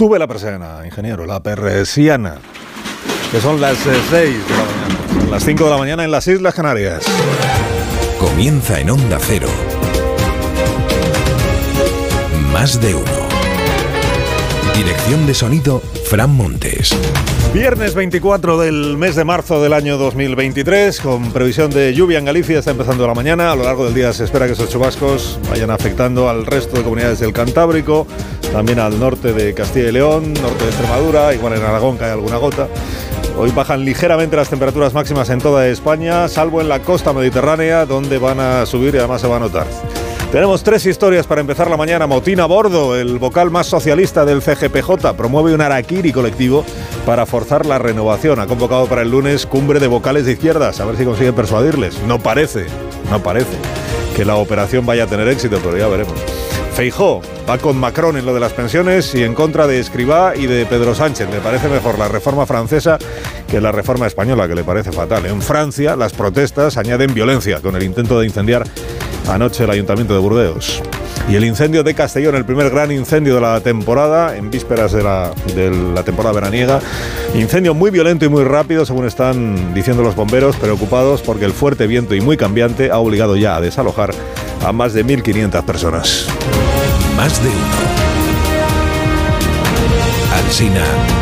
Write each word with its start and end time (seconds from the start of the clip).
Sube 0.00 0.18
la 0.18 0.26
persiana, 0.26 0.80
ingeniero, 0.86 1.26
la 1.26 1.42
persiana. 1.42 2.38
Que 3.30 3.38
son 3.38 3.60
las 3.60 3.76
6 3.76 4.10
de 4.10 4.30
la 4.56 4.64
mañana. 4.64 5.20
Son 5.20 5.30
las 5.30 5.44
5 5.44 5.64
de 5.64 5.70
la 5.70 5.76
mañana 5.76 6.04
en 6.04 6.10
las 6.10 6.26
Islas 6.26 6.54
Canarias. 6.54 7.04
Comienza 8.18 8.80
en 8.80 8.88
Onda 8.88 9.18
Cero. 9.20 9.50
Más 12.50 12.80
de 12.80 12.94
uno. 12.94 13.28
Dirección 14.74 15.26
de 15.26 15.34
sonido, 15.34 15.82
Fran 16.08 16.34
Montes. 16.34 16.96
Viernes 17.52 17.96
24 17.96 18.58
del 18.58 18.96
mes 18.96 19.16
de 19.16 19.24
marzo 19.24 19.60
del 19.60 19.72
año 19.72 19.98
2023, 19.98 21.00
con 21.00 21.32
previsión 21.32 21.68
de 21.72 21.92
lluvia 21.92 22.20
en 22.20 22.24
Galicia, 22.24 22.60
está 22.60 22.70
empezando 22.70 23.04
la 23.08 23.14
mañana. 23.14 23.50
A 23.50 23.56
lo 23.56 23.64
largo 23.64 23.84
del 23.86 23.92
día 23.92 24.12
se 24.12 24.22
espera 24.22 24.46
que 24.46 24.52
esos 24.52 24.70
chubascos 24.70 25.36
vayan 25.50 25.70
afectando 25.70 26.28
al 26.28 26.46
resto 26.46 26.76
de 26.76 26.84
comunidades 26.84 27.18
del 27.18 27.32
Cantábrico, 27.32 28.06
también 28.52 28.78
al 28.78 29.00
norte 29.00 29.32
de 29.32 29.52
Castilla 29.52 29.88
y 29.88 29.92
León, 29.92 30.32
norte 30.34 30.62
de 30.62 30.70
Extremadura, 30.70 31.34
igual 31.34 31.54
en 31.54 31.62
Aragón 31.62 31.96
cae 31.96 32.12
alguna 32.12 32.36
gota. 32.36 32.68
Hoy 33.36 33.50
bajan 33.50 33.84
ligeramente 33.84 34.36
las 34.36 34.48
temperaturas 34.48 34.94
máximas 34.94 35.28
en 35.30 35.40
toda 35.40 35.66
España, 35.66 36.28
salvo 36.28 36.60
en 36.60 36.68
la 36.68 36.78
costa 36.82 37.12
mediterránea, 37.12 37.84
donde 37.84 38.18
van 38.18 38.38
a 38.38 38.64
subir 38.64 38.94
y 38.94 38.98
además 38.98 39.22
se 39.22 39.26
va 39.26 39.36
a 39.36 39.40
notar. 39.40 39.66
Tenemos 40.32 40.62
tres 40.62 40.86
historias 40.86 41.26
para 41.26 41.40
empezar 41.40 41.68
la 41.68 41.76
mañana. 41.76 42.06
Motina 42.06 42.46
Bordo, 42.46 42.96
el 42.96 43.18
vocal 43.18 43.50
más 43.50 43.66
socialista 43.66 44.24
del 44.24 44.42
CGPJ, 44.42 45.16
promueve 45.16 45.52
un 45.52 45.60
araquiri 45.60 46.12
colectivo 46.12 46.64
para 47.04 47.26
forzar 47.26 47.66
la 47.66 47.80
renovación. 47.80 48.38
Ha 48.38 48.46
convocado 48.46 48.86
para 48.86 49.02
el 49.02 49.10
lunes 49.10 49.44
cumbre 49.44 49.80
de 49.80 49.88
vocales 49.88 50.26
de 50.26 50.32
izquierdas. 50.32 50.78
A 50.78 50.84
ver 50.84 50.96
si 50.96 51.04
consiguen 51.04 51.34
persuadirles. 51.34 52.00
No 52.04 52.20
parece, 52.20 52.66
no 53.10 53.20
parece 53.20 53.56
que 54.14 54.24
la 54.24 54.36
operación 54.36 54.86
vaya 54.86 55.02
a 55.02 55.06
tener 55.08 55.26
éxito, 55.26 55.58
pero 55.64 55.76
ya 55.76 55.88
veremos. 55.88 56.14
Feijó 56.74 57.22
va 57.48 57.58
con 57.58 57.76
Macron 57.76 58.16
en 58.16 58.24
lo 58.24 58.32
de 58.32 58.38
las 58.38 58.52
pensiones 58.52 59.12
y 59.16 59.24
en 59.24 59.34
contra 59.34 59.66
de 59.66 59.80
Escribá 59.80 60.36
y 60.36 60.46
de 60.46 60.64
Pedro 60.64 60.94
Sánchez. 60.94 61.28
Le 61.28 61.40
parece 61.40 61.68
mejor 61.68 61.98
la 61.98 62.06
reforma 62.06 62.46
francesa 62.46 62.98
que 63.48 63.60
la 63.60 63.72
reforma 63.72 64.06
española, 64.06 64.46
que 64.46 64.54
le 64.54 64.62
parece 64.62 64.92
fatal. 64.92 65.26
En 65.26 65.42
Francia, 65.42 65.96
las 65.96 66.12
protestas 66.12 66.76
añaden 66.76 67.12
violencia 67.12 67.60
con 67.60 67.74
el 67.74 67.82
intento 67.82 68.20
de 68.20 68.26
incendiar 68.26 68.64
anoche 69.28 69.64
el 69.64 69.70
Ayuntamiento 69.70 70.14
de 70.14 70.20
Burdeos. 70.20 70.82
Y 71.28 71.36
el 71.36 71.44
incendio 71.44 71.84
de 71.84 71.94
Castellón, 71.94 72.34
el 72.34 72.44
primer 72.44 72.70
gran 72.70 72.90
incendio 72.90 73.34
de 73.34 73.40
la 73.40 73.60
temporada, 73.60 74.36
en 74.36 74.50
vísperas 74.50 74.92
de 74.92 75.02
la, 75.02 75.32
de 75.54 75.70
la, 75.70 76.02
temporada 76.02 76.34
veraniega. 76.34 76.80
Incendio 77.34 77.74
muy 77.74 77.90
violento 77.90 78.24
y 78.24 78.28
muy 78.28 78.42
rápido, 78.44 78.84
según 78.84 79.06
están 79.06 79.74
diciendo 79.74 80.02
los 80.02 80.16
bomberos, 80.16 80.56
preocupados 80.56 81.22
porque 81.22 81.44
el 81.44 81.52
fuerte 81.52 81.86
viento 81.86 82.14
y 82.14 82.20
muy 82.20 82.36
cambiante 82.36 82.90
ha 82.90 82.98
obligado 82.98 83.36
ya 83.36 83.56
a 83.56 83.60
desalojar 83.60 84.12
a 84.64 84.72
más 84.72 84.92
de 84.92 85.04
1.500 85.04 85.62
personas. 85.64 86.26
Más 87.16 87.42
de 87.42 87.48
uno. 87.48 88.00
Alsina 90.36 91.19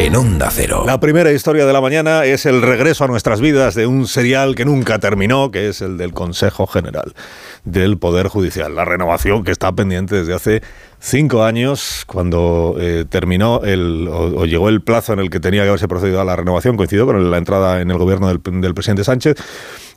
en 0.00 0.16
Onda 0.16 0.48
Cero. 0.50 0.84
La 0.86 0.98
primera 0.98 1.30
historia 1.30 1.66
de 1.66 1.74
la 1.74 1.82
mañana 1.82 2.24
es 2.24 2.46
el 2.46 2.62
regreso 2.62 3.04
a 3.04 3.06
nuestras 3.06 3.42
vidas 3.42 3.74
de 3.74 3.86
un 3.86 4.06
serial 4.06 4.54
que 4.54 4.64
nunca 4.64 4.98
terminó, 4.98 5.50
que 5.50 5.68
es 5.68 5.82
el 5.82 5.98
del 5.98 6.14
Consejo 6.14 6.66
General 6.66 7.12
del 7.64 7.98
Poder 7.98 8.28
Judicial. 8.28 8.74
La 8.74 8.86
renovación 8.86 9.44
que 9.44 9.50
está 9.50 9.72
pendiente 9.72 10.14
desde 10.14 10.32
hace 10.32 10.62
cinco 11.00 11.44
años, 11.44 12.04
cuando 12.06 12.76
eh, 12.80 13.04
terminó 13.10 13.60
el, 13.62 14.08
o, 14.10 14.46
llegó 14.46 14.70
el 14.70 14.80
plazo 14.80 15.12
en 15.12 15.18
el 15.18 15.28
que 15.28 15.38
tenía 15.38 15.64
que 15.64 15.68
haberse 15.68 15.86
procedido 15.86 16.22
a 16.22 16.24
la 16.24 16.34
renovación, 16.34 16.78
coincidió 16.78 17.04
con 17.04 17.30
la 17.30 17.36
entrada 17.36 17.82
en 17.82 17.90
el 17.90 17.98
gobierno 17.98 18.28
del, 18.28 18.40
del 18.62 18.72
presidente 18.72 19.04
Sánchez 19.04 19.36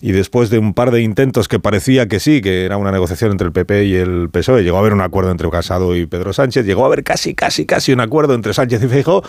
y 0.02 0.12
después 0.12 0.50
de 0.50 0.60
un 0.60 0.74
par 0.74 0.92
de 0.92 1.02
intentos 1.02 1.48
que 1.48 1.60
parecía 1.60 2.10
que 2.10 2.20
sí, 2.20 2.42
que 2.42 2.66
era 2.66 2.76
una 2.76 2.92
negociación 2.92 3.32
entre 3.32 3.48
el 3.48 3.54
PP 3.54 3.86
y 3.86 3.96
el 3.96 4.30
PSOE, 4.30 4.64
llegó 4.64 4.76
a 4.76 4.80
haber 4.82 4.94
un 4.94 5.02
acuerdo 5.02 5.32
entre 5.32 5.50
Casado 5.50 5.96
y 5.96 6.08
Pedro 6.08 6.34
Sánchez, 6.34 6.66
llegó 6.66 6.84
a 6.84 6.88
haber 6.88 7.06
casi, 7.06 7.34
casi, 7.34 7.66
casi 7.66 7.94
un 7.94 8.02
acuerdo 8.02 8.34
entre 8.34 8.54
Sánchez 8.54 8.84
y 8.84 8.88
Feijóo, 8.90 9.24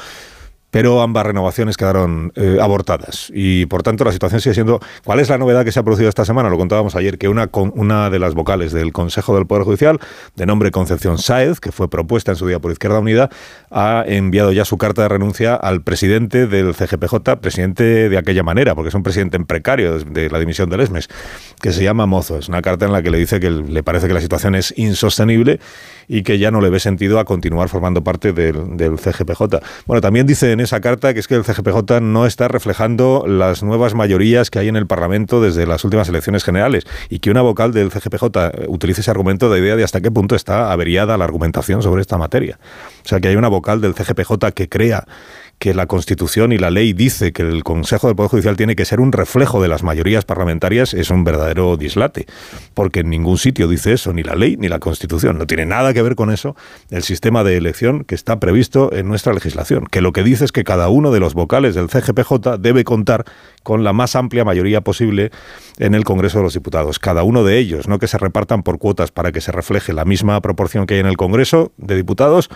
pero 0.74 1.00
ambas 1.02 1.24
renovaciones 1.24 1.76
quedaron 1.76 2.32
eh, 2.34 2.58
abortadas. 2.60 3.30
Y 3.32 3.66
por 3.66 3.84
tanto 3.84 4.04
la 4.04 4.10
situación 4.10 4.40
sigue 4.40 4.54
siendo... 4.54 4.80
¿Cuál 5.04 5.20
es 5.20 5.28
la 5.28 5.38
novedad 5.38 5.64
que 5.64 5.70
se 5.70 5.78
ha 5.78 5.84
producido 5.84 6.08
esta 6.08 6.24
semana? 6.24 6.48
Lo 6.48 6.58
contábamos 6.58 6.96
ayer, 6.96 7.16
que 7.16 7.28
una, 7.28 7.48
una 7.52 8.10
de 8.10 8.18
las 8.18 8.34
vocales 8.34 8.72
del 8.72 8.90
Consejo 8.90 9.36
del 9.36 9.46
Poder 9.46 9.62
Judicial, 9.62 10.00
de 10.34 10.46
nombre 10.46 10.72
Concepción 10.72 11.18
Sáez, 11.18 11.60
que 11.60 11.70
fue 11.70 11.88
propuesta 11.88 12.32
en 12.32 12.36
su 12.36 12.48
día 12.48 12.58
por 12.58 12.72
Izquierda 12.72 12.98
Unida, 12.98 13.30
ha 13.70 14.02
enviado 14.04 14.50
ya 14.50 14.64
su 14.64 14.76
carta 14.76 15.02
de 15.02 15.10
renuncia 15.10 15.54
al 15.54 15.82
presidente 15.82 16.48
del 16.48 16.74
CGPJ, 16.74 17.36
presidente 17.40 18.08
de 18.08 18.18
aquella 18.18 18.42
manera, 18.42 18.74
porque 18.74 18.88
es 18.88 18.94
un 18.96 19.04
presidente 19.04 19.36
en 19.36 19.44
precario 19.44 20.00
de 20.00 20.28
la 20.28 20.40
dimisión 20.40 20.70
del 20.70 20.80
ESMES, 20.80 21.08
que 21.62 21.72
se 21.72 21.84
llama 21.84 22.06
Mozo. 22.06 22.36
Es 22.36 22.48
una 22.48 22.62
carta 22.62 22.84
en 22.84 22.90
la 22.90 23.00
que 23.00 23.12
le 23.12 23.18
dice 23.18 23.38
que 23.38 23.48
le 23.48 23.84
parece 23.84 24.08
que 24.08 24.14
la 24.14 24.20
situación 24.20 24.56
es 24.56 24.74
insostenible 24.76 25.60
y 26.08 26.24
que 26.24 26.40
ya 26.40 26.50
no 26.50 26.60
le 26.60 26.68
ve 26.68 26.80
sentido 26.80 27.20
a 27.20 27.24
continuar 27.24 27.68
formando 27.68 28.02
parte 28.02 28.32
del, 28.32 28.76
del 28.76 28.98
CGPJ. 28.98 29.60
Bueno, 29.86 30.00
también 30.00 30.26
dice 30.26 30.50
en 30.50 30.63
esa 30.64 30.80
carta 30.80 31.14
que 31.14 31.20
es 31.20 31.28
que 31.28 31.34
el 31.34 31.44
CGPJ 31.44 32.00
no 32.00 32.26
está 32.26 32.48
reflejando 32.48 33.24
las 33.26 33.62
nuevas 33.62 33.94
mayorías 33.94 34.50
que 34.50 34.58
hay 34.58 34.68
en 34.68 34.76
el 34.76 34.86
Parlamento 34.86 35.40
desde 35.40 35.66
las 35.66 35.84
últimas 35.84 36.08
elecciones 36.08 36.44
generales 36.44 36.84
y 37.08 37.20
que 37.20 37.30
una 37.30 37.42
vocal 37.42 37.72
del 37.72 37.90
CGPJ 37.90 38.66
utilice 38.68 39.02
ese 39.02 39.10
argumento 39.10 39.50
de 39.50 39.60
idea 39.60 39.76
de 39.76 39.84
hasta 39.84 40.00
qué 40.00 40.10
punto 40.10 40.34
está 40.34 40.72
averiada 40.72 41.16
la 41.16 41.24
argumentación 41.24 41.82
sobre 41.82 42.00
esta 42.00 42.18
materia. 42.18 42.58
O 43.04 43.08
sea, 43.08 43.20
que 43.20 43.28
hay 43.28 43.36
una 43.36 43.48
vocal 43.48 43.80
del 43.80 43.94
CGPJ 43.94 44.52
que 44.54 44.68
crea 44.68 45.06
que 45.58 45.74
la 45.74 45.86
Constitución 45.86 46.52
y 46.52 46.58
la 46.58 46.70
ley 46.70 46.92
dice 46.92 47.32
que 47.32 47.42
el 47.42 47.64
Consejo 47.64 48.06
del 48.06 48.16
Poder 48.16 48.30
Judicial 48.30 48.56
tiene 48.56 48.76
que 48.76 48.84
ser 48.84 49.00
un 49.00 49.12
reflejo 49.12 49.62
de 49.62 49.68
las 49.68 49.82
mayorías 49.82 50.24
parlamentarias 50.24 50.94
es 50.94 51.10
un 51.10 51.24
verdadero 51.24 51.76
dislate, 51.76 52.26
porque 52.74 53.00
en 53.00 53.10
ningún 53.10 53.38
sitio 53.38 53.68
dice 53.68 53.92
eso, 53.92 54.12
ni 54.12 54.22
la 54.22 54.34
ley 54.34 54.56
ni 54.56 54.68
la 54.68 54.78
Constitución. 54.78 55.38
No 55.38 55.46
tiene 55.46 55.66
nada 55.66 55.92
que 55.94 56.02
ver 56.02 56.14
con 56.14 56.30
eso 56.30 56.56
el 56.90 57.02
sistema 57.02 57.44
de 57.44 57.56
elección 57.56 58.04
que 58.04 58.14
está 58.14 58.40
previsto 58.40 58.92
en 58.92 59.08
nuestra 59.08 59.32
legislación, 59.32 59.86
que 59.86 60.00
lo 60.00 60.12
que 60.12 60.22
dice 60.22 60.44
es 60.44 60.52
que 60.52 60.64
cada 60.64 60.88
uno 60.88 61.10
de 61.12 61.20
los 61.20 61.34
vocales 61.34 61.74
del 61.74 61.88
CGPJ 61.88 62.58
debe 62.58 62.84
contar 62.84 63.24
con 63.62 63.84
la 63.84 63.92
más 63.92 64.16
amplia 64.16 64.44
mayoría 64.44 64.82
posible 64.82 65.30
en 65.78 65.94
el 65.94 66.04
Congreso 66.04 66.38
de 66.38 66.44
los 66.44 66.54
Diputados. 66.54 66.98
Cada 66.98 67.22
uno 67.22 67.44
de 67.44 67.58
ellos, 67.58 67.88
no 67.88 67.98
que 67.98 68.06
se 68.06 68.18
repartan 68.18 68.62
por 68.62 68.78
cuotas 68.78 69.10
para 69.10 69.32
que 69.32 69.40
se 69.40 69.52
refleje 69.52 69.92
la 69.92 70.04
misma 70.04 70.40
proporción 70.40 70.86
que 70.86 70.94
hay 70.94 71.00
en 71.00 71.06
el 71.06 71.16
Congreso 71.16 71.72
de 71.78 71.96
Diputados, 71.96 72.50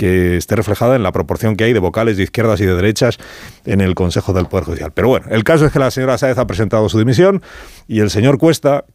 que 0.00 0.38
esté 0.38 0.56
reflejada 0.56 0.96
en 0.96 1.02
la 1.02 1.12
proporción 1.12 1.56
que 1.56 1.64
hay 1.64 1.74
de 1.74 1.78
vocales 1.78 2.16
de 2.16 2.22
izquierdas 2.22 2.58
y 2.62 2.64
de 2.64 2.74
derechas 2.74 3.18
en 3.66 3.82
el 3.82 3.94
Consejo 3.94 4.32
del 4.32 4.46
Poder 4.46 4.64
Judicial. 4.64 4.92
Pero 4.94 5.08
bueno, 5.08 5.26
el 5.28 5.44
caso 5.44 5.66
es 5.66 5.72
que 5.72 5.78
la 5.78 5.90
señora 5.90 6.16
Sáez 6.16 6.38
ha 6.38 6.46
presentado 6.46 6.88
su 6.88 6.98
dimisión 6.98 7.42
y 7.86 8.00
el 8.00 8.08
señor 8.08 8.38
Cuesta, 8.38 8.86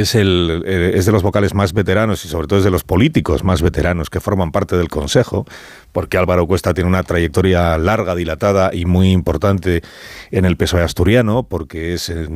es, 0.00 0.14
el, 0.14 0.62
eh, 0.66 0.92
es 0.94 1.06
de 1.06 1.12
los 1.12 1.22
vocales 1.22 1.54
más 1.54 1.72
veteranos 1.72 2.24
y 2.24 2.28
sobre 2.28 2.48
todo 2.48 2.58
es 2.58 2.64
de 2.64 2.70
los 2.70 2.84
políticos 2.84 3.44
más 3.44 3.62
veteranos 3.62 4.10
que 4.10 4.20
forman 4.20 4.50
parte 4.50 4.76
del 4.76 4.88
Consejo, 4.88 5.46
porque 5.92 6.18
Álvaro 6.18 6.46
Cuesta 6.46 6.74
tiene 6.74 6.88
una 6.88 7.02
trayectoria 7.02 7.78
larga, 7.78 8.14
dilatada 8.14 8.74
y 8.74 8.86
muy 8.86 9.12
importante 9.12 9.82
en 10.30 10.44
el 10.44 10.56
PSOE 10.56 10.82
asturiano, 10.82 11.44
porque 11.44 11.94
es, 11.94 12.10
eh, 12.10 12.28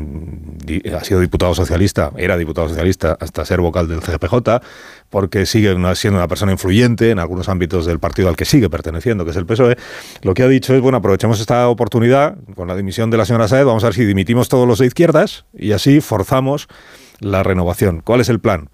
ha 0.97 1.03
sido 1.05 1.21
diputado 1.21 1.55
socialista, 1.55 2.13
era 2.17 2.37
diputado 2.37 2.69
socialista 2.69 3.17
hasta 3.19 3.45
ser 3.45 3.61
vocal 3.61 3.89
del 3.89 4.03
CGPJ, 4.03 4.61
porque 5.11 5.47
sigue 5.47 5.75
siendo 5.95 6.19
una 6.19 6.29
persona 6.29 6.53
influyente 6.53 7.11
en 7.11 7.19
algunos 7.19 7.49
ámbitos 7.49 7.87
del 7.87 7.99
partido 7.99 8.29
al 8.29 8.37
que 8.37 8.45
sigue 8.45 8.71
perteneciendo, 8.71 9.25
que 9.25 9.33
es 9.33 9.37
el 9.37 9.47
PSOE. 9.47 9.77
Lo 10.23 10.35
que 10.35 10.43
ha 10.43 10.49
dicho 10.49 10.75
es, 10.75 10.81
bueno, 10.81 10.99
aprovechemos 10.99 11.41
esta 11.41 11.69
oportunidad 11.69 12.37
con 12.55 12.69
la 12.69 12.77
dimisión 12.77 13.11
de 13.11 13.17
la 13.17 13.25
señora 13.25 13.49
Saed, 13.49 13.65
vamos 13.65 13.83
a 13.85 13.89
ver 13.89 13.95
si 13.95 14.05
dimitimos 14.05 14.49
todos 14.49 14.69
los 14.69 14.79
de 14.79 14.87
izquierdas 14.87 15.45
y 15.53 15.73
así 15.73 16.01
forzamos 16.01 16.69
la 17.21 17.43
renovación. 17.43 18.01
¿Cuál 18.05 18.21
es 18.21 18.29
el 18.29 18.41
plan? 18.41 18.71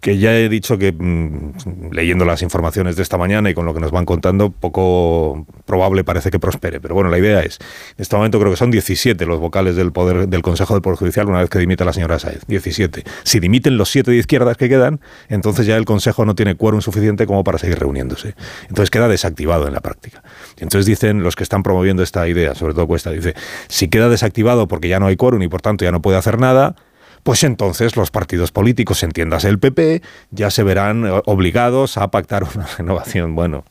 que 0.00 0.18
ya 0.18 0.36
he 0.36 0.48
dicho 0.48 0.78
que 0.78 0.92
mm, 0.92 1.92
leyendo 1.92 2.24
las 2.24 2.42
informaciones 2.42 2.96
de 2.96 3.02
esta 3.02 3.18
mañana 3.18 3.50
y 3.50 3.54
con 3.54 3.66
lo 3.66 3.74
que 3.74 3.80
nos 3.80 3.90
van 3.90 4.06
contando, 4.06 4.50
poco 4.50 5.46
probable 5.66 6.04
parece 6.04 6.30
que 6.30 6.38
prospere. 6.38 6.80
Pero 6.80 6.94
bueno, 6.94 7.10
la 7.10 7.18
idea 7.18 7.40
es, 7.40 7.58
en 7.96 8.02
este 8.02 8.16
momento 8.16 8.38
creo 8.38 8.50
que 8.50 8.56
son 8.56 8.70
17 8.70 9.26
los 9.26 9.40
vocales 9.40 9.76
del 9.76 9.92
poder 9.92 10.28
del 10.28 10.42
Consejo 10.42 10.74
del 10.74 10.82
Poder 10.82 10.98
Judicial 10.98 11.28
una 11.28 11.40
vez 11.40 11.50
que 11.50 11.58
dimita 11.58 11.84
la 11.84 11.92
señora 11.92 12.18
Saez. 12.18 12.46
17. 12.46 13.04
Si 13.22 13.40
dimiten 13.40 13.76
los 13.76 13.90
7 13.90 14.10
de 14.10 14.16
izquierdas 14.16 14.56
que 14.56 14.68
quedan, 14.68 15.00
entonces 15.28 15.66
ya 15.66 15.76
el 15.76 15.84
Consejo 15.84 16.24
no 16.24 16.34
tiene 16.34 16.54
quórum 16.54 16.80
suficiente 16.80 17.26
como 17.26 17.44
para 17.44 17.58
seguir 17.58 17.78
reuniéndose. 17.78 18.34
Entonces 18.62 18.90
queda 18.90 19.08
desactivado 19.08 19.66
en 19.66 19.74
la 19.74 19.80
práctica. 19.80 20.22
Entonces 20.58 20.86
dicen 20.86 21.22
los 21.22 21.36
que 21.36 21.42
están 21.42 21.62
promoviendo 21.62 22.02
esta 22.02 22.26
idea, 22.26 22.54
sobre 22.54 22.74
todo 22.74 22.86
Cuesta, 22.86 23.10
dice, 23.10 23.34
si 23.68 23.88
queda 23.88 24.08
desactivado 24.08 24.66
porque 24.66 24.88
ya 24.88 24.98
no 24.98 25.06
hay 25.06 25.16
quórum 25.16 25.42
y 25.42 25.48
por 25.48 25.60
tanto 25.60 25.84
ya 25.84 25.92
no 25.92 26.00
puede 26.00 26.16
hacer 26.16 26.38
nada, 26.38 26.74
pues 27.22 27.44
entonces 27.44 27.96
los 27.96 28.10
partidos 28.10 28.52
políticos, 28.52 29.02
entiendas 29.02 29.44
el 29.44 29.58
PP, 29.58 30.02
ya 30.30 30.50
se 30.50 30.62
verán 30.62 31.06
eh, 31.06 31.22
obligados 31.26 31.96
a 31.96 32.10
pactar 32.10 32.44
una 32.54 32.66
renovación. 32.66 33.34
Bueno, 33.34 33.64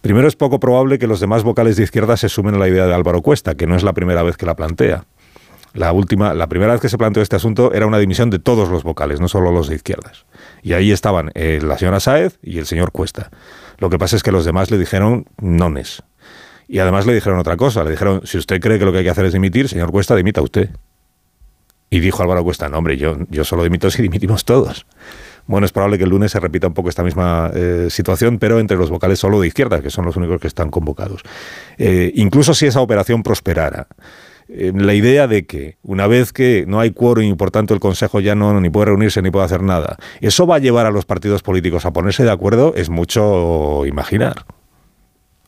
primero 0.00 0.28
es 0.28 0.36
poco 0.36 0.60
probable 0.60 0.98
que 0.98 1.06
los 1.06 1.20
demás 1.20 1.42
vocales 1.42 1.76
de 1.76 1.84
izquierda 1.84 2.16
se 2.16 2.28
sumen 2.28 2.54
a 2.54 2.58
la 2.58 2.68
idea 2.68 2.86
de 2.86 2.94
Álvaro 2.94 3.22
Cuesta, 3.22 3.54
que 3.54 3.66
no 3.66 3.76
es 3.76 3.82
la 3.82 3.92
primera 3.92 4.22
vez 4.22 4.36
que 4.36 4.46
la 4.46 4.56
plantea. 4.56 5.04
La 5.74 5.92
última, 5.92 6.34
la 6.34 6.48
primera 6.48 6.72
vez 6.72 6.82
que 6.82 6.90
se 6.90 6.98
planteó 6.98 7.22
este 7.22 7.36
asunto 7.36 7.72
era 7.72 7.86
una 7.86 7.98
dimisión 7.98 8.28
de 8.28 8.38
todos 8.38 8.68
los 8.68 8.82
vocales, 8.82 9.20
no 9.20 9.28
solo 9.28 9.52
los 9.52 9.68
de 9.68 9.76
izquierdas. 9.76 10.26
Y 10.62 10.74
ahí 10.74 10.92
estaban 10.92 11.30
eh, 11.34 11.60
la 11.62 11.78
señora 11.78 11.98
Sáez 11.98 12.38
y 12.42 12.58
el 12.58 12.66
señor 12.66 12.92
Cuesta. 12.92 13.30
Lo 13.78 13.88
que 13.88 13.98
pasa 13.98 14.16
es 14.16 14.22
que 14.22 14.32
los 14.32 14.44
demás 14.44 14.70
le 14.70 14.76
dijeron 14.76 15.24
nones. 15.40 16.02
Y 16.68 16.78
además 16.78 17.06
le 17.06 17.14
dijeron 17.14 17.38
otra 17.38 17.56
cosa, 17.56 17.84
le 17.84 17.90
dijeron, 17.90 18.20
si 18.24 18.36
usted 18.36 18.60
cree 18.60 18.78
que 18.78 18.84
lo 18.84 18.92
que 18.92 18.98
hay 18.98 19.04
que 19.04 19.10
hacer 19.10 19.24
es 19.24 19.32
dimitir, 19.32 19.68
señor 19.68 19.90
Cuesta, 19.90 20.14
dimita 20.14 20.42
usted. 20.42 20.70
Y 21.92 22.00
dijo 22.00 22.22
Álvaro 22.22 22.42
Cuesta, 22.42 22.70
no 22.70 22.78
hombre, 22.78 22.96
yo, 22.96 23.18
yo 23.28 23.44
solo 23.44 23.64
dimito 23.64 23.90
si 23.90 24.00
dimitimos 24.00 24.46
todos. 24.46 24.86
Bueno, 25.46 25.66
es 25.66 25.72
probable 25.72 25.98
que 25.98 26.04
el 26.04 26.10
lunes 26.10 26.32
se 26.32 26.40
repita 26.40 26.66
un 26.66 26.72
poco 26.72 26.88
esta 26.88 27.02
misma 27.02 27.50
eh, 27.54 27.88
situación, 27.90 28.38
pero 28.38 28.58
entre 28.60 28.78
los 28.78 28.88
vocales 28.88 29.18
solo 29.18 29.38
de 29.38 29.48
izquierda, 29.48 29.82
que 29.82 29.90
son 29.90 30.06
los 30.06 30.16
únicos 30.16 30.40
que 30.40 30.46
están 30.46 30.70
convocados. 30.70 31.20
Eh, 31.76 32.10
incluso 32.14 32.54
si 32.54 32.64
esa 32.64 32.80
operación 32.80 33.22
prosperara, 33.22 33.88
eh, 34.48 34.72
la 34.74 34.94
idea 34.94 35.26
de 35.26 35.44
que 35.44 35.76
una 35.82 36.06
vez 36.06 36.32
que 36.32 36.64
no 36.66 36.80
hay 36.80 36.92
quórum 36.92 37.24
y 37.24 37.34
por 37.34 37.50
tanto 37.50 37.74
el 37.74 37.80
Consejo 37.80 38.20
ya 38.20 38.34
no 38.34 38.58
ni 38.58 38.70
puede 38.70 38.86
reunirse 38.86 39.20
ni 39.20 39.30
puede 39.30 39.44
hacer 39.44 39.62
nada, 39.62 39.98
eso 40.22 40.46
va 40.46 40.56
a 40.56 40.60
llevar 40.60 40.86
a 40.86 40.90
los 40.90 41.04
partidos 41.04 41.42
políticos 41.42 41.84
a 41.84 41.92
ponerse 41.92 42.24
de 42.24 42.30
acuerdo 42.30 42.72
es 42.74 42.88
mucho 42.88 43.84
imaginar. 43.84 44.46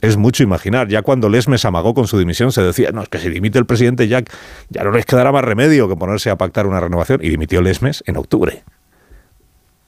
Es 0.05 0.19
mucho 0.19 0.43
imaginar. 0.43 0.89
Ya 0.89 1.01
cuando 1.01 1.31
Lesmes 1.31 1.65
amagó 1.65 1.95
con 1.95 2.07
su 2.07 2.19
dimisión 2.19 2.53
se 2.53 2.61
decía, 2.61 2.91
no, 2.93 3.03
es 3.03 3.09
que 3.09 3.19
si 3.19 3.31
dimite 3.31 3.59
el 3.59 3.65
presidente 3.65 4.07
Jack, 4.07 4.31
ya 4.69 4.85
no 4.85 4.91
les 4.91 5.07
quedará 5.07 5.33
más 5.33 5.43
remedio 5.43 5.89
que 5.89 5.97
ponerse 5.97 6.29
a 6.29 6.37
pactar 6.37 6.67
una 6.67 6.79
renovación. 6.79 7.21
Y 7.23 7.31
dimitió 7.31 7.63
Lesmes 7.63 8.05
en 8.07 8.19
octubre. 8.19 8.65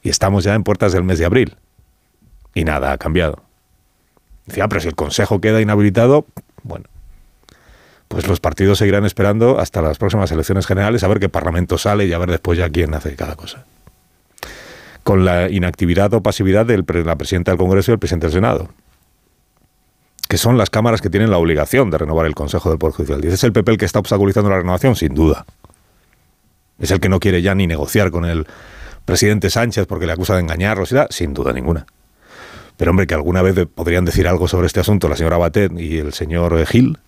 Y 0.02 0.08
estamos 0.08 0.42
ya 0.42 0.54
en 0.54 0.64
puertas 0.64 0.94
del 0.94 1.04
mes 1.04 1.18
de 1.18 1.26
abril. 1.26 1.58
Y 2.54 2.64
nada 2.64 2.92
ha 2.92 2.96
cambiado. 2.96 3.42
Decía, 4.46 4.64
ah, 4.64 4.68
pero 4.70 4.80
si 4.80 4.88
el 4.88 4.94
Consejo 4.94 5.42
queda 5.42 5.60
inhabilitado, 5.60 6.24
bueno, 6.62 6.86
pues 8.08 8.26
los 8.26 8.40
partidos 8.40 8.78
seguirán 8.78 9.04
esperando 9.04 9.60
hasta 9.60 9.82
las 9.82 9.98
próximas 9.98 10.32
elecciones 10.32 10.66
generales 10.66 11.04
a 11.04 11.08
ver 11.08 11.20
qué 11.20 11.28
Parlamento 11.28 11.76
sale 11.76 12.06
y 12.06 12.14
a 12.14 12.18
ver 12.18 12.30
después 12.30 12.58
ya 12.58 12.70
quién 12.70 12.94
hace 12.94 13.16
cada 13.16 13.36
cosa. 13.36 13.66
Con 15.02 15.26
la 15.26 15.50
inactividad 15.50 16.14
o 16.14 16.22
pasividad 16.22 16.64
de 16.64 16.78
la 17.04 17.16
presidenta 17.16 17.50
del 17.50 17.58
Congreso 17.58 17.90
y 17.90 17.94
el 17.94 17.98
presidente 17.98 18.28
del 18.28 18.34
Senado, 18.34 18.70
que 20.28 20.38
son 20.38 20.58
las 20.58 20.70
cámaras 20.70 21.00
que 21.00 21.10
tienen 21.10 21.30
la 21.30 21.38
obligación 21.38 21.90
de 21.90 21.98
renovar 21.98 22.26
el 22.26 22.34
Consejo 22.34 22.68
del 22.68 22.78
Poder 22.78 22.94
Judicial. 22.96 23.24
¿Es 23.24 23.44
el 23.44 23.52
PP 23.52 23.72
el 23.72 23.78
que 23.78 23.84
está 23.84 23.98
obstaculizando 23.98 24.50
la 24.50 24.58
renovación? 24.58 24.96
Sin 24.96 25.14
duda. 25.14 25.46
Es 26.78 26.90
el 26.90 27.00
que 27.00 27.08
no 27.08 27.20
quiere 27.20 27.42
ya 27.42 27.54
ni 27.54 27.66
negociar 27.66 28.10
con 28.10 28.24
el 28.24 28.46
presidente 29.04 29.50
Sánchez 29.50 29.86
porque 29.86 30.06
le 30.06 30.12
acusa 30.12 30.34
de 30.34 30.40
engañarlos 30.40 30.92
y 30.92 30.96
Sin 31.10 31.32
duda 31.32 31.52
ninguna. 31.52 31.86
Pero 32.76 32.90
hombre, 32.90 33.06
que 33.06 33.14
alguna 33.14 33.40
vez 33.40 33.66
podrían 33.74 34.04
decir 34.04 34.28
algo 34.28 34.48
sobre 34.48 34.66
este 34.66 34.80
asunto 34.80 35.08
la 35.08 35.16
señora 35.16 35.38
Batet 35.38 35.72
y 35.78 35.98
el 35.98 36.12
señor 36.12 36.66
Gil, 36.66 36.98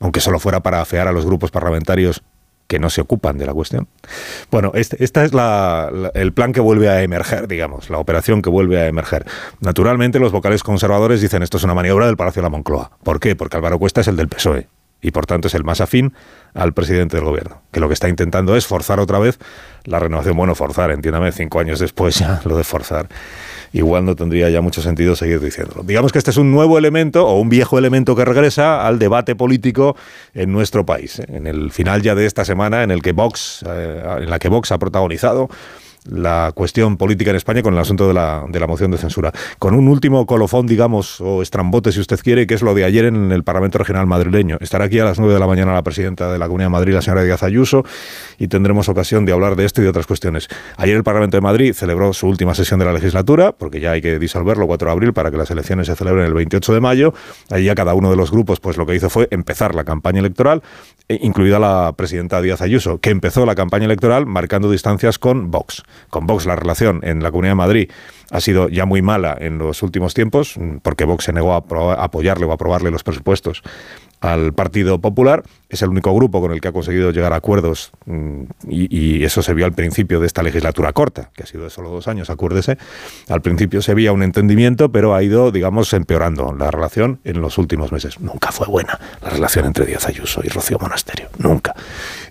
aunque 0.00 0.20
solo 0.20 0.38
fuera 0.38 0.60
para 0.60 0.80
afear 0.80 1.08
a 1.08 1.12
los 1.12 1.24
grupos 1.24 1.50
parlamentarios 1.50 2.22
que 2.70 2.78
no 2.78 2.88
se 2.88 3.00
ocupan 3.00 3.36
de 3.36 3.46
la 3.46 3.52
cuestión. 3.52 3.88
Bueno, 4.48 4.70
este, 4.74 5.02
es 5.02 5.12
el 6.14 6.32
plan 6.32 6.52
que 6.52 6.60
vuelve 6.60 6.88
a 6.88 7.02
emerger, 7.02 7.48
digamos, 7.48 7.90
la 7.90 7.98
operación 7.98 8.42
que 8.42 8.48
vuelve 8.48 8.80
a 8.80 8.86
emerger. 8.86 9.26
Naturalmente, 9.58 10.20
los 10.20 10.30
vocales 10.30 10.62
conservadores 10.62 11.20
dicen 11.20 11.42
esto 11.42 11.56
es 11.56 11.64
una 11.64 11.74
maniobra 11.74 12.06
del 12.06 12.16
Palacio 12.16 12.42
de 12.42 12.44
la 12.44 12.50
Moncloa. 12.50 12.92
¿Por 13.02 13.18
qué? 13.18 13.34
Porque 13.34 13.56
Álvaro 13.56 13.80
Cuesta 13.80 14.02
es 14.02 14.08
el 14.08 14.14
del 14.14 14.28
PSOE 14.28 14.68
y 15.02 15.10
por 15.10 15.26
tanto 15.26 15.48
es 15.48 15.54
el 15.54 15.64
más 15.64 15.80
afín 15.80 16.14
al 16.54 16.72
presidente 16.72 17.16
del 17.16 17.24
gobierno, 17.24 17.62
que 17.72 17.80
lo 17.80 17.88
que 17.88 17.94
está 17.94 18.08
intentando 18.08 18.54
es 18.54 18.68
forzar 18.68 19.00
otra 19.00 19.18
vez 19.18 19.40
la 19.82 19.98
renovación. 19.98 20.36
Bueno, 20.36 20.54
forzar, 20.54 20.92
entiéndame, 20.92 21.32
cinco 21.32 21.58
años 21.58 21.80
después 21.80 22.20
ya 22.20 22.40
lo 22.44 22.56
de 22.56 22.62
forzar 22.62 23.08
igual 23.72 24.04
no 24.04 24.16
tendría 24.16 24.50
ya 24.50 24.60
mucho 24.60 24.82
sentido 24.82 25.16
seguir 25.16 25.40
diciéndolo. 25.40 25.82
Digamos 25.82 26.12
que 26.12 26.18
este 26.18 26.30
es 26.30 26.36
un 26.36 26.50
nuevo 26.50 26.78
elemento 26.78 27.26
o 27.26 27.40
un 27.40 27.48
viejo 27.48 27.78
elemento 27.78 28.16
que 28.16 28.24
regresa 28.24 28.86
al 28.86 28.98
debate 28.98 29.34
político 29.36 29.96
en 30.34 30.52
nuestro 30.52 30.84
país. 30.84 31.18
¿eh? 31.20 31.26
En 31.28 31.46
el 31.46 31.70
final 31.70 32.02
ya 32.02 32.14
de 32.14 32.26
esta 32.26 32.44
semana, 32.44 32.82
en 32.82 32.90
el 32.90 33.02
que 33.02 33.12
Vox, 33.12 33.64
eh, 33.66 34.02
en 34.22 34.30
la 34.30 34.38
que 34.38 34.48
Vox 34.48 34.72
ha 34.72 34.78
protagonizado 34.78 35.48
la 36.08 36.52
cuestión 36.54 36.96
política 36.96 37.30
en 37.30 37.36
España 37.36 37.62
con 37.62 37.74
el 37.74 37.80
asunto 37.80 38.08
de 38.08 38.14
la, 38.14 38.44
de 38.48 38.60
la 38.60 38.66
moción 38.66 38.90
de 38.90 38.98
censura. 38.98 39.32
Con 39.58 39.74
un 39.74 39.88
último 39.88 40.26
colofón, 40.26 40.66
digamos, 40.66 41.20
o 41.20 41.42
estrambote, 41.42 41.92
si 41.92 42.00
usted 42.00 42.18
quiere, 42.20 42.46
que 42.46 42.54
es 42.54 42.62
lo 42.62 42.74
de 42.74 42.84
ayer 42.84 43.04
en 43.04 43.32
el 43.32 43.44
Parlamento 43.44 43.78
Regional 43.78 44.06
madrileño. 44.06 44.58
Estará 44.60 44.86
aquí 44.86 44.98
a 44.98 45.04
las 45.04 45.18
9 45.18 45.34
de 45.34 45.40
la 45.40 45.46
mañana 45.46 45.74
la 45.74 45.82
presidenta 45.82 46.32
de 46.32 46.38
la 46.38 46.46
Comunidad 46.46 46.66
de 46.66 46.72
Madrid, 46.72 46.94
la 46.94 47.02
señora 47.02 47.22
Díaz 47.22 47.42
Ayuso, 47.42 47.84
y 48.38 48.48
tendremos 48.48 48.88
ocasión 48.88 49.24
de 49.24 49.32
hablar 49.32 49.56
de 49.56 49.64
esto 49.64 49.80
y 49.80 49.84
de 49.84 49.90
otras 49.90 50.06
cuestiones. 50.06 50.48
Ayer 50.76 50.96
el 50.96 51.04
Parlamento 51.04 51.36
de 51.36 51.42
Madrid 51.42 51.72
celebró 51.74 52.12
su 52.12 52.26
última 52.26 52.54
sesión 52.54 52.80
de 52.80 52.86
la 52.86 52.92
legislatura, 52.92 53.52
porque 53.52 53.80
ya 53.80 53.92
hay 53.92 54.00
que 54.00 54.18
disolverlo 54.18 54.66
4 54.66 54.86
de 54.86 54.92
abril 54.92 55.12
para 55.12 55.30
que 55.30 55.36
las 55.36 55.50
elecciones 55.50 55.86
se 55.86 55.96
celebren 55.96 56.26
el 56.26 56.34
28 56.34 56.74
de 56.74 56.80
mayo. 56.80 57.14
Allí 57.50 57.64
ya 57.64 57.74
cada 57.74 57.94
uno 57.94 58.10
de 58.10 58.16
los 58.16 58.30
grupos, 58.30 58.60
pues 58.60 58.76
lo 58.76 58.86
que 58.86 58.94
hizo 58.94 59.10
fue 59.10 59.28
empezar 59.30 59.74
la 59.74 59.84
campaña 59.84 60.20
electoral, 60.20 60.62
e 61.08 61.18
incluida 61.22 61.58
la 61.58 61.92
presidenta 61.96 62.40
Díaz 62.40 62.62
Ayuso, 62.62 62.98
que 63.00 63.10
empezó 63.10 63.44
la 63.44 63.54
campaña 63.54 63.84
electoral 63.84 64.26
marcando 64.26 64.70
distancias 64.70 65.18
con 65.18 65.50
Vox 65.50 65.82
con 66.08 66.26
Vox 66.26 66.46
la 66.46 66.56
relación 66.56 67.00
en 67.02 67.22
la 67.22 67.30
Comunidad 67.30 67.52
de 67.52 67.56
Madrid 67.56 67.90
ha 68.30 68.40
sido 68.40 68.68
ya 68.68 68.86
muy 68.86 69.02
mala 69.02 69.36
en 69.38 69.58
los 69.58 69.82
últimos 69.82 70.14
tiempos, 70.14 70.54
porque 70.82 71.04
Vox 71.04 71.24
se 71.24 71.32
negó 71.32 71.52
a 71.52 72.04
apoyarle 72.04 72.46
o 72.46 72.52
a 72.52 72.54
aprobarle 72.54 72.90
los 72.90 73.02
presupuestos 73.02 73.62
al 74.20 74.52
Partido 74.52 75.00
Popular. 75.00 75.42
Es 75.68 75.82
el 75.82 75.90
único 75.90 76.12
grupo 76.14 76.40
con 76.40 76.52
el 76.52 76.60
que 76.60 76.68
ha 76.68 76.72
conseguido 76.72 77.12
llegar 77.12 77.32
a 77.32 77.36
acuerdos 77.36 77.92
mm, 78.06 78.42
y, 78.68 79.24
eso 79.24 79.42
se 79.42 79.54
vio 79.54 79.66
al 79.66 79.72
principio 79.72 80.18
de 80.18 80.26
esta 80.26 80.42
legislatura 80.42 80.92
corta, 80.92 81.30
que 81.34 81.44
ha 81.44 81.46
sido 81.46 81.64
de 81.64 81.70
solo 81.70 81.90
dos 81.90 82.08
años, 82.08 82.30
acuérdese. 82.30 82.78
Al 83.28 83.42
principio 83.42 83.82
se 83.82 83.94
veía 83.94 84.12
un 84.12 84.22
entendimiento, 84.22 84.90
pero 84.90 85.14
ha 85.14 85.22
ido, 85.22 85.52
digamos, 85.52 85.92
empeorando 85.92 86.52
la 86.52 86.70
relación 86.70 87.20
en 87.24 87.40
los 87.40 87.58
últimos 87.58 87.92
meses. 87.92 88.18
Nunca 88.18 88.50
fue 88.50 88.66
buena 88.66 88.98
la 89.22 89.30
relación 89.30 89.66
entre 89.66 89.86
Díaz 89.86 90.08
Ayuso 90.08 90.40
y 90.42 90.48
Rocío 90.48 90.78
Monasterio, 90.80 91.28
nunca. 91.38 91.74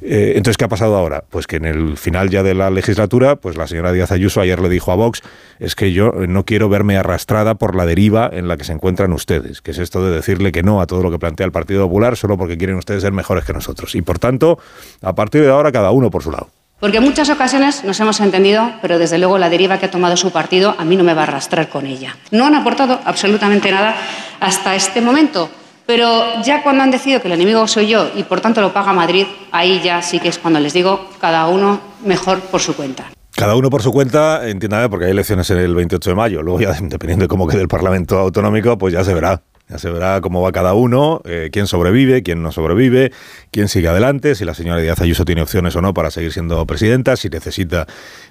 Eh, 0.01 0.33
entonces, 0.36 0.57
¿qué 0.57 0.65
ha 0.65 0.69
pasado 0.69 0.97
ahora? 0.97 1.24
Pues 1.30 1.47
que 1.47 1.57
en 1.57 1.65
el 1.65 1.97
final 1.97 2.30
ya 2.30 2.44
de 2.44 2.53
la 2.53 2.69
legislatura, 2.69 3.36
pues 3.38 3.56
la 3.56 3.68
señora 3.68 3.91
Díaz 3.91 4.12
Ayuso 4.12 4.41
ayer 4.41 4.59
le 4.59 4.69
dijo 4.69 4.91
a 4.91 4.95
Vox, 4.95 5.21
es 5.59 5.75
que 5.75 5.94
yo 5.94 6.12
no 6.12 6.44
quiero 6.45 6.69
verme 6.69 6.97
arrastrada 6.97 7.56
por 7.56 7.75
la 7.75 7.86
deriva 7.86 8.30
en 8.31 8.47
la 8.47 8.57
que 8.57 8.63
se 8.63 8.74
encuentran 8.74 9.13
ustedes, 9.13 9.62
que 9.62 9.71
es 9.71 9.77
esto 9.77 10.03
de 10.03 10.15
decirle 10.15 10.51
que 10.51 10.63
no 10.63 10.81
a 10.81 10.88
todo 10.88 11.03
lo 11.03 11.12
que 11.12 11.19
plantea 11.19 11.45
el 11.45 11.51
Partido 11.51 11.79
Popular 11.81 12.16
solo 12.18 12.38
porque 12.38 12.58
quieren 12.58 12.78
ustedes 12.78 13.02
ser 13.02 13.12
mejores 13.12 13.46
que 13.46 13.54
nosotros. 13.54 13.96
Y 13.96 14.02
por 14.02 14.20
tanto, 14.20 14.60
a 15.02 15.14
partir 15.14 15.42
de 15.42 15.50
ahora, 15.50 15.72
cada 15.72 15.92
uno 15.92 16.10
por 16.10 16.24
su 16.24 16.31
lado. 16.31 16.50
Porque 16.80 16.98
en 16.98 17.04
muchas 17.04 17.30
ocasiones 17.30 17.84
nos 17.84 18.00
hemos 18.00 18.20
entendido, 18.22 18.72
pero 18.81 18.98
desde 18.98 19.18
luego 19.18 19.38
la 19.38 19.50
deriva 19.50 19.80
que 19.80 19.88
ha 19.88 19.92
tomado 19.92 20.16
su 20.16 20.31
partido 20.31 20.76
a 20.78 20.86
mí 20.86 20.96
no 20.96 21.04
me 21.04 21.14
va 21.14 21.22
a 21.22 21.24
arrastrar 21.26 21.68
con 21.68 21.86
ella. 21.86 22.16
No 22.31 22.46
han 22.46 22.56
aportado 22.56 23.00
absolutamente 23.04 23.70
nada 23.70 23.96
hasta 24.40 24.76
este 24.76 25.02
momento. 25.02 25.50
Pero 25.86 26.42
ya 26.44 26.64
cuando 26.64 26.84
han 26.84 26.92
decidido 26.92 27.20
que 27.20 27.28
el 27.28 27.34
enemigo 27.34 27.68
soy 27.68 27.88
yo 27.88 28.12
y 28.16 28.24
por 28.24 28.40
tanto 28.42 28.62
lo 28.62 28.72
paga 28.72 28.94
Madrid, 28.94 29.25
ahí 29.52 29.82
ya 29.84 30.02
sí 30.02 30.20
que 30.20 30.30
es 30.30 30.38
cuando 30.38 30.60
les 30.60 30.72
digo 30.72 31.10
cada 31.20 31.48
uno 31.48 31.82
mejor 32.06 32.40
por 32.42 32.62
su 32.62 32.75
cuenta. 32.75 33.06
Cada 33.36 33.56
uno 33.56 33.70
por 33.70 33.82
su 33.82 33.92
cuenta, 33.92 34.48
entiéndame, 34.48 34.90
porque 34.90 35.06
hay 35.06 35.12
elecciones 35.12 35.50
el 35.50 35.74
28 35.74 36.10
de 36.10 36.16
mayo. 36.16 36.42
Luego 36.42 36.60
ya, 36.62 36.72
dependiendo 36.82 37.24
de 37.24 37.28
cómo 37.28 37.48
quede 37.48 37.62
el 37.62 37.68
Parlamento 37.68 38.20
Autonómico, 38.20 38.78
pues 38.78 38.94
ya 38.94 39.04
se 39.04 39.14
verá. 39.14 39.42
Ya 39.69 39.77
se 39.77 39.92
verá 39.92 40.19
cómo 40.21 40.42
va 40.42 40.51
cada 40.51 40.74
uno, 40.74 41.21
eh, 41.25 41.50
quién 41.51 41.68
sobrevive, 41.68 42.24
quién 42.24 42.42
no 42.42 42.51
sobrevive, 42.51 43.12
quién 43.51 43.68
sigue 43.68 43.88
adelante, 43.88 44.33
si 44.33 44.44
la 44.44 44.56
señora 44.56 44.81
Díaz 44.81 45.00
Ayuso 45.00 45.25
tiene 45.25 45.44
opciones 45.44 45.75
o 45.75 45.81
no 45.81 45.94
para 45.94 46.10
seguir 46.10 46.33
siendo 46.33 46.66
presidenta, 46.66 47.15
si 47.15 47.29
necesita 47.29 47.86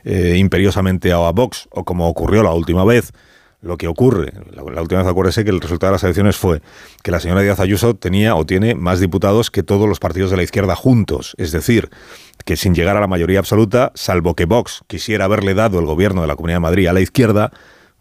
eh, 0.05 0.35
imperiosamente 0.37 1.13
a 1.13 1.19
Vox, 1.31 1.69
o 1.71 1.85
como 1.85 2.09
ocurrió 2.09 2.43
la 2.43 2.53
última 2.53 2.85
vez, 2.85 3.13
lo 3.61 3.77
que 3.77 3.87
ocurre, 3.87 4.33
la, 4.53 4.63
última 4.63 5.01
vez 5.01 5.09
acuérdese 5.09 5.45
que 5.45 5.51
el 5.51 5.61
resultado 5.61 5.91
de 5.91 5.95
las 5.95 6.05
elecciones 6.05 6.37
fue 6.37 6.61
que 7.03 7.11
la 7.11 7.21
señora 7.21 7.43
Díaz 7.43 7.61
Ayuso 7.61 7.95
tenía 7.95 8.35
o 8.37 8.47
tiene 8.47 8.75
más 8.75 9.01
diputados 9.01 9.51
que 9.51 9.63
todos 9.63 9.89
los 9.89 9.99
partidos 9.99 10.31
de 10.31 10.37
la 10.37 10.43
izquierda 10.43 10.77
juntos, 10.77 11.35
es 11.39 11.53
decir, 11.53 11.91
que 12.45 12.57
sin 12.57 12.75
llegar 12.75 12.97
a 12.97 13.01
la 13.01 13.09
mayoría 13.09 13.39
absoluta, 13.39 13.93
salvo 13.95 14.35
que 14.35 14.45
Vox 14.45 14.83
quisiera 14.87 15.25
haberle 15.25 15.55
dado 15.55 15.79
el 15.79 15.87
gobierno 15.87 16.23
de 16.23 16.29
la 16.29 16.37
Comunidad 16.37 16.57
de 16.57 16.61
Madrid 16.61 16.87
a 16.87 16.93
la 16.93 17.01
izquierda, 17.01 17.53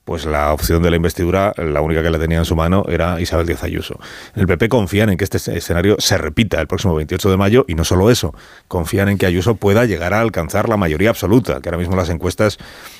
pues 0.07 0.25
la 0.25 0.53
opción 0.53 0.81
de 0.81 0.89
la 0.89 0.95
investidura, 0.95 1.53
la 1.57 1.81
única 1.81 2.01
que 2.01 2.09
le 2.09 2.17
tenía 2.17 2.37
en 2.37 2.45
su 2.45 2.55
mano 2.55 2.85
era 2.87 3.19
Isabel 3.19 3.45
Díaz 3.45 3.65
Ayuso. 3.65 3.99
el 4.35 4.47
PP 4.47 4.69
confían 4.69 5.09
en 5.09 5.17
que 5.17 5.25
este 5.25 5.37
escenario 5.57 5.97
se 5.99 6.17
repita 6.17 6.61
el 6.61 6.67
próximo 6.67 6.95
28 6.95 7.29
de 7.29 7.35
mayo 7.35 7.65
y 7.67 7.75
no 7.75 7.83
solo 7.83 8.09
eso, 8.09 8.33
confían 8.69 9.09
en 9.09 9.17
que 9.17 9.25
Ayuso 9.25 9.55
pueda 9.55 9.83
llegar 9.83 10.13
a 10.13 10.21
alcanzar 10.21 10.69
la 10.69 10.77
mayoría 10.77 11.09
absoluta, 11.09 11.59
que 11.59 11.67
ahora 11.67 11.77
mismo 11.77 11.97
las 11.97 12.07
encuestas 12.07 12.57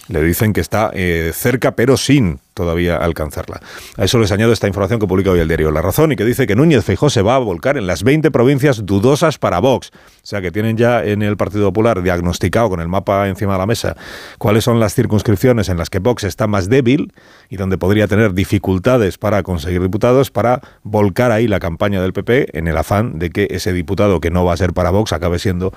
le 0.09 0.21
dicen 0.21 0.51
que 0.51 0.59
está 0.59 0.91
eh, 0.93 1.31
cerca 1.33 1.77
pero 1.77 1.95
sin 1.95 2.41
todavía 2.57 2.97
alcanzarla. 2.97 3.61
A 3.95 4.03
eso 4.03 4.17
les 4.17 4.31
añado 4.31 4.51
esta 4.51 4.67
información 4.67 4.99
que 4.99 5.07
publica 5.07 5.31
hoy 5.31 5.39
el 5.39 5.47
diario 5.47 5.71
La 5.71 5.81
Razón 5.81 6.11
y 6.11 6.15
que 6.15 6.25
dice 6.25 6.47
que 6.47 6.55
Núñez 6.55 6.83
Feijó 6.83 7.09
se 7.09 7.21
va 7.21 7.35
a 7.35 7.37
volcar 7.37 7.77
en 7.77 7.87
las 7.87 8.03
20 8.03 8.31
provincias 8.31 8.85
dudosas 8.85 9.37
para 9.37 9.59
Vox. 9.59 9.91
O 9.93 10.29
sea, 10.29 10.41
que 10.41 10.51
tienen 10.51 10.75
ya 10.75 11.05
en 11.05 11.21
el 11.21 11.37
Partido 11.37 11.65
Popular 11.67 12.01
diagnosticado 12.01 12.69
con 12.69 12.81
el 12.81 12.87
mapa 12.87 13.27
encima 13.29 13.53
de 13.53 13.59
la 13.59 13.65
mesa 13.65 13.95
cuáles 14.39 14.63
son 14.63 14.79
las 14.79 14.95
circunscripciones 14.95 15.69
en 15.69 15.77
las 15.77 15.89
que 15.89 15.99
Vox 15.99 16.23
está 16.23 16.47
más 16.47 16.67
débil 16.67 17.13
y 17.49 17.57
donde 17.57 17.77
podría 17.77 18.07
tener 18.07 18.33
dificultades 18.33 19.17
para 19.17 19.43
conseguir 19.43 19.81
diputados 19.81 20.31
para 20.31 20.61
volcar 20.83 21.31
ahí 21.31 21.47
la 21.47 21.59
campaña 21.59 22.01
del 22.01 22.13
PP 22.13 22.57
en 22.57 22.67
el 22.67 22.77
afán 22.77 23.19
de 23.19 23.29
que 23.29 23.47
ese 23.51 23.71
diputado 23.71 24.19
que 24.19 24.31
no 24.31 24.43
va 24.43 24.53
a 24.53 24.57
ser 24.57 24.73
para 24.73 24.89
Vox 24.89 25.13
acabe 25.13 25.37
siendo 25.37 25.71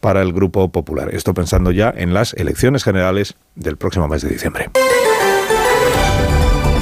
para 0.00 0.22
el 0.22 0.32
Grupo 0.32 0.70
Popular. 0.70 1.14
Esto 1.14 1.34
pensando 1.34 1.70
ya 1.70 1.92
en 1.96 2.12
las 2.12 2.34
elecciones 2.34 2.84
generales 2.84 3.34
del 3.54 3.76
próximo 3.76 4.06
mes 4.06 4.22
de 4.22 4.28
diciembre. 4.28 4.70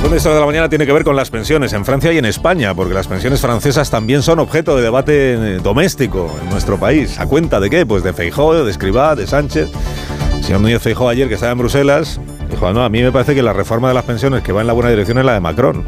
La 0.04 0.32
de 0.32 0.40
la 0.40 0.46
mañana 0.46 0.68
tiene 0.68 0.86
que 0.86 0.92
ver 0.92 1.02
con 1.02 1.16
las 1.16 1.28
pensiones 1.28 1.72
en 1.72 1.84
Francia 1.84 2.12
y 2.12 2.18
en 2.18 2.24
España, 2.24 2.72
porque 2.72 2.94
las 2.94 3.08
pensiones 3.08 3.40
francesas 3.40 3.90
también 3.90 4.22
son 4.22 4.38
objeto 4.38 4.76
de 4.76 4.82
debate 4.82 5.34
eh, 5.34 5.60
doméstico 5.60 6.30
en 6.40 6.50
nuestro 6.50 6.78
país. 6.78 7.18
¿A 7.18 7.26
cuenta 7.26 7.58
de 7.58 7.68
qué? 7.68 7.84
Pues 7.84 8.04
de 8.04 8.12
Feijóo, 8.12 8.64
de 8.64 8.70
Escribá, 8.70 9.16
de 9.16 9.26
Sánchez. 9.26 9.70
El 10.36 10.44
señor 10.44 10.60
Núñez 10.60 10.80
Feijóo 10.80 11.08
ayer, 11.08 11.26
que 11.26 11.34
estaba 11.34 11.52
en 11.52 11.58
Bruselas, 11.58 12.20
dijo, 12.48 12.72
no, 12.72 12.84
a 12.84 12.88
mí 12.88 13.02
me 13.02 13.10
parece 13.10 13.34
que 13.34 13.42
la 13.42 13.52
reforma 13.52 13.88
de 13.88 13.94
las 13.94 14.04
pensiones 14.04 14.42
que 14.42 14.52
va 14.52 14.60
en 14.60 14.68
la 14.68 14.72
buena 14.72 14.90
dirección 14.90 15.18
es 15.18 15.24
la 15.24 15.34
de 15.34 15.40
Macron. 15.40 15.82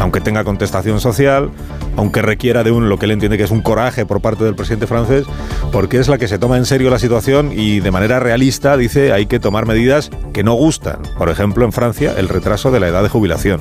Aunque 0.00 0.20
tenga 0.20 0.44
contestación 0.44 1.00
social, 1.00 1.50
aunque 1.96 2.22
requiera 2.22 2.64
de 2.64 2.70
un 2.70 2.88
lo 2.88 2.98
que 2.98 3.06
él 3.06 3.12
entiende 3.12 3.38
que 3.38 3.44
es 3.44 3.50
un 3.50 3.62
coraje 3.62 4.06
por 4.06 4.20
parte 4.20 4.44
del 4.44 4.54
presidente 4.54 4.86
francés, 4.86 5.24
porque 5.72 5.98
es 5.98 6.08
la 6.08 6.18
que 6.18 6.28
se 6.28 6.38
toma 6.38 6.56
en 6.56 6.66
serio 6.66 6.90
la 6.90 6.98
situación 6.98 7.52
y 7.52 7.80
de 7.80 7.90
manera 7.90 8.20
realista 8.20 8.76
dice 8.76 9.12
hay 9.12 9.26
que 9.26 9.40
tomar 9.40 9.66
medidas 9.66 10.10
que 10.32 10.42
no 10.42 10.54
gustan. 10.54 11.00
Por 11.18 11.28
ejemplo, 11.28 11.64
en 11.64 11.72
Francia, 11.72 12.14
el 12.16 12.28
retraso 12.28 12.70
de 12.70 12.80
la 12.80 12.88
edad 12.88 13.02
de 13.02 13.08
jubilación 13.08 13.60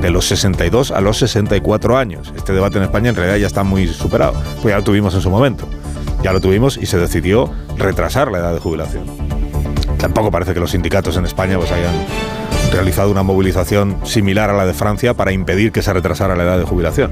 de 0.00 0.10
los 0.10 0.26
62 0.26 0.90
a 0.90 1.00
los 1.00 1.18
64 1.18 1.96
años. 1.96 2.32
Este 2.36 2.52
debate 2.52 2.76
en 2.76 2.84
España 2.84 3.10
en 3.10 3.16
realidad 3.16 3.38
ya 3.38 3.46
está 3.46 3.64
muy 3.64 3.86
superado, 3.86 4.34
pues 4.60 4.72
ya 4.72 4.78
lo 4.78 4.84
tuvimos 4.84 5.14
en 5.14 5.22
su 5.22 5.30
momento. 5.30 5.66
Ya 6.22 6.32
lo 6.32 6.40
tuvimos 6.40 6.76
y 6.76 6.86
se 6.86 6.98
decidió 6.98 7.50
retrasar 7.76 8.30
la 8.30 8.38
edad 8.38 8.52
de 8.52 8.60
jubilación. 8.60 9.04
Tampoco 9.98 10.30
parece 10.30 10.52
que 10.52 10.60
los 10.60 10.72
sindicatos 10.72 11.16
en 11.16 11.24
España 11.24 11.56
pues 11.58 11.72
hayan 11.72 11.94
realizado 12.74 13.10
una 13.10 13.22
movilización 13.22 13.96
similar 14.04 14.50
a 14.50 14.52
la 14.52 14.66
de 14.66 14.74
Francia 14.74 15.14
para 15.14 15.32
impedir 15.32 15.72
que 15.72 15.82
se 15.82 15.92
retrasara 15.92 16.36
la 16.36 16.42
edad 16.42 16.58
de 16.58 16.64
jubilación. 16.64 17.10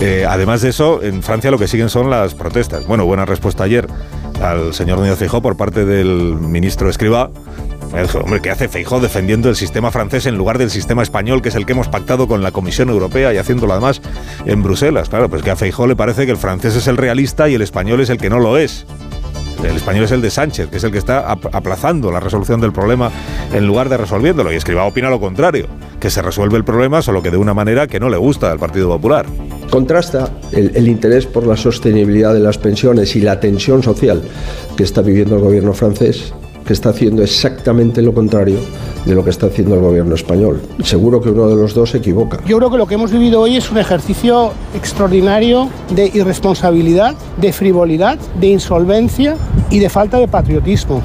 Eh, 0.00 0.26
además 0.28 0.62
de 0.62 0.70
eso, 0.70 1.00
en 1.02 1.22
Francia 1.22 1.50
lo 1.50 1.58
que 1.58 1.68
siguen 1.68 1.88
son 1.88 2.10
las 2.10 2.34
protestas. 2.34 2.86
Bueno, 2.86 3.06
buena 3.06 3.24
respuesta 3.24 3.64
ayer 3.64 3.86
al 4.42 4.74
señor 4.74 4.98
Núñez 4.98 5.16
Feijóo 5.16 5.40
por 5.40 5.56
parte 5.56 5.84
del 5.84 6.36
ministro 6.40 6.90
Escribá. 6.90 7.30
Hombre, 8.14 8.40
¿qué 8.40 8.50
hace 8.50 8.68
Feijóo 8.68 9.00
defendiendo 9.00 9.48
el 9.48 9.54
sistema 9.54 9.90
francés 9.90 10.26
en 10.26 10.36
lugar 10.36 10.58
del 10.58 10.70
sistema 10.70 11.02
español, 11.02 11.42
que 11.42 11.50
es 11.50 11.54
el 11.54 11.66
que 11.66 11.72
hemos 11.72 11.88
pactado 11.88 12.26
con 12.26 12.42
la 12.42 12.50
Comisión 12.50 12.88
Europea 12.88 13.32
y 13.32 13.36
haciéndolo 13.36 13.74
además 13.74 14.00
en 14.46 14.62
Bruselas? 14.62 15.08
Claro, 15.08 15.28
pues 15.28 15.42
que 15.42 15.50
a 15.50 15.56
Feijóo 15.56 15.86
le 15.86 15.94
parece 15.94 16.24
que 16.24 16.32
el 16.32 16.38
francés 16.38 16.74
es 16.74 16.88
el 16.88 16.96
realista 16.96 17.48
y 17.48 17.54
el 17.54 17.62
español 17.62 18.00
es 18.00 18.10
el 18.10 18.18
que 18.18 18.30
no 18.30 18.40
lo 18.40 18.56
es. 18.56 18.86
El 19.62 19.76
español 19.76 20.04
es 20.04 20.12
el 20.12 20.20
de 20.20 20.30
Sánchez, 20.30 20.68
que 20.68 20.78
es 20.78 20.84
el 20.84 20.90
que 20.90 20.98
está 20.98 21.30
aplazando 21.30 22.10
la 22.10 22.20
resolución 22.20 22.60
del 22.60 22.72
problema 22.72 23.10
en 23.52 23.66
lugar 23.66 23.88
de 23.88 23.96
resolviéndolo. 23.96 24.52
Y 24.52 24.56
Escribá 24.56 24.84
opina 24.84 25.08
lo 25.08 25.20
contrario, 25.20 25.66
que 26.00 26.10
se 26.10 26.20
resuelve 26.22 26.56
el 26.56 26.64
problema 26.64 27.00
solo 27.02 27.22
que 27.22 27.30
de 27.30 27.36
una 27.36 27.54
manera 27.54 27.86
que 27.86 28.00
no 28.00 28.08
le 28.08 28.16
gusta 28.16 28.50
al 28.50 28.58
Partido 28.58 28.88
Popular. 28.88 29.26
Contrasta 29.70 30.30
el, 30.52 30.72
el 30.74 30.88
interés 30.88 31.26
por 31.26 31.46
la 31.46 31.56
sostenibilidad 31.56 32.34
de 32.34 32.40
las 32.40 32.58
pensiones 32.58 33.14
y 33.16 33.20
la 33.20 33.40
tensión 33.40 33.82
social 33.82 34.22
que 34.76 34.82
está 34.82 35.00
viviendo 35.00 35.36
el 35.36 35.42
gobierno 35.42 35.72
francés 35.72 36.34
que 36.64 36.72
está 36.72 36.90
haciendo 36.90 37.22
exactamente 37.22 38.02
lo 38.02 38.14
contrario 38.14 38.58
de 39.04 39.14
lo 39.14 39.24
que 39.24 39.30
está 39.30 39.46
haciendo 39.46 39.74
el 39.74 39.80
gobierno 39.80 40.14
español. 40.14 40.60
Seguro 40.82 41.20
que 41.20 41.30
uno 41.30 41.48
de 41.48 41.56
los 41.56 41.74
dos 41.74 41.90
se 41.90 41.98
equivoca. 41.98 42.40
Yo 42.46 42.58
creo 42.58 42.70
que 42.70 42.78
lo 42.78 42.86
que 42.86 42.94
hemos 42.94 43.10
vivido 43.10 43.40
hoy 43.40 43.56
es 43.56 43.70
un 43.70 43.78
ejercicio 43.78 44.52
extraordinario 44.74 45.68
de 45.94 46.10
irresponsabilidad, 46.14 47.14
de 47.38 47.52
frivolidad, 47.52 48.18
de 48.40 48.48
insolvencia 48.48 49.36
y 49.70 49.78
de 49.78 49.88
falta 49.88 50.18
de 50.18 50.28
patriotismo. 50.28 51.02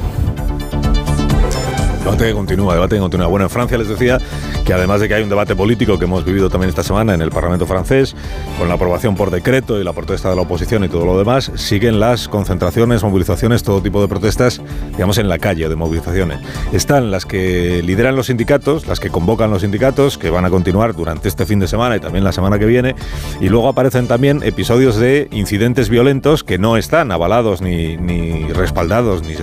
Debate 2.08 2.28
que 2.28 2.34
continúa, 2.34 2.74
debate 2.74 2.96
que 2.96 3.02
continúa. 3.02 3.28
Bueno, 3.28 3.44
en 3.48 3.50
Francia 3.50 3.78
les 3.78 3.90
decía 3.90 4.18
que 4.66 4.72
además 4.72 5.02
de 5.02 5.10
que 5.10 5.16
hay 5.16 5.24
un 5.24 5.30
debate 5.30 5.58
político 5.58 6.00
que 6.00 6.06
hemos 6.06 6.24
vivido 6.24 6.50
también 6.50 6.70
esta 6.70 6.82
semana 6.82 7.14
en 7.14 7.22
el 7.22 7.32
Parlamento 7.32 7.66
francés, 7.66 8.16
con 8.58 8.70
la 8.70 8.76
aprobación 8.76 9.16
por 9.16 9.30
decreto 9.30 9.78
y 9.78 9.84
la 9.84 9.92
protesta 9.92 10.30
de 10.30 10.38
la 10.38 10.44
oposición 10.44 10.86
y 10.86 10.88
todo 10.88 11.06
lo 11.06 11.18
demás, 11.18 11.52
siguen 11.56 12.00
las 12.00 12.30
concentraciones, 12.30 13.04
movilizaciones, 13.04 13.62
todo 13.62 13.82
tipo 13.82 14.02
de 14.02 14.08
protestas, 14.08 14.62
digamos, 14.92 15.18
en 15.18 15.28
la 15.28 15.38
calle, 15.38 15.68
de 15.68 15.76
movilizaciones. 15.76 16.40
Están 16.72 17.12
las 17.12 17.26
que 17.26 17.84
lideran 17.84 18.16
los 18.16 18.28
sindicatos, 18.28 18.88
las 18.88 19.02
que 19.02 19.10
convocan 19.10 19.52
los 19.52 19.64
sindicatos, 19.64 20.18
que 20.18 20.30
van 20.30 20.46
a 20.46 20.50
continuar 20.50 20.96
durante 20.96 21.28
este 21.28 21.46
fin 21.46 21.60
de 21.60 21.68
semana 21.68 21.98
y 21.98 22.00
también 22.00 22.24
la 22.24 22.32
semana 22.32 22.58
que 22.58 22.68
viene, 22.68 22.96
y 23.42 23.50
luego 23.50 23.68
aparecen 23.68 24.08
también 24.08 24.44
episodios 24.44 24.96
de 24.96 25.28
incidentes 25.34 25.90
violentos 25.90 26.46
que 26.46 26.58
no 26.58 26.78
están 26.78 27.12
avalados 27.12 27.62
ni, 27.62 27.98
ni 27.98 28.46
respaldados, 28.54 29.24
ni 29.24 29.36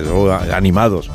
animados 0.51 1.11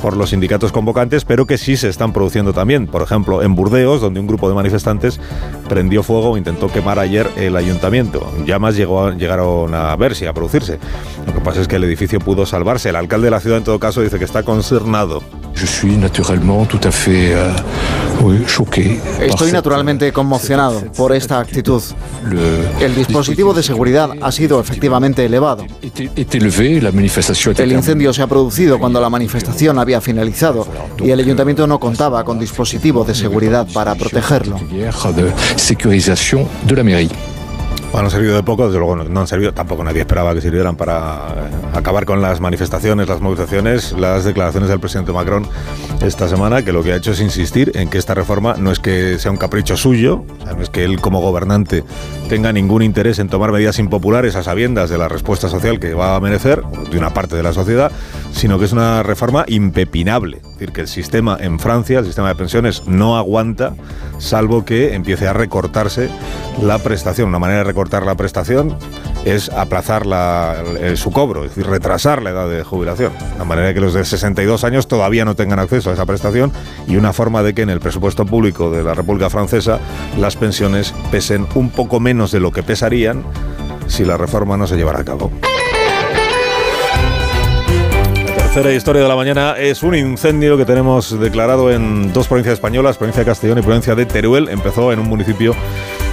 por 0.00 0.16
los 0.16 0.30
sindicatos 0.30 0.72
convocantes, 0.72 1.24
pero 1.24 1.46
que 1.46 1.58
sí 1.58 1.76
se 1.76 1.88
están 1.88 2.12
produciendo 2.12 2.52
también. 2.52 2.86
Por 2.86 3.02
ejemplo, 3.02 3.42
en 3.42 3.54
Burdeos, 3.54 4.00
donde 4.00 4.20
un 4.20 4.26
grupo 4.26 4.48
de 4.48 4.54
manifestantes 4.54 5.20
prendió 5.68 6.02
fuego 6.02 6.36
e 6.36 6.38
intentó 6.38 6.68
quemar 6.68 6.98
ayer 6.98 7.28
el 7.36 7.56
ayuntamiento. 7.56 8.26
Llamas 8.46 8.76
llegó 8.76 9.12
llegaron 9.12 9.74
a 9.74 9.94
verse, 9.96 10.28
a 10.28 10.32
producirse. 10.32 10.78
Lo 11.26 11.34
que 11.34 11.40
pasa 11.40 11.60
es 11.60 11.68
que 11.68 11.76
el 11.76 11.84
edificio 11.84 12.20
pudo 12.20 12.46
salvarse. 12.46 12.88
El 12.88 12.96
alcalde 12.96 13.26
de 13.26 13.30
la 13.30 13.40
ciudad, 13.40 13.58
en 13.58 13.64
todo 13.64 13.78
caso, 13.78 14.00
dice 14.02 14.18
que 14.18 14.24
está 14.24 14.42
concernado. 14.42 15.22
Estoy 19.20 19.52
naturalmente 19.52 20.12
conmocionado 20.12 20.80
por 20.92 21.14
esta 21.14 21.40
actitud. 21.40 21.82
El 22.80 22.94
dispositivo 22.94 23.54
de 23.54 23.62
seguridad 23.62 24.10
ha 24.20 24.30
sido 24.30 24.60
efectivamente 24.60 25.24
elevado. 25.24 25.64
El 27.56 27.72
incendio 27.72 28.12
se 28.12 28.22
ha 28.22 28.26
producido 28.26 28.78
cuando 28.78 29.00
la 29.00 29.08
manifestación 29.08 29.78
había 29.78 29.87
finalizado 30.00 30.66
y 31.02 31.10
el 31.10 31.20
ayuntamiento 31.20 31.66
no 31.66 31.80
contaba 31.80 32.24
con 32.24 32.38
dispositivo 32.38 33.04
de 33.04 33.14
seguridad 33.14 33.66
para 33.72 33.94
protegerlo. 33.94 34.56
Bueno, 37.90 38.06
han 38.06 38.10
servido 38.10 38.36
de 38.36 38.42
poco, 38.42 38.66
desde 38.66 38.78
luego 38.78 38.96
no, 38.96 39.20
han 39.20 39.26
servido, 39.26 39.54
tampoco 39.54 39.82
nadie 39.82 40.00
esperaba 40.00 40.34
que 40.34 40.42
sirvieran 40.42 40.76
para 40.76 41.28
eh, 41.36 41.50
acabar 41.72 42.04
con 42.04 42.20
las 42.20 42.38
manifestaciones, 42.38 43.08
las 43.08 43.22
movilizaciones, 43.22 43.92
las 43.92 44.24
declaraciones 44.24 44.68
del 44.68 44.78
presidente 44.78 45.10
Macron 45.12 45.46
esta 46.02 46.28
semana, 46.28 46.62
que 46.62 46.72
lo 46.72 46.82
que 46.82 46.92
ha 46.92 46.96
hecho 46.96 47.12
es 47.12 47.20
insistir 47.20 47.72
en 47.74 47.88
que 47.88 47.96
esta 47.96 48.12
reforma 48.12 48.56
no 48.58 48.70
es 48.70 48.78
que 48.78 49.18
sea 49.18 49.30
un 49.30 49.38
capricho 49.38 49.76
suyo, 49.78 50.22
no 50.44 50.62
es 50.62 50.68
que 50.68 50.84
él 50.84 51.00
como 51.00 51.20
gobernante 51.20 51.82
tenga 52.28 52.52
ningún 52.52 52.82
interés 52.82 53.18
en 53.20 53.30
tomar 53.30 53.52
medidas 53.52 53.78
impopulares 53.78 54.36
a 54.36 54.42
sabiendas 54.42 54.90
de 54.90 54.98
la 54.98 55.08
respuesta 55.08 55.48
social 55.48 55.80
que 55.80 55.94
va 55.94 56.14
a 56.14 56.20
merecer, 56.20 56.62
de 56.90 56.98
una 56.98 57.14
parte 57.14 57.36
de 57.36 57.42
la 57.42 57.54
sociedad, 57.54 57.90
sino 58.32 58.58
que 58.58 58.66
es 58.66 58.72
una 58.72 59.02
reforma 59.02 59.46
impepinable. 59.48 60.36
Es 60.36 60.52
decir, 60.52 60.72
que 60.72 60.82
el 60.82 60.88
sistema 60.88 61.38
en 61.40 61.58
Francia, 61.58 62.00
el 62.00 62.04
sistema 62.04 62.28
de 62.28 62.34
pensiones, 62.34 62.86
no 62.86 63.16
aguanta, 63.16 63.74
salvo 64.18 64.64
que 64.64 64.94
empiece 64.94 65.26
a 65.26 65.32
recortarse 65.32 66.10
la 66.60 66.78
prestación, 66.78 67.28
una 67.28 67.38
manera 67.38 67.60
de 67.60 67.64
cortar 67.78 68.04
la 68.04 68.16
prestación 68.16 68.76
es 69.24 69.50
aplazar 69.50 70.02
su 70.96 71.12
cobro, 71.12 71.44
es 71.44 71.54
decir, 71.54 71.70
retrasar 71.70 72.20
la 72.24 72.30
edad 72.30 72.48
de 72.48 72.64
jubilación, 72.64 73.12
de 73.38 73.44
manera 73.44 73.72
que 73.72 73.78
los 73.78 73.94
de 73.94 74.04
62 74.04 74.64
años 74.64 74.88
todavía 74.88 75.24
no 75.24 75.36
tengan 75.36 75.60
acceso 75.60 75.90
a 75.90 75.92
esa 75.92 76.04
prestación 76.04 76.50
y 76.88 76.96
una 76.96 77.12
forma 77.12 77.44
de 77.44 77.54
que 77.54 77.62
en 77.62 77.70
el 77.70 77.78
presupuesto 77.78 78.26
público 78.26 78.72
de 78.72 78.82
la 78.82 78.94
República 78.94 79.30
Francesa 79.30 79.78
las 80.18 80.34
pensiones 80.34 80.92
pesen 81.12 81.46
un 81.54 81.70
poco 81.70 82.00
menos 82.00 82.32
de 82.32 82.40
lo 82.40 82.50
que 82.50 82.64
pesarían 82.64 83.22
si 83.86 84.04
la 84.04 84.16
reforma 84.16 84.56
no 84.56 84.66
se 84.66 84.74
llevara 84.74 84.98
a 84.98 85.04
cabo. 85.04 85.30
La 88.26 88.54
tercera 88.54 88.72
historia 88.72 89.02
de 89.02 89.08
la 89.08 89.14
mañana 89.14 89.54
es 89.56 89.84
un 89.84 89.94
incendio 89.94 90.56
que 90.56 90.64
tenemos 90.64 91.16
declarado 91.20 91.70
en 91.70 92.12
dos 92.12 92.26
provincias 92.26 92.54
españolas, 92.54 92.96
provincia 92.96 93.20
de 93.20 93.26
Castellón 93.26 93.58
y 93.58 93.62
provincia 93.62 93.94
de 93.94 94.04
Teruel. 94.04 94.48
Empezó 94.48 94.92
en 94.92 94.98
un 94.98 95.06
municipio 95.06 95.54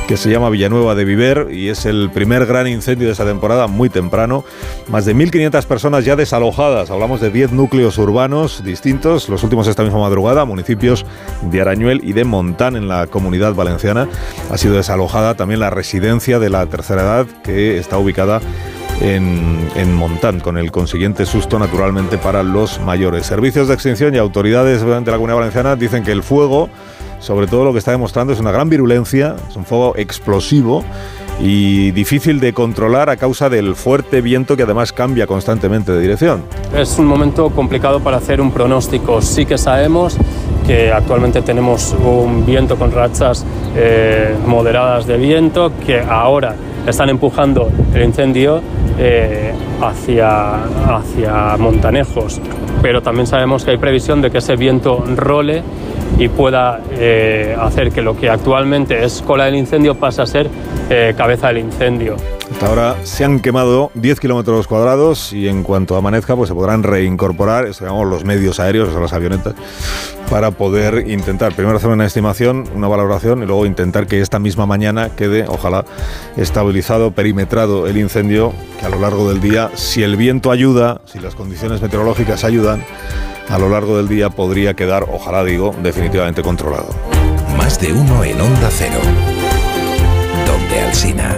que 0.07 0.17
se 0.17 0.29
llama 0.29 0.49
Villanueva 0.49 0.93
de 0.93 1.03
Viver 1.03 1.47
y 1.51 1.69
es 1.69 1.85
el 1.85 2.11
primer 2.11 2.45
gran 2.45 2.67
incendio 2.67 3.07
de 3.07 3.13
esa 3.13 3.25
temporada, 3.25 3.67
muy 3.67 3.89
temprano. 3.89 4.43
Más 4.87 5.05
de 5.05 5.15
1.500 5.15 5.65
personas 5.65 6.05
ya 6.05 6.15
desalojadas. 6.15 6.91
Hablamos 6.91 7.21
de 7.21 7.31
10 7.31 7.53
núcleos 7.53 7.97
urbanos 7.97 8.63
distintos, 8.63 9.29
los 9.29 9.43
últimos 9.43 9.67
esta 9.67 9.83
misma 9.83 9.99
madrugada, 9.99 10.45
municipios 10.45 11.05
de 11.41 11.61
Arañuel 11.61 12.01
y 12.03 12.13
de 12.13 12.23
Montán 12.23 12.75
en 12.75 12.87
la 12.87 13.07
comunidad 13.07 13.55
valenciana. 13.55 14.07
Ha 14.51 14.57
sido 14.57 14.75
desalojada 14.75 15.35
también 15.35 15.59
la 15.59 15.71
residencia 15.71 16.37
de 16.37 16.49
la 16.49 16.65
tercera 16.67 17.01
edad 17.01 17.27
que 17.43 17.77
está 17.79 17.97
ubicada 17.97 18.41
en, 19.01 19.67
en, 19.75 19.93
Montán, 19.93 20.39
con 20.39 20.57
el 20.57 20.71
consiguiente 20.71 21.25
susto 21.25 21.57
naturalmente 21.57 22.17
para 22.17 22.43
los 22.43 22.79
mayores. 22.79 23.25
Servicios 23.25 23.67
de 23.67 23.73
extinción 23.73 24.13
y 24.13 24.19
autoridades 24.19 24.81
de 24.81 24.87
la 24.87 25.17
comunidad 25.17 25.37
valenciana 25.37 25.75
dicen 25.75 26.03
que 26.03 26.11
el 26.11 26.23
fuego 26.23 26.69
sobre 27.25 27.47
todo 27.47 27.65
lo 27.65 27.71
que 27.73 27.79
está 27.79 27.89
demostrando 27.89 28.33
es 28.33 28.39
una 28.39 28.51
gran 28.51 28.69
virulencia, 28.69 29.35
es 29.49 29.55
un 29.55 29.65
fuego 29.65 29.95
explosivo 29.97 30.83
y 31.41 31.89
difícil 31.91 32.39
de 32.39 32.53
controlar 32.53 33.09
a 33.09 33.17
causa 33.17 33.49
del 33.49 33.75
fuerte 33.75 34.21
viento 34.21 34.55
que 34.55 34.61
además 34.61 34.93
cambia 34.93 35.25
constantemente 35.25 35.91
de 35.91 35.99
dirección. 36.01 36.43
Es 36.75 36.99
un 36.99 37.07
momento 37.07 37.49
complicado 37.49 37.99
para 37.99 38.17
hacer 38.17 38.39
un 38.39 38.51
pronóstico. 38.51 39.23
Sí 39.23 39.47
que 39.47 39.57
sabemos 39.57 40.17
que 40.67 40.91
actualmente 40.91 41.41
tenemos 41.41 41.95
un 41.99 42.45
viento 42.45 42.77
con 42.77 42.91
rachas 42.91 43.43
eh, 43.75 44.35
moderadas 44.45 45.07
de 45.07 45.17
viento 45.17 45.71
que 45.83 45.99
ahora 46.01 46.55
están 46.85 47.09
empujando 47.09 47.71
el 47.93 48.03
incendio 48.03 48.61
eh, 48.99 49.51
hacia, 49.81 50.63
hacia 50.95 51.57
Montanejos. 51.57 52.39
Pero 52.83 53.01
también 53.01 53.25
sabemos 53.25 53.65
que 53.65 53.71
hay 53.71 53.77
previsión 53.77 54.21
de 54.21 54.29
que 54.29 54.37
ese 54.37 54.55
viento 54.55 55.03
role 55.15 55.63
y 56.17 56.29
pueda 56.29 56.81
eh, 56.91 57.55
hacer 57.59 57.91
que 57.91 58.01
lo 58.01 58.15
que 58.15 58.29
actualmente 58.29 59.03
es 59.03 59.21
cola 59.21 59.45
del 59.45 59.55
incendio 59.55 59.95
pase 59.95 60.21
a 60.21 60.25
ser 60.25 60.49
eh, 60.89 61.13
cabeza 61.17 61.47
del 61.47 61.59
incendio. 61.59 62.15
Hasta 62.55 62.67
ahora 62.67 62.95
se 63.03 63.25
han 63.25 63.41
quemado 63.41 63.91
10 63.95 64.17
kilómetros 64.21 64.65
cuadrados 64.65 65.33
y 65.33 65.49
en 65.49 65.61
cuanto 65.61 65.97
amanezca 65.97 66.37
pues 66.37 66.47
se 66.47 66.55
podrán 66.55 66.83
reincorporar 66.83 67.67
los 67.81 68.23
medios 68.23 68.61
aéreos, 68.61 68.87
o 68.87 68.91
sea, 68.93 69.01
las 69.01 69.11
avionetas, 69.11 69.55
para 70.29 70.51
poder 70.51 71.09
intentar 71.09 71.53
primero 71.53 71.75
hacer 71.75 71.89
una 71.89 72.05
estimación, 72.05 72.63
una 72.73 72.87
valoración 72.87 73.43
y 73.43 73.45
luego 73.45 73.65
intentar 73.65 74.07
que 74.07 74.21
esta 74.21 74.39
misma 74.39 74.65
mañana 74.65 75.09
quede, 75.17 75.43
ojalá, 75.49 75.83
estabilizado, 76.37 77.11
perimetrado 77.11 77.87
el 77.87 77.97
incendio, 77.97 78.53
que 78.79 78.85
a 78.85 78.89
lo 78.89 79.01
largo 79.01 79.27
del 79.27 79.41
día, 79.41 79.69
si 79.73 80.03
el 80.03 80.15
viento 80.15 80.49
ayuda, 80.49 81.01
si 81.03 81.19
las 81.19 81.35
condiciones 81.35 81.81
meteorológicas 81.81 82.45
ayudan, 82.45 82.85
a 83.49 83.59
lo 83.59 83.67
largo 83.67 83.97
del 83.97 84.07
día 84.07 84.29
podría 84.29 84.75
quedar, 84.75 85.05
ojalá 85.11 85.43
digo, 85.43 85.75
definitivamente 85.83 86.41
controlado. 86.41 86.87
Más 87.57 87.81
de 87.81 87.91
uno 87.91 88.23
en 88.23 88.39
Onda 88.39 88.69
Cero. 88.71 89.01
Donde 90.47 90.79
Alsina. 90.79 91.37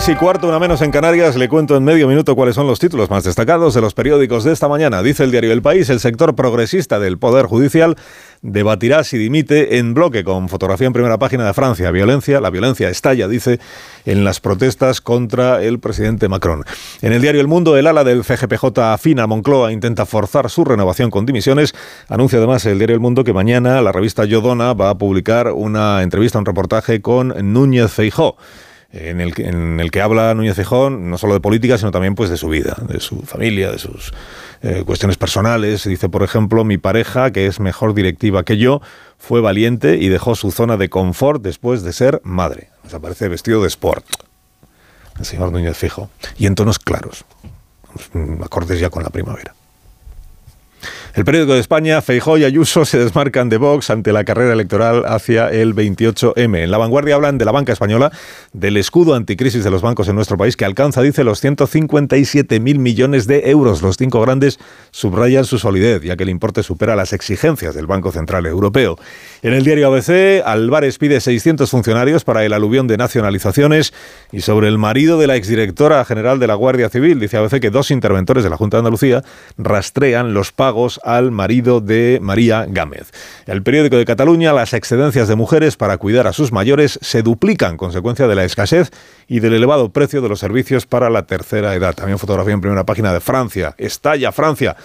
Seis 0.00 0.16
y 0.16 0.18
cuarto, 0.18 0.48
una 0.48 0.58
menos 0.58 0.80
en 0.80 0.90
Canarias. 0.90 1.36
Le 1.36 1.46
cuento 1.46 1.76
en 1.76 1.84
medio 1.84 2.08
minuto 2.08 2.34
cuáles 2.34 2.54
son 2.54 2.66
los 2.66 2.78
títulos 2.78 3.10
más 3.10 3.22
destacados 3.22 3.74
de 3.74 3.82
los 3.82 3.92
periódicos 3.92 4.44
de 4.44 4.52
esta 4.54 4.66
mañana. 4.66 5.02
Dice 5.02 5.24
el 5.24 5.30
diario 5.30 5.52
El 5.52 5.60
País, 5.60 5.90
el 5.90 6.00
sector 6.00 6.34
progresista 6.34 6.98
del 6.98 7.18
Poder 7.18 7.44
Judicial 7.44 7.96
debatirá 8.40 9.04
si 9.04 9.18
dimite 9.18 9.76
en 9.76 9.92
bloque 9.92 10.24
con 10.24 10.48
fotografía 10.48 10.86
en 10.86 10.94
primera 10.94 11.18
página 11.18 11.44
de 11.44 11.52
Francia. 11.52 11.90
Violencia, 11.90 12.40
la 12.40 12.48
violencia 12.48 12.88
estalla, 12.88 13.28
dice, 13.28 13.60
en 14.06 14.24
las 14.24 14.40
protestas 14.40 15.02
contra 15.02 15.62
el 15.62 15.80
presidente 15.80 16.30
Macron. 16.30 16.64
En 17.02 17.12
el 17.12 17.20
diario 17.20 17.42
El 17.42 17.48
Mundo, 17.48 17.76
el 17.76 17.86
ala 17.86 18.02
del 18.02 18.24
CGPJ 18.24 18.78
afina 18.78 19.26
Moncloa 19.26 19.70
intenta 19.70 20.06
forzar 20.06 20.48
su 20.48 20.64
renovación 20.64 21.10
con 21.10 21.26
dimisiones. 21.26 21.74
Anuncia 22.08 22.38
además 22.38 22.64
el 22.64 22.78
diario 22.78 22.94
El 22.94 23.00
Mundo 23.00 23.22
que 23.22 23.34
mañana 23.34 23.82
la 23.82 23.92
revista 23.92 24.24
Yodona 24.24 24.72
va 24.72 24.88
a 24.88 24.96
publicar 24.96 25.52
una 25.52 26.02
entrevista, 26.02 26.38
un 26.38 26.46
reportaje 26.46 27.02
con 27.02 27.34
Núñez 27.52 27.92
Feijó 27.92 28.38
en 28.92 29.20
el, 29.20 29.90
que 29.90 30.00
habla 30.00 30.34
Núñez 30.34 30.56
Cejón 30.56 31.10
no 31.10 31.18
solo 31.18 31.34
de 31.34 31.40
política, 31.40 31.78
sino 31.78 31.92
también 31.92 32.16
pues 32.16 32.28
de 32.28 32.36
su 32.36 32.48
vida, 32.48 32.76
de 32.88 32.98
su 32.98 33.22
familia, 33.22 33.70
de 33.70 33.78
sus 33.78 34.12
eh, 34.62 34.82
cuestiones 34.84 35.16
personales. 35.16 35.84
Dice, 35.84 36.08
por 36.08 36.24
ejemplo, 36.24 36.64
mi 36.64 36.76
pareja, 36.76 37.30
que 37.30 37.46
es 37.46 37.60
mejor 37.60 37.94
directiva 37.94 38.44
que 38.44 38.58
yo, 38.58 38.80
fue 39.16 39.40
valiente 39.40 39.96
y 39.96 40.08
dejó 40.08 40.34
su 40.34 40.50
zona 40.50 40.76
de 40.76 40.88
confort 40.88 41.42
después 41.42 41.82
de 41.82 41.92
ser 41.92 42.20
madre. 42.24 42.70
O 42.90 42.96
aparece 42.96 43.28
vestido 43.28 43.62
de 43.62 43.68
sport. 43.68 44.04
El 45.18 45.24
señor 45.24 45.52
Núñez 45.52 45.76
Fijo. 45.76 46.10
Y 46.36 46.46
en 46.46 46.56
tonos 46.56 46.78
claros. 46.78 47.24
Acordes 48.42 48.80
ya 48.80 48.90
con 48.90 49.04
la 49.04 49.10
primavera. 49.10 49.54
El 51.12 51.24
periódico 51.24 51.54
de 51.54 51.60
España, 51.60 52.00
Feijó 52.02 52.38
y 52.38 52.44
Ayuso 52.44 52.84
se 52.84 52.96
desmarcan 52.96 53.48
de 53.48 53.56
Vox 53.56 53.90
ante 53.90 54.12
la 54.12 54.22
carrera 54.22 54.52
electoral 54.52 55.02
hacia 55.06 55.48
el 55.48 55.74
28M. 55.74 56.62
En 56.62 56.70
la 56.70 56.78
vanguardia 56.78 57.16
hablan 57.16 57.36
de 57.36 57.44
la 57.44 57.50
banca 57.50 57.72
española, 57.72 58.12
del 58.52 58.76
escudo 58.76 59.14
anticrisis 59.16 59.64
de 59.64 59.72
los 59.72 59.82
bancos 59.82 60.06
en 60.06 60.14
nuestro 60.14 60.36
país, 60.36 60.56
que 60.56 60.64
alcanza, 60.64 61.02
dice, 61.02 61.24
los 61.24 61.42
157.000 61.42 62.78
millones 62.78 63.26
de 63.26 63.50
euros. 63.50 63.82
Los 63.82 63.96
cinco 63.96 64.20
grandes 64.20 64.60
subrayan 64.92 65.44
su 65.44 65.58
solidez, 65.58 66.00
ya 66.02 66.16
que 66.16 66.22
el 66.22 66.28
importe 66.28 66.62
supera 66.62 66.94
las 66.94 67.12
exigencias 67.12 67.74
del 67.74 67.88
Banco 67.88 68.12
Central 68.12 68.46
Europeo. 68.46 68.96
En 69.42 69.52
el 69.52 69.64
diario 69.64 69.88
ABC, 69.88 70.42
Álvarez 70.44 70.98
pide 70.98 71.20
600 71.20 71.68
funcionarios 71.68 72.22
para 72.22 72.44
el 72.44 72.52
aluvión 72.52 72.86
de 72.86 72.96
nacionalizaciones 72.96 73.92
y 74.30 74.42
sobre 74.42 74.68
el 74.68 74.78
marido 74.78 75.18
de 75.18 75.26
la 75.26 75.34
exdirectora 75.34 76.04
general 76.04 76.38
de 76.38 76.46
la 76.46 76.54
Guardia 76.54 76.88
Civil, 76.88 77.18
dice 77.18 77.36
ABC 77.36 77.58
que 77.60 77.70
dos 77.70 77.90
interventores 77.90 78.44
de 78.44 78.50
la 78.50 78.56
Junta 78.56 78.76
de 78.76 78.82
Andalucía 78.82 79.24
rastrean 79.58 80.34
los 80.34 80.52
pagos 80.52 80.99
al 81.04 81.30
marido 81.30 81.80
de 81.80 82.18
María 82.20 82.66
Gámez. 82.68 83.10
El 83.46 83.62
periódico 83.62 83.96
de 83.96 84.04
Cataluña, 84.04 84.52
las 84.52 84.74
excedencias 84.74 85.28
de 85.28 85.36
mujeres 85.36 85.76
para 85.76 85.98
cuidar 85.98 86.26
a 86.26 86.32
sus 86.32 86.52
mayores 86.52 86.98
se 87.02 87.22
duplican 87.22 87.76
consecuencia 87.76 88.26
de 88.26 88.34
la 88.34 88.44
escasez 88.44 88.90
y 89.26 89.40
del 89.40 89.54
elevado 89.54 89.90
precio 89.90 90.20
de 90.22 90.28
los 90.28 90.40
servicios 90.40 90.86
para 90.86 91.10
la 91.10 91.26
tercera 91.26 91.74
edad. 91.74 91.94
También 91.94 92.18
fotografía 92.18 92.54
en 92.54 92.60
primera 92.60 92.84
página 92.84 93.12
de 93.12 93.20
Francia. 93.20 93.74
Estalla 93.78 94.32
Francia 94.32 94.76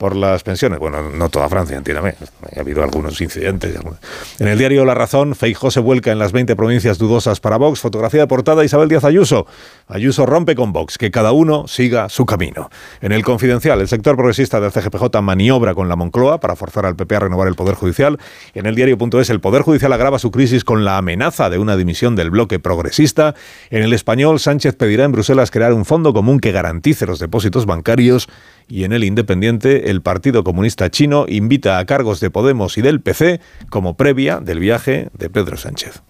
por 0.00 0.16
las 0.16 0.42
pensiones. 0.42 0.78
Bueno, 0.78 1.10
no 1.10 1.28
toda 1.28 1.46
Francia, 1.50 1.76
entiéndame. 1.76 2.14
Ha 2.56 2.60
habido 2.60 2.82
algunos 2.82 3.20
incidentes. 3.20 3.74
En 4.38 4.48
el 4.48 4.56
diario 4.56 4.86
La 4.86 4.94
Razón, 4.94 5.34
Feijó 5.34 5.70
se 5.70 5.78
vuelca 5.78 6.10
en 6.10 6.18
las 6.18 6.32
20 6.32 6.56
provincias 6.56 6.96
dudosas 6.96 7.38
para 7.38 7.58
Vox. 7.58 7.80
Fotografía 7.80 8.20
de 8.20 8.26
portada 8.26 8.64
Isabel 8.64 8.88
Díaz 8.88 9.04
Ayuso. 9.04 9.46
Ayuso 9.90 10.24
rompe 10.24 10.54
con 10.54 10.72
Vox, 10.72 10.98
que 10.98 11.10
cada 11.10 11.32
uno 11.32 11.66
siga 11.66 12.08
su 12.08 12.24
camino. 12.24 12.70
En 13.00 13.10
el 13.10 13.24
Confidencial, 13.24 13.80
el 13.80 13.88
sector 13.88 14.16
progresista 14.16 14.60
del 14.60 14.70
CGPJ 14.70 15.20
maniobra 15.20 15.74
con 15.74 15.88
la 15.88 15.96
Moncloa 15.96 16.38
para 16.38 16.54
forzar 16.54 16.86
al 16.86 16.94
PP 16.94 17.16
a 17.16 17.20
renovar 17.20 17.48
el 17.48 17.56
Poder 17.56 17.74
Judicial. 17.74 18.18
En 18.54 18.66
el 18.66 18.76
diario.es, 18.76 19.30
el 19.30 19.40
Poder 19.40 19.62
Judicial 19.62 19.92
agrava 19.92 20.20
su 20.20 20.30
crisis 20.30 20.62
con 20.62 20.84
la 20.84 20.96
amenaza 20.96 21.50
de 21.50 21.58
una 21.58 21.76
dimisión 21.76 22.14
del 22.14 22.30
bloque 22.30 22.60
progresista. 22.60 23.34
En 23.70 23.82
el 23.82 23.92
Español, 23.92 24.38
Sánchez 24.38 24.76
pedirá 24.76 25.04
en 25.04 25.12
Bruselas 25.12 25.50
crear 25.50 25.72
un 25.72 25.84
fondo 25.84 26.12
común 26.12 26.38
que 26.38 26.52
garantice 26.52 27.06
los 27.06 27.18
depósitos 27.18 27.66
bancarios 27.66 28.28
y 28.68 28.84
en 28.84 28.92
el 28.92 29.02
Independiente 29.02 29.90
el 29.90 30.02
Partido 30.02 30.44
Comunista 30.44 30.90
Chino 30.90 31.26
invita 31.28 31.78
a 31.78 31.84
cargos 31.84 32.20
de 32.20 32.30
Podemos 32.30 32.78
y 32.78 32.82
del 32.82 33.00
PC 33.00 33.40
como 33.68 33.96
previa 33.96 34.38
del 34.38 34.60
viaje 34.60 35.08
de 35.18 35.30
Pedro 35.30 35.56
Sánchez. 35.56 36.02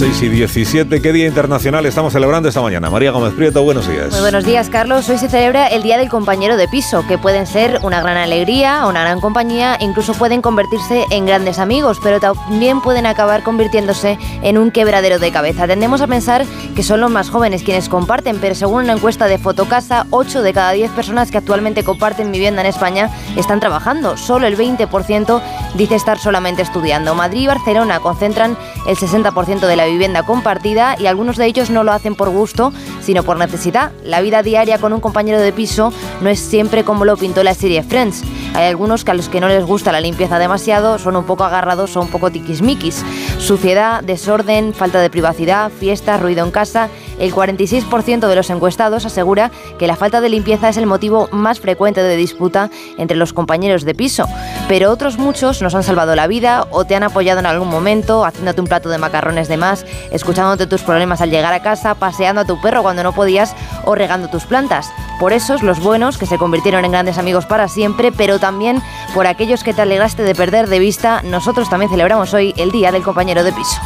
6 0.00 0.22
y 0.22 0.28
17. 0.30 1.02
¿Qué 1.02 1.12
día 1.12 1.26
internacional 1.26 1.84
estamos 1.84 2.14
celebrando 2.14 2.48
esta 2.48 2.62
mañana? 2.62 2.88
María 2.88 3.10
Gómez 3.10 3.34
Prieto, 3.34 3.62
buenos 3.62 3.86
días. 3.86 4.10
Muy 4.12 4.20
buenos 4.20 4.46
días, 4.46 4.70
Carlos. 4.70 5.06
Hoy 5.10 5.18
se 5.18 5.28
celebra 5.28 5.66
el 5.66 5.82
Día 5.82 5.98
del 5.98 6.08
Compañero 6.08 6.56
de 6.56 6.68
Piso, 6.68 7.06
que 7.06 7.18
pueden 7.18 7.46
ser 7.46 7.80
una 7.82 8.00
gran 8.00 8.16
alegría, 8.16 8.86
una 8.86 9.02
gran 9.02 9.20
compañía, 9.20 9.76
incluso 9.78 10.14
pueden 10.14 10.40
convertirse 10.40 11.04
en 11.10 11.26
grandes 11.26 11.58
amigos, 11.58 11.98
pero 12.02 12.18
también 12.18 12.80
pueden 12.80 13.04
acabar 13.04 13.42
convirtiéndose 13.42 14.18
en 14.40 14.56
un 14.56 14.70
quebradero 14.70 15.18
de 15.18 15.30
cabeza. 15.32 15.66
Tendemos 15.66 16.00
a 16.00 16.06
pensar 16.06 16.46
que 16.74 16.82
son 16.82 17.02
los 17.02 17.10
más 17.10 17.28
jóvenes 17.28 17.62
quienes 17.62 17.90
comparten, 17.90 18.38
pero 18.40 18.54
según 18.54 18.84
una 18.84 18.94
encuesta 18.94 19.26
de 19.26 19.36
Fotocasa, 19.36 20.06
8 20.08 20.40
de 20.40 20.54
cada 20.54 20.72
10 20.72 20.92
personas 20.92 21.30
que 21.30 21.36
actualmente 21.36 21.84
comparten 21.84 22.32
vivienda 22.32 22.62
en 22.62 22.68
España 22.68 23.10
están 23.36 23.60
trabajando. 23.60 24.16
Solo 24.16 24.46
el 24.46 24.56
20% 24.56 25.42
dice 25.74 25.94
estar 25.94 26.18
solamente 26.18 26.62
estudiando. 26.62 27.14
Madrid 27.14 27.42
y 27.42 27.46
Barcelona 27.48 28.00
concentran 28.00 28.56
el 28.86 28.96
60% 28.96 29.66
de 29.66 29.76
la 29.76 29.86
vivienda 29.86 30.22
compartida 30.22 30.96
y 30.98 31.06
algunos 31.06 31.36
de 31.36 31.46
ellos 31.46 31.70
no 31.70 31.84
lo 31.84 31.92
hacen 31.92 32.14
por 32.14 32.30
gusto, 32.30 32.72
sino 33.00 33.22
por 33.22 33.38
necesidad. 33.38 33.92
La 34.04 34.20
vida 34.20 34.42
diaria 34.42 34.78
con 34.78 34.92
un 34.92 35.00
compañero 35.00 35.40
de 35.40 35.52
piso 35.52 35.92
no 36.20 36.30
es 36.30 36.40
siempre 36.40 36.84
como 36.84 37.04
lo 37.04 37.16
pintó 37.16 37.42
la 37.42 37.54
serie 37.54 37.82
Friends. 37.82 38.22
Hay 38.54 38.66
algunos 38.66 39.04
que 39.04 39.12
a 39.12 39.14
los 39.14 39.28
que 39.28 39.40
no 39.40 39.48
les 39.48 39.64
gusta 39.64 39.92
la 39.92 40.00
limpieza 40.00 40.38
demasiado 40.38 40.98
son 40.98 41.16
un 41.16 41.24
poco 41.24 41.44
agarrados 41.44 41.96
o 41.96 42.00
un 42.00 42.08
poco 42.08 42.30
tiquismiquis. 42.30 43.04
Suciedad, 43.38 44.02
desorden, 44.02 44.74
falta 44.74 45.00
de 45.00 45.10
privacidad, 45.10 45.70
fiestas, 45.70 46.20
ruido 46.20 46.44
en 46.44 46.50
casa 46.50 46.88
el 47.20 47.32
46% 47.32 48.26
de 48.26 48.34
los 48.34 48.50
encuestados 48.50 49.04
asegura 49.04 49.50
que 49.78 49.86
la 49.86 49.94
falta 49.94 50.20
de 50.20 50.28
limpieza 50.28 50.68
es 50.68 50.76
el 50.76 50.86
motivo 50.86 51.28
más 51.30 51.60
frecuente 51.60 52.02
de 52.02 52.16
disputa 52.16 52.70
entre 52.96 53.16
los 53.16 53.32
compañeros 53.32 53.84
de 53.84 53.94
piso. 53.94 54.26
Pero 54.66 54.90
otros 54.90 55.18
muchos 55.18 55.62
nos 55.62 55.74
han 55.74 55.82
salvado 55.82 56.16
la 56.16 56.26
vida 56.26 56.66
o 56.70 56.84
te 56.84 56.96
han 56.96 57.02
apoyado 57.02 57.38
en 57.38 57.46
algún 57.46 57.68
momento, 57.68 58.24
haciéndote 58.24 58.60
un 58.60 58.66
plato 58.66 58.88
de 58.88 58.98
macarrones 58.98 59.48
de 59.48 59.58
más, 59.58 59.84
escuchándote 60.10 60.66
tus 60.66 60.82
problemas 60.82 61.20
al 61.20 61.30
llegar 61.30 61.52
a 61.52 61.62
casa, 61.62 61.94
paseando 61.94 62.40
a 62.40 62.44
tu 62.46 62.60
perro 62.60 62.82
cuando 62.82 63.02
no 63.02 63.12
podías 63.12 63.54
o 63.84 63.94
regando 63.94 64.28
tus 64.28 64.44
plantas. 64.44 64.90
Por 65.20 65.34
esos, 65.34 65.62
los 65.62 65.80
buenos, 65.80 66.16
que 66.16 66.24
se 66.24 66.38
convirtieron 66.38 66.84
en 66.86 66.92
grandes 66.92 67.18
amigos 67.18 67.44
para 67.44 67.68
siempre, 67.68 68.10
pero 68.12 68.38
también 68.38 68.82
por 69.14 69.26
aquellos 69.26 69.62
que 69.62 69.74
te 69.74 69.82
alegraste 69.82 70.22
de 70.22 70.34
perder 70.34 70.68
de 70.68 70.78
vista, 70.78 71.20
nosotros 71.22 71.68
también 71.68 71.90
celebramos 71.90 72.32
hoy 72.32 72.54
el 72.56 72.70
Día 72.70 72.90
del 72.90 73.02
Compañero 73.02 73.44
de 73.44 73.52
Piso. 73.52 73.80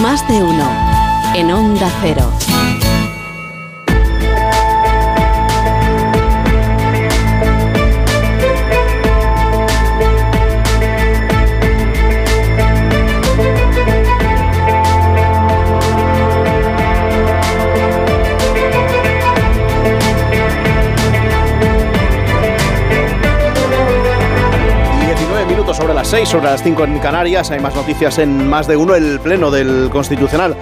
Más 0.00 0.26
de 0.26 0.42
uno 0.42 1.01
en 1.34 1.50
Onda 1.50 1.90
Cero. 2.00 2.30
6 26.12 26.28
sobre 26.28 26.44
las 26.44 26.62
5 26.62 26.84
en 26.84 26.98
Canarias. 26.98 27.50
Hay 27.52 27.60
más 27.60 27.74
noticias 27.74 28.18
en 28.18 28.46
más 28.46 28.66
de 28.66 28.76
uno. 28.76 28.94
El 28.94 29.18
Pleno 29.18 29.50
del 29.50 29.88
Constitucional 29.90 30.54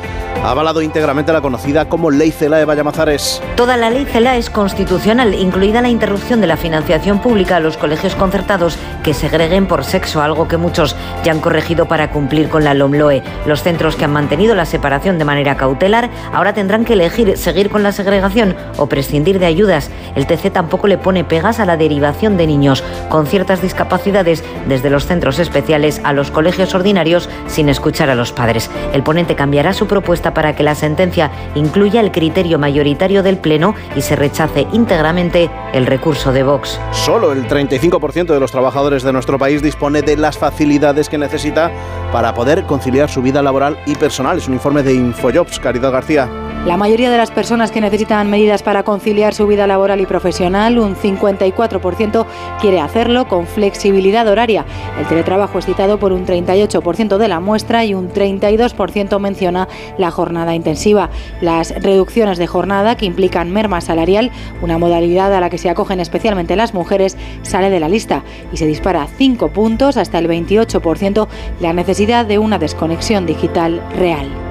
ha 0.42 0.50
avalado 0.50 0.80
íntegramente 0.80 1.32
la 1.32 1.40
conocida 1.40 1.88
como 1.88 2.10
Ley 2.10 2.30
CELAE 2.30 2.64
Vallamazares. 2.64 3.42
Toda 3.56 3.76
la 3.76 3.90
Ley 3.90 4.06
CELAE 4.06 4.38
es 4.38 4.48
constitucional, 4.48 5.34
incluida 5.34 5.82
la 5.82 5.90
interrupción 5.90 6.40
de 6.40 6.46
la 6.46 6.56
financiación 6.56 7.20
pública 7.20 7.56
a 7.56 7.60
los 7.60 7.76
colegios 7.76 8.14
concertados 8.14 8.78
que 9.02 9.12
segreguen 9.12 9.66
por 9.66 9.84
sexo, 9.84 10.22
algo 10.22 10.48
que 10.48 10.56
muchos 10.56 10.96
ya 11.24 11.32
han 11.32 11.40
corregido 11.40 11.86
para 11.86 12.10
cumplir 12.10 12.48
con 12.48 12.64
la 12.64 12.74
LOMLOE. 12.74 13.22
Los 13.46 13.62
centros 13.62 13.96
que 13.96 14.04
han 14.04 14.12
mantenido 14.12 14.54
la 14.54 14.64
separación 14.64 15.18
de 15.18 15.24
manera 15.24 15.56
cautelar 15.56 16.10
ahora 16.32 16.54
tendrán 16.54 16.84
que 16.84 16.94
elegir 16.94 17.36
seguir 17.36 17.68
con 17.68 17.82
la 17.82 17.92
segregación 17.92 18.56
o 18.76 18.86
prescindir 18.86 19.38
de 19.38 19.46
ayudas. 19.46 19.90
El 20.14 20.26
TC 20.26 20.50
tampoco 20.52 20.86
le 20.86 20.98
pone 20.98 21.24
pegas 21.24 21.60
a 21.60 21.66
la 21.66 21.76
derivación 21.76 22.36
de 22.36 22.46
niños 22.46 22.82
con 23.08 23.26
ciertas 23.26 23.60
discapacidades 23.60 24.42
desde 24.66 24.90
los 24.90 25.06
centros 25.06 25.38
especiales 25.38 26.00
a 26.04 26.12
los 26.12 26.30
colegios 26.30 26.74
ordinarios 26.74 27.28
sin 27.46 27.68
escuchar 27.68 28.10
a 28.10 28.14
los 28.14 28.32
padres. 28.32 28.70
El 28.92 29.02
ponente 29.02 29.34
cambiará 29.34 29.72
su 29.72 29.86
propuesta 29.86 30.19
para 30.22 30.54
que 30.54 30.62
la 30.62 30.74
sentencia 30.74 31.30
incluya 31.54 32.00
el 32.00 32.12
criterio 32.12 32.58
mayoritario 32.58 33.22
del 33.22 33.38
Pleno 33.38 33.74
y 33.96 34.02
se 34.02 34.16
rechace 34.16 34.66
íntegramente 34.72 35.50
el 35.72 35.86
recurso 35.86 36.32
de 36.32 36.42
Vox. 36.42 36.78
Solo 36.92 37.32
el 37.32 37.48
35% 37.48 38.26
de 38.26 38.40
los 38.40 38.52
trabajadores 38.52 39.02
de 39.02 39.12
nuestro 39.12 39.38
país 39.38 39.62
dispone 39.62 40.02
de 40.02 40.16
las 40.16 40.36
facilidades 40.36 41.08
que 41.08 41.18
necesita 41.18 41.70
para 42.12 42.34
poder 42.34 42.64
conciliar 42.64 43.08
su 43.08 43.22
vida 43.22 43.42
laboral 43.42 43.78
y 43.86 43.94
personal. 43.94 44.38
Es 44.38 44.48
un 44.48 44.54
informe 44.54 44.82
de 44.82 44.94
Infojobs, 44.94 45.58
Caridad 45.58 45.92
García. 45.92 46.49
La 46.66 46.76
mayoría 46.76 47.10
de 47.10 47.16
las 47.16 47.30
personas 47.30 47.70
que 47.70 47.80
necesitan 47.80 48.28
medidas 48.28 48.62
para 48.62 48.82
conciliar 48.82 49.32
su 49.32 49.46
vida 49.46 49.66
laboral 49.66 50.02
y 50.02 50.06
profesional, 50.06 50.78
un 50.78 50.94
54% 50.94 52.26
quiere 52.60 52.80
hacerlo 52.80 53.26
con 53.28 53.46
flexibilidad 53.46 54.28
horaria. 54.28 54.66
El 54.98 55.06
teletrabajo 55.06 55.58
es 55.58 55.64
citado 55.64 55.98
por 55.98 56.12
un 56.12 56.26
38% 56.26 57.16
de 57.16 57.28
la 57.28 57.40
muestra 57.40 57.86
y 57.86 57.94
un 57.94 58.10
32% 58.12 59.18
menciona 59.18 59.68
la 59.96 60.10
jornada 60.10 60.54
intensiva. 60.54 61.08
Las 61.40 61.70
reducciones 61.82 62.36
de 62.36 62.46
jornada 62.46 62.94
que 62.94 63.06
implican 63.06 63.50
merma 63.50 63.80
salarial, 63.80 64.30
una 64.60 64.76
modalidad 64.76 65.34
a 65.34 65.40
la 65.40 65.48
que 65.48 65.58
se 65.58 65.70
acogen 65.70 65.98
especialmente 65.98 66.56
las 66.56 66.74
mujeres, 66.74 67.16
sale 67.40 67.70
de 67.70 67.80
la 67.80 67.88
lista 67.88 68.22
y 68.52 68.58
se 68.58 68.66
dispara 68.66 69.08
5 69.16 69.48
puntos 69.48 69.96
hasta 69.96 70.18
el 70.18 70.28
28% 70.28 71.26
la 71.58 71.72
necesidad 71.72 72.26
de 72.26 72.38
una 72.38 72.58
desconexión 72.58 73.24
digital 73.24 73.82
real. 73.96 74.49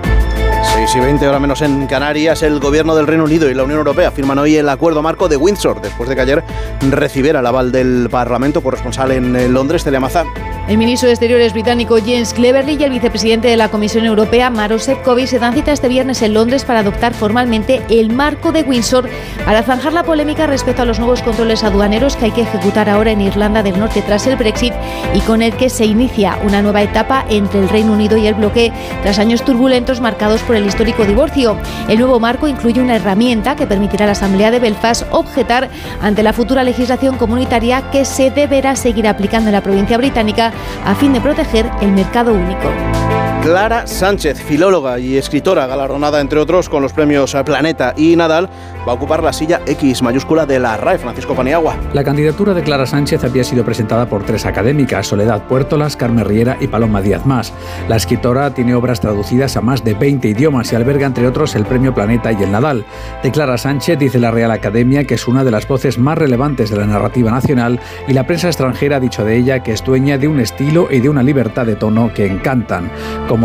6 0.86 0.96
y 0.96 1.00
20 1.02 1.28
horas 1.28 1.42
menos 1.42 1.62
en 1.62 1.88
Canarias, 1.88 2.42
el 2.42 2.62
gobierno 2.62 2.96
del 2.96 3.06
Reino 3.06 3.26
Unido 3.26 3.50
y 3.50 3.54
la 3.54 3.63
Unión 3.63 3.80
Europea 3.80 4.12
firman 4.12 4.39
hoy 4.39 4.56
el 4.56 4.70
acuerdo 4.70 5.02
marco 5.02 5.28
de 5.28 5.36
Windsor, 5.36 5.82
después 5.82 6.08
de 6.08 6.15
que 6.15 6.22
ayer 6.22 6.42
recibiera 6.89 7.42
el 7.42 7.46
aval 7.46 7.74
del 7.74 8.08
Parlamento 8.10 8.63
corresponsal 8.63 9.12
en 9.12 9.54
Londres, 9.54 9.84
Teleamazán. 9.84 10.28
El 10.70 10.78
ministro 10.78 11.08
de 11.08 11.13
Exteriores 11.13 11.54
británico 11.54 11.98
James 11.98 12.32
Cleverly 12.32 12.78
y 12.80 12.84
el 12.84 12.92
vicepresidente 12.92 13.48
de 13.48 13.58
la 13.58 13.70
Comisión 13.70 14.06
Europea, 14.06 14.52
Maros 14.52 14.84
Sefcovic, 14.84 15.26
se 15.26 15.39
dan 15.39 15.56
cita 15.56 15.72
este 15.72 15.88
viernes 15.88 16.22
en 16.22 16.36
Londres 16.36 16.63
para 16.63 16.82
adoptar 16.82 17.15
formalmente 17.15 17.82
el 17.89 18.13
marco 18.13 18.52
de 18.52 18.62
Windsor 18.62 19.10
para 19.46 19.63
zanjar 19.63 19.94
la 19.94 20.04
polémica 20.04 20.46
respecto 20.46 20.84
a 20.84 20.86
los 20.86 21.00
nuevos 21.00 21.24
controles 21.24 21.63
aduaneros 21.63 22.15
que 22.15 22.26
hay 22.26 22.32
que 22.32 22.44
ejecutar 22.44 22.88
ahora 22.88 23.10
en 23.10 23.22
Irlanda 23.22 23.63
del 23.63 23.80
Norte 23.80 24.04
tras 24.04 24.28
el 24.28 24.36
Brexit 24.36 24.74
y 25.15 25.22
con 25.22 25.42
el 25.42 25.56
que 25.58 25.72
se 25.72 25.86
inicia 25.86 26.38
una 26.44 26.62
nueva 26.62 26.84
etapa 26.84 27.26
entre 27.30 27.62
el 27.62 27.70
Reino 27.70 27.94
Unido 27.94 28.15
y 28.18 28.28
el 28.28 28.36
bloque 28.36 28.72
tras 29.02 29.18
años 29.18 29.44
turbulentos 29.44 30.02
marcados 30.02 30.42
por 30.44 30.56
el 30.56 30.68
histórico 30.70 31.06
divorcio. 31.06 31.58
El 31.88 32.00
nuevo 32.00 32.20
marco 32.20 32.48
incluye 32.48 32.82
una 32.82 32.96
herramienta 32.96 33.56
que 33.56 33.68
permitirá 33.68 34.06
a 34.06 34.08
la 34.08 34.14
Asamblea 34.14 34.52
de 34.52 34.60
Belfast 34.60 35.04
objetar 35.12 35.70
ante 36.02 36.24
la 36.24 36.34
futura 36.34 36.64
legislación 36.64 37.18
comunitaria 37.18 37.90
que 37.92 38.06
se 38.06 38.32
deberá 38.32 38.76
seguir 38.76 39.08
aplicando 39.08 39.50
en 39.50 39.56
la 39.56 39.62
provincia 39.62 39.98
británica 39.98 40.54
a 40.86 40.96
fin 40.96 41.14
de 41.14 41.22
proteger 41.22 41.70
el 41.82 41.92
mercado 41.92 42.34
único. 42.34 43.19
Clara 43.50 43.88
Sánchez, 43.88 44.44
filóloga 44.44 45.00
y 45.00 45.18
escritora 45.18 45.66
galardonada 45.66 46.22
entre 46.22 46.38
otros 46.38 46.70
con 46.70 46.84
los 46.84 46.94
premios 46.94 47.36
Planeta 47.44 47.96
y 47.98 48.16
Nadal, 48.16 48.48
va 48.88 48.92
a 48.92 48.96
ocupar 48.96 49.24
la 49.24 49.34
silla 49.34 49.62
X 49.66 50.04
mayúscula 50.04 50.46
de 50.46 50.60
la 50.60 50.78
RAE, 50.78 51.00
Francisco 51.00 51.34
Paniagua. 51.34 51.76
La 51.94 52.04
candidatura 52.04 52.54
de 52.54 52.62
Clara 52.62 52.86
Sánchez 52.86 53.24
había 53.24 53.44
sido 53.44 53.66
presentada 53.66 54.08
por 54.08 54.24
tres 54.24 54.46
académicas, 54.46 55.08
Soledad 55.08 55.48
Puertolas, 55.48 55.98
Carmen 55.98 56.26
Riera 56.26 56.58
y 56.62 56.68
Paloma 56.68 57.02
Díaz 57.02 57.26
Más. 57.26 57.52
La 57.88 57.96
escritora 57.96 58.54
tiene 58.54 58.76
obras 58.76 59.02
traducidas 59.02 59.58
a 59.58 59.62
más 59.62 59.84
de 59.84 59.96
20 59.96 60.28
idiomas 60.28 60.72
y 60.72 60.76
alberga 60.76 61.08
entre 61.08 61.28
otros 61.28 61.56
el 61.56 61.66
premio 61.66 61.96
Planeta 61.96 62.32
y 62.32 62.44
el 62.44 62.52
Nadal. 62.52 62.86
De 63.24 63.32
Clara 63.32 63.58
Sánchez 63.58 63.98
dice 63.98 64.20
la 64.20 64.30
Real 64.30 64.52
Academia 64.52 65.06
que 65.06 65.16
es 65.16 65.28
una 65.28 65.44
de 65.44 65.50
las 65.50 65.68
voces 65.68 65.98
más 65.98 66.20
relevantes 66.20 66.70
de 66.70 66.78
la 66.78 66.86
narrativa 66.86 67.32
nacional 67.32 67.80
y 68.08 68.14
la 68.14 68.28
prensa 68.28 68.48
extranjera 68.48 68.98
ha 68.98 69.00
dicho 69.00 69.26
de 69.26 69.38
ella 69.38 69.64
que 69.64 69.74
es 69.74 69.84
dueña 69.84 70.20
de 70.20 70.28
un 70.28 70.40
estilo 70.40 70.88
y 70.92 71.00
de 71.00 71.10
una 71.10 71.24
libertad 71.24 71.66
de 71.66 71.76
tono 71.76 72.14
que 72.14 72.28
encantan. 72.28 72.92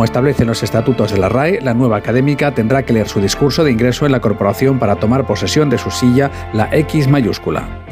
Establecen 0.02 0.48
los 0.48 0.62
estatutos 0.62 1.12
de 1.12 1.18
la 1.18 1.28
RAE, 1.28 1.60
la 1.60 1.74
nueva 1.74 1.98
académica 1.98 2.54
tendrá 2.54 2.84
que 2.84 2.94
leer 2.94 3.08
su 3.08 3.20
discurso 3.20 3.62
de 3.62 3.70
ingreso 3.70 4.06
en 4.06 4.12
la 4.12 4.20
corporación 4.20 4.78
para 4.80 4.96
tomar 4.96 5.26
posesión 5.26 5.70
de 5.70 5.78
su 5.78 5.90
silla, 5.90 6.30
la 6.52 6.68
X 6.72 7.06
mayúscula. 7.06 7.84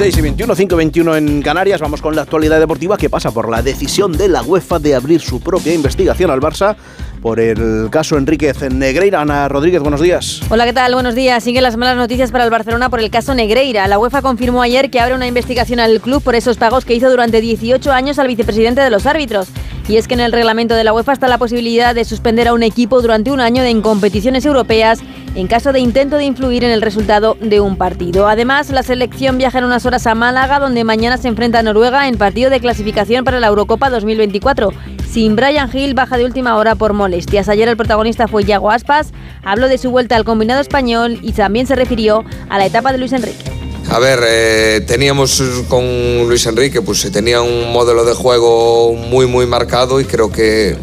6 0.00 0.16
y 0.16 0.20
21, 0.20 0.54
5 0.54 0.74
y 0.74 0.78
21 0.78 1.16
en 1.16 1.42
Canarias. 1.42 1.80
Vamos 1.80 2.00
con 2.00 2.14
la 2.14 2.22
actualidad 2.22 2.58
deportiva 2.58 2.96
que 2.96 3.10
pasa 3.10 3.32
por 3.32 3.50
la 3.50 3.60
decisión 3.60 4.12
de 4.12 4.28
la 4.28 4.42
UEFA 4.42 4.78
de 4.78 4.94
abrir 4.94 5.20
su 5.20 5.40
propia 5.40 5.74
investigación 5.74 6.30
al 6.30 6.40
Barça 6.40 6.76
por 7.22 7.40
el 7.40 7.88
caso 7.90 8.16
Enríquez 8.16 8.62
Negreira. 8.72 9.20
Ana 9.20 9.48
Rodríguez, 9.48 9.80
buenos 9.80 10.00
días. 10.00 10.40
Hola, 10.48 10.64
¿qué 10.64 10.72
tal? 10.72 10.94
Buenos 10.94 11.14
días. 11.14 11.42
Siguen 11.44 11.62
las 11.62 11.76
malas 11.76 11.96
noticias 11.96 12.30
para 12.30 12.44
el 12.44 12.50
Barcelona 12.50 12.88
por 12.88 13.00
el 13.00 13.10
caso 13.10 13.34
Negreira. 13.34 13.86
La 13.88 13.98
UEFA 13.98 14.22
confirmó 14.22 14.62
ayer 14.62 14.90
que 14.90 15.00
abre 15.00 15.14
una 15.14 15.26
investigación 15.26 15.80
al 15.80 16.00
club 16.00 16.22
por 16.22 16.34
esos 16.34 16.56
pagos 16.56 16.84
que 16.84 16.94
hizo 16.94 17.10
durante 17.10 17.40
18 17.40 17.92
años 17.92 18.18
al 18.18 18.28
vicepresidente 18.28 18.80
de 18.80 18.90
los 18.90 19.06
árbitros. 19.06 19.48
Y 19.88 19.96
es 19.96 20.06
que 20.06 20.14
en 20.14 20.20
el 20.20 20.32
reglamento 20.32 20.74
de 20.74 20.84
la 20.84 20.92
UEFA 20.92 21.12
está 21.12 21.28
la 21.28 21.38
posibilidad 21.38 21.94
de 21.94 22.04
suspender 22.04 22.48
a 22.48 22.54
un 22.54 22.62
equipo 22.62 23.02
durante 23.02 23.32
un 23.32 23.40
año 23.40 23.64
en 23.64 23.82
competiciones 23.82 24.46
europeas 24.46 25.00
en 25.34 25.46
caso 25.46 25.72
de 25.72 25.80
intento 25.80 26.16
de 26.16 26.24
influir 26.24 26.64
en 26.64 26.70
el 26.70 26.82
resultado 26.82 27.36
de 27.40 27.60
un 27.60 27.76
partido. 27.76 28.28
Además, 28.28 28.70
la 28.70 28.82
selección 28.82 29.38
viaja 29.38 29.58
en 29.58 29.64
unas 29.64 29.86
horas 29.86 30.06
a 30.06 30.14
Málaga, 30.14 30.58
donde 30.58 30.84
mañana 30.84 31.16
se 31.18 31.28
enfrenta 31.28 31.60
a 31.60 31.62
Noruega 31.62 32.08
en 32.08 32.18
partido 32.18 32.50
de 32.50 32.60
clasificación 32.60 33.24
para 33.24 33.40
la 33.40 33.48
Eurocopa 33.48 33.90
2024. 33.90 34.72
Sin 35.10 35.36
Brian 35.36 35.70
Hill, 35.72 35.94
baja 35.94 36.16
de 36.16 36.24
última 36.24 36.56
hora 36.56 36.74
por 36.74 36.92
molestias. 36.92 37.48
Ayer 37.48 37.68
el 37.68 37.76
protagonista 37.76 38.28
fue 38.28 38.44
Yago 38.44 38.70
Aspas, 38.70 39.12
habló 39.44 39.68
de 39.68 39.78
su 39.78 39.90
vuelta 39.90 40.16
al 40.16 40.24
combinado 40.24 40.60
español 40.60 41.18
y 41.22 41.32
también 41.32 41.66
se 41.66 41.74
refirió 41.74 42.24
a 42.48 42.58
la 42.58 42.66
etapa 42.66 42.92
de 42.92 42.98
Luis 42.98 43.12
Enrique. 43.12 43.50
A 43.90 43.98
ver, 43.98 44.20
eh, 44.24 44.84
teníamos 44.86 45.42
con 45.68 45.82
Luis 46.28 46.46
Enrique, 46.46 46.80
pues 46.80 47.10
tenía 47.10 47.42
un 47.42 47.72
modelo 47.72 48.04
de 48.04 48.14
juego 48.14 48.94
muy, 48.94 49.26
muy 49.26 49.46
marcado 49.46 50.00
y 50.00 50.04
creo 50.04 50.30
que 50.30 50.76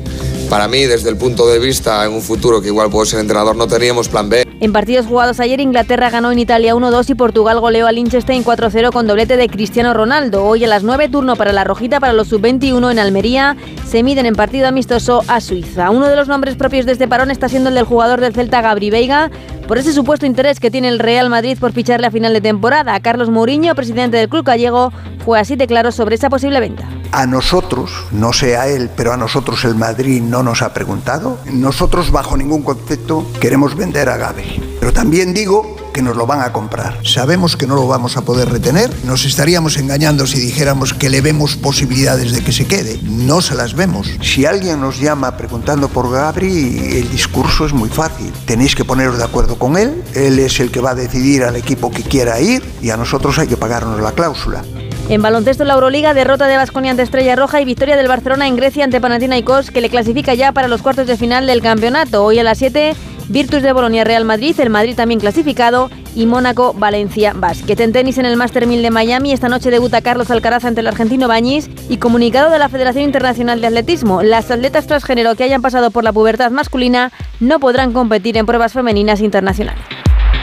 para 0.47 0.67
mí, 0.67 0.85
desde 0.85 1.09
el 1.09 1.17
punto 1.17 1.47
de 1.47 1.59
vista 1.59 2.05
en 2.05 2.13
un 2.13 2.21
futuro 2.21 2.61
que 2.61 2.67
igual 2.67 2.89
puedo 2.89 3.05
ser 3.05 3.19
entrenador, 3.19 3.55
no 3.55 3.67
teníamos 3.67 4.07
plan 4.07 4.29
B. 4.29 4.46
En 4.59 4.73
partidos 4.73 5.05
jugados 5.05 5.39
ayer, 5.39 5.59
Inglaterra 5.59 6.09
ganó 6.09 6.31
en 6.31 6.39
Italia 6.39 6.73
1-2 6.73 7.11
y 7.11 7.15
Portugal 7.15 7.59
goleó 7.59 7.85
a 7.85 7.91
Liechtenstein 7.91 8.43
4-0 8.43 8.91
con 8.91 9.05
doblete 9.05 9.37
de 9.37 9.49
Cristiano 9.49 9.93
Ronaldo. 9.93 10.45
Hoy 10.45 10.63
a 10.63 10.67
las 10.67 10.81
9 10.81 11.09
turno 11.09 11.35
para 11.35 11.53
la 11.53 11.63
rojita 11.63 11.99
para 11.99 12.13
los 12.13 12.29
sub-21 12.29 12.91
en 12.91 12.97
Almería. 12.97 13.55
Se 13.85 14.01
miden 14.01 14.25
en 14.25 14.33
partido 14.33 14.67
amistoso 14.67 15.23
a 15.27 15.41
Suiza. 15.41 15.91
Uno 15.91 16.07
de 16.07 16.15
los 16.15 16.27
nombres 16.27 16.55
propios 16.55 16.87
de 16.87 16.93
este 16.93 17.07
parón 17.07 17.29
está 17.29 17.49
siendo 17.49 17.69
el 17.69 17.75
del 17.75 17.85
jugador 17.85 18.19
del 18.19 18.33
Celta 18.33 18.61
Gabri 18.61 18.89
Veiga 18.89 19.29
por 19.67 19.77
ese 19.77 19.93
supuesto 19.93 20.25
interés 20.25 20.59
que 20.59 20.71
tiene 20.71 20.87
el 20.87 20.97
Real 20.97 21.29
Madrid 21.29 21.57
por 21.59 21.73
ficharle 21.73 22.07
a 22.07 22.11
final 22.11 22.33
de 22.33 22.41
temporada. 22.41 22.99
Carlos 23.01 23.29
Mourinho, 23.29 23.75
presidente 23.75 24.17
del 24.17 24.29
club 24.29 24.45
gallego, 24.45 24.91
fue 25.25 25.39
así 25.39 25.57
de 25.57 25.67
claro 25.67 25.91
sobre 25.91 26.15
esa 26.15 26.29
posible 26.29 26.61
venta. 26.61 26.87
A 27.11 27.25
nosotros, 27.25 27.91
no 28.11 28.31
sé 28.31 28.55
a 28.55 28.67
él, 28.67 28.89
pero 28.95 29.11
a 29.11 29.17
nosotros 29.17 29.65
el 29.65 29.75
Madrid 29.75 30.21
no 30.21 30.41
nos 30.41 30.61
ha 30.61 30.73
preguntado. 30.73 31.37
Nosotros 31.51 32.11
bajo 32.11 32.37
ningún 32.37 32.63
concepto 32.63 33.25
queremos 33.41 33.75
vender 33.75 34.07
a 34.07 34.15
Gaby. 34.15 34.46
Pero 34.79 34.93
también 34.93 35.33
digo 35.33 35.75
que 35.93 36.01
nos 36.01 36.15
lo 36.15 36.27
van 36.27 36.41
a 36.41 36.53
comprar. 36.53 36.99
Sabemos 37.03 37.57
que 37.57 37.65
no 37.65 37.75
lo 37.75 37.87
vamos 37.87 38.17
a 38.17 38.21
poder 38.21 38.49
retener. 38.49 38.91
Nos 39.03 39.25
estaríamos 39.25 39.77
engañando 39.77 40.27
si 40.27 40.39
dijéramos 40.39 40.93
que 40.93 41.09
le 41.09 41.21
vemos 41.21 41.55
posibilidades 41.55 42.31
de 42.31 42.43
que 42.43 42.51
se 42.51 42.67
quede. 42.67 42.99
No 43.03 43.41
se 43.41 43.55
las 43.55 43.73
vemos. 43.73 44.07
Si 44.21 44.45
alguien 44.45 44.79
nos 44.79 44.99
llama 44.99 45.35
preguntando 45.37 45.89
por 45.89 46.11
Gabri, 46.11 46.99
el 46.99 47.09
discurso 47.09 47.65
es 47.65 47.73
muy 47.73 47.89
fácil. 47.89 48.31
Tenéis 48.45 48.75
que 48.75 48.85
poneros 48.85 49.17
de 49.17 49.23
acuerdo 49.23 49.57
con 49.57 49.75
él. 49.75 50.03
Él 50.13 50.37
es 50.37 50.59
el 50.59 50.69
que 50.69 50.81
va 50.81 50.91
a 50.91 50.95
decidir 50.95 51.43
al 51.43 51.55
equipo 51.55 51.89
que 51.89 52.03
quiera 52.03 52.39
ir 52.39 52.63
y 52.81 52.91
a 52.91 52.97
nosotros 52.97 53.39
hay 53.39 53.47
que 53.47 53.57
pagarnos 53.57 53.99
la 53.99 54.11
cláusula. 54.11 54.63
En 55.09 55.21
baloncesto, 55.21 55.63
la 55.63 55.73
Euroliga, 55.73 56.13
derrota 56.13 56.47
de 56.47 56.57
Vasconia 56.57 56.91
ante 56.91 57.03
Estrella 57.03 57.37
Roja 57.37 57.61
y 57.61 57.65
victoria 57.65 57.95
del 57.95 58.09
Barcelona 58.09 58.45
en 58.45 58.57
Grecia 58.57 58.83
ante 58.83 58.99
Panathinaikos, 58.99 59.71
que 59.71 59.79
le 59.79 59.89
clasifica 59.89 60.33
ya 60.33 60.51
para 60.51 60.67
los 60.67 60.81
cuartos 60.81 61.07
de 61.07 61.15
final 61.15 61.47
del 61.47 61.61
campeonato. 61.61 62.25
Hoy 62.25 62.39
a 62.39 62.43
las 62.43 62.57
7, 62.57 62.93
Virtus 63.29 63.61
de 63.61 63.73
Bolonia 63.73 64.03
Real 64.03 64.23
Madrid, 64.23 64.55
el 64.59 64.69
Madrid 64.69 64.95
también 64.95 65.19
clasificado 65.19 65.89
y 66.15 66.25
Mónaco 66.25 66.73
Valencia 66.73 67.33
Basket. 67.35 67.79
En 67.79 67.91
tenis 67.91 68.17
en 68.17 68.25
el 68.25 68.37
Master 68.37 68.67
1000 68.67 68.81
de 68.81 68.91
Miami, 68.91 69.33
esta 69.33 69.49
noche 69.49 69.69
debuta 69.69 70.01
Carlos 70.01 70.31
Alcaraz 70.31 70.65
ante 70.65 70.81
el 70.81 70.87
argentino 70.87 71.27
Bañis 71.27 71.69
y 71.89 71.97
comunicado 71.97 72.49
de 72.49 72.59
la 72.59 72.69
Federación 72.69 73.03
Internacional 73.03 73.59
de 73.61 73.67
Atletismo, 73.67 74.23
las 74.23 74.49
atletas 74.49 74.87
transgénero 74.87 75.35
que 75.35 75.43
hayan 75.43 75.61
pasado 75.61 75.91
por 75.91 76.03
la 76.03 76.13
pubertad 76.13 76.51
masculina 76.51 77.11
no 77.39 77.59
podrán 77.59 77.93
competir 77.93 78.37
en 78.37 78.45
pruebas 78.45 78.73
femeninas 78.73 79.21
internacionales. 79.21 79.83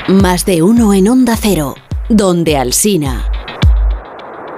Más 0.09 0.45
de 0.45 0.63
uno 0.63 0.93
en 0.93 1.09
Onda 1.09 1.37
Cero, 1.41 1.77
donde 2.11 2.59
Alsina. 2.59 3.44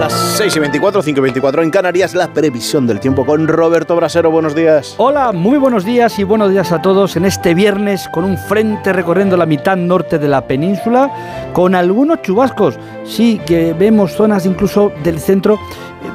las 0.00 0.14
6 0.38 0.56
y 0.56 0.60
24, 0.60 1.02
5 1.02 1.18
y 1.18 1.22
24 1.22 1.62
en 1.62 1.70
Canarias, 1.70 2.14
la 2.14 2.32
previsión 2.32 2.86
del 2.86 3.00
tiempo 3.00 3.26
con 3.26 3.46
Roberto 3.46 3.94
Brasero. 3.96 4.30
Buenos 4.30 4.54
días. 4.54 4.94
Hola, 4.96 5.30
muy 5.32 5.58
buenos 5.58 5.84
días 5.84 6.18
y 6.18 6.24
buenos 6.24 6.50
días 6.50 6.72
a 6.72 6.80
todos 6.80 7.16
en 7.16 7.26
este 7.26 7.52
viernes 7.52 8.08
con 8.10 8.24
un 8.24 8.38
frente 8.38 8.94
recorriendo 8.94 9.36
la 9.36 9.44
mitad 9.44 9.76
norte 9.76 10.18
de 10.18 10.26
la 10.26 10.46
península 10.46 11.50
con 11.52 11.74
algunos 11.74 12.22
chubascos. 12.22 12.78
Sí, 13.04 13.42
que 13.44 13.74
vemos 13.74 14.12
zonas 14.12 14.46
incluso 14.46 14.90
del 15.04 15.20
centro, 15.20 15.60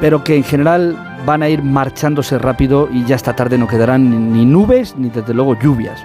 pero 0.02 0.24
que 0.24 0.36
en 0.36 0.44
general 0.44 1.20
van 1.24 1.44
a 1.44 1.50
ir 1.50 1.62
marchándose 1.62 2.40
rápido 2.40 2.90
y 2.92 3.06
ya 3.06 3.16
esta 3.16 3.36
tarde 3.36 3.60
no 3.60 3.68
quedarán 3.68 4.34
ni 4.34 4.46
nubes 4.46 4.96
ni 4.98 5.10
desde 5.10 5.36
luego 5.36 5.60
lluvias. 5.60 6.04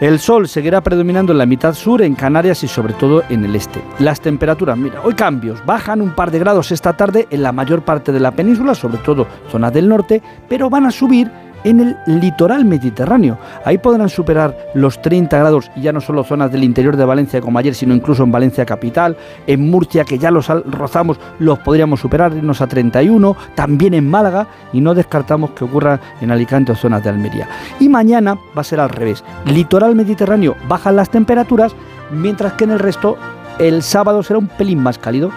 El 0.00 0.18
sol 0.18 0.48
seguirá 0.48 0.80
predominando 0.80 1.32
en 1.32 1.38
la 1.38 1.46
mitad 1.46 1.72
sur, 1.72 2.02
en 2.02 2.16
Canarias 2.16 2.64
y 2.64 2.68
sobre 2.68 2.94
todo 2.94 3.22
en 3.28 3.44
el 3.44 3.54
este. 3.54 3.80
Las 4.00 4.20
temperaturas, 4.20 4.76
mira, 4.76 5.00
hoy 5.04 5.14
cambios, 5.14 5.64
bajan 5.64 6.00
un 6.00 6.10
par 6.10 6.32
de 6.32 6.40
grados 6.40 6.72
esta 6.72 6.94
tarde 6.94 7.28
en 7.30 7.44
la 7.44 7.52
mayor 7.52 7.82
parte 7.84 8.10
de 8.10 8.18
la 8.18 8.32
península, 8.32 8.74
sobre 8.74 8.98
todo 8.98 9.26
zonas 9.50 9.72
del 9.72 9.88
norte, 9.88 10.20
pero 10.48 10.68
van 10.68 10.86
a 10.86 10.90
subir 10.90 11.30
en 11.64 11.80
el 11.80 11.96
litoral 12.06 12.64
mediterráneo. 12.64 13.38
Ahí 13.64 13.78
podrán 13.78 14.08
superar 14.08 14.56
los 14.74 15.00
30 15.02 15.36
grados 15.36 15.70
y 15.74 15.80
ya 15.82 15.92
no 15.92 16.00
solo 16.00 16.22
zonas 16.22 16.52
del 16.52 16.62
interior 16.62 16.96
de 16.96 17.04
Valencia 17.04 17.40
como 17.40 17.58
ayer, 17.58 17.74
sino 17.74 17.94
incluso 17.94 18.22
en 18.22 18.30
Valencia 18.30 18.64
capital, 18.64 19.16
en 19.46 19.68
Murcia 19.68 20.04
que 20.04 20.18
ya 20.18 20.30
los 20.30 20.48
rozamos, 20.48 21.18
los 21.38 21.58
podríamos 21.58 22.00
superar, 22.00 22.34
irnos 22.36 22.60
a 22.60 22.66
31, 22.66 23.36
también 23.54 23.94
en 23.94 24.08
Málaga 24.08 24.46
y 24.72 24.80
no 24.80 24.94
descartamos 24.94 25.50
que 25.50 25.64
ocurra 25.64 26.00
en 26.20 26.30
Alicante 26.30 26.72
o 26.72 26.76
zonas 26.76 27.02
de 27.02 27.10
Almería. 27.10 27.48
Y 27.80 27.88
mañana 27.88 28.34
va 28.56 28.60
a 28.60 28.64
ser 28.64 28.80
al 28.80 28.90
revés. 28.90 29.24
Litoral 29.46 29.94
mediterráneo 29.94 30.56
bajan 30.68 30.96
las 30.96 31.10
temperaturas, 31.10 31.74
mientras 32.12 32.52
que 32.52 32.64
en 32.64 32.72
el 32.72 32.78
resto 32.78 33.16
el 33.58 33.82
sábado 33.82 34.22
será 34.22 34.38
un 34.38 34.48
pelín 34.48 34.82
más 34.82 34.98
cálido. 34.98 35.30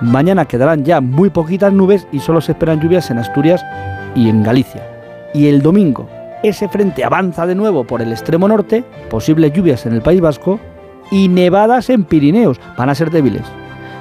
Mañana 0.00 0.44
quedarán 0.44 0.84
ya 0.84 1.00
muy 1.00 1.30
poquitas 1.30 1.72
nubes 1.72 2.06
y 2.12 2.18
solo 2.18 2.40
se 2.40 2.52
esperan 2.52 2.80
lluvias 2.80 3.10
en 3.10 3.18
Asturias 3.18 3.64
y 4.14 4.28
en 4.28 4.42
Galicia 4.42 4.93
y 5.34 5.48
el 5.48 5.60
domingo 5.60 6.08
ese 6.44 6.68
frente 6.68 7.04
avanza 7.04 7.46
de 7.46 7.54
nuevo 7.54 7.84
por 7.84 8.02
el 8.02 8.12
extremo 8.12 8.46
norte, 8.46 8.84
posibles 9.08 9.52
lluvias 9.54 9.86
en 9.86 9.94
el 9.94 10.02
País 10.02 10.20
Vasco 10.20 10.60
y 11.10 11.28
nevadas 11.28 11.88
en 11.88 12.04
Pirineos. 12.04 12.60
Van 12.76 12.90
a 12.90 12.94
ser 12.94 13.10
débiles, 13.10 13.42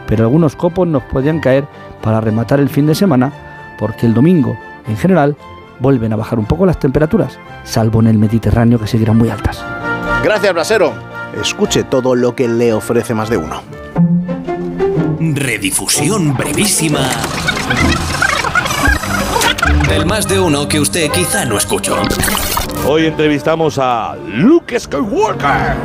pero 0.07 0.25
algunos 0.25 0.57
copos 0.57 0.85
nos 0.85 1.03
podrían 1.03 1.39
caer 1.39 1.65
para 2.01 2.19
rematar 2.19 2.59
el 2.59 2.67
fin 2.67 2.85
de 2.85 2.95
semana, 2.95 3.31
porque 3.79 4.05
el 4.05 4.13
domingo, 4.13 4.57
en 4.87 4.97
general, 4.97 5.37
vuelven 5.79 6.11
a 6.11 6.17
bajar 6.17 6.37
un 6.37 6.45
poco 6.45 6.65
las 6.65 6.79
temperaturas, 6.79 7.39
salvo 7.63 8.01
en 8.01 8.07
el 8.07 8.17
Mediterráneo 8.17 8.77
que 8.77 8.87
seguirán 8.87 9.17
muy 9.17 9.29
altas. 9.29 9.63
Gracias, 10.21 10.53
Brasero. 10.53 10.93
Escuche 11.41 11.83
todo 11.83 12.13
lo 12.13 12.35
que 12.35 12.49
le 12.49 12.73
ofrece 12.73 13.13
más 13.13 13.29
de 13.29 13.37
uno. 13.37 13.61
Redifusión 15.19 16.35
brevísima 16.35 16.99
del 19.87 20.05
más 20.05 20.27
de 20.27 20.39
uno 20.39 20.67
que 20.67 20.79
usted 20.79 21.09
quizá 21.11 21.45
no 21.45 21.57
escuchó. 21.57 21.95
Hoy 22.87 23.07
entrevistamos 23.07 23.77
a 23.79 24.15
Luke 24.27 24.79
Skywalker. 24.79 25.75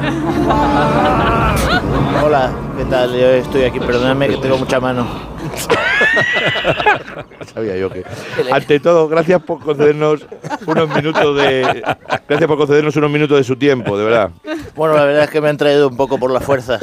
Hola, 2.25 2.51
¿qué 2.77 2.85
tal? 2.85 3.13
Yo 3.13 3.29
estoy 3.31 3.63
aquí, 3.65 3.81
perdóname 3.81 4.29
que 4.29 4.37
tengo 4.37 4.59
mucha 4.59 4.81
mano. 4.81 5.07
Sabía 7.55 7.77
yo 7.77 7.91
que. 7.91 8.05
Ante 8.51 8.81
todo, 8.81 9.09
gracias 9.09 9.43
por 9.43 9.61
concedernos 9.61 10.27
unos 10.67 10.89
minutos 10.89 11.37
de. 11.37 11.83
Gracias 12.29 12.49
por 12.49 12.59
concedernos 12.59 12.97
unos 12.97 13.11
minutos 13.11 13.39
de 13.39 13.45
su 13.45 13.57
tiempo, 13.57 13.97
de 13.97 14.05
verdad. 14.05 14.31
Bueno, 14.75 14.95
la 14.95 15.05
verdad 15.05 15.25
es 15.25 15.31
que 15.31 15.41
me 15.41 15.49
han 15.49 15.57
traído 15.57 15.89
un 15.89 15.97
poco 15.97 16.19
por 16.19 16.31
la 16.31 16.41
fuerza. 16.41 16.79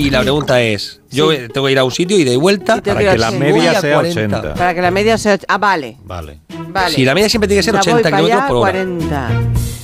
Y 0.00 0.10
la 0.10 0.20
pregunta 0.22 0.60
es, 0.62 1.00
yo 1.10 1.28
tengo 1.52 1.66
que 1.66 1.72
ir 1.72 1.78
a 1.78 1.84
un 1.84 1.90
sitio 1.90 2.18
y 2.18 2.24
de 2.24 2.36
vuelta 2.36 2.80
para 2.82 3.12
que 3.12 3.18
la 3.18 3.30
media 3.30 3.80
sea 3.80 3.98
80. 3.98 4.54
Para 4.54 4.74
que 4.74 4.80
la 4.80 4.90
media 4.90 5.18
sea 5.18 5.38
Ah, 5.48 5.58
vale. 5.58 5.96
Vale. 6.04 6.40
Vale. 6.68 6.94
Si 6.94 7.04
la 7.04 7.14
media 7.14 7.28
siempre 7.28 7.48
tiene 7.48 7.60
que 7.60 7.64
ser 7.64 7.74
O 7.76 7.82
sea, 7.82 7.94
80 7.94 7.96
voy 7.96 8.02
para 8.10 8.16
kilómetros 8.22 8.48
por 8.48 8.56
hora. 8.58 8.72
40. 8.72 9.30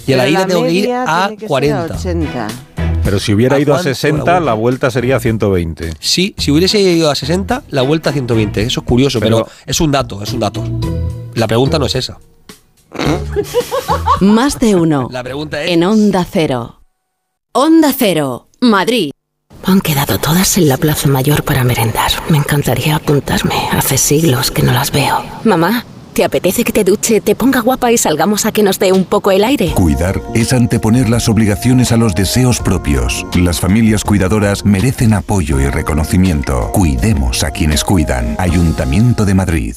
Y 0.07 0.13
a 0.13 0.17
la 0.17 0.23
Pero 0.25 0.33
ida 0.33 0.47
tengo 0.47 0.63
que 0.65 0.73
ir 0.73 0.93
a 0.93 1.23
tiene 1.27 1.37
que 1.37 1.41
ser 1.41 1.49
40. 1.49 1.95
80. 1.95 2.49
Pero 3.05 3.21
si 3.21 3.35
hubiera 3.35 3.57
¿A 3.57 3.61
ido 3.61 3.73
a 3.73 3.77
cuánto 3.77 3.89
60, 3.95 4.33
la 4.35 4.41
la 4.41 4.53
vuelta 4.55 4.91
sería 4.91 5.21
120. 5.21 5.93
Sí, 6.01 6.35
si 6.39 6.51
hubiese 6.51 6.81
ido 6.81 7.11
a 7.11 7.15
60, 7.15 7.63
la 7.71 7.83
vuelta 7.83 8.11
a 8.11 8.13
120. 8.13 8.63
Eso 8.63 8.81
es 8.81 8.87
curioso, 8.87 9.21
pero, 9.21 9.45
Pero- 9.45 9.51
es 9.67 9.81
un 9.81 9.93
dato, 9.93 10.23
es 10.23 10.33
un 10.33 10.41
dato. 10.41 10.65
La 11.35 11.47
pregunta 11.47 11.79
no 11.79 11.87
es 11.87 11.95
esa. 11.95 12.19
Más 14.21 14.59
de 14.59 14.75
uno. 14.75 15.09
La 15.13 15.23
pregunta 15.23 15.63
es... 15.63 15.71
En 15.71 15.85
Onda 15.85 16.25
Cero. 16.29 16.81
Onda 17.53 17.93
Cero, 17.97 18.49
Madrid. 18.61 19.11
Han 19.67 19.81
quedado 19.81 20.19
todas 20.19 20.59
en 20.59 20.69
la 20.69 20.77
Plaza 20.77 21.09
Mayor 21.09 21.43
para 21.43 21.65
merendar. 21.65 22.13
Me 22.29 22.39
encantaría 22.39 22.95
apuntarme. 22.95 23.57
Hace 23.73 23.99
siglos 23.99 24.53
que 24.53 24.63
no 24.63 24.73
las 24.73 24.93
veo. 24.93 25.25
Mamá, 25.43 25.85
¿te 26.13 26.25
apetece 26.25 26.63
que 26.63 26.73
te 26.73 26.85
duche, 26.85 27.21
te 27.21 27.35
ponga 27.35 27.61
guapa 27.61 27.91
y 27.91 27.99
salgamos 27.99 28.47
a 28.47 28.53
que 28.53 28.63
nos 28.63 28.79
dé 28.79 28.93
un 28.93 29.05
poco 29.05 29.33
el 29.33 29.43
aire? 29.43 29.73
Cuidar 29.73 30.23
es 30.35 30.53
anteponer 30.53 31.09
las 31.09 31.29
obligaciones 31.29 31.91
a 31.91 31.97
los 31.97 32.15
deseos 32.15 32.61
propios. 32.61 33.27
Las 33.35 33.59
familias 33.59 34.05
cuidadoras 34.05 34.65
merecen 34.65 35.15
apoyo 35.15 35.61
y 35.61 35.67
reconocimiento. 35.69 36.71
Cuidemos 36.73 37.43
a 37.43 37.51
quienes 37.51 37.83
cuidan. 37.83 38.37
Ayuntamiento 38.39 39.25
de 39.25 39.35
Madrid. 39.35 39.77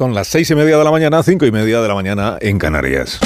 Son 0.00 0.14
las 0.14 0.28
seis 0.28 0.50
y 0.50 0.54
media 0.54 0.78
de 0.78 0.84
la 0.84 0.90
mañana, 0.90 1.22
cinco 1.22 1.44
y 1.44 1.52
media 1.52 1.82
de 1.82 1.86
la 1.86 1.92
mañana 1.94 2.38
en 2.40 2.58
Canarias. 2.58 3.20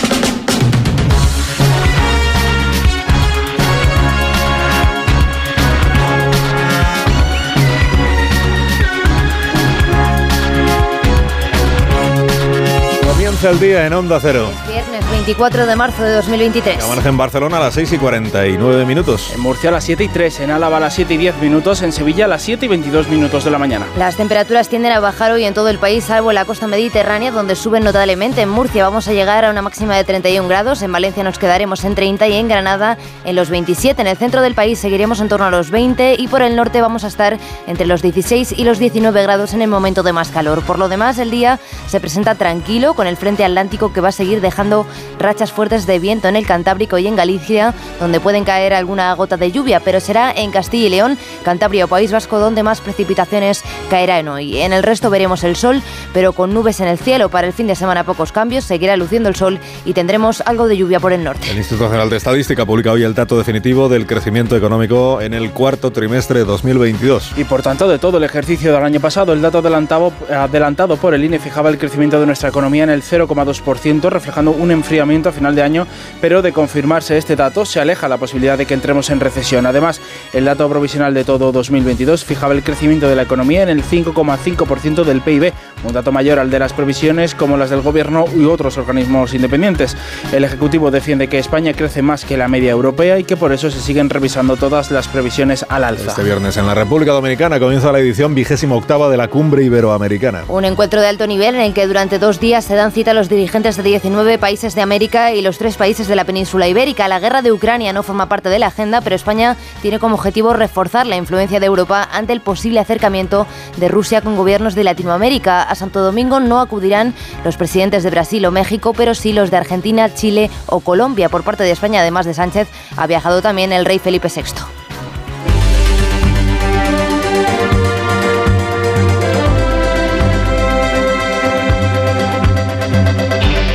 Comienza 13.07 13.51
el 13.51 13.61
día 13.61 13.87
en 13.87 13.93
Onda 13.93 14.19
Cero. 14.21 14.51
Viernes 14.95 15.11
24 15.11 15.67
de 15.67 15.75
marzo 15.75 16.05
de 16.05 16.15
2023. 16.15 16.85
Amanece 16.85 17.09
en 17.09 17.17
Barcelona 17.17 17.57
a 17.57 17.61
las 17.61 17.75
6 17.75 17.95
y 17.95 17.99
49 17.99 18.85
minutos. 18.85 19.33
En 19.35 19.41
Murcia 19.41 19.71
a 19.71 19.73
las 19.73 19.83
7 19.83 20.05
y 20.05 20.09
3, 20.09 20.39
en 20.41 20.51
Álava 20.53 20.77
a 20.77 20.81
las 20.81 20.95
7 20.95 21.15
y 21.15 21.17
10 21.17 21.39
minutos, 21.39 21.83
en 21.83 21.91
Sevilla 21.91 22.27
a 22.27 22.29
las 22.29 22.43
7 22.43 22.67
y 22.67 22.69
22 22.69 23.09
minutos 23.09 23.43
de 23.43 23.51
la 23.51 23.59
mañana. 23.59 23.87
Las 23.99 24.17
temperaturas 24.17 24.69
tienden 24.69 24.93
a 24.93 25.01
bajar 25.01 25.33
hoy 25.33 25.43
en 25.43 25.53
todo 25.53 25.69
el 25.69 25.79
país, 25.79 26.05
salvo 26.05 26.31
en 26.31 26.37
la 26.37 26.45
costa 26.45 26.69
mediterránea, 26.69 27.33
donde 27.33 27.57
suben 27.57 27.83
notablemente. 27.83 28.43
En 28.43 28.51
Murcia 28.51 28.85
vamos 28.85 29.09
a 29.09 29.13
llegar 29.13 29.45
a 29.45 29.51
una 29.51 29.63
máxima 29.63 29.97
de 29.97 30.05
31 30.05 30.47
grados, 30.47 30.81
en 30.83 30.93
Valencia 30.93 31.25
nos 31.25 31.41
quedaremos 31.41 31.83
en 31.83 31.97
30 31.97 32.29
y 32.29 32.35
en 32.35 32.47
Granada 32.47 32.97
en 33.25 33.35
los 33.35 33.51
27. 33.51 34.01
En 34.01 34.07
el 34.07 34.17
centro 34.17 34.43
del 34.43 34.55
país 34.55 34.79
seguiremos 34.79 35.21
en 35.21 35.29
torno 35.29 35.47
a 35.47 35.51
los 35.51 35.73
20 35.73 36.15
y 36.21 36.29
por 36.29 36.43
el 36.43 36.55
norte 36.55 36.81
vamos 36.81 37.03
a 37.03 37.09
estar 37.09 37.37
entre 37.67 37.87
los 37.87 38.01
16 38.01 38.55
y 38.57 38.63
los 38.63 38.79
19 38.79 39.23
grados 39.25 39.55
en 39.55 39.63
el 39.63 39.69
momento 39.69 40.05
de 40.05 40.13
más 40.13 40.29
calor. 40.29 40.63
Por 40.63 40.79
lo 40.79 40.89
demás, 40.89 41.19
el 41.19 41.33
día 41.33 41.59
se 41.89 41.99
presenta 41.99 42.37
tranquilo 42.37 42.95
con 42.95 43.09
el 43.09 43.17
frente 43.17 43.45
atlántico 43.45 43.93
que 43.93 44.01
va 44.01 44.11
a 44.11 44.13
seguir 44.13 44.41
dejando 44.41 44.84
rachas 45.19 45.53
fuertes 45.53 45.87
de 45.87 45.99
viento 45.99 46.29
en 46.29 46.37
el 46.37 46.47
Cantábrico 46.47 46.99
y 46.99 47.07
en 47.07 47.17
Galicia, 47.17 47.75
donde 48.01 48.21
pueden 48.21 48.45
caer 48.45 48.75
alguna 48.75 49.13
gota 49.15 49.37
de 49.37 49.53
lluvia, 49.53 49.81
pero 49.81 50.01
será 50.01 50.33
en 50.33 50.51
Castilla 50.51 50.87
y 50.87 50.91
León, 50.91 51.19
Cantabria 51.45 51.85
o 51.85 51.89
País 51.89 52.13
Vasco 52.13 52.39
donde 52.39 52.63
más 52.63 52.81
precipitaciones 52.81 53.63
caerán 53.91 54.29
hoy. 54.29 54.61
En 54.61 54.73
el 54.73 54.83
resto 54.83 55.11
veremos 55.11 55.45
el 55.45 55.57
sol, 55.57 55.83
pero 56.13 56.33
con 56.33 56.53
nubes 56.53 56.81
en 56.81 56.89
el 56.89 56.99
cielo. 56.99 57.29
Para 57.29 57.47
el 57.47 57.53
fin 57.53 57.67
de 57.67 57.75
semana 57.75 58.05
pocos 58.05 58.33
cambios, 58.33 58.65
seguirá 58.65 58.97
luciendo 58.97 59.29
el 59.29 59.37
sol 59.37 59.59
y 59.85 59.93
tendremos 59.93 60.43
algo 60.43 60.69
de 60.69 60.77
lluvia 60.77 61.01
por 61.01 61.13
el 61.13 61.25
norte. 61.25 61.51
El 61.51 61.59
Instituto 61.59 61.85
Nacional 61.85 62.11
de 62.11 62.17
Estadística 62.17 62.67
publica 62.67 62.93
hoy 62.93 63.03
el 63.03 63.15
dato 63.15 63.39
definitivo 63.39 63.89
del 63.89 64.07
crecimiento 64.07 64.57
económico 64.57 65.21
en 65.21 65.35
el 65.35 65.51
cuarto 65.51 65.91
trimestre 65.91 66.41
de 66.41 66.45
2022. 66.45 67.33
Y 67.37 67.45
por 67.45 67.63
tanto, 67.63 67.89
de 67.89 67.99
todo 67.99 68.19
el 68.19 68.25
ejercicio 68.25 68.73
del 68.73 68.83
año 68.83 69.01
pasado, 69.01 69.33
el 69.33 69.43
dato 69.43 69.59
adelantado, 69.59 70.13
adelantado 70.31 70.97
por 70.97 71.15
el 71.15 71.25
INE 71.25 71.39
fijaba 71.39 71.71
el 71.71 71.79
crecimiento 71.79 72.21
de 72.21 72.27
nuestra 72.27 72.49
economía 72.49 72.85
en 72.85 72.91
el 72.91 73.03
0,2%, 73.03 74.09
reflejando 74.11 74.51
un 74.51 74.71
enfriamiento 74.75 75.29
a 75.29 75.33
final 75.33 75.55
de 75.55 75.63
año, 75.63 75.87
pero 76.21 76.43
de 76.43 76.53
confirmarse 76.53 77.17
este 77.17 77.37
dato 77.37 77.65
se 77.65 77.81
aleja 77.81 78.09
la 78.09 78.19
posibilidad 78.19 78.59
de 78.59 78.67
que 78.67 78.75
entremos 78.75 79.11
en 79.11 79.21
recesión. 79.21 79.67
Además, 79.67 80.01
el 80.33 80.45
dato 80.45 80.69
provisional 80.69 81.15
de 81.15 81.25
todo 81.25 81.53
2022 81.53 82.25
fijaba 82.25 82.55
el 82.55 82.63
crecimiento 82.63 83.09
de 83.09 83.17
la 83.17 83.23
economía 83.23 83.63
en 83.63 83.69
el 83.69 83.83
5,5% 83.83 85.05
del 85.05 85.21
PIB, 85.21 85.53
un 85.85 85.93
dato 85.93 86.13
mayor 86.13 86.39
al 86.39 86.51
de 86.51 86.59
las 86.59 86.73
previsiones 86.73 87.35
como 87.35 87.57
las 87.57 87.71
del 87.71 87.83
Gobierno 87.83 88.25
y 88.37 88.45
otros 88.45 88.79
organismos 88.79 89.35
independientes. 89.35 89.97
El 90.33 90.45
Ejecutivo 90.45 90.91
defiende 90.91 91.29
que 91.29 91.39
España 91.39 91.73
crece 91.75 92.03
más 92.03 92.25
que 92.25 92.37
la 92.37 92.49
media 92.49 92.71
europea 92.71 93.19
y 93.19 93.25
que 93.25 93.37
por 93.37 93.53
eso 93.53 93.71
se 93.71 93.81
siguen 93.81 94.11
revisando 94.11 94.57
todas 94.57 94.91
las 94.91 95.09
previsiones 95.09 95.65
al 95.69 95.85
alza. 95.85 96.11
Este 96.11 96.23
viernes 96.23 96.57
en 96.57 96.67
la 96.67 96.75
República 96.75 97.13
Dominicana 97.13 97.61
comienza 97.61 97.93
la 97.93 98.01
edición 98.01 98.35
vigésima 98.35 98.75
octava 98.75 99.09
de 99.09 99.17
la 99.17 99.29
Cumbre 99.29 99.65
Iberoamericana. 99.65 100.45
Un 100.49 100.65
encuentro 100.65 101.01
de 101.01 101.09
alto 101.09 101.27
nivel 101.27 101.55
en 101.55 101.61
el 101.61 101.75
que 101.75 101.87
durante 101.87 102.19
dos 102.19 102.41
días 102.41 102.65
se 102.65 102.75
dan 102.75 102.93
cita 102.93 103.11
a 103.11 103.15
los 103.15 103.29
dirigentes 103.29 103.77
de 103.77 103.83
19 103.83 104.39
países 104.39 104.64
de 104.73 104.81
América 104.81 105.33
y 105.33 105.43
los 105.43 105.59
tres 105.59 105.77
países 105.77 106.09
de 106.09 106.17
la 106.17 106.25
península 106.25 106.67
ibérica. 106.67 107.07
La 107.07 107.21
guerra 107.21 107.43
de 107.43 107.53
Ucrania 107.53 107.93
no 107.93 108.03
forma 108.03 108.31
parte 108.31 108.49
de 108.49 108.59
la 108.59 108.69
agenda, 108.69 109.03
pero 109.03 109.15
España 109.15 109.59
tiene 109.83 109.99
como 109.99 110.15
objetivo 110.15 110.55
reforzar 110.55 111.07
la 111.07 111.17
influencia 111.17 111.61
de 111.61 111.67
Europa 111.67 112.09
ante 112.11 112.33
el 112.33 112.41
posible 112.41 112.81
acercamiento 112.81 113.47
de 113.77 113.89
Rusia 113.89 114.23
con 114.23 114.37
gobiernos 114.37 114.75
de 114.75 114.85
Latinoamérica. 114.85 115.63
A 115.63 115.75
Santo 115.75 116.01
Domingo 116.01 116.41
no 116.41 116.61
acudirán 116.61 117.13
los 117.45 117.59
presidentes 117.59 118.05
de 118.05 118.11
Brasil 118.11 118.47
o 118.47 118.51
México, 118.51 118.95
pero 118.97 119.15
sí 119.15 119.35
los 119.35 119.51
de 119.51 119.59
Argentina, 119.59 120.15
Chile 120.15 120.51
o 120.65 120.81
Colombia. 120.81 121.29
Por 121.29 121.45
parte 121.45 121.65
de 121.65 121.71
España, 121.71 122.01
además 122.01 122.25
de 122.25 122.33
Sánchez, 122.33 122.69
ha 122.97 123.07
viajado 123.07 123.43
también 123.43 123.71
el 123.71 123.85
rey 123.85 123.99
Felipe 123.99 124.29
VI. 124.35 124.84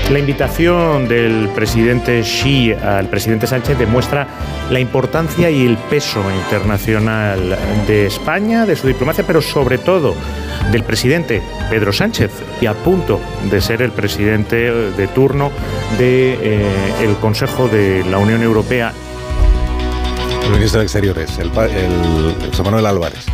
La 0.10 0.18
invitación 0.18 1.08
del 1.08 1.50
presidente 1.54 2.22
Xi 2.24 2.74
al 2.74 3.08
presidente 3.10 3.46
Sánchez 3.46 3.78
demuestra 3.78 4.28
la 4.72 4.80
importancia 4.80 5.52
y 5.52 5.68
el 5.68 5.78
peso 5.78 6.24
internacional 6.32 7.56
de 7.86 8.08
España, 8.08 8.66
de 8.66 8.76
su 8.76 8.88
diplomacia, 8.88 9.24
pero 9.28 9.40
sobre 9.40 9.78
todo 9.78 10.16
del 10.72 10.84
presidente 10.84 11.44
Pedro 11.70 11.94
Sánchez, 11.94 12.32
y 12.60 12.66
a 12.66 12.74
punto 12.74 13.20
de 13.52 13.62
ser 13.62 13.84
el 13.84 13.92
presidente 13.92 14.72
de 14.72 15.08
turno 15.10 15.52
del 16.00 17.16
Consejo 17.22 17.68
de 17.68 18.04
la 18.10 18.18
Unión 18.18 18.42
Europea. 18.42 18.92
El 20.44 20.52
ministro 20.54 20.80
de 20.80 20.86
Exteriores, 20.86 21.38
el, 21.38 21.52
el 21.56 22.50
José 22.50 22.64
Manuel 22.64 22.88
Álvarez 22.88 23.26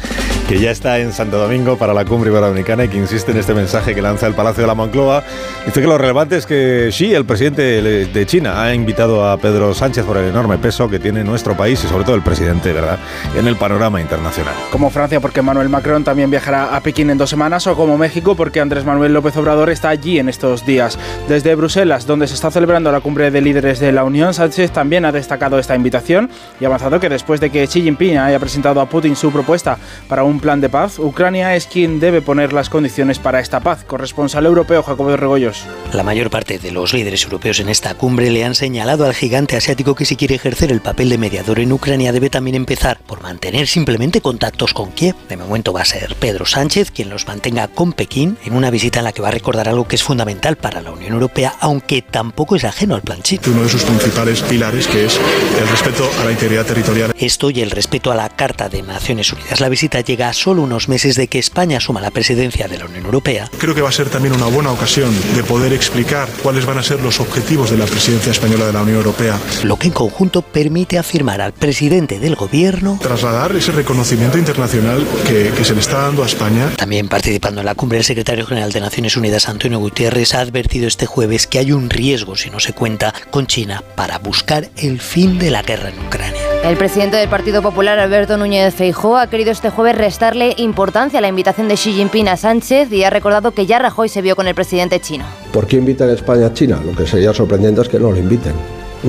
que 0.48 0.60
ya 0.60 0.70
está 0.70 1.00
en 1.00 1.12
Santo 1.12 1.40
Domingo 1.40 1.76
para 1.76 1.94
la 1.94 2.06
cumbre 2.06 2.30
iberoamericana 2.30 2.86
y 2.86 2.88
que 2.88 2.98
insiste 2.98 3.32
en 3.32 3.38
este 3.38 3.56
mensaje 3.56 3.96
que 3.96 4.02
lanza 4.02 4.28
el 4.28 4.36
Palacio 4.36 4.62
de 4.62 4.68
la 4.68 4.76
Moncloa. 4.76 5.24
Dice 5.66 5.82
que 5.82 5.88
lo 5.88 5.98
relevante 5.98 6.38
es 6.38 6.46
que 6.46 6.90
Xi, 6.92 7.16
el 7.16 7.26
presidente 7.26 7.82
de 7.82 8.26
China, 8.28 8.62
ha 8.62 8.74
invitado 8.76 9.28
a 9.28 9.38
Pedro 9.38 9.74
Sánchez 9.74 10.06
por 10.06 10.18
el 10.18 10.30
enorme 10.30 10.60
peso 10.60 10.88
que 10.88 11.00
tiene 11.00 11.24
nuestro 11.24 11.58
país 11.58 11.84
y 11.84 11.88
sobre 11.88 12.04
todo 12.04 12.16
el 12.16 12.22
presidente, 12.22 12.74
¿verdad?, 12.74 13.00
en 13.36 13.48
el 13.48 13.56
panorama 13.56 14.00
internacional. 14.00 14.54
Como 14.72 14.92
Francia, 14.92 15.20
porque 15.20 15.42
Manuel 15.42 15.70
Macron 15.70 16.04
también 16.04 16.30
viajará 16.30 16.76
a 16.76 16.82
Pekín 16.82 17.10
en 17.10 17.18
dos 17.18 17.30
semanas, 17.30 17.66
o 17.66 17.76
como 17.76 17.98
México, 17.98 18.36
porque 18.36 18.60
Andrés 18.60 18.86
Manuel 18.86 19.14
López 19.14 19.36
Obrador 19.38 19.72
está 19.72 19.90
allí 19.90 20.20
en 20.20 20.30
estos 20.30 20.64
días. 20.64 21.00
Desde 21.28 21.56
Bruselas, 21.56 22.06
donde 22.06 22.28
se 22.28 22.36
está 22.36 22.52
celebrando 22.52 22.92
la 22.92 23.00
cumbre 23.00 23.32
de 23.32 23.42
líderes 23.42 23.80
de 23.80 23.92
la 23.92 24.04
Unión, 24.04 24.34
Sánchez 24.34 24.70
también 24.72 25.06
ha 25.06 25.12
destacado 25.12 25.58
esta 25.58 25.76
invitación 25.76 26.30
y 26.60 26.66
ha 26.66 26.68
avanzado 26.68 27.00
que 27.00 27.10
después 27.10 27.40
de 27.40 27.50
que 27.50 27.66
Xi 27.66 27.82
Jinping 27.82 28.20
haya 28.20 28.40
presentado 28.40 28.80
a 28.80 28.86
Putin 28.86 29.16
su 29.16 29.32
propuesta 29.32 29.78
para 30.08 30.24
un 30.24 30.35
plan 30.40 30.62
de 30.62 30.70
paz, 30.70 30.98
Ucrania 30.98 31.56
es 31.56 31.68
quien 31.68 32.00
debe 32.00 32.22
poner 32.22 32.52
las 32.52 32.70
condiciones 32.70 33.20
para 33.20 33.40
esta 33.40 33.60
paz. 33.60 33.84
Corresponsal 33.86 34.46
europeo 34.48 34.82
Jacobo 34.82 35.12
de 35.12 35.18
Regoyos. 35.18 35.64
La 35.94 36.02
mayor 36.02 36.32
parte 36.32 36.58
de 36.58 36.72
los 36.72 36.94
líderes 36.94 37.24
europeos 37.24 37.60
en 37.60 37.70
esta 37.70 37.94
cumbre 37.94 38.32
le 38.32 38.44
han 38.44 38.56
señalado 38.56 39.06
al 39.06 39.14
gigante 39.14 39.56
asiático 39.56 39.94
que 39.94 40.06
si 40.06 40.16
quiere 40.16 40.36
ejercer 40.36 40.72
el 40.72 40.82
papel 40.82 41.10
de 41.10 41.20
mediador 41.20 41.60
en 41.60 41.72
Ucrania 41.72 42.12
debe 42.12 42.32
también 42.32 42.56
empezar 42.56 43.00
por 43.06 43.22
mantener 43.22 43.68
simplemente 43.68 44.20
contactos 44.20 44.74
con 44.74 44.92
Kiev. 44.92 45.16
De 45.30 45.38
momento 45.38 45.72
va 45.72 45.82
a 45.82 45.86
ser 45.86 46.16
Pedro 46.16 46.48
Sánchez 46.48 46.90
quien 46.90 47.10
los 47.10 47.28
mantenga 47.28 47.68
con 47.68 47.94
Pekín 47.94 48.38
en 48.44 48.56
una 48.56 48.72
visita 48.72 49.00
en 49.00 49.06
la 49.06 49.12
que 49.12 49.22
va 49.22 49.28
a 49.28 49.32
recordar 49.32 49.70
algo 49.70 49.88
que 49.88 49.96
es 49.96 50.04
fundamental 50.04 50.56
para 50.56 50.82
la 50.82 50.92
Unión 50.92 51.14
Europea, 51.14 51.54
aunque 51.60 52.02
tampoco 52.02 52.56
es 52.56 52.64
ajeno 52.64 52.96
al 52.96 53.04
plan 53.04 53.22
chino. 53.22 53.44
Uno 53.46 53.62
de 53.62 53.70
sus 53.70 53.84
principales 53.84 54.42
pilares 54.42 54.88
que 54.88 55.06
es 55.06 55.20
el 55.60 55.68
respeto 55.68 56.10
a 56.20 56.26
la 56.26 56.32
integridad 56.32 56.66
territorial. 56.66 57.14
Esto 57.20 57.52
y 57.52 57.62
el 57.62 57.70
respeto 57.70 58.12
a 58.12 58.16
la 58.16 58.30
Carta 58.30 58.70
de 58.70 58.82
Naciones 58.82 59.32
Unidas. 59.32 59.60
La 59.60 59.70
visita 59.70 60.02
llega 60.02 60.16
llega 60.16 60.25
a 60.30 60.34
solo 60.34 60.64
unos 60.64 60.90
meses 60.90 61.16
de 61.16 61.28
que 61.28 61.40
España 61.40 61.78
asuma 61.78 62.02
la 62.02 62.12
presidencia 62.12 62.68
de 62.68 62.78
la 62.78 62.86
Unión 62.86 63.06
Europea. 63.06 63.50
Creo 63.58 63.76
que 63.76 63.82
va 63.82 63.90
a 63.90 63.92
ser 63.92 64.10
también 64.10 64.34
una 64.34 64.46
buena 64.46 64.72
ocasión 64.72 65.14
de 65.36 65.44
poder 65.44 65.74
explicar 65.74 66.30
cuáles 66.44 66.66
van 66.66 66.78
a 66.78 66.84
ser 66.84 67.02
los 67.02 67.20
objetivos 67.20 67.72
de 67.72 67.78
la 67.78 67.86
presidencia 67.86 68.32
española 68.32 68.66
de 68.66 68.74
la 68.74 68.82
Unión 68.82 68.98
Europea. 68.98 69.40
Lo 69.64 69.78
que 69.78 69.88
en 69.88 69.94
conjunto 69.94 70.42
permite 70.42 70.98
afirmar 70.98 71.42
al 71.42 71.54
presidente 71.54 72.20
del 72.20 72.36
gobierno 72.36 73.00
trasladar 73.02 73.56
ese 73.56 73.72
reconocimiento 73.72 74.38
internacional 74.38 75.06
que, 75.28 75.52
que, 75.56 75.66
se 75.66 75.74
le 75.74 75.82
está 75.82 76.02
dando 76.02 76.24
a 76.24 76.26
España. 76.26 76.72
También 76.78 77.08
participando 77.08 77.62
en 77.62 77.66
la 77.66 77.76
cumbre, 77.76 77.98
el 77.98 78.04
secretario 78.04 78.46
general 78.46 78.72
de 78.72 78.82
Naciones 78.82 79.18
Unidas, 79.18 79.50
Antonio 79.50 79.80
Gutiérrez, 79.80 80.34
ha 80.34 80.42
advertido 80.42 80.88
este 80.88 81.06
jueves 81.06 81.48
que 81.48 81.60
hay 81.60 81.72
un 81.72 81.90
riesgo 81.90 82.36
si 82.36 82.50
no 82.50 82.60
se 82.60 82.74
cuenta 82.74 83.14
con 83.32 83.48
China 83.48 83.84
para 83.96 84.20
buscar 84.20 84.70
el 84.78 85.00
fin 85.00 85.40
de 85.40 85.52
la 85.52 85.62
guerra 85.62 85.90
en 85.90 86.00
Ucrania. 86.00 86.45
El 86.66 86.78
presidente 86.78 87.18
del 87.18 87.30
Partido 87.30 87.62
Popular, 87.62 88.00
Alberto 88.00 88.38
Núñez 88.38 88.74
Feijóo, 88.74 89.18
ha 89.18 89.30
querido 89.30 89.52
este 89.52 89.70
jueves 89.70 89.96
restarle 89.96 90.56
importancia 90.58 91.20
a 91.20 91.22
la 91.22 91.28
invitación 91.28 91.68
de 91.68 91.76
Xi 91.76 91.94
Jinping 91.94 92.28
a 92.28 92.38
Sánchez 92.38 92.92
y 92.92 93.04
ha 93.04 93.12
recordado 93.12 93.52
que 93.52 93.68
ya 93.68 93.78
Rajoy 93.78 94.10
se 94.10 94.24
vio 94.24 94.36
con 94.36 94.48
el 94.48 94.56
presidente 94.56 95.00
chino. 95.00 95.26
¿Por 95.54 95.68
qué 95.68 95.76
invitan 95.76 96.10
España 96.10 96.48
a 96.48 96.54
China? 96.54 96.82
Lo 96.84 96.96
que 96.96 97.06
sería 97.06 97.36
sorprendente 97.36 97.82
es 97.82 97.88
que 97.88 98.00
no 98.00 98.10
lo 98.10 98.18
inviten. 98.18 98.54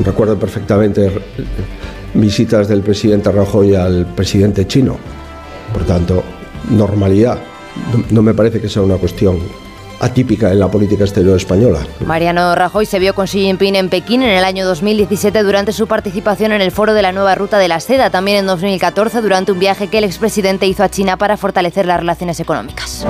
Recuerdo 0.05 0.39
perfectamente 0.39 1.11
visitas 2.13 2.69
del 2.69 2.83
presidente 2.83 3.33
Rajoy 3.33 3.75
al 3.75 4.05
presidente 4.15 4.67
chino. 4.67 4.99
Por 5.73 5.85
tanto, 5.85 6.23
normalidad. 6.69 7.39
No 8.11 8.21
me 8.21 8.35
parece 8.35 8.61
que 8.61 8.69
sea 8.69 8.83
una 8.83 8.97
cuestión 8.97 9.39
atípica 10.01 10.53
en 10.53 10.61
la 10.61 10.71
política 10.71 11.05
exterior 11.05 11.37
española. 11.37 11.87
Mariano 12.05 12.55
Rajoy 12.55 12.87
se 12.87 12.99
vio 12.99 13.15
con 13.15 13.27
Xi 13.27 13.41
Jinping 13.41 13.77
en 13.77 13.89
Pekín 13.89 14.23
en 14.23 14.31
el 14.31 14.45
año 14.45 14.67
2017 14.67 15.43
durante 15.43 15.73
su 15.73 15.87
participación 15.87 16.53
en 16.53 16.61
el 16.61 16.73
foro 16.73 16.95
de 16.95 17.03
la 17.03 17.13
nueva 17.13 17.35
ruta 17.35 17.59
de 17.59 17.69
la 17.69 17.81
seda, 17.81 18.11
también 18.11 18.39
en 18.39 18.47
2014 18.47 19.21
durante 19.23 19.53
un 19.53 19.59
viaje 19.59 19.89
que 19.89 19.99
el 19.99 20.05
expresidente 20.05 20.67
hizo 20.67 20.83
a 20.83 20.89
China 20.89 21.17
para 21.17 21.37
fortalecer 21.37 21.87
las 21.87 22.01
relaciones 22.01 22.41
económicas. 22.41 23.07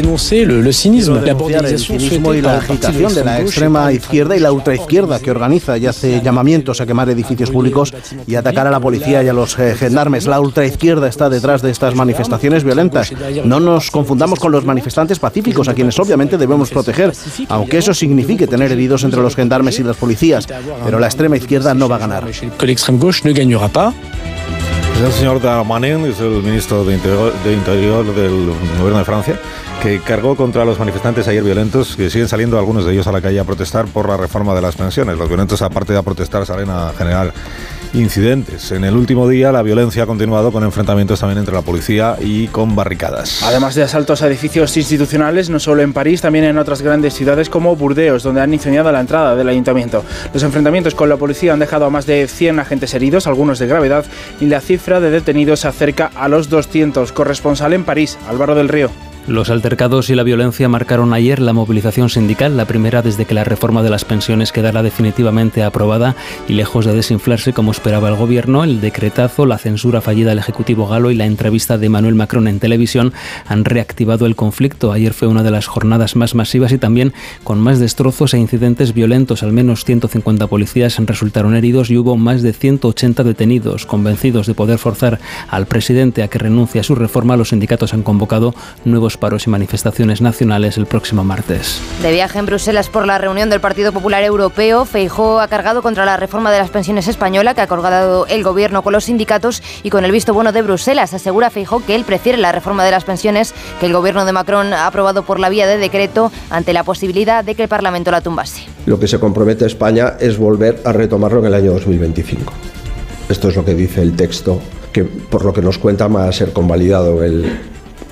Denuncer 0.00 0.50
el, 0.50 0.66
el 0.66 0.72
cinismo, 0.72 1.16
la 1.16 1.32
el 1.32 1.78
cinismo 1.78 2.32
y 2.32 2.40
la 2.40 2.56
agitación 2.56 3.14
de 3.14 3.22
la 3.22 3.40
extrema 3.40 3.92
izquierda 3.92 4.34
y 4.34 4.40
la 4.40 4.50
ultraizquierda 4.50 5.18
que 5.18 5.30
organiza 5.30 5.76
y 5.76 5.86
hace 5.86 6.22
llamamientos 6.22 6.80
a 6.80 6.86
quemar 6.86 7.10
edificios 7.10 7.50
públicos 7.50 7.92
y 8.26 8.34
atacar 8.34 8.66
a 8.66 8.70
la 8.70 8.80
policía 8.80 9.22
y 9.22 9.28
a 9.28 9.34
los 9.34 9.58
eh, 9.58 9.74
gendarmes. 9.76 10.26
La 10.26 10.40
ultraizquierda 10.40 11.06
está 11.06 11.28
detrás 11.28 11.60
de 11.60 11.70
estas 11.70 11.94
manifestaciones 11.94 12.64
violentas. 12.64 13.12
No 13.44 13.60
nos 13.60 13.90
confundamos 13.90 14.38
con 14.38 14.52
los 14.52 14.64
manifestantes 14.64 15.18
pacíficos, 15.18 15.68
a 15.68 15.74
quienes 15.74 15.98
obviamente 15.98 16.38
debemos 16.38 16.70
proteger, 16.70 17.12
aunque 17.48 17.76
eso 17.76 17.92
signifique 17.92 18.46
tener 18.46 18.72
heridos 18.72 19.04
entre 19.04 19.20
los 19.20 19.36
gendarmes 19.36 19.78
y 19.80 19.82
las 19.82 19.96
policías. 19.96 20.46
Pero 20.82 20.98
la 20.98 21.08
extrema 21.08 21.36
izquierda 21.36 21.74
no 21.74 21.90
va 21.90 21.96
a 21.96 21.98
ganar. 21.98 22.24
El 25.02 25.12
señor 25.12 25.40
Darmanin 25.40 26.04
es 26.04 26.20
el 26.20 26.42
ministro 26.42 26.84
de 26.84 26.94
Interior, 26.94 27.32
de 27.42 27.54
Interior 27.54 28.04
del 28.14 28.52
Gobierno 28.78 28.98
de 28.98 29.04
Francia 29.04 29.40
que 29.82 29.98
cargó 30.00 30.36
contra 30.36 30.66
los 30.66 30.78
manifestantes 30.78 31.26
ayer 31.26 31.42
violentos, 31.42 31.96
que 31.96 32.10
siguen 32.10 32.28
saliendo 32.28 32.58
algunos 32.58 32.84
de 32.84 32.92
ellos 32.92 33.06
a 33.06 33.12
la 33.12 33.22
calle 33.22 33.40
a 33.40 33.44
protestar 33.44 33.86
por 33.86 34.06
la 34.06 34.18
reforma 34.18 34.54
de 34.54 34.60
las 34.60 34.76
pensiones. 34.76 35.16
Los 35.16 35.26
violentos, 35.26 35.62
aparte 35.62 35.94
de 35.94 35.98
a 35.98 36.02
protestar, 36.02 36.44
salen 36.44 36.68
a 36.68 36.92
generar 36.98 37.32
incidentes. 37.94 38.72
En 38.72 38.84
el 38.84 38.96
último 38.96 39.28
día 39.28 39.52
la 39.52 39.62
violencia 39.62 40.04
ha 40.04 40.06
continuado 40.06 40.52
con 40.52 40.64
enfrentamientos 40.64 41.20
también 41.20 41.38
entre 41.38 41.54
la 41.54 41.62
policía 41.62 42.16
y 42.20 42.48
con 42.48 42.74
barricadas. 42.76 43.42
Además 43.42 43.74
de 43.74 43.82
asaltos 43.82 44.22
a 44.22 44.26
edificios 44.26 44.76
institucionales, 44.76 45.50
no 45.50 45.58
solo 45.58 45.82
en 45.82 45.92
París, 45.92 46.20
también 46.20 46.44
en 46.44 46.58
otras 46.58 46.82
grandes 46.82 47.14
ciudades 47.14 47.48
como 47.48 47.76
Burdeos, 47.76 48.22
donde 48.22 48.40
han 48.40 48.52
incendiado 48.52 48.90
la 48.92 49.00
entrada 49.00 49.34
del 49.36 49.48
ayuntamiento. 49.48 50.04
Los 50.32 50.42
enfrentamientos 50.42 50.94
con 50.94 51.08
la 51.08 51.16
policía 51.16 51.52
han 51.52 51.58
dejado 51.58 51.86
a 51.86 51.90
más 51.90 52.06
de 52.06 52.26
100 52.28 52.60
agentes 52.60 52.94
heridos, 52.94 53.26
algunos 53.26 53.58
de 53.58 53.66
gravedad, 53.66 54.04
y 54.40 54.46
la 54.46 54.60
cifra 54.60 55.00
de 55.00 55.10
detenidos 55.10 55.60
se 55.60 55.68
acerca 55.68 56.10
a 56.14 56.28
los 56.28 56.48
200. 56.48 57.12
Corresponsal 57.12 57.72
en 57.72 57.84
París, 57.84 58.18
Álvaro 58.28 58.54
del 58.54 58.68
Río. 58.68 59.09
Los 59.26 59.50
altercados 59.50 60.10
y 60.10 60.14
la 60.14 60.22
violencia 60.22 60.68
marcaron 60.68 61.12
ayer 61.12 61.40
la 61.40 61.52
movilización 61.52 62.08
sindical, 62.08 62.56
la 62.56 62.64
primera 62.64 63.02
desde 63.02 63.26
que 63.26 63.34
la 63.34 63.44
reforma 63.44 63.82
de 63.82 63.90
las 63.90 64.04
pensiones 64.04 64.50
quedara 64.50 64.82
definitivamente 64.82 65.62
aprobada 65.62 66.16
y 66.48 66.54
lejos 66.54 66.86
de 66.86 66.94
desinflarse 66.94 67.52
como 67.52 67.70
esperaba 67.70 68.08
el 68.08 68.16
gobierno, 68.16 68.64
el 68.64 68.80
decretazo, 68.80 69.46
la 69.46 69.58
censura 69.58 70.00
fallida 70.00 70.30
del 70.30 70.38
Ejecutivo 70.38 70.88
galo 70.88 71.10
y 71.10 71.14
la 71.14 71.26
entrevista 71.26 71.78
de 71.78 71.88
Manuel 71.88 72.14
Macron 72.14 72.48
en 72.48 72.58
televisión 72.58 73.12
han 73.46 73.64
reactivado 73.64 74.26
el 74.26 74.36
conflicto. 74.36 74.90
Ayer 74.90 75.12
fue 75.12 75.28
una 75.28 75.42
de 75.42 75.50
las 75.50 75.66
jornadas 75.66 76.16
más 76.16 76.34
masivas 76.34 76.72
y 76.72 76.78
también 76.78 77.12
con 77.44 77.60
más 77.60 77.78
destrozos 77.78 78.34
e 78.34 78.38
incidentes 78.38 78.94
violentos. 78.94 79.42
Al 79.42 79.52
menos 79.52 79.84
150 79.84 80.46
policías 80.48 80.96
resultaron 80.98 81.54
heridos 81.54 81.90
y 81.90 81.98
hubo 81.98 82.16
más 82.16 82.42
de 82.42 82.52
180 82.52 83.22
detenidos. 83.22 83.86
Convencidos 83.86 84.46
de 84.46 84.54
poder 84.54 84.78
forzar 84.78 85.20
al 85.48 85.66
presidente 85.66 86.22
a 86.22 86.28
que 86.28 86.38
renuncie 86.38 86.80
a 86.80 86.84
su 86.84 86.94
reforma, 86.94 87.36
los 87.36 87.50
sindicatos 87.50 87.94
han 87.94 88.02
convocado 88.02 88.54
nuevos 88.84 89.16
paros 89.20 89.46
y 89.46 89.50
manifestaciones 89.50 90.20
nacionales 90.20 90.76
el 90.78 90.86
próximo 90.86 91.22
martes. 91.22 91.80
De 92.02 92.10
viaje 92.10 92.38
en 92.40 92.46
Bruselas 92.46 92.88
por 92.88 93.06
la 93.06 93.18
reunión 93.18 93.50
del 93.50 93.60
Partido 93.60 93.92
Popular 93.92 94.24
Europeo, 94.24 94.84
Feijó 94.84 95.40
ha 95.40 95.46
cargado 95.46 95.82
contra 95.82 96.04
la 96.04 96.16
reforma 96.16 96.50
de 96.50 96.58
las 96.58 96.70
pensiones 96.70 97.06
española 97.06 97.54
que 97.54 97.60
ha 97.60 97.64
acordado 97.64 98.26
el 98.26 98.42
gobierno 98.42 98.82
con 98.82 98.92
los 98.92 99.04
sindicatos 99.04 99.62
y 99.82 99.90
con 99.90 100.04
el 100.04 100.10
visto 100.10 100.34
bueno 100.34 100.50
de 100.50 100.62
Bruselas. 100.62 101.14
Asegura 101.14 101.50
Feijó 101.50 101.84
que 101.84 101.94
él 101.94 102.04
prefiere 102.04 102.38
la 102.38 102.50
reforma 102.50 102.84
de 102.84 102.90
las 102.90 103.04
pensiones 103.04 103.54
que 103.78 103.86
el 103.86 103.92
gobierno 103.92 104.24
de 104.24 104.32
Macron 104.32 104.72
ha 104.72 104.86
aprobado 104.86 105.22
por 105.22 105.38
la 105.38 105.48
vía 105.48 105.66
de 105.66 105.78
decreto 105.78 106.32
ante 106.48 106.72
la 106.72 106.82
posibilidad 106.82 107.44
de 107.44 107.54
que 107.54 107.62
el 107.62 107.68
Parlamento 107.68 108.10
la 108.10 108.22
tumbase. 108.22 108.62
Lo 108.86 108.98
que 108.98 109.06
se 109.06 109.20
compromete 109.20 109.66
España 109.66 110.14
es 110.18 110.38
volver 110.38 110.80
a 110.84 110.92
retomarlo 110.92 111.40
en 111.40 111.46
el 111.46 111.54
año 111.54 111.72
2025. 111.72 112.52
Esto 113.28 113.48
es 113.48 113.56
lo 113.56 113.64
que 113.64 113.74
dice 113.74 114.02
el 114.02 114.16
texto 114.16 114.60
que 114.92 115.04
por 115.04 115.44
lo 115.44 115.52
que 115.52 115.62
nos 115.62 115.78
cuenta 115.78 116.08
va 116.08 116.28
a 116.28 116.32
ser 116.32 116.52
convalidado 116.52 117.22
el, 117.22 117.44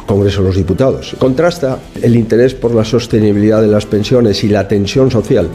Congreso 0.09 0.41
de 0.41 0.49
los 0.49 0.57
Diputados. 0.57 1.15
Contrasta 1.19 1.79
el 2.03 2.17
interés 2.17 2.55
por 2.55 2.75
la 2.75 2.85
sostenibilidad 2.85 3.61
de 3.61 3.69
las 3.69 3.85
pensiones 3.85 4.43
y 4.43 4.49
la 4.49 4.67
tensión 4.67 5.11
social 5.11 5.49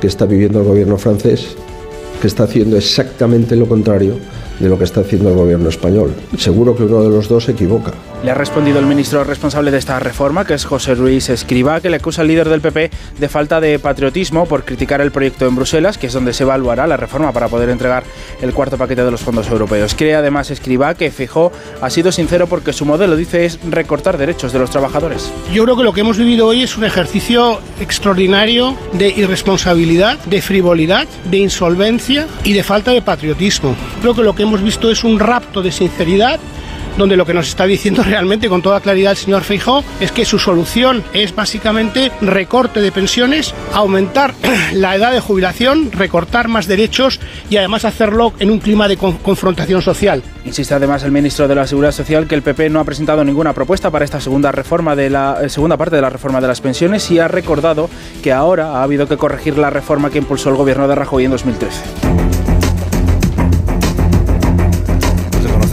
que 0.00 0.06
está 0.06 0.26
viviendo 0.26 0.60
el 0.60 0.66
gobierno 0.66 0.98
francés, 0.98 1.56
que 2.20 2.26
está 2.28 2.44
haciendo 2.44 2.76
exactamente 2.76 3.56
lo 3.56 3.66
contrario 3.66 4.16
de 4.58 4.68
lo 4.68 4.78
que 4.78 4.84
está 4.84 5.00
haciendo 5.00 5.30
el 5.30 5.36
gobierno 5.36 5.68
español. 5.68 6.14
Seguro 6.38 6.76
que 6.76 6.84
uno 6.84 7.02
de 7.02 7.10
los 7.10 7.28
dos 7.28 7.44
se 7.44 7.52
equivoca. 7.52 7.92
Le 8.22 8.30
ha 8.30 8.34
respondido 8.34 8.78
el 8.78 8.86
ministro 8.86 9.22
responsable 9.22 9.70
de 9.70 9.78
esta 9.78 9.98
reforma, 9.98 10.46
que 10.46 10.54
es 10.54 10.64
José 10.64 10.94
Ruiz 10.94 11.28
Escribá, 11.28 11.80
que 11.80 11.90
le 11.90 11.96
acusa 11.96 12.22
al 12.22 12.28
líder 12.28 12.48
del 12.48 12.60
PP 12.60 12.90
de 13.18 13.28
falta 13.28 13.60
de 13.60 13.78
patriotismo 13.78 14.46
por 14.46 14.64
criticar 14.64 15.00
el 15.00 15.10
proyecto 15.10 15.46
en 15.46 15.56
Bruselas, 15.56 15.98
que 15.98 16.06
es 16.06 16.12
donde 16.12 16.32
se 16.32 16.44
evaluará 16.44 16.86
la 16.86 16.96
reforma 16.96 17.32
para 17.32 17.48
poder 17.48 17.68
entregar 17.68 18.04
el 18.40 18.54
cuarto 18.54 18.78
paquete 18.78 19.04
de 19.04 19.10
los 19.10 19.20
fondos 19.20 19.48
europeos. 19.48 19.94
Cree 19.94 20.14
además 20.14 20.50
Escribá 20.50 20.94
que 20.94 21.10
Fijó 21.10 21.52
ha 21.82 21.90
sido 21.90 22.12
sincero 22.12 22.46
porque 22.46 22.72
su 22.72 22.86
modelo, 22.86 23.16
dice, 23.16 23.44
es 23.44 23.58
recortar 23.68 24.16
derechos 24.16 24.52
de 24.52 24.58
los 24.58 24.70
trabajadores. 24.70 25.30
Yo 25.52 25.64
creo 25.64 25.76
que 25.76 25.82
lo 25.82 25.92
que 25.92 26.00
hemos 26.00 26.16
vivido 26.16 26.46
hoy 26.46 26.62
es 26.62 26.76
un 26.78 26.84
ejercicio 26.84 27.58
extraordinario 27.80 28.76
de 28.92 29.08
irresponsabilidad, 29.08 30.18
de 30.24 30.40
frivolidad, 30.40 31.06
de 31.30 31.38
insolvencia 31.38 32.26
y 32.42 32.52
de 32.52 32.62
falta 32.62 32.92
de 32.92 33.02
patriotismo. 33.02 33.76
Creo 34.00 34.14
que 34.14 34.22
lo 34.22 34.34
que 34.34 34.43
hemos 34.44 34.62
visto 34.62 34.90
es 34.90 35.04
un 35.04 35.18
rapto 35.18 35.62
de 35.62 35.72
sinceridad 35.72 36.38
donde 36.96 37.16
lo 37.16 37.26
que 37.26 37.34
nos 37.34 37.48
está 37.48 37.66
diciendo 37.66 38.02
realmente 38.06 38.48
con 38.48 38.62
toda 38.62 38.80
claridad 38.80 39.12
el 39.12 39.16
señor 39.16 39.42
Feijó 39.42 39.82
es 40.00 40.12
que 40.12 40.24
su 40.24 40.38
solución 40.38 41.02
es 41.12 41.34
básicamente 41.34 42.12
recorte 42.20 42.80
de 42.80 42.92
pensiones, 42.92 43.54
aumentar 43.72 44.34
la 44.74 44.94
edad 44.94 45.12
de 45.12 45.20
jubilación, 45.20 45.90
recortar 45.92 46.48
más 46.48 46.66
derechos 46.66 47.20
y 47.50 47.56
además 47.56 47.84
hacerlo 47.84 48.32
en 48.38 48.50
un 48.50 48.58
clima 48.58 48.88
de 48.88 48.96
confrontación 48.96 49.82
social. 49.82 50.22
Insiste 50.44 50.74
además 50.74 51.02
el 51.02 51.12
ministro 51.12 51.48
de 51.48 51.54
la 51.54 51.66
Seguridad 51.66 51.92
Social 51.92 52.26
que 52.26 52.34
el 52.34 52.42
PP 52.42 52.70
no 52.70 52.80
ha 52.80 52.84
presentado 52.84 53.24
ninguna 53.24 53.52
propuesta 53.52 53.90
para 53.90 54.04
esta 54.04 54.20
segunda 54.20 54.52
reforma 54.52 54.94
de 54.94 55.10
la 55.10 55.38
eh, 55.42 55.48
segunda 55.48 55.76
parte 55.76 55.96
de 55.96 56.02
la 56.02 56.10
reforma 56.10 56.40
de 56.40 56.48
las 56.48 56.60
pensiones 56.60 57.10
y 57.10 57.18
ha 57.18 57.28
recordado 57.28 57.88
que 58.22 58.32
ahora 58.32 58.78
ha 58.78 58.82
habido 58.82 59.08
que 59.08 59.16
corregir 59.16 59.58
la 59.58 59.70
reforma 59.70 60.10
que 60.10 60.18
impulsó 60.18 60.50
el 60.50 60.56
gobierno 60.56 60.86
de 60.86 60.94
Rajoy 60.94 61.24
en 61.24 61.30
2013. 61.32 62.33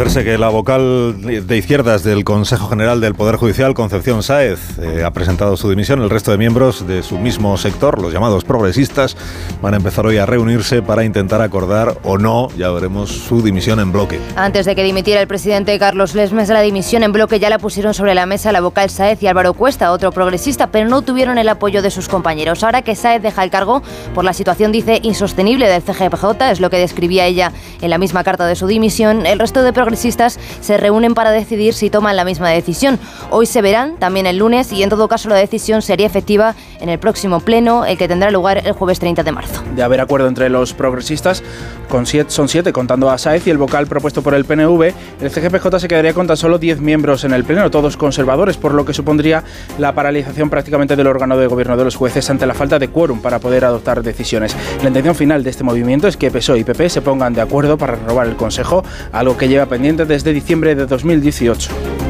Que 0.01 0.37
la 0.39 0.49
vocal 0.49 1.21
de 1.21 1.57
izquierdas 1.57 2.03
del 2.03 2.23
Consejo 2.23 2.67
General 2.67 2.99
del 2.99 3.13
Poder 3.13 3.35
Judicial, 3.35 3.75
Concepción 3.75 4.23
Sáez, 4.23 4.79
eh, 4.79 5.03
ha 5.05 5.11
presentado 5.11 5.55
su 5.57 5.69
dimisión. 5.69 6.01
El 6.01 6.09
resto 6.09 6.31
de 6.31 6.39
miembros 6.39 6.87
de 6.87 7.03
su 7.03 7.19
mismo 7.19 7.55
sector, 7.55 8.01
los 8.01 8.11
llamados 8.11 8.43
progresistas, 8.43 9.15
van 9.61 9.75
a 9.75 9.77
empezar 9.77 10.07
hoy 10.07 10.17
a 10.17 10.25
reunirse 10.25 10.81
para 10.81 11.03
intentar 11.03 11.41
acordar 11.41 11.97
o 12.03 12.17
no, 12.17 12.49
ya 12.57 12.71
veremos, 12.71 13.11
su 13.11 13.43
dimisión 13.43 13.79
en 13.79 13.91
bloque. 13.91 14.19
Antes 14.35 14.65
de 14.65 14.75
que 14.75 14.83
dimitiera 14.83 15.21
el 15.21 15.27
presidente 15.27 15.77
Carlos 15.77 16.15
Lesmes, 16.15 16.49
la 16.49 16.61
dimisión 16.61 17.03
en 17.03 17.11
bloque 17.11 17.39
ya 17.39 17.51
la 17.51 17.59
pusieron 17.59 17.93
sobre 17.93 18.15
la 18.15 18.25
mesa 18.25 18.51
la 18.51 18.61
vocal 18.61 18.89
Sáez 18.89 19.21
y 19.21 19.27
Álvaro 19.27 19.53
Cuesta, 19.53 19.91
otro 19.91 20.11
progresista, 20.11 20.67
pero 20.71 20.89
no 20.89 21.03
tuvieron 21.03 21.37
el 21.37 21.47
apoyo 21.47 21.83
de 21.83 21.91
sus 21.91 22.09
compañeros. 22.09 22.63
Ahora 22.63 22.81
que 22.81 22.95
Sáez 22.95 23.21
deja 23.21 23.43
el 23.43 23.51
cargo 23.51 23.83
por 24.15 24.25
la 24.25 24.33
situación, 24.33 24.71
dice, 24.71 24.99
insostenible 25.03 25.69
del 25.69 25.83
CGPJ, 25.83 26.51
es 26.51 26.59
lo 26.59 26.71
que 26.71 26.77
describía 26.77 27.27
ella 27.27 27.51
en 27.81 27.91
la 27.91 27.99
misma 27.99 28.23
carta 28.23 28.47
de 28.47 28.55
su 28.55 28.65
dimisión, 28.65 29.27
el 29.27 29.37
resto 29.37 29.61
de 29.61 29.71
progresistas 29.71 29.90
progresistas 29.91 30.39
se 30.61 30.77
reúnen 30.77 31.13
para 31.13 31.31
decidir 31.31 31.73
si 31.73 31.89
toman 31.89 32.15
la 32.15 32.23
misma 32.23 32.49
decisión. 32.49 32.97
Hoy 33.29 33.45
se 33.45 33.61
verán, 33.61 33.97
también 33.97 34.25
el 34.25 34.37
lunes, 34.37 34.71
y 34.71 34.83
en 34.83 34.89
todo 34.89 35.09
caso 35.09 35.27
la 35.27 35.35
decisión 35.35 35.81
sería 35.81 36.07
efectiva 36.07 36.55
en 36.79 36.87
el 36.87 36.97
próximo 36.97 37.41
pleno, 37.41 37.83
el 37.83 37.97
que 37.97 38.07
tendrá 38.07 38.31
lugar 38.31 38.61
el 38.65 38.71
jueves 38.71 38.99
30 38.99 39.23
de 39.23 39.31
marzo. 39.33 39.61
De 39.75 39.83
haber 39.83 39.99
acuerdo 39.99 40.29
entre 40.29 40.49
los 40.49 40.73
progresistas, 40.73 41.43
con 41.89 42.05
siete, 42.05 42.31
son 42.31 42.47
siete 42.47 42.71
contando 42.71 43.09
a 43.09 43.17
Saez 43.17 43.45
y 43.47 43.49
el 43.49 43.57
vocal 43.57 43.85
propuesto 43.85 44.21
por 44.21 44.33
el 44.33 44.45
PNV, 44.45 44.93
el 45.19 45.29
CGPJ 45.29 45.79
se 45.79 45.89
quedaría 45.89 46.13
con 46.13 46.25
tan 46.25 46.37
solo 46.37 46.57
10 46.57 46.79
miembros 46.79 47.25
en 47.25 47.33
el 47.33 47.43
pleno, 47.43 47.69
todos 47.69 47.97
conservadores, 47.97 48.55
por 48.55 48.73
lo 48.73 48.85
que 48.85 48.93
supondría 48.93 49.43
la 49.77 49.93
paralización 49.93 50.49
prácticamente 50.49 50.95
del 50.95 51.07
órgano 51.07 51.35
de 51.35 51.47
gobierno 51.47 51.75
de 51.75 51.83
los 51.83 51.97
jueces 51.97 52.29
ante 52.29 52.45
la 52.45 52.53
falta 52.53 52.79
de 52.79 52.87
quórum 52.87 53.19
para 53.19 53.39
poder 53.39 53.65
adoptar 53.65 54.03
decisiones. 54.03 54.55
La 54.81 54.87
intención 54.87 55.15
final 55.15 55.43
de 55.43 55.49
este 55.49 55.65
movimiento 55.65 56.07
es 56.07 56.15
que 56.15 56.31
PSOE 56.31 56.59
y 56.59 56.63
PP 56.63 56.89
se 56.89 57.01
pongan 57.01 57.33
de 57.33 57.41
acuerdo 57.41 57.77
para 57.77 57.95
renovar 57.95 58.27
el 58.27 58.37
Consejo, 58.37 58.85
algo 59.11 59.35
que 59.35 59.49
lleva 59.49 59.65
pendiente 59.65 59.80
desde 59.81 60.31
diciembre 60.31 60.75
de 60.75 60.85
2018. 60.85 62.00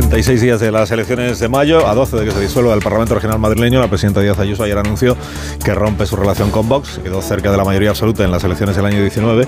66 0.00 0.40
días 0.40 0.60
de 0.60 0.72
las 0.72 0.90
elecciones 0.90 1.38
de 1.40 1.48
mayo, 1.48 1.86
a 1.86 1.94
12 1.94 2.16
de 2.16 2.24
que 2.24 2.30
se 2.30 2.40
disuelva 2.40 2.72
el 2.72 2.80
Parlamento 2.80 3.14
Regional 3.14 3.38
madrileño, 3.38 3.80
la 3.80 3.88
presidenta 3.88 4.22
Díaz 4.22 4.38
Ayuso 4.38 4.62
ayer 4.62 4.78
anunció 4.78 5.14
que 5.62 5.74
rompe 5.74 6.06
su 6.06 6.16
relación 6.16 6.50
con 6.50 6.70
Vox, 6.70 7.00
quedó 7.04 7.20
cerca 7.20 7.50
de 7.50 7.58
la 7.58 7.64
mayoría 7.64 7.90
absoluta 7.90 8.24
en 8.24 8.32
las 8.32 8.42
elecciones 8.42 8.76
del 8.76 8.86
año 8.86 9.00
19, 9.02 9.46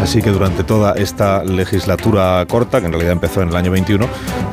así 0.00 0.20
que 0.20 0.30
durante 0.30 0.64
toda 0.64 0.94
esta 0.94 1.44
legislatura 1.44 2.44
corta, 2.48 2.80
que 2.80 2.86
en 2.86 2.92
realidad 2.92 3.12
empezó 3.12 3.42
en 3.42 3.50
el 3.50 3.56
año 3.56 3.70
21, 3.70 4.06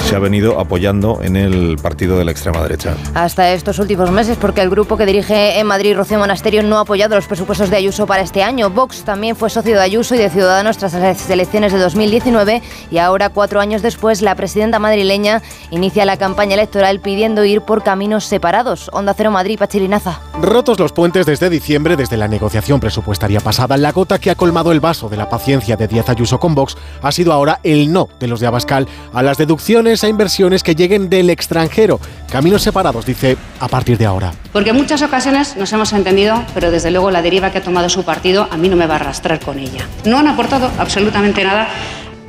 se 0.08 0.16
ha 0.16 0.20
venido 0.20 0.60
apoyando 0.60 1.20
en 1.24 1.36
el 1.36 1.78
partido 1.82 2.18
de 2.18 2.26
la 2.26 2.32
extrema 2.32 2.62
derecha. 2.62 2.96
Hasta 3.16 3.52
estos 3.52 3.80
últimos 3.80 4.12
meses, 4.12 4.38
porque 4.40 4.62
el 4.62 4.70
grupo 4.70 4.98
que 4.98 5.06
dirige 5.08 5.60
en 5.60 5.66
Madrid, 5.66 5.96
Rocío 5.96 6.20
Monasterio, 6.20 6.62
no 6.62 6.78
ha 6.78 6.82
apoyado 6.82 7.16
los 7.16 7.26
presupuestos 7.26 7.72
de 7.72 7.78
Ayuso 7.78 8.06
para 8.06 8.22
este 8.22 8.44
año. 8.44 8.70
Vox 8.70 9.04
también 9.04 9.36
fue 9.36 9.50
socio 9.50 9.76
de 9.76 9.82
Ayuso 9.82 10.14
y 10.16 10.20
de 10.20 10.30
Ciudadanos 10.30 10.78
tras 10.78 10.94
las 10.94 11.30
elecciones 11.30 11.74
de 11.74 11.80
2019 11.80 12.62
y 12.92 12.98
ahora, 13.00 13.30
cuatro 13.30 13.60
años 13.60 13.82
después, 13.82 14.22
la 14.22 14.36
presidenta 14.36 14.80
madrileña 14.80 15.39
inicia 15.72 16.06
la 16.06 16.18
campaña 16.18 16.56
electoral 16.56 17.00
pidiendo 17.00 17.46
ir 17.46 17.62
por 17.62 17.84
caminos 17.84 18.26
separados. 18.26 18.90
Onda 18.94 19.14
Cero 19.14 19.32
Madrid, 19.32 19.58
Pachirinaza. 19.60 20.20
Rotos 20.42 20.80
los 20.80 20.92
puentes 20.92 21.26
desde 21.26 21.50
diciembre, 21.50 21.96
desde 21.96 22.18
la 22.18 22.28
negociación 22.28 22.80
presupuestaria 22.80 23.40
pasada, 23.40 23.78
la 23.78 23.92
gota 23.92 24.20
que 24.20 24.32
ha 24.32 24.36
colmado 24.36 24.72
el 24.72 24.80
vaso 24.80 25.10
de 25.10 25.18
la 25.18 25.30
paciencia 25.30 25.76
de 25.76 25.88
Díaz 25.88 26.10
Ayuso 26.10 26.40
con 26.40 26.56
Vox 26.56 26.78
ha 27.02 27.12
sido 27.12 27.34
ahora 27.34 27.60
el 27.64 27.92
no 27.92 28.10
de 28.20 28.28
los 28.28 28.40
de 28.40 28.48
Abascal 28.48 28.88
a 29.14 29.24
las 29.24 29.38
deducciones 29.38 30.04
a 30.04 30.08
inversiones 30.08 30.64
que 30.64 30.76
lleguen 30.76 31.10
del 31.10 31.30
extranjero. 31.30 32.00
Caminos 32.32 32.62
separados, 32.62 33.06
dice, 33.06 33.38
a 33.60 33.68
partir 33.68 33.98
de 33.98 34.06
ahora. 34.06 34.32
Porque 34.52 34.72
en 34.72 34.76
muchas 34.76 35.02
ocasiones 35.02 35.56
nos 35.58 35.72
hemos 35.74 35.94
entendido, 35.94 36.44
pero 36.54 36.72
desde 36.72 36.92
luego 36.92 37.12
la 37.12 37.22
deriva 37.22 37.52
que 37.52 37.60
ha 37.60 37.64
tomado 37.64 37.90
su 37.90 38.04
partido 38.04 38.48
a 38.50 38.58
mí 38.58 38.70
no 38.70 38.76
me 38.76 38.88
va 38.88 38.96
a 38.96 38.98
arrastrar 38.98 39.40
con 39.40 39.60
ella. 39.60 39.86
No 40.06 40.18
han 40.18 40.28
aportado 40.28 40.70
absolutamente 40.78 41.44
nada 41.44 41.68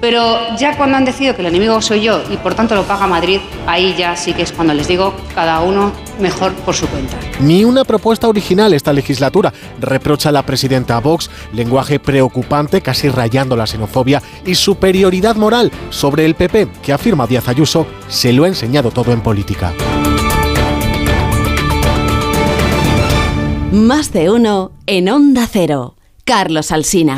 pero 0.01 0.57
ya 0.57 0.77
cuando 0.77 0.97
han 0.97 1.05
decidido 1.05 1.35
que 1.35 1.43
el 1.43 1.49
enemigo 1.49 1.81
soy 1.81 2.03
yo 2.03 2.23
y 2.31 2.37
por 2.37 2.55
tanto 2.55 2.75
lo 2.75 2.85
paga 2.85 3.07
Madrid, 3.07 3.41
ahí 3.67 3.95
ya 3.99 4.17
sí 4.17 4.33
que 4.33 4.43
es 4.43 4.53
cuando 4.53 4.75
les 4.75 4.89
digo 4.89 5.15
cada 5.35 5.61
uno 5.61 5.93
mejor 6.19 6.53
por 6.55 6.75
su 6.75 6.87
cuenta. 6.89 7.17
Ni 7.41 7.65
una 7.65 7.85
propuesta 7.85 8.29
original 8.29 8.73
esta 8.73 8.93
legislatura, 8.93 9.53
reprocha 9.79 10.33
la 10.33 10.45
presidenta 10.45 10.99
Vox, 11.01 11.31
lenguaje 11.53 11.99
preocupante, 11.99 12.81
casi 12.81 13.09
rayando 13.09 13.57
la 13.57 13.67
xenofobia 13.67 14.23
y 14.45 14.55
superioridad 14.55 15.37
moral 15.37 15.71
sobre 15.91 16.25
el 16.25 16.35
PP, 16.35 16.69
que 16.83 16.93
afirma 16.93 17.27
Díaz 17.27 17.49
Ayuso, 17.49 17.87
se 18.09 18.33
lo 18.33 18.45
ha 18.45 18.49
enseñado 18.49 18.91
todo 18.91 19.13
en 19.13 19.21
política. 19.21 19.73
Más 23.73 24.13
de 24.13 24.31
uno 24.31 24.73
en 24.87 25.09
Onda 25.09 25.47
Cero. 25.51 25.95
Carlos 26.25 26.73
Alsina. 26.73 27.17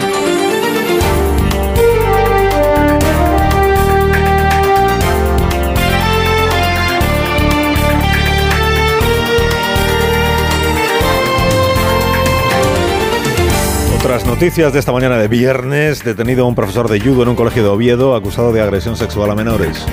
Noticias 14.33 14.73
de 14.73 14.79
esta 14.79 14.93
mañana 14.93 15.19
de 15.19 15.29
viernes, 15.29 16.03
detenido 16.03 16.47
un 16.47 16.55
profesor 16.55 16.89
de 16.89 16.99
judo 16.99 17.23
en 17.23 17.29
un 17.29 17.37
colegio 17.37 17.63
de 17.63 17.69
Oviedo 17.69 18.15
acusado 18.15 18.51
de 18.51 18.63
agresión 18.63 18.97
sexual 18.97 19.31
a 19.31 19.35
menores. 19.35 19.85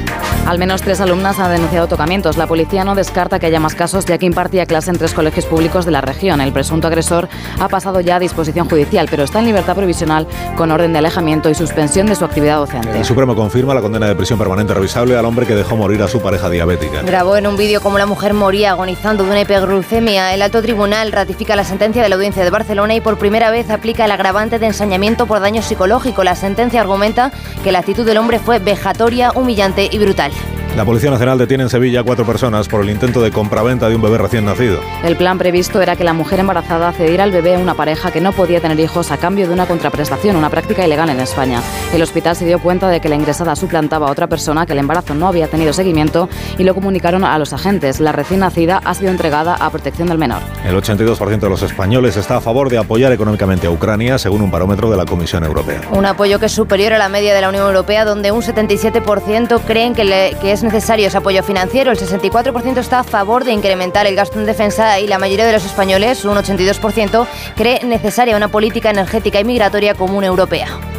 Al 0.46 0.58
menos 0.58 0.82
tres 0.82 1.00
alumnas 1.00 1.40
han 1.40 1.52
denunciado 1.52 1.88
tocamientos. 1.88 2.38
La 2.38 2.48
policía 2.48 2.84
no 2.84 2.96
descarta 2.96 3.38
que 3.38 3.46
haya 3.46 3.60
más 3.60 3.76
casos 3.76 4.06
ya 4.06 4.18
que 4.18 4.26
impartía 4.26 4.66
clase 4.66 4.90
en 4.90 4.98
tres 4.98 5.14
colegios 5.14 5.46
públicos 5.46 5.86
de 5.86 5.92
la 5.92 6.02
región. 6.02 6.42
El 6.42 6.52
presunto 6.52 6.88
agresor 6.88 7.30
ha 7.60 7.68
pasado 7.68 8.02
ya 8.02 8.16
a 8.16 8.20
disposición 8.20 8.68
judicial, 8.68 9.08
pero 9.12 9.24
está 9.24 9.40
en 9.40 9.46
libertad 9.46 9.76
provisional 9.76 10.28
con 10.58 10.72
orden 10.72 10.92
de 10.92 11.00
alejamiento 11.00 11.50
y 11.50 11.56
suspensión 11.56 12.08
de 12.08 12.16
su 12.16 12.26
actividad 12.26 12.58
docente. 12.58 12.98
El 12.98 13.06
Supremo 13.06 13.36
confirma 13.36 13.76
la 13.76 13.82
condena 13.82 14.08
de 14.08 14.16
prisión 14.16 14.40
permanente 14.40 14.74
revisable 14.74 15.16
al 15.16 15.26
hombre 15.26 15.46
que 15.46 15.54
dejó 15.54 15.76
morir 15.76 16.02
a 16.02 16.08
su 16.08 16.20
pareja 16.20 16.50
diabética. 16.50 17.04
Grabó 17.04 17.38
en 17.38 17.46
un 17.46 17.56
vídeo 17.56 17.82
cómo 17.82 18.00
la 18.00 18.08
mujer 18.08 18.34
moría 18.34 18.72
agonizando 18.72 19.24
de 19.24 19.30
una 19.30 19.42
hiperglucemia. 19.42 20.34
El 20.34 20.42
alto 20.42 20.62
tribunal 20.62 21.12
ratifica 21.12 21.56
la 21.56 21.64
sentencia 21.64 22.02
de 22.02 22.10
la 22.10 22.16
audiencia 22.16 22.44
de 22.44 22.50
Barcelona 22.50 22.96
y 22.96 23.02
por 23.02 23.18
primera 23.18 23.52
vez 23.52 23.70
aplica 23.70 24.06
el 24.06 24.12
agravante 24.12 24.58
de 24.58 24.66
ensañamiento 24.66 25.28
por 25.28 25.40
daño 25.42 25.62
psicológico. 25.62 26.24
La 26.24 26.36
sentencia 26.36 26.82
argumenta 26.82 27.32
que 27.64 27.72
la 27.72 27.80
actitud 27.80 28.06
del 28.06 28.18
hombre 28.18 28.40
fue 28.40 28.60
vejatoria, 28.60 29.32
humillante 29.36 29.90
y 29.92 30.00
brutal. 30.00 30.29
Festival. 30.32 30.69
La 30.80 30.86
Policía 30.86 31.12
Nacional 31.12 31.38
detiene 31.38 31.64
en 31.64 31.70
Sevilla 31.70 32.00
a 32.00 32.04
cuatro 32.04 32.26
personas 32.26 32.70
por 32.70 32.82
el 32.82 32.90
intento 32.90 33.22
de 33.22 33.32
compraventa 33.32 33.90
de 33.90 33.98
un 33.98 34.02
bebé 34.02 34.18
recién 34.18 34.46
nacido. 34.46 34.80
El 35.04 35.18
plan 35.18 35.38
previsto 35.38 35.82
era 35.82 35.98
que 35.98 36.06
la 36.06 36.14
mujer 36.14 36.40
embarazada 36.40 36.94
cediera 36.94 37.26
al 37.26 37.34
bebé 37.34 37.56
a 37.56 37.60
una 37.60 37.74
pareja 37.74 38.12
que 38.12 38.22
no 38.22 38.32
podía 38.32 38.62
tener 38.62 38.80
hijos 38.80 39.12
a 39.12 39.18
cambio 39.18 39.46
de 39.46 39.54
una 39.54 39.66
contraprestación, 39.66 40.38
una 40.38 40.50
práctica 40.50 40.86
ilegal 40.86 41.10
en 41.10 41.20
España. 41.20 41.62
El 41.94 42.02
hospital 42.02 42.38
se 42.38 42.46
dio 42.46 42.60
cuenta 42.60 42.88
de 42.88 43.02
que 43.02 43.10
la 43.10 43.16
ingresada 43.16 43.58
suplantaba 43.58 44.08
a 44.08 44.12
otra 44.12 44.28
persona, 44.28 44.66
que 44.66 44.72
el 44.72 44.80
embarazo 44.80 45.16
no 45.16 45.28
había 45.28 45.50
tenido 45.50 45.74
seguimiento 45.74 46.30
y 46.58 46.64
lo 46.64 46.74
comunicaron 46.74 47.26
a 47.26 47.38
los 47.38 47.52
agentes. 47.52 48.00
La 48.00 48.14
recién 48.14 48.40
nacida 48.40 48.80
ha 48.86 48.94
sido 48.94 49.12
entregada 49.12 49.56
a 49.56 49.70
protección 49.72 50.08
del 50.08 50.18
menor. 50.18 50.42
El 50.64 50.78
82% 50.78 51.40
de 51.40 51.50
los 51.50 51.62
españoles 51.62 52.16
está 52.16 52.38
a 52.38 52.42
favor 52.42 52.70
de 52.70 52.78
apoyar 52.78 53.12
económicamente 53.12 53.68
a 53.68 53.70
Ucrania, 53.70 54.18
según 54.18 54.44
un 54.44 54.50
barómetro 54.50 54.90
de 54.90 54.96
la 54.96 55.04
Comisión 55.04 55.44
Europea. 55.44 55.82
Un 55.92 56.06
apoyo 56.06 56.40
que 56.40 56.46
es 56.46 56.54
superior 56.54 56.94
a 56.94 56.98
la 56.98 57.10
media 57.10 57.36
de 57.36 57.42
la 57.42 57.50
Unión 57.50 57.68
Europea, 57.68 58.06
donde 58.06 58.32
un 58.32 58.42
77% 58.42 59.60
creen 59.68 59.94
que, 59.94 60.06
le, 60.06 60.38
que 60.42 60.54
es 60.54 60.64
necesario 60.64 60.69
ese 60.78 61.18
apoyo 61.18 61.44
financiero. 61.44 61.92
El 61.92 61.98
64% 61.98 62.78
está 62.78 63.00
a 63.00 63.04
favor 63.04 63.44
de 63.44 63.52
incrementar 63.52 64.08
el 64.08 64.16
gasto 64.16 64.40
en 64.40 64.46
defensa 64.46 65.00
y 65.00 65.08
la 65.08 65.18
mayoría 65.18 65.46
de 65.46 65.54
los 65.54 65.66
españoles, 65.66 66.26
un 66.26 66.38
82%, 66.38 67.28
cree 67.56 67.84
necesaria 67.84 68.38
una 68.38 68.50
política 68.50 68.90
energética 68.90 69.40
y 69.40 69.44
migratoria 69.44 69.94
común 69.94 70.24
europea. 70.24 70.99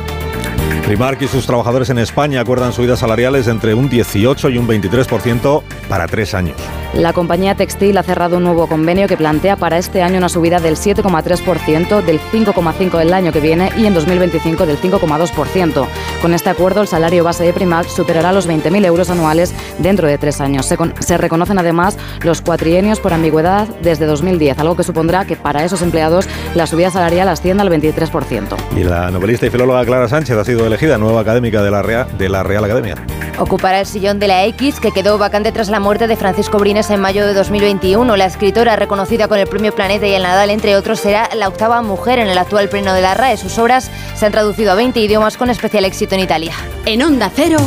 Primark 0.82 1.20
y 1.22 1.28
sus 1.28 1.46
trabajadores 1.46 1.90
en 1.90 1.98
España 1.98 2.40
acuerdan 2.40 2.72
subidas 2.72 3.00
salariales 3.00 3.48
entre 3.48 3.74
un 3.74 3.88
18 3.88 4.50
y 4.50 4.58
un 4.58 4.66
23% 4.66 5.62
para 5.88 6.06
tres 6.06 6.34
años. 6.34 6.56
La 6.94 7.12
compañía 7.12 7.54
textil 7.54 7.96
ha 7.98 8.02
cerrado 8.02 8.38
un 8.38 8.42
nuevo 8.42 8.66
convenio 8.66 9.06
que 9.06 9.16
plantea 9.16 9.56
para 9.56 9.78
este 9.78 10.02
año 10.02 10.18
una 10.18 10.28
subida 10.28 10.58
del 10.58 10.74
7,3%, 10.74 12.02
del 12.02 12.18
5,5% 12.20 12.98
del 12.98 13.12
año 13.12 13.32
que 13.32 13.40
viene 13.40 13.70
y 13.76 13.86
en 13.86 13.94
2025 13.94 14.66
del 14.66 14.76
5,2%. 14.76 15.86
Con 16.20 16.34
este 16.34 16.50
acuerdo, 16.50 16.82
el 16.82 16.88
salario 16.88 17.22
base 17.22 17.44
de 17.44 17.52
Primark 17.52 17.88
superará 17.88 18.32
los 18.32 18.48
20.000 18.48 18.84
euros 18.84 19.08
anuales 19.08 19.54
dentro 19.78 20.08
de 20.08 20.18
tres 20.18 20.40
años. 20.40 20.66
Se, 20.66 20.76
con, 20.76 20.92
se, 20.98 21.16
reconocen 21.16 21.58
además 21.58 21.96
los 22.22 22.40
cuatrienios 22.40 22.98
por 22.98 23.12
ambigüedad 23.12 23.68
desde 23.82 24.06
2010, 24.06 24.58
algo 24.58 24.74
que 24.74 24.82
supondrá 24.82 25.24
que 25.24 25.36
para 25.36 25.64
esos 25.64 25.82
empleados 25.82 26.26
la 26.56 26.66
subida 26.66 26.90
salarial 26.90 27.28
ascienda 27.28 27.62
al 27.62 27.70
23%. 27.70 28.56
Y 28.76 28.82
la 28.82 29.12
novelista 29.12 29.46
y 29.46 29.50
filóloga 29.50 29.84
Clara 29.84 30.08
Sánchez 30.08 30.36
ha 30.36 30.44
sido 30.44 30.66
elegida 30.70 30.98
nueva 30.98 31.20
académica 31.20 31.62
de 31.62 31.70
la 31.70 31.82
Real, 31.82 32.06
de 32.16 32.28
la 32.28 32.42
Real 32.42 32.64
Academia. 32.64 32.94
Ocupará 33.38 33.80
el 33.80 33.86
sillón 33.86 34.18
de 34.18 34.28
la 34.28 34.44
X 34.44 34.80
que 34.80 34.92
quedó 34.92 35.18
vacante 35.18 35.50
tras 35.50 35.68
la 35.68 35.80
muerte 35.80 36.06
de 36.06 36.16
Francisco 36.16 36.58
Brines 36.58 36.90
en 36.90 37.00
mayo 37.00 37.26
de 37.26 37.34
2021. 37.34 38.16
La 38.16 38.26
escritora, 38.26 38.76
reconocida 38.76 39.28
con 39.28 39.38
el 39.38 39.46
premio 39.46 39.74
Planeta 39.74 40.06
y 40.06 40.12
el 40.12 40.22
Nadal, 40.22 40.50
entre 40.50 40.76
otros, 40.76 41.00
será 41.00 41.28
la 41.34 41.48
octava 41.48 41.80
mujer 41.82 42.18
en 42.18 42.28
el 42.28 42.38
actual 42.38 42.68
pleno 42.68 42.92
de 42.92 43.00
la 43.00 43.14
RAE. 43.14 43.36
Sus 43.36 43.58
obras 43.58 43.90
se 44.14 44.26
han 44.26 44.32
traducido 44.32 44.72
a 44.72 44.74
20 44.74 45.00
idiomas 45.00 45.36
con 45.36 45.50
especial 45.50 45.84
éxito 45.84 46.14
en 46.14 46.20
Italia. 46.20 46.52
En 46.84 47.02
Onda 47.02 47.30
Cero, 47.34 47.58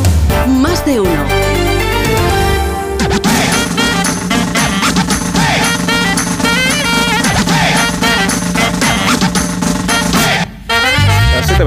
más 0.46 0.84
de 0.86 1.00
uno. 1.00 1.63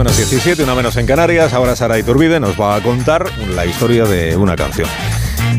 Las 0.04 0.16
7 0.16 0.30
menos 0.30 0.32
17, 0.32 0.64
una 0.64 0.76
menos 0.76 0.96
en 0.98 1.06
Canarias. 1.08 1.54
Ahora 1.54 1.76
Sara 1.76 1.98
Iturbide 1.98 2.40
nos 2.40 2.60
va 2.60 2.76
a 2.76 2.82
contar 2.82 3.26
la 3.56 3.66
historia 3.66 4.06
de 4.06 4.38
una 4.38 4.56
canción. 4.56 4.88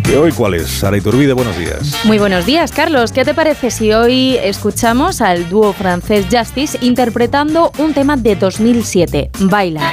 ¿Y 0.08 0.14
hoy 0.14 0.30
cuál 0.30 0.54
es? 0.54 0.68
Sara 0.68 0.96
Iturbide, 0.96 1.32
buenos 1.32 1.58
días. 1.58 2.04
Muy 2.04 2.18
buenos 2.18 2.46
días, 2.46 2.70
Carlos. 2.70 3.10
¿Qué 3.10 3.24
te 3.24 3.34
parece 3.34 3.72
si 3.72 3.92
hoy 3.92 4.36
escuchamos 4.36 5.20
al 5.22 5.48
dúo 5.48 5.72
francés 5.72 6.26
Justice 6.30 6.78
interpretando 6.82 7.72
un 7.78 7.94
tema 7.94 8.16
de 8.16 8.36
2007, 8.36 9.30
Baila? 9.40 9.92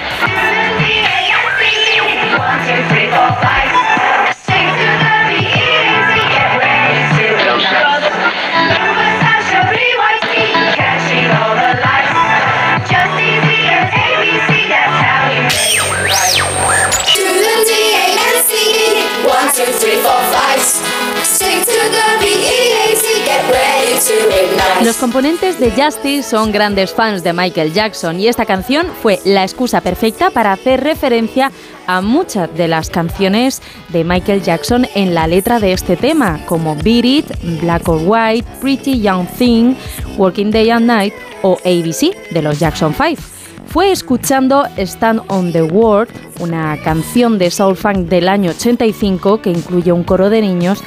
Los 24.84 24.97
componentes 24.97 25.59
de 25.59 25.72
Justice 25.72 26.24
son 26.24 26.51
grandes 26.51 26.93
fans 26.93 27.24
de 27.24 27.34
Michael 27.34 27.74
Jackson 27.74 28.20
y 28.20 28.28
esta 28.28 28.45
canción 28.45 28.88
fue 29.01 29.20
la 29.26 29.43
excusa 29.43 29.82
perfecta 29.82 30.30
para 30.30 30.51
hacer 30.51 30.84
referencia 30.84 31.51
a 31.88 32.01
muchas 32.01 32.53
de 32.55 32.68
las 32.68 32.89
canciones 32.89 33.61
de 33.89 34.03
Michael 34.03 34.43
Jackson 34.43 34.88
en 34.93 35.16
la 35.16 35.28
letra 35.28 35.59
de 35.59 35.74
este 35.74 35.95
tema, 35.95 36.39
como 36.45 36.76
Beat 36.76 37.05
It, 37.05 37.26
Black 37.61 37.88
or 37.88 38.01
White, 38.03 38.47
Pretty 38.61 39.01
Young 39.01 39.28
Thing, 39.28 39.76
Working 40.18 40.51
Day 40.51 40.70
and 40.70 40.86
Night 40.86 41.13
o 41.41 41.57
ABC 41.66 42.32
de 42.32 42.41
los 42.41 42.59
Jackson 42.59 42.93
5 42.93 43.36
fue 43.76 43.91
escuchando 43.91 44.63
Stand 44.78 45.24
on 45.28 45.51
the 45.51 45.61
World, 45.61 46.09
una 46.39 46.78
canción 46.82 47.38
de 47.38 47.51
soul 47.51 47.76
funk 47.76 48.07
del 48.07 48.30
año 48.30 48.51
85 48.51 49.41
que 49.41 49.49
incluye 49.49 49.91
un 49.91 50.05
coro 50.05 50.30
de 50.30 50.41
niños 50.41 50.82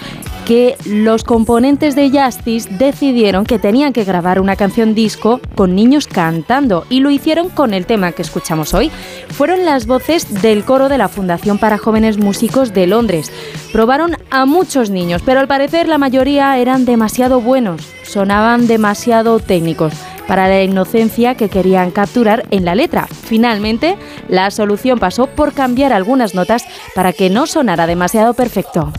que 0.49 0.79
los 0.87 1.25
componentes 1.25 1.95
de 1.95 2.09
Justice 2.09 2.71
decidieron 2.79 3.45
que 3.45 3.59
tenían 3.59 3.93
que 3.93 4.05
grabar 4.05 4.41
una 4.41 4.57
canción 4.57 4.95
disco 4.95 5.43
con 5.55 5.75
niños 5.75 6.07
cantando 6.07 6.87
y 6.89 7.01
lo 7.01 7.11
hicieron 7.11 7.51
con 7.51 7.75
el 7.75 7.85
tema 7.85 8.13
que 8.13 8.23
escuchamos 8.23 8.73
hoy. 8.73 8.91
Fueron 9.29 9.67
las 9.67 9.87
voces 9.87 10.41
del 10.41 10.65
coro 10.65 10.89
de 10.89 10.97
la 10.97 11.09
Fundación 11.09 11.59
para 11.59 11.77
Jóvenes 11.77 12.17
Músicos 12.17 12.73
de 12.73 12.87
Londres. 12.87 13.31
Probaron 13.75 14.17
a 14.31 14.47
muchos 14.47 14.89
niños, 14.89 15.21
pero 15.23 15.39
al 15.39 15.49
parecer 15.49 15.87
la 15.87 15.99
mayoría 15.99 16.57
eran 16.57 16.87
demasiado 16.87 17.43
buenos, 17.43 17.83
sonaban 18.05 18.67
demasiado 18.67 19.41
técnicos 19.41 19.93
para 20.27 20.49
la 20.49 20.63
inocencia 20.63 21.35
que 21.35 21.51
querían 21.51 21.91
capturar 21.91 22.47
en 22.51 22.65
la 22.65 22.75
letra. 22.75 23.07
Finalmente, 23.07 23.99
la 24.31 24.51
solución 24.51 24.99
pasó 24.99 25.27
por 25.27 25.53
cambiar 25.53 25.93
algunas 25.93 26.35
notas 26.35 26.65
para 26.95 27.13
que 27.13 27.29
no 27.29 27.47
sonara 27.47 27.87
demasiado 27.87 28.33
perfecto. 28.33 28.91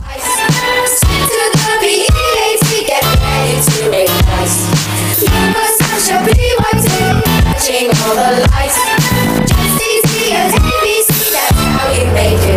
need 3.59 4.07
must 4.07 4.71
ignite 5.19 5.31
Never 5.31 5.67
such 5.79 6.15
Touching 7.43 7.89
all 8.03 8.15
the 8.15 8.47
lights 8.51 8.79
Just 9.47 9.81
easy 9.83 10.31
as 10.31 10.53
ABC 10.53 11.11
That's 11.31 11.59
how 11.59 11.91
we 11.91 12.01
make 12.13 12.39
it 12.39 12.48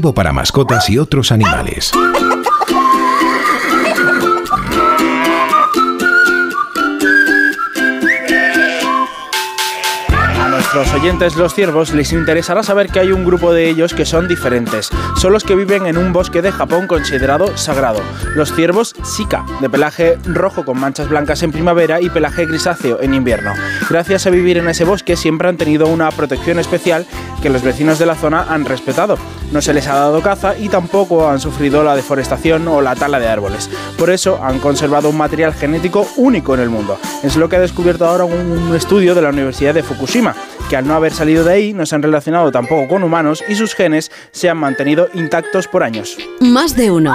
Para 0.00 0.32
mascotas 0.32 0.88
y 0.90 0.96
otros 0.96 1.32
animales. 1.32 1.90
los 10.74 10.94
oyentes, 10.94 11.34
los 11.34 11.54
ciervos, 11.54 11.92
les 11.92 12.12
interesará 12.12 12.62
saber 12.62 12.88
que 12.88 13.00
hay 13.00 13.10
un 13.10 13.24
grupo 13.24 13.52
de 13.52 13.68
ellos 13.68 13.94
que 13.94 14.04
son 14.04 14.28
diferentes. 14.28 14.90
Son 15.16 15.32
los 15.32 15.42
que 15.42 15.56
viven 15.56 15.86
en 15.86 15.98
un 15.98 16.12
bosque 16.12 16.42
de 16.42 16.52
Japón 16.52 16.86
considerado 16.86 17.56
sagrado. 17.56 18.00
Los 18.36 18.52
ciervos 18.52 18.94
Sika, 19.02 19.44
de 19.60 19.68
pelaje 19.68 20.18
rojo 20.24 20.64
con 20.64 20.78
manchas 20.78 21.08
blancas 21.08 21.42
en 21.42 21.50
primavera 21.50 22.00
y 22.00 22.10
pelaje 22.10 22.46
grisáceo 22.46 23.00
en 23.00 23.14
invierno. 23.14 23.54
Gracias 23.90 24.28
a 24.28 24.30
vivir 24.30 24.58
en 24.58 24.68
ese 24.68 24.84
bosque 24.84 25.16
siempre 25.16 25.48
han 25.48 25.56
tenido 25.56 25.88
una 25.88 26.12
protección 26.12 26.60
especial 26.60 27.06
que 27.42 27.50
los 27.50 27.62
vecinos 27.62 27.98
de 27.98 28.06
la 28.06 28.14
zona 28.14 28.46
han 28.48 28.64
respetado. 28.64 29.18
No 29.52 29.62
se 29.62 29.72
les 29.72 29.86
ha 29.86 29.94
dado 29.94 30.20
caza 30.22 30.56
y 30.58 30.68
tampoco 30.68 31.28
han 31.28 31.40
sufrido 31.40 31.82
la 31.82 31.96
deforestación 31.96 32.68
o 32.68 32.80
la 32.80 32.94
tala 32.94 33.18
de 33.18 33.28
árboles. 33.28 33.70
Por 33.96 34.10
eso 34.10 34.38
han 34.42 34.58
conservado 34.58 35.08
un 35.08 35.16
material 35.16 35.54
genético 35.54 36.06
único 36.16 36.54
en 36.54 36.60
el 36.60 36.70
mundo. 36.70 36.98
Es 37.22 37.36
lo 37.36 37.48
que 37.48 37.56
ha 37.56 37.60
descubierto 37.60 38.06
ahora 38.06 38.24
un 38.24 38.74
estudio 38.74 39.14
de 39.14 39.22
la 39.22 39.30
Universidad 39.30 39.74
de 39.74 39.82
Fukushima 39.82 40.34
que 40.68 40.76
al 40.76 40.86
no 40.86 40.94
haber 40.94 41.12
salido 41.12 41.44
de 41.44 41.52
ahí 41.52 41.72
no 41.72 41.86
se 41.86 41.94
han 41.94 42.02
relacionado 42.02 42.52
tampoco 42.52 42.88
con 42.88 43.02
humanos 43.02 43.42
y 43.48 43.54
sus 43.54 43.74
genes 43.74 44.10
se 44.32 44.50
han 44.50 44.58
mantenido 44.58 45.08
intactos 45.14 45.66
por 45.66 45.82
años. 45.82 46.16
Más 46.40 46.76
de 46.76 46.90
uno. 46.90 47.14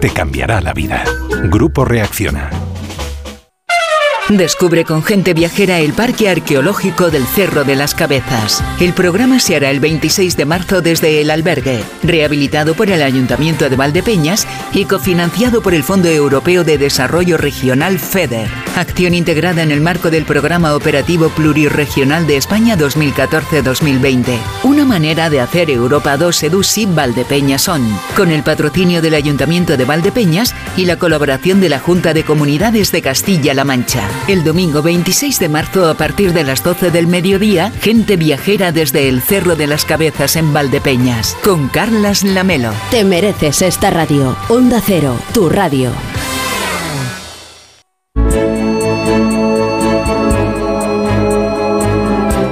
Te 0.00 0.10
cambiará 0.10 0.60
la 0.60 0.72
vida. 0.72 1.02
Grupo 1.50 1.84
Reacciona. 1.84 2.69
Descubre 4.30 4.84
con 4.84 5.02
gente 5.02 5.34
viajera 5.34 5.80
el 5.80 5.92
Parque 5.92 6.28
Arqueológico 6.28 7.10
del 7.10 7.26
Cerro 7.26 7.64
de 7.64 7.74
las 7.74 7.96
Cabezas. 7.96 8.62
El 8.80 8.92
programa 8.92 9.40
se 9.40 9.56
hará 9.56 9.70
el 9.70 9.80
26 9.80 10.36
de 10.36 10.44
marzo 10.44 10.80
desde 10.80 11.20
el 11.20 11.32
albergue, 11.32 11.82
rehabilitado 12.04 12.74
por 12.74 12.90
el 12.90 13.02
Ayuntamiento 13.02 13.68
de 13.68 13.74
Valdepeñas 13.74 14.46
y 14.72 14.84
cofinanciado 14.84 15.62
por 15.62 15.74
el 15.74 15.82
Fondo 15.82 16.08
Europeo 16.08 16.62
de 16.62 16.78
Desarrollo 16.78 17.38
Regional 17.38 17.98
FEDER. 17.98 18.48
Acción 18.76 19.14
integrada 19.14 19.64
en 19.64 19.72
el 19.72 19.80
marco 19.80 20.10
del 20.10 20.24
Programa 20.24 20.76
Operativo 20.76 21.28
Plurirregional 21.30 22.28
de 22.28 22.36
España 22.36 22.78
2014-2020. 22.78 24.38
Una 24.62 24.84
manera 24.84 25.28
de 25.28 25.40
hacer 25.40 25.70
Europa 25.70 26.16
2 26.16 26.44
EDUSI 26.44 26.86
Valdepeñas 26.86 27.68
On, 27.68 27.82
con 28.16 28.30
el 28.30 28.44
patrocinio 28.44 29.02
del 29.02 29.14
Ayuntamiento 29.14 29.76
de 29.76 29.84
Valdepeñas 29.84 30.54
y 30.76 30.84
la 30.84 30.96
colaboración 30.96 31.60
de 31.60 31.68
la 31.68 31.80
Junta 31.80 32.14
de 32.14 32.22
Comunidades 32.22 32.92
de 32.92 33.02
Castilla-La 33.02 33.64
Mancha. 33.64 34.08
El 34.28 34.44
domingo 34.44 34.82
26 34.82 35.38
de 35.38 35.48
marzo 35.48 35.88
a 35.88 35.94
partir 35.94 36.32
de 36.32 36.44
las 36.44 36.62
12 36.62 36.90
del 36.90 37.06
mediodía, 37.06 37.72
gente 37.80 38.16
viajera 38.16 38.70
desde 38.70 39.08
el 39.08 39.22
Cerro 39.22 39.56
de 39.56 39.66
las 39.66 39.84
Cabezas 39.84 40.36
en 40.36 40.52
Valdepeñas, 40.52 41.36
con 41.42 41.68
Carlas 41.68 42.22
Lamelo. 42.22 42.72
Te 42.90 43.04
mereces 43.04 43.62
esta 43.62 43.90
radio. 43.90 44.36
Onda 44.48 44.80
Cero, 44.84 45.16
tu 45.32 45.48
radio. 45.48 45.90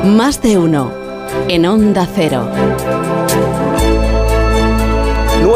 Más 0.05 0.43
de 0.43 0.59
uno. 0.59 0.93
En 1.49 1.65
Onda 1.65 2.09
Cero. 2.13 2.51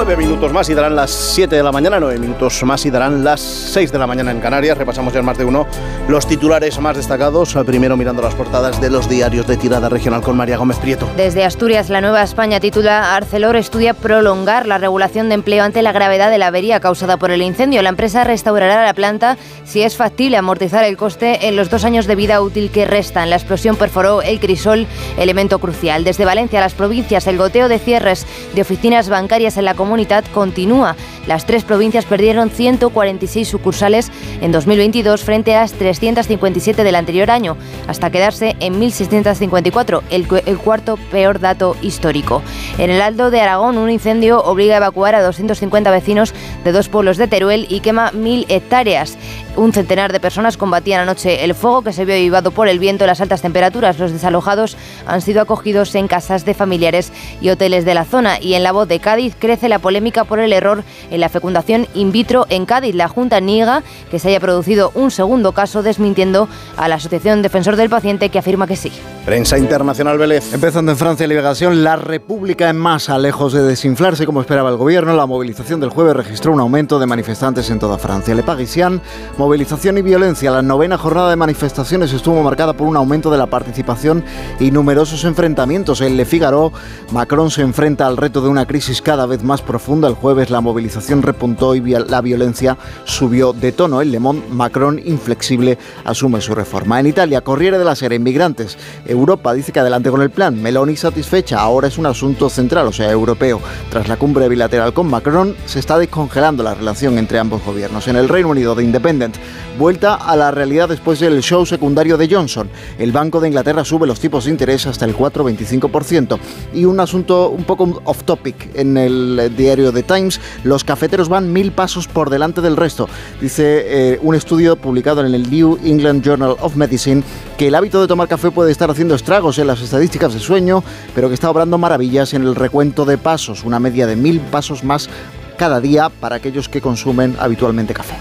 Nueve 0.05 0.17
minutos 0.17 0.53
más 0.53 0.69
y 0.69 0.75
darán 0.75 0.97
las 0.97 1.13
7 1.13 1.55
de 1.55 1.63
la 1.63 1.71
mañana, 1.71 2.01
nueve 2.01 2.19
minutos 2.19 2.61
más 2.65 2.85
y 2.85 2.91
darán 2.91 3.23
las 3.23 3.41
6 3.41 3.93
de 3.93 3.99
la 4.01 4.09
mañana 4.09 4.33
en 4.33 4.41
Canarias. 4.41 4.77
Repasamos 4.77 5.15
ya 5.15 5.23
más 5.23 5.39
de 5.39 5.45
uno 5.45 5.65
los 6.09 6.27
titulares 6.27 6.81
más 6.81 6.97
destacados. 6.97 7.57
Primero 7.65 7.97
mirando 7.97 8.21
las 8.21 8.35
portadas 8.35 8.81
de 8.81 8.91
los 8.91 9.09
diarios 9.09 9.47
de 9.47 9.57
tirada 9.57 9.89
regional 9.89 10.21
con 10.21 10.37
María 10.37 10.57
Gómez 10.57 10.79
Prieto. 10.79 11.09
Desde 11.17 11.45
Asturias, 11.45 11.89
la 11.89 12.01
Nueva 12.01 12.25
España 12.25 12.59
titula 12.59 13.15
Arcelor 13.15 13.55
estudia 13.55 13.95
prolongar 13.95 14.67
la 14.67 14.79
regulación 14.79 15.29
de 15.29 15.37
empleo 15.37 15.63
ante 15.63 15.83
la 15.83 15.93
gravedad 15.93 16.33
de 16.33 16.39
la 16.39 16.49
avería 16.49 16.81
causada 16.81 17.17
por 17.17 17.31
el 17.31 17.41
incendio. 17.41 17.81
La 17.81 17.91
empresa 17.91 18.25
restaurará 18.25 18.85
la 18.85 18.95
planta 18.95 19.37
si 19.65 19.83
es 19.83 19.97
factible 19.97 20.37
amortizar 20.37 20.83
el 20.83 20.97
coste 20.97 21.47
en 21.47 21.55
los 21.55 21.71
dos 21.71 21.85
años 21.85 22.09
de 22.09 22.17
vida 22.17 22.41
útil 22.41 22.73
que 22.73 22.87
restan. 22.87 23.31
La 23.31 23.37
explosión 23.37 23.77
perforó 23.77 24.21
el 24.21 24.41
crisol, 24.41 24.89
elemento 25.17 25.61
crucial. 25.61 26.03
Desde 26.03 26.25
Valencia 26.25 26.59
las 26.59 26.75
provincias, 26.75 27.29
el 27.29 27.39
goteo 27.39 27.69
de 27.69 27.79
cierres 27.79 28.27
de 28.53 28.63
oficinas 28.63 29.09
bancarias 29.09 29.57
en 29.57 29.65
la 29.65 29.75
comunidad 29.93 30.25
continúa. 30.33 30.97
Las 31.27 31.45
tres 31.45 31.65
provincias 31.65 32.07
perdieron 32.07 32.49
146 32.49 33.47
sucursales 33.47 34.11
en 34.41 34.51
2022 34.51 35.23
frente 35.23 35.55
a 35.55 35.61
las 35.61 35.73
357 35.75 36.83
del 36.83 36.95
anterior 36.95 37.31
año, 37.31 37.59
hasta 37.87 38.09
quedarse 38.09 38.57
en 38.61 38.81
1.654, 38.81 40.01
el, 40.09 40.27
el 40.47 40.59
cuarto 40.59 40.97
peor 41.11 41.41
dato 41.41 41.77
histórico. 41.83 42.43
En 42.79 42.89
el 42.89 43.03
Aldo 43.03 43.31
de 43.31 43.43
Aragón, 43.43 43.77
un 43.77 43.91
incendio 43.91 44.43
obliga 44.43 44.75
a 44.75 44.79
evacuar 44.79 45.15
a 45.15 45.23
250 45.23 45.91
vecinos 45.91 46.33
de 46.65 46.73
dos 46.73 46.89
pueblos 46.89 47.19
de 47.19 47.29
Teruel 47.29 47.67
y 47.69 47.81
quema 47.81 48.13
mil 48.13 48.47
hectáreas. 48.49 49.19
Un 49.55 49.75
centenar 49.75 50.13
de 50.13 50.21
personas 50.21 50.57
combatían 50.57 51.03
anoche 51.03 51.45
el 51.45 51.55
fuego 51.55 51.83
que 51.83 51.93
se 51.93 52.07
vio 52.07 52.15
avivado 52.15 52.53
por 52.53 52.69
el 52.69 52.79
viento 52.79 53.05
y 53.05 53.07
las 53.07 53.21
altas 53.21 53.43
temperaturas. 53.43 53.99
Los 53.99 54.11
desalojados 54.11 54.79
han 55.07 55.21
sido 55.21 55.43
acogidos 55.43 55.95
en 55.95 56.09
casas 56.09 56.47
de 56.47 56.55
familiares 56.55 57.13
y 57.43 57.51
hoteles 57.51 57.85
de 57.85 57.93
la 57.93 58.07
zona. 58.07 58.41
Y 58.41 58.55
en 58.55 58.63
la 58.63 58.73
voz 58.73 58.89
de 58.89 58.99
Cádiz 58.99 59.37
crece 59.39 59.69
la 59.69 59.79
polémica 59.83 60.25
por 60.25 60.39
el 60.39 60.55
error 60.55 60.83
en 61.11 61.21
la 61.21 61.29
fecundación 61.29 61.87
in 61.93 62.13
vitro 62.13 62.47
en 62.49 62.65
Cádiz. 62.65 62.95
La 62.95 63.09
Junta 63.09 63.41
niega 63.41 63.83
que 64.11 64.19
se 64.19 64.29
haya 64.29 64.41
producido 64.41 64.91
un 64.95 65.11
segundo 65.11 65.53
caso, 65.53 65.83
desmintiendo 65.83 66.49
a 66.79 66.89
la 66.89 66.95
Asociación 66.95 67.43
Defensor 67.43 67.77
del 67.77 67.91
Paciente 67.91 68.31
que 68.31 68.39
afirma 68.39 68.67
que 68.67 68.77
sí. 68.77 68.91
Prensa 69.27 69.59
internacional 69.59 70.17
Vélez. 70.17 70.55
Empezando 70.55 70.93
en 70.93 70.99
Francia, 70.99 71.27
liberación, 71.27 71.85
la 71.85 71.97
República 71.97 72.71
en 72.71 72.77
masa, 72.77 73.19
lejos 73.19 73.53
de 73.53 73.63
desinflarse 73.63 74.25
como 74.25 74.41
esperaba 74.41 74.71
el 74.71 74.77
gobierno, 74.77 75.15
la 75.15 75.27
movilización 75.27 75.81
del 75.81 75.91
jueves 75.91 76.17
registró 76.17 76.53
un 76.53 76.61
aumento 76.61 76.99
de 76.99 77.07
manifestantes 77.07 77.69
en 77.71 77.79
toda 77.79 77.99
Francia. 77.99 78.35
Le 78.35 78.43
Parisien, 78.43 79.01
movilización 79.37 79.99
y 79.99 80.03
violencia. 80.03 80.51
La 80.51 80.63
novena 80.63 80.97
jornada 80.97 81.31
de 81.31 81.37
manifestaciones 81.37 82.13
estuvo 82.13 82.43
marcada 82.43 82.73
por 82.73 82.87
un 82.87 82.97
aumento 82.97 83.31
de 83.31 83.39
la 83.39 83.47
participación 83.47 84.25
y 84.61 84.71
numerosos 84.71 85.25
enfrentamientos. 85.25 86.01
En 86.01 86.17
Le 86.17 86.25
Figaro, 86.25 86.73
Macron 87.11 87.51
se 87.51 87.63
enfrenta 87.63 88.07
al 88.07 88.17
reto 88.17 88.41
de 88.41 88.49
una 88.49 88.67
crisis 88.67 89.03
cada 89.03 89.27
vez 89.27 89.43
más 89.43 89.63
profunda. 89.73 90.07
El 90.07 90.15
jueves 90.15 90.51
la 90.51 90.61
movilización 90.61 91.23
repuntó 91.23 91.75
y 91.75 91.81
la 91.81 92.21
violencia 92.21 92.77
subió 93.05 93.55
de 93.55 93.73
tono. 93.73 94.03
En 94.03 94.13
Le 94.13 94.21
Monde, 94.21 94.47
Macron, 94.51 95.01
inflexible, 95.03 95.79
asume 96.05 96.43
su 96.43 96.55
reforma. 96.55 97.01
En 97.01 97.07
Italia, 97.07 97.41
Corriere 97.41 97.79
de 97.79 97.85
la 97.87 97.95
Sera, 97.95 98.15
inmigrantes. 98.15 98.77
Europa 99.07 99.55
dice 99.55 99.73
que 99.73 99.81
adelante 99.81 100.11
con 100.11 100.21
el 100.21 100.29
plan. 100.29 100.61
Meloni 100.61 100.95
satisfecha. 100.95 101.59
Ahora 101.59 101.89
es 101.89 101.97
un 101.97 102.05
asunto 102.05 102.51
central, 102.51 102.87
o 102.87 102.93
sea, 102.93 103.11
europeo. 103.11 103.63
Tras 103.89 104.09
la 104.09 104.19
cumbre 104.19 104.47
bilateral 104.47 104.93
con 104.93 105.09
Macron, 105.09 105.57
se 105.65 105.79
está 105.79 105.99
descongelando 105.99 106.63
la 106.63 106.75
relación 106.75 107.17
entre 107.17 107.39
ambos 107.39 107.65
gobiernos. 107.65 108.09
En 108.09 108.17
el 108.17 108.29
Reino 108.29 108.51
Unido, 108.51 108.75
de 108.75 108.85
Independent, 108.85 109.37
vuelta 109.79 110.17
a 110.17 110.37
la 110.37 110.51
realidad 110.51 110.91
después 110.91 111.19
del 111.19 111.41
show 111.41 111.65
secundario 111.65 112.19
de 112.19 112.29
Johnson. 112.29 112.69
El 112.99 113.11
Banco 113.11 113.41
de 113.41 113.49
Inglaterra 113.49 113.87
sube 113.87 114.07
los 114.07 114.21
tipos 114.21 114.45
de 114.45 114.51
interés 114.51 114.87
hasta 114.87 115.07
el 115.07 115.17
4,25%. 115.17 116.39
Y 116.75 116.85
un 116.85 117.01
asunto 117.01 117.49
un 117.49 117.65
poco 117.65 118.03
off 118.05 118.25
topic 118.25 118.71
en 118.75 118.99
el 118.99 119.52
diario 119.57 119.93
The 119.93 120.03
Times, 120.03 120.41
los 120.65 120.85
cafeteros 120.85 121.29
van 121.29 121.53
mil 121.53 121.73
pasos 121.73 122.09
por 122.09 122.31
delante 122.31 122.61
del 122.61 122.77
resto. 122.77 123.09
Dice 123.41 123.85
eh, 123.87 124.19
un 124.23 124.35
estudio 124.35 124.77
publicado 124.77 125.25
en 125.25 125.35
el 125.35 125.51
New 125.51 125.79
England 125.85 126.23
Journal 126.25 126.57
of 126.61 126.77
Medicine 126.77 127.23
que 127.57 127.69
el 127.69 127.75
hábito 127.75 128.01
de 128.01 128.09
tomar 128.09 128.29
café 128.29 128.51
puede 128.51 128.73
estar 128.73 128.91
haciendo 128.91 129.15
estragos 129.15 129.59
en 129.59 129.67
las 129.67 129.81
estadísticas 129.81 130.35
de 130.35 130.41
sueño, 130.41 130.83
pero 131.15 131.29
que 131.29 131.35
está 131.35 131.51
obrando 131.51 131.79
maravillas 131.79 132.35
en 132.35 132.43
el 132.43 132.55
recuento 132.55 133.05
de 133.05 133.19
pasos, 133.19 133.65
una 133.65 133.79
media 133.79 134.07
de 134.07 134.17
mil 134.17 134.41
pasos 134.41 134.85
más 134.85 135.09
cada 135.57 135.81
día 135.81 136.09
para 136.09 136.37
aquellos 136.37 136.69
que 136.69 136.81
consumen 136.81 137.37
habitualmente 137.39 137.95
café. 137.95 138.17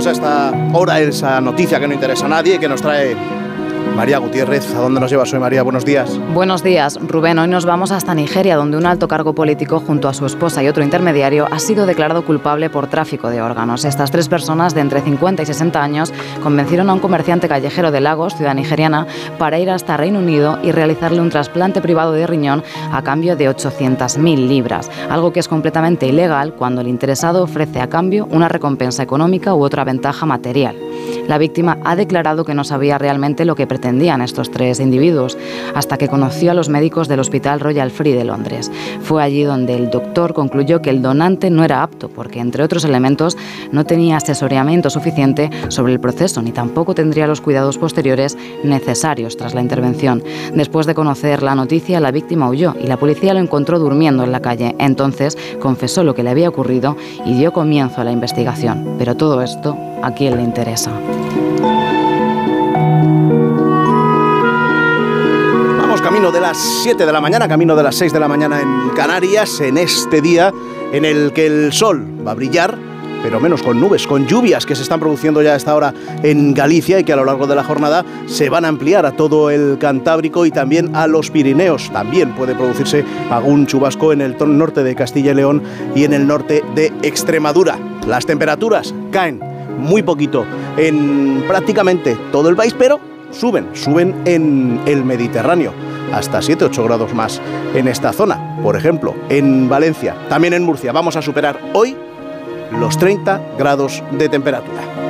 A 0.00 0.12
esta 0.12 0.50
hora, 0.72 0.98
esa 0.98 1.42
noticia 1.42 1.78
que 1.78 1.86
no 1.86 1.92
interesa 1.92 2.24
a 2.24 2.28
nadie 2.28 2.58
que 2.58 2.66
nos 2.66 2.80
trae 2.80 3.14
María 3.96 4.18
Gutiérrez, 4.18 4.74
¿a 4.74 4.78
dónde 4.78 5.00
nos 5.00 5.10
llevas 5.10 5.32
hoy, 5.32 5.40
María? 5.40 5.62
Buenos 5.62 5.84
días. 5.84 6.18
Buenos 6.32 6.62
días, 6.62 6.98
Rubén. 7.00 7.38
Hoy 7.38 7.48
nos 7.48 7.66
vamos 7.66 7.90
hasta 7.90 8.14
Nigeria, 8.14 8.56
donde 8.56 8.76
un 8.76 8.86
alto 8.86 9.08
cargo 9.08 9.34
político, 9.34 9.80
junto 9.80 10.08
a 10.08 10.14
su 10.14 10.24
esposa 10.24 10.62
y 10.62 10.68
otro 10.68 10.82
intermediario, 10.82 11.46
ha 11.50 11.58
sido 11.58 11.84
declarado 11.84 12.24
culpable 12.24 12.70
por 12.70 12.86
tráfico 12.86 13.28
de 13.28 13.42
órganos. 13.42 13.84
Estas 13.84 14.10
tres 14.10 14.28
personas, 14.28 14.74
de 14.74 14.80
entre 14.80 15.02
50 15.02 15.42
y 15.42 15.46
60 15.46 15.82
años, 15.82 16.12
convencieron 16.42 16.88
a 16.88 16.94
un 16.94 17.00
comerciante 17.00 17.48
callejero 17.48 17.90
de 17.90 18.00
Lagos, 18.00 18.36
ciudad 18.36 18.54
nigeriana, 18.54 19.06
para 19.38 19.58
ir 19.58 19.68
hasta 19.70 19.96
Reino 19.96 20.18
Unido 20.20 20.58
y 20.62 20.72
realizarle 20.72 21.20
un 21.20 21.30
trasplante 21.30 21.80
privado 21.80 22.12
de 22.12 22.26
riñón 22.26 22.62
a 22.92 23.02
cambio 23.02 23.36
de 23.36 23.50
800.000 23.50 24.48
libras, 24.48 24.90
algo 25.10 25.32
que 25.32 25.40
es 25.40 25.48
completamente 25.48 26.06
ilegal 26.06 26.54
cuando 26.54 26.80
el 26.80 26.88
interesado 26.88 27.42
ofrece 27.42 27.80
a 27.80 27.88
cambio 27.88 28.26
una 28.30 28.48
recompensa 28.48 29.02
económica 29.02 29.54
u 29.54 29.62
otra 29.62 29.84
ventaja 29.84 30.24
material. 30.26 30.76
La 31.30 31.38
víctima 31.38 31.78
ha 31.84 31.94
declarado 31.94 32.44
que 32.44 32.54
no 32.54 32.64
sabía 32.64 32.98
realmente 32.98 33.44
lo 33.44 33.54
que 33.54 33.68
pretendían 33.68 34.20
estos 34.20 34.50
tres 34.50 34.80
individuos 34.80 35.38
hasta 35.76 35.96
que 35.96 36.08
conoció 36.08 36.50
a 36.50 36.54
los 36.54 36.68
médicos 36.68 37.06
del 37.06 37.20
Hospital 37.20 37.60
Royal 37.60 37.92
Free 37.92 38.14
de 38.14 38.24
Londres. 38.24 38.68
Fue 39.02 39.22
allí 39.22 39.44
donde 39.44 39.76
el 39.76 39.90
doctor 39.90 40.34
concluyó 40.34 40.82
que 40.82 40.90
el 40.90 41.02
donante 41.02 41.48
no 41.48 41.62
era 41.62 41.84
apto 41.84 42.08
porque, 42.08 42.40
entre 42.40 42.64
otros 42.64 42.84
elementos, 42.84 43.38
no 43.70 43.86
tenía 43.86 44.16
asesoramiento 44.16 44.90
suficiente 44.90 45.50
sobre 45.68 45.92
el 45.92 46.00
proceso 46.00 46.42
ni 46.42 46.50
tampoco 46.50 46.96
tendría 46.96 47.28
los 47.28 47.40
cuidados 47.40 47.78
posteriores 47.78 48.36
necesarios 48.64 49.36
tras 49.36 49.54
la 49.54 49.60
intervención. 49.60 50.24
Después 50.56 50.86
de 50.86 50.96
conocer 50.96 51.44
la 51.44 51.54
noticia, 51.54 52.00
la 52.00 52.10
víctima 52.10 52.48
huyó 52.48 52.74
y 52.82 52.88
la 52.88 52.96
policía 52.96 53.34
lo 53.34 53.38
encontró 53.38 53.78
durmiendo 53.78 54.24
en 54.24 54.32
la 54.32 54.40
calle. 54.40 54.74
Entonces 54.80 55.38
confesó 55.60 56.02
lo 56.02 56.16
que 56.16 56.24
le 56.24 56.30
había 56.30 56.48
ocurrido 56.48 56.96
y 57.24 57.34
dio 57.34 57.52
comienzo 57.52 58.00
a 58.00 58.04
la 58.04 58.10
investigación. 58.10 58.96
Pero 58.98 59.16
todo 59.16 59.42
esto 59.42 59.76
a 60.02 60.12
quién 60.12 60.36
le 60.36 60.42
interesa. 60.42 60.90
Vamos 65.78 66.00
camino 66.00 66.30
de 66.30 66.40
las 66.40 66.56
7 66.82 67.04
de 67.04 67.12
la 67.12 67.20
mañana, 67.20 67.48
camino 67.48 67.74
de 67.76 67.82
las 67.82 67.96
6 67.96 68.12
de 68.12 68.20
la 68.20 68.28
mañana 68.28 68.60
en 68.60 68.90
Canarias, 68.94 69.60
en 69.60 69.78
este 69.78 70.20
día 70.20 70.52
en 70.92 71.04
el 71.04 71.32
que 71.32 71.46
el 71.46 71.72
sol 71.72 72.06
va 72.26 72.32
a 72.32 72.34
brillar, 72.34 72.76
pero 73.22 73.40
menos 73.40 73.62
con 73.62 73.80
nubes, 73.80 74.06
con 74.06 74.26
lluvias 74.26 74.66
que 74.66 74.74
se 74.74 74.82
están 74.82 75.00
produciendo 75.00 75.42
ya 75.42 75.52
a 75.52 75.56
esta 75.56 75.74
hora 75.74 75.92
en 76.22 76.54
Galicia 76.54 76.98
y 76.98 77.04
que 77.04 77.12
a 77.12 77.16
lo 77.16 77.24
largo 77.24 77.46
de 77.46 77.54
la 77.54 77.64
jornada 77.64 78.04
se 78.26 78.48
van 78.48 78.64
a 78.64 78.68
ampliar 78.68 79.04
a 79.04 79.12
todo 79.12 79.50
el 79.50 79.78
Cantábrico 79.78 80.46
y 80.46 80.50
también 80.50 80.94
a 80.96 81.06
los 81.06 81.30
Pirineos. 81.30 81.90
También 81.92 82.34
puede 82.34 82.54
producirse 82.54 83.04
algún 83.30 83.66
chubasco 83.66 84.12
en 84.12 84.20
el 84.20 84.36
norte 84.38 84.82
de 84.82 84.94
Castilla 84.94 85.32
y 85.32 85.34
León 85.34 85.62
y 85.94 86.04
en 86.04 86.12
el 86.12 86.26
norte 86.26 86.64
de 86.74 86.92
Extremadura. 87.02 87.78
Las 88.06 88.24
temperaturas 88.26 88.94
caen 89.10 89.49
muy 89.80 90.02
poquito 90.02 90.44
en 90.76 91.44
prácticamente 91.46 92.16
todo 92.30 92.48
el 92.48 92.56
país, 92.56 92.74
pero 92.78 93.00
suben, 93.30 93.68
suben 93.74 94.22
en 94.24 94.80
el 94.86 95.04
Mediterráneo 95.04 95.72
hasta 96.12 96.40
7-8 96.40 96.84
grados 96.84 97.14
más 97.14 97.40
en 97.74 97.88
esta 97.88 98.12
zona. 98.12 98.56
Por 98.62 98.76
ejemplo, 98.76 99.14
en 99.28 99.68
Valencia, 99.68 100.16
también 100.28 100.54
en 100.54 100.64
Murcia, 100.64 100.92
vamos 100.92 101.16
a 101.16 101.22
superar 101.22 101.58
hoy 101.72 101.96
los 102.78 102.98
30 102.98 103.40
grados 103.58 104.02
de 104.12 104.28
temperatura. 104.28 105.09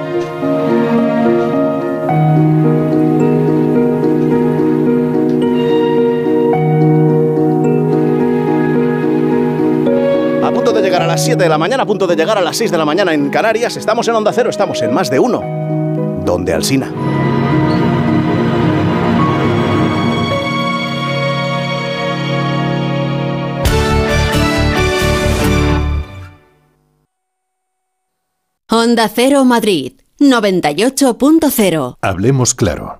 Las 11.21 11.27
7 11.27 11.43
de 11.43 11.51
la 11.51 11.59
mañana, 11.59 11.83
a 11.83 11.87
punto 11.87 12.07
de 12.07 12.17
llegar 12.17 12.39
a 12.39 12.41
las 12.41 12.57
6 12.57 12.71
de 12.71 12.79
la 12.79 12.87
mañana 12.87 13.13
en 13.13 13.29
Canarias, 13.29 13.77
estamos 13.77 14.09
en 14.09 14.15
Onda 14.15 14.33
Cero, 14.33 14.49
estamos 14.49 14.81
en 14.81 14.95
más 14.95 15.11
de 15.11 15.19
uno. 15.19 15.43
Donde 16.25 16.55
Alsina. 16.55 16.91
Onda 28.71 29.11
Cero 29.15 29.45
Madrid 29.45 30.01
98.0. 30.21 31.99
Hablemos 32.01 32.55
claro. 32.55 33.00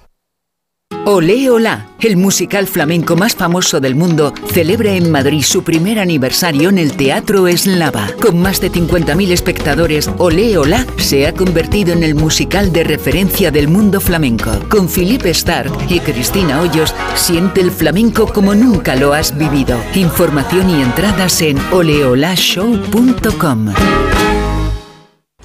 Olé 1.03 1.49
Olá, 1.49 1.87
el 1.99 2.15
musical 2.15 2.67
flamenco 2.67 3.15
más 3.15 3.35
famoso 3.35 3.79
del 3.79 3.95
mundo, 3.95 4.35
celebra 4.53 4.91
en 4.91 5.09
Madrid 5.09 5.41
su 5.41 5.63
primer 5.63 5.97
aniversario 5.97 6.69
en 6.69 6.77
el 6.77 6.95
Teatro 6.95 7.47
Eslava. 7.47 8.11
Con 8.21 8.39
más 8.39 8.61
de 8.61 8.71
50.000 8.71 9.31
espectadores, 9.31 10.11
Olé 10.19 10.59
Olá 10.59 10.85
se 10.97 11.25
ha 11.25 11.33
convertido 11.33 11.91
en 11.91 12.03
el 12.03 12.13
musical 12.13 12.71
de 12.71 12.83
referencia 12.83 13.49
del 13.49 13.67
mundo 13.67 13.99
flamenco. 13.99 14.51
Con 14.69 14.87
Philippe 14.87 15.31
Stark 15.31 15.71
y 15.89 15.99
Cristina 16.01 16.61
Hoyos, 16.61 16.93
siente 17.15 17.61
el 17.61 17.71
flamenco 17.71 18.31
como 18.31 18.53
nunca 18.53 18.95
lo 18.95 19.13
has 19.13 19.35
vivido. 19.35 19.79
Información 19.95 20.69
y 20.69 20.83
entradas 20.83 21.41
en 21.41 21.57
oleolashow.com. 21.71 23.73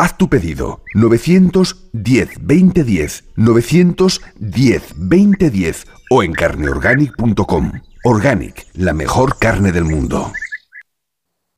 Haz 0.00 0.16
tu 0.16 0.28
pedido 0.28 0.84
910 0.94 2.28
2010 2.40 3.24
910 3.34 4.94
2010 4.96 5.86
o 6.10 6.22
en 6.22 6.32
carneorganic.com. 6.32 7.72
Organic, 8.04 8.66
la 8.74 8.92
mejor 8.92 9.38
carne 9.38 9.72
del 9.72 9.84
mundo. 9.84 10.32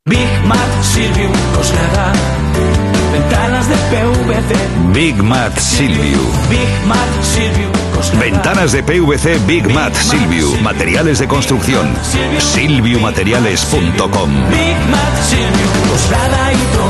Big 0.07 0.27
Mat 0.47 0.83
Silvium 0.83 1.33
Coslada. 1.55 2.15
Ventanas 3.13 3.69
de 3.69 3.77
PVC. 3.77 4.55
Big 4.95 5.23
Mat 5.23 5.59
Silvio. 5.59 6.21
Big 6.49 6.87
Mat 6.87 7.09
Silvium 7.23 7.71
Ventanas 8.19 8.73
de 8.73 8.83
PVC 8.83 9.39
Big 9.47 9.69
Mat 9.69 9.95
Silvio. 9.95 10.57
Materiales 10.63 11.19
de 11.19 11.29
construcción. 11.29 11.95
Silviumateriales.com. 12.39 14.31
Big 14.51 14.79
Mat 14.91 15.15
Silvio, 15.29 15.67
Coslada 15.91 16.53
y 16.55 16.57
Torrejón. 16.75 16.90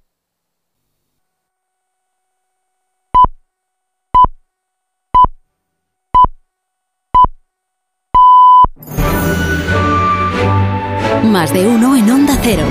Más 11.23 11.53
de 11.53 11.67
uno 11.67 11.95
en 11.95 12.09
Onda 12.09 12.37
Cero. 12.41 12.63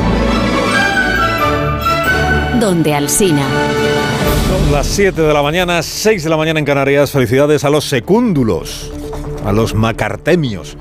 Donde 2.59 2.95
Alsina. 2.95 3.47
Son 4.49 4.73
las 4.73 4.87
7 4.89 5.23
de 5.23 5.33
la 5.33 5.43
mañana, 5.43 5.83
6 5.83 6.25
de 6.25 6.31
la 6.31 6.37
mañana 6.37 6.59
en 6.59 6.65
Canarias. 6.65 7.13
Felicidades 7.13 7.65
a 7.65 7.71
los 7.71 7.89
secúndulos, 7.89 8.91
a 9.45 9.53
los 9.53 9.75
macartemios 9.75 10.77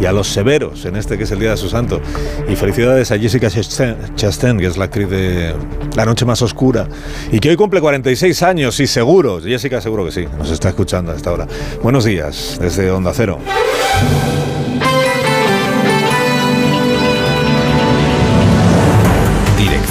y 0.00 0.06
a 0.06 0.12
los 0.12 0.28
severos 0.28 0.84
en 0.84 0.94
este 0.94 1.18
que 1.18 1.24
es 1.24 1.30
el 1.32 1.40
Día 1.40 1.50
de 1.50 1.56
su 1.56 1.68
Santo. 1.68 2.00
Y 2.48 2.54
felicidades 2.54 3.10
a 3.10 3.18
Jessica 3.18 3.50
Chastain, 3.50 4.58
que 4.58 4.66
es 4.66 4.76
la 4.76 4.84
actriz 4.84 5.10
de 5.10 5.54
La 5.96 6.04
Noche 6.04 6.24
Más 6.24 6.40
Oscura 6.40 6.88
y 7.32 7.40
que 7.40 7.50
hoy 7.50 7.56
cumple 7.56 7.80
46 7.80 8.42
años 8.44 8.78
y 8.78 8.86
seguro, 8.86 9.40
Jessica 9.42 9.80
seguro 9.80 10.04
que 10.04 10.12
sí, 10.12 10.24
nos 10.38 10.50
está 10.50 10.68
escuchando 10.68 11.12
a 11.12 11.16
esta 11.16 11.32
hora. 11.32 11.48
Buenos 11.82 12.04
días 12.04 12.58
desde 12.60 12.90
Onda 12.92 13.12
Cero. 13.12 13.38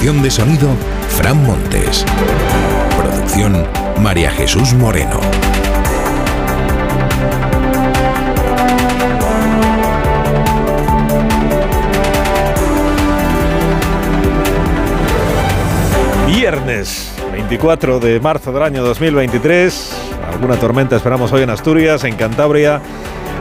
De 0.08 0.32
sonido, 0.32 0.70
Fran 1.10 1.46
Montes. 1.46 2.06
Producción, 2.98 3.68
María 4.02 4.32
Jesús 4.32 4.74
Moreno. 4.74 5.20
Viernes 16.26 17.12
24 17.34 18.00
de 18.00 18.22
marzo 18.22 18.54
del 18.54 18.64
año 18.64 18.84
2023. 18.86 19.92
Alguna 20.32 20.56
tormenta 20.56 20.96
esperamos 20.96 21.34
hoy 21.34 21.44
en 21.44 21.50
Asturias, 21.50 22.06
en 22.06 22.16
Cantabria, 22.16 22.82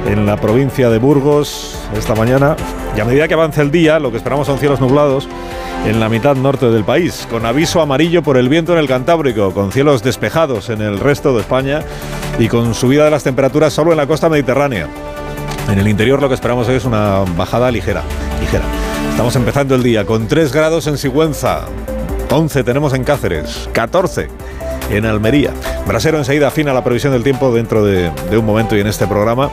en 0.07 0.27
la 0.27 0.37
provincia 0.37 0.89
de 0.91 0.99
Burgos 0.99 1.79
esta 1.97 2.15
mañana. 2.15 2.57
Y 2.97 3.01
a 3.01 3.05
medida 3.05 3.29
que 3.29 3.35
avance 3.35 3.61
el 3.61 3.71
día, 3.71 3.99
lo 3.99 4.11
que 4.11 4.17
esperamos 4.17 4.47
son 4.47 4.59
cielos 4.59 4.81
nublados 4.81 5.29
en 5.85 6.01
la 6.01 6.09
mitad 6.09 6.35
norte 6.37 6.67
del 6.71 6.85
país, 6.85 7.27
con 7.31 7.47
aviso 7.47 7.81
amarillo 7.81 8.23
por 8.23 8.37
el 8.37 8.49
viento 8.49 8.73
en 8.73 8.79
el 8.79 8.89
Cantábrico, 8.89 9.53
con 9.53 9.73
cielos 9.73 10.03
despejados 10.03 10.71
en 10.71 10.81
el 10.83 10.99
resto 10.99 11.35
de 11.35 11.41
España 11.41 11.83
y 12.39 12.49
con 12.49 12.75
subida 12.75 13.05
de 13.05 13.11
las 13.11 13.25
temperaturas 13.25 13.73
solo 13.73 13.93
en 13.93 13.99
la 13.99 14.07
costa 14.07 14.29
mediterránea. 14.29 14.89
En 15.71 15.79
el 15.79 15.89
interior 15.89 16.21
lo 16.21 16.29
que 16.29 16.35
esperamos 16.35 16.69
hoy 16.69 16.77
es 16.77 16.85
una 16.85 17.25
bajada 17.37 17.71
ligera, 17.71 18.03
ligera. 18.41 18.65
Estamos 19.11 19.35
empezando 19.37 19.75
el 19.75 19.83
día 19.83 20.05
con 20.05 20.27
3 20.27 20.53
grados 20.53 20.87
en 20.87 20.99
Sigüenza, 20.99 21.63
11 22.31 22.65
tenemos 22.65 22.95
en 22.95 23.05
Cáceres, 23.05 23.69
14 23.73 24.29
en 24.91 25.07
Almería. 25.07 25.53
Brasero 25.87 26.19
enseguida 26.19 26.49
afina 26.49 26.73
la 26.73 26.85
previsión 26.85 27.13
del 27.13 27.23
tiempo 27.23 27.53
dentro 27.53 27.85
de, 27.85 28.11
de 28.31 28.39
un 28.39 28.45
momento 28.45 28.77
y 28.77 28.81
en 28.81 28.87
este 28.87 29.07
programa. 29.07 29.51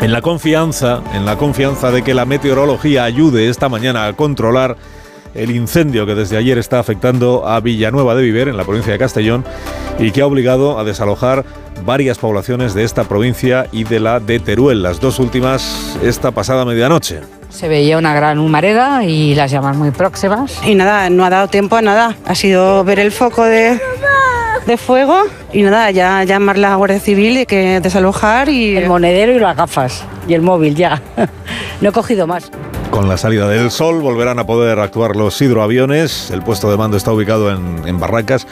En 0.00 0.12
la 0.12 0.22
confianza, 0.22 1.02
en 1.12 1.26
la 1.26 1.36
confianza 1.36 1.90
de 1.90 2.02
que 2.02 2.14
la 2.14 2.24
meteorología 2.24 3.04
ayude 3.04 3.50
esta 3.50 3.68
mañana 3.68 4.06
a 4.06 4.12
controlar 4.14 4.76
el 5.34 5.50
incendio 5.50 6.06
que 6.06 6.14
desde 6.14 6.38
ayer 6.38 6.56
está 6.56 6.78
afectando 6.78 7.46
a 7.46 7.60
Villanueva 7.60 8.14
de 8.14 8.22
Viver, 8.22 8.48
en 8.48 8.56
la 8.56 8.64
provincia 8.64 8.92
de 8.92 8.98
Castellón, 8.98 9.44
y 9.98 10.10
que 10.10 10.22
ha 10.22 10.26
obligado 10.26 10.78
a 10.78 10.84
desalojar 10.84 11.44
varias 11.84 12.18
poblaciones 12.18 12.72
de 12.72 12.84
esta 12.84 13.04
provincia 13.04 13.66
y 13.72 13.84
de 13.84 14.00
la 14.00 14.20
de 14.20 14.40
Teruel, 14.40 14.82
las 14.82 15.00
dos 15.00 15.18
últimas 15.18 15.98
esta 16.02 16.30
pasada 16.30 16.64
medianoche. 16.64 17.20
Se 17.50 17.68
veía 17.68 17.98
una 17.98 18.14
gran 18.14 18.38
humareda 18.38 19.04
y 19.04 19.34
las 19.34 19.50
llamas 19.50 19.76
muy 19.76 19.90
próximas. 19.90 20.60
Y 20.64 20.76
nada, 20.76 21.10
no 21.10 21.24
ha 21.24 21.30
dado 21.30 21.48
tiempo 21.48 21.76
a 21.76 21.82
nada. 21.82 22.16
Ha 22.24 22.34
sido 22.34 22.84
ver 22.84 23.00
el 23.00 23.12
foco 23.12 23.44
de, 23.44 23.78
de 24.66 24.76
fuego 24.76 25.22
y 25.52 25.62
nada, 25.62 25.90
ya 25.90 26.24
llamar 26.24 26.56
a 26.56 26.60
la 26.60 26.74
Guardia 26.76 27.00
Civil 27.00 27.38
y 27.38 27.46
que 27.46 27.80
desalojar 27.80 28.48
y... 28.48 28.76
El 28.76 28.88
monedero 28.88 29.32
y 29.32 29.38
las 29.38 29.56
gafas 29.56 30.04
y 30.28 30.34
el 30.34 30.42
móvil 30.42 30.74
ya. 30.74 31.02
no 31.80 31.88
he 31.88 31.92
cogido 31.92 32.26
más. 32.26 32.50
Con 32.90 33.08
la 33.08 33.16
salida 33.16 33.48
del 33.48 33.70
sol 33.70 34.00
volverán 34.00 34.38
a 34.38 34.46
poder 34.46 34.78
actuar 34.78 35.16
los 35.16 35.40
hidroaviones. 35.40 36.30
El 36.30 36.42
puesto 36.42 36.70
de 36.70 36.76
mando 36.76 36.96
está 36.96 37.12
ubicado 37.12 37.50
en, 37.50 37.86
en 37.86 38.00
Barracas. 38.00 38.46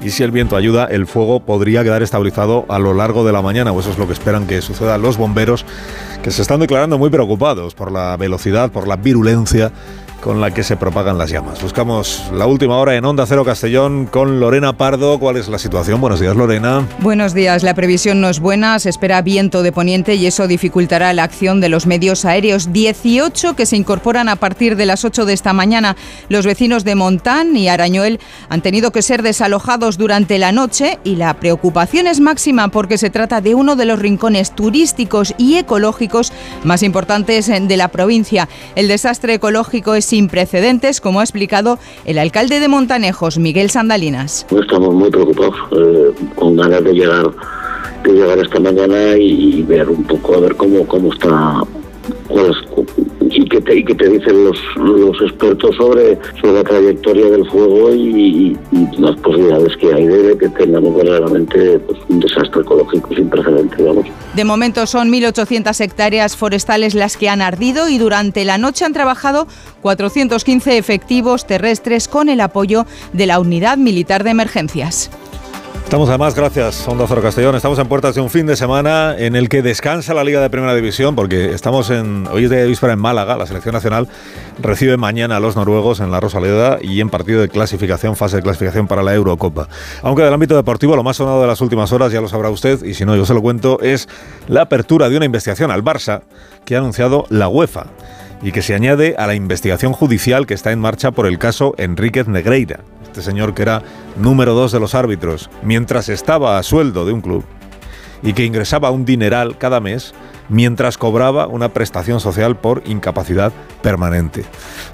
Y 0.00 0.10
si 0.10 0.22
el 0.22 0.30
viento 0.30 0.56
ayuda, 0.56 0.84
el 0.84 1.06
fuego 1.06 1.40
podría 1.40 1.82
quedar 1.82 2.02
estabilizado 2.02 2.64
a 2.68 2.78
lo 2.78 2.94
largo 2.94 3.24
de 3.24 3.32
la 3.32 3.42
mañana, 3.42 3.72
o 3.72 3.80
eso 3.80 3.90
es 3.90 3.98
lo 3.98 4.06
que 4.06 4.12
esperan 4.12 4.46
que 4.46 4.62
suceda 4.62 4.96
los 4.96 5.16
bomberos, 5.16 5.64
que 6.22 6.30
se 6.30 6.42
están 6.42 6.60
declarando 6.60 6.98
muy 6.98 7.10
preocupados 7.10 7.74
por 7.74 7.90
la 7.90 8.16
velocidad, 8.16 8.70
por 8.70 8.86
la 8.86 8.94
virulencia 8.94 9.72
con 10.20 10.40
la 10.40 10.52
que 10.52 10.62
se 10.62 10.76
propagan 10.76 11.18
las 11.18 11.30
llamas. 11.30 11.62
Buscamos 11.62 12.24
la 12.32 12.46
última 12.46 12.76
hora 12.78 12.96
en 12.96 13.04
Onda 13.04 13.24
Cero 13.26 13.44
Castellón 13.44 14.06
con 14.06 14.40
Lorena 14.40 14.72
Pardo. 14.72 15.18
¿Cuál 15.18 15.36
es 15.36 15.48
la 15.48 15.58
situación? 15.58 16.00
Buenos 16.00 16.20
días, 16.20 16.36
Lorena. 16.36 16.86
Buenos 17.00 17.34
días. 17.34 17.62
La 17.62 17.74
previsión 17.74 18.20
no 18.20 18.28
es 18.28 18.40
buena. 18.40 18.78
Se 18.78 18.90
espera 18.90 19.22
viento 19.22 19.62
de 19.62 19.72
poniente 19.72 20.16
y 20.16 20.26
eso 20.26 20.48
dificultará 20.48 21.12
la 21.12 21.24
acción 21.24 21.60
de 21.60 21.68
los 21.68 21.86
medios 21.86 22.24
aéreos. 22.24 22.72
18 22.72 23.54
que 23.54 23.66
se 23.66 23.76
incorporan 23.76 24.28
a 24.28 24.36
partir 24.36 24.76
de 24.76 24.86
las 24.86 25.04
8 25.04 25.24
de 25.24 25.32
esta 25.32 25.52
mañana. 25.52 25.96
Los 26.28 26.46
vecinos 26.46 26.84
de 26.84 26.94
Montán 26.94 27.56
y 27.56 27.68
Arañuel 27.68 28.20
han 28.48 28.62
tenido 28.62 28.90
que 28.90 29.02
ser 29.02 29.22
desalojados 29.22 29.98
durante 29.98 30.38
la 30.38 30.52
noche 30.52 30.98
y 31.04 31.16
la 31.16 31.34
preocupación 31.34 32.06
es 32.06 32.20
máxima 32.20 32.68
porque 32.68 32.98
se 32.98 33.10
trata 33.10 33.40
de 33.40 33.54
uno 33.54 33.76
de 33.76 33.84
los 33.84 33.98
rincones 33.98 34.54
turísticos 34.54 35.34
y 35.38 35.56
ecológicos 35.56 36.32
más 36.64 36.82
importantes 36.82 37.46
de 37.46 37.76
la 37.76 37.88
provincia. 37.88 38.48
El 38.74 38.88
desastre 38.88 39.34
ecológico 39.34 39.94
es 39.94 40.07
sin 40.08 40.28
precedentes, 40.28 41.00
como 41.00 41.20
ha 41.20 41.22
explicado 41.22 41.78
el 42.04 42.18
alcalde 42.18 42.60
de 42.60 42.68
Montanejos, 42.68 43.38
Miguel 43.38 43.70
Sandalinas. 43.70 44.46
Estamos 44.50 44.94
muy 44.94 45.10
preocupados, 45.10 45.54
eh, 45.72 46.12
con 46.34 46.56
ganas 46.56 46.82
de 46.82 46.92
llegar, 46.94 47.30
de 48.04 48.12
llegar 48.12 48.38
esta 48.38 48.58
mañana 48.58 49.16
y, 49.18 49.62
ver 49.62 49.88
un 49.88 50.04
poco, 50.04 50.36
a 50.36 50.40
ver 50.40 50.56
cómo, 50.56 50.86
cómo 50.86 51.12
está, 51.12 51.62
cuál 52.28 52.50
es, 52.50 52.56
y 53.30 53.44
qué 53.48 53.60
te, 53.60 54.08
dicen 54.08 54.44
los, 54.44 55.22
expertos 55.22 55.76
sobre, 55.76 56.18
la 56.42 56.64
trayectoria 56.64 57.28
del 57.30 57.48
fuego 57.50 57.92
y, 57.94 58.56
y 58.72 58.96
las 58.98 59.16
posibilidades 59.20 59.76
que 59.76 59.92
hay 59.92 60.06
de 60.06 60.38
que 60.38 60.48
tengamos 60.48 60.94
verdaderamente 60.96 61.78
pues, 61.80 61.98
un 62.08 62.20
desastre 62.20 62.62
ecológico 62.62 63.14
sin 63.14 63.28
precedentes, 63.28 63.84
vamos. 63.84 64.06
De 64.34 64.44
momento 64.44 64.86
son 64.86 65.10
1.800 65.12 65.80
hectáreas 65.80 66.36
forestales 66.36 66.94
las 66.94 67.16
que 67.16 67.28
han 67.28 67.42
ardido 67.42 67.88
y 67.88 67.98
durante 67.98 68.44
la 68.44 68.58
noche 68.58 68.84
han 68.84 68.92
trabajado 68.92 69.46
415 69.82 70.78
efectivos 70.78 71.46
terrestres 71.46 72.08
con 72.08 72.28
el 72.28 72.40
apoyo 72.40 72.86
de 73.12 73.26
la 73.26 73.40
Unidad 73.40 73.78
Militar 73.78 74.24
de 74.24 74.30
Emergencias. 74.30 75.10
Estamos 75.88 76.10
además, 76.10 76.34
gracias 76.34 76.86
Onda 76.86 77.06
Cero 77.08 77.22
Castellón, 77.22 77.54
estamos 77.54 77.78
en 77.78 77.88
puertas 77.88 78.14
de 78.14 78.20
un 78.20 78.28
fin 78.28 78.44
de 78.44 78.56
semana 78.56 79.16
en 79.16 79.34
el 79.34 79.48
que 79.48 79.62
descansa 79.62 80.12
la 80.12 80.22
Liga 80.22 80.38
de 80.42 80.50
Primera 80.50 80.74
División 80.74 81.16
porque 81.16 81.54
estamos 81.54 81.88
en, 81.88 82.26
hoy 82.26 82.44
es 82.44 82.50
de 82.50 82.66
víspera 82.66 82.92
en 82.92 82.98
Málaga, 82.98 83.38
la 83.38 83.46
selección 83.46 83.72
nacional 83.72 84.06
recibe 84.60 84.98
mañana 84.98 85.38
a 85.38 85.40
los 85.40 85.56
noruegos 85.56 86.00
en 86.00 86.10
la 86.10 86.20
Rosaleda 86.20 86.76
y 86.82 87.00
en 87.00 87.08
partido 87.08 87.40
de 87.40 87.48
clasificación, 87.48 88.16
fase 88.16 88.36
de 88.36 88.42
clasificación 88.42 88.86
para 88.86 89.02
la 89.02 89.14
Eurocopa. 89.14 89.70
Aunque 90.02 90.22
del 90.22 90.34
ámbito 90.34 90.56
deportivo 90.56 90.94
lo 90.94 91.02
más 91.02 91.16
sonado 91.16 91.40
de 91.40 91.46
las 91.46 91.62
últimas 91.62 91.90
horas, 91.90 92.12
ya 92.12 92.20
lo 92.20 92.28
sabrá 92.28 92.50
usted 92.50 92.84
y 92.84 92.92
si 92.92 93.06
no 93.06 93.16
yo 93.16 93.24
se 93.24 93.32
lo 93.32 93.40
cuento, 93.40 93.80
es 93.80 94.10
la 94.46 94.60
apertura 94.60 95.08
de 95.08 95.16
una 95.16 95.24
investigación 95.24 95.70
al 95.70 95.82
Barça 95.82 96.20
que 96.66 96.76
ha 96.76 96.80
anunciado 96.80 97.24
la 97.30 97.48
UEFA 97.48 97.86
y 98.42 98.52
que 98.52 98.60
se 98.60 98.74
añade 98.74 99.14
a 99.16 99.26
la 99.26 99.34
investigación 99.34 99.94
judicial 99.94 100.46
que 100.46 100.52
está 100.52 100.70
en 100.70 100.80
marcha 100.80 101.12
por 101.12 101.26
el 101.26 101.38
caso 101.38 101.74
Enríquez 101.78 102.28
Negreira, 102.28 102.80
este 103.18 103.30
señor 103.32 103.52
que 103.52 103.62
era 103.62 103.82
número 104.16 104.54
dos 104.54 104.70
de 104.70 104.78
los 104.78 104.94
árbitros, 104.94 105.50
mientras 105.62 106.08
estaba 106.08 106.56
a 106.56 106.62
sueldo 106.62 107.04
de 107.04 107.12
un 107.12 107.20
club 107.20 107.44
y 108.22 108.32
que 108.32 108.44
ingresaba 108.44 108.90
un 108.90 109.04
dineral 109.04 109.58
cada 109.58 109.80
mes 109.80 110.14
mientras 110.48 110.96
cobraba 110.96 111.48
una 111.48 111.70
prestación 111.70 112.20
social 112.20 112.56
por 112.56 112.82
incapacidad 112.86 113.52
permanente. 113.82 114.44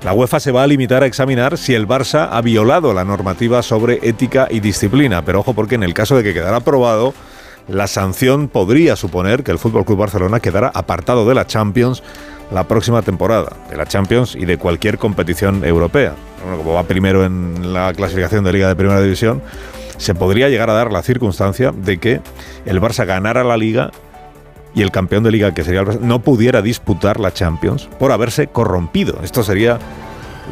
La 0.02 0.14
UEFA 0.14 0.40
se 0.40 0.52
va 0.52 0.62
a 0.62 0.66
limitar 0.66 1.02
a 1.02 1.06
examinar 1.06 1.58
si 1.58 1.74
el 1.74 1.86
Barça 1.86 2.28
ha 2.32 2.40
violado 2.40 2.94
la 2.94 3.04
normativa 3.04 3.62
sobre 3.62 3.98
ética 4.02 4.48
y 4.50 4.60
disciplina, 4.60 5.22
pero 5.22 5.40
ojo 5.40 5.52
porque 5.52 5.74
en 5.74 5.82
el 5.82 5.92
caso 5.92 6.16
de 6.16 6.22
que 6.22 6.34
quedara 6.34 6.56
aprobado, 6.56 7.12
la 7.68 7.86
sanción 7.86 8.48
podría 8.48 8.96
suponer 8.96 9.44
que 9.44 9.50
el 9.50 9.58
Fútbol 9.58 9.84
Club 9.84 9.98
Barcelona 9.98 10.40
quedara 10.40 10.70
apartado 10.74 11.26
de 11.28 11.34
la 11.34 11.46
Champions 11.46 12.02
la 12.54 12.68
próxima 12.68 13.02
temporada, 13.02 13.56
de 13.68 13.76
la 13.76 13.84
Champions 13.84 14.36
y 14.36 14.44
de 14.44 14.58
cualquier 14.58 14.96
competición 14.96 15.64
europea. 15.64 16.14
Bueno, 16.40 16.58
como 16.58 16.74
va 16.74 16.84
primero 16.84 17.24
en 17.24 17.72
la 17.72 17.92
clasificación 17.92 18.44
de 18.44 18.52
Liga 18.52 18.68
de 18.68 18.76
Primera 18.76 19.00
División, 19.00 19.42
se 19.96 20.14
podría 20.14 20.48
llegar 20.48 20.70
a 20.70 20.74
dar 20.74 20.92
la 20.92 21.02
circunstancia 21.02 21.72
de 21.72 21.98
que 21.98 22.20
el 22.64 22.80
Barça 22.80 23.04
ganara 23.06 23.42
la 23.42 23.56
Liga 23.56 23.90
y 24.72 24.82
el 24.82 24.92
campeón 24.92 25.24
de 25.24 25.32
Liga, 25.32 25.52
que 25.52 25.64
sería 25.64 25.80
el 25.80 25.86
Barça, 25.86 25.98
no 25.98 26.20
pudiera 26.20 26.62
disputar 26.62 27.18
la 27.18 27.32
Champions 27.32 27.88
por 27.98 28.12
haberse 28.12 28.46
corrompido. 28.46 29.18
Esto 29.24 29.42
sería 29.42 29.80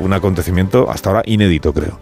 un 0.00 0.12
acontecimiento 0.12 0.90
hasta 0.90 1.10
ahora 1.10 1.22
inédito, 1.24 1.72
creo 1.72 2.00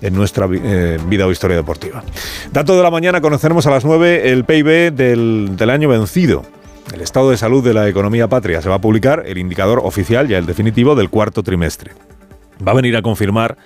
en 0.00 0.14
nuestra 0.14 0.48
eh, 0.50 0.98
vida 1.06 1.26
o 1.26 1.30
historia 1.30 1.56
deportiva. 1.56 2.02
Dato 2.50 2.76
de 2.76 2.82
la 2.82 2.90
mañana, 2.90 3.20
conoceremos 3.20 3.66
a 3.66 3.70
las 3.70 3.84
9 3.84 4.32
el 4.32 4.44
PIB 4.44 4.92
del, 4.92 5.56
del 5.56 5.70
año 5.70 5.88
vencido. 5.88 6.42
El 6.90 7.00
estado 7.00 7.30
de 7.30 7.36
salud 7.36 7.64
de 7.64 7.72
la 7.72 7.88
economía 7.88 8.28
patria 8.28 8.60
se 8.60 8.68
va 8.68 8.74
a 8.74 8.80
publicar 8.80 9.22
el 9.26 9.38
indicador 9.38 9.80
oficial, 9.82 10.28
ya 10.28 10.38
el 10.38 10.46
definitivo, 10.46 10.94
del 10.94 11.08
cuarto 11.08 11.42
trimestre. 11.42 11.92
Va 12.66 12.72
a 12.72 12.74
venir 12.74 12.96
a 12.96 13.02
confirmar, 13.02 13.56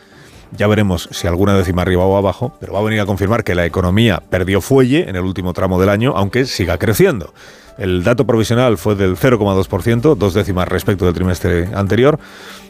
ya 0.57 0.69
veremos 0.69 1.09
si 1.11 1.27
alguna 1.27 1.57
décima 1.57 1.83
arriba 1.83 2.05
o 2.05 2.17
abajo, 2.17 2.57
pero 2.61 2.75
va 2.75 2.81
a 2.81 2.85
venir 2.85 3.01
a 3.01 3.07
confirmar 3.07 3.43
que 3.43 3.57
la 3.57 3.67
economía 3.67 4.23
perdió 4.31 4.61
fuelle 4.61 5.09
en 5.09 5.17
el 5.17 5.23
último 5.23 5.53
tramo 5.55 5.81
del 5.81 5.89
año, 5.89 6.13
aunque 6.15 6.45
siga 6.45 6.79
creciendo. 6.79 7.35
El 7.79 8.05
dato 8.05 8.27
provisional 8.27 8.79
fue 8.79 8.95
del 8.95 9.17
0,2%, 9.17 10.15
dos 10.15 10.33
décimas 10.33 10.69
respecto 10.69 11.05
del 11.05 11.15
trimestre 11.15 11.69
anterior, 11.75 12.19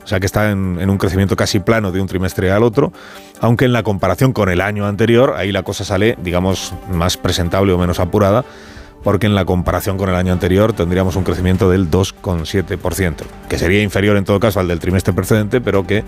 o 0.02 0.06
sea 0.06 0.20
que 0.20 0.26
está 0.26 0.50
en, 0.50 0.78
en, 0.80 0.90
un 0.90 0.98
crecimiento 0.98 1.36
casi 1.36 1.60
plano 1.60 1.92
de 1.92 2.00
un 2.00 2.08
trimestre 2.08 2.50
al 2.50 2.62
otro, 2.62 2.92
aunque 3.40 3.66
en 3.66 3.72
la 3.72 3.82
comparación 3.82 4.32
con 4.32 4.48
el 4.48 4.60
año 4.60 4.86
anterior, 4.86 5.34
ahí 5.36 5.52
la 5.52 5.62
cosa 5.62 5.84
sale, 5.84 6.16
digamos, 6.22 6.74
más 6.90 7.16
presentable 7.16 7.72
o 7.72 7.78
menos 7.78 8.00
apurada, 8.00 8.44
porque 9.06 9.26
en 9.26 9.36
la 9.36 9.44
comparación 9.44 9.98
con 9.98 10.08
el 10.08 10.16
año 10.16 10.32
anterior 10.32 10.72
tendríamos 10.72 11.14
un 11.14 11.22
crecimiento 11.22 11.70
del 11.70 11.88
2,7%, 11.88 13.22
que 13.48 13.56
sería 13.56 13.80
inferior 13.80 14.16
en 14.16 14.24
todo 14.24 14.40
caso 14.40 14.58
al 14.58 14.66
del 14.66 14.80
trimestre 14.80 15.14
precedente, 15.14 15.60
pero 15.60 15.86
que 15.86 16.02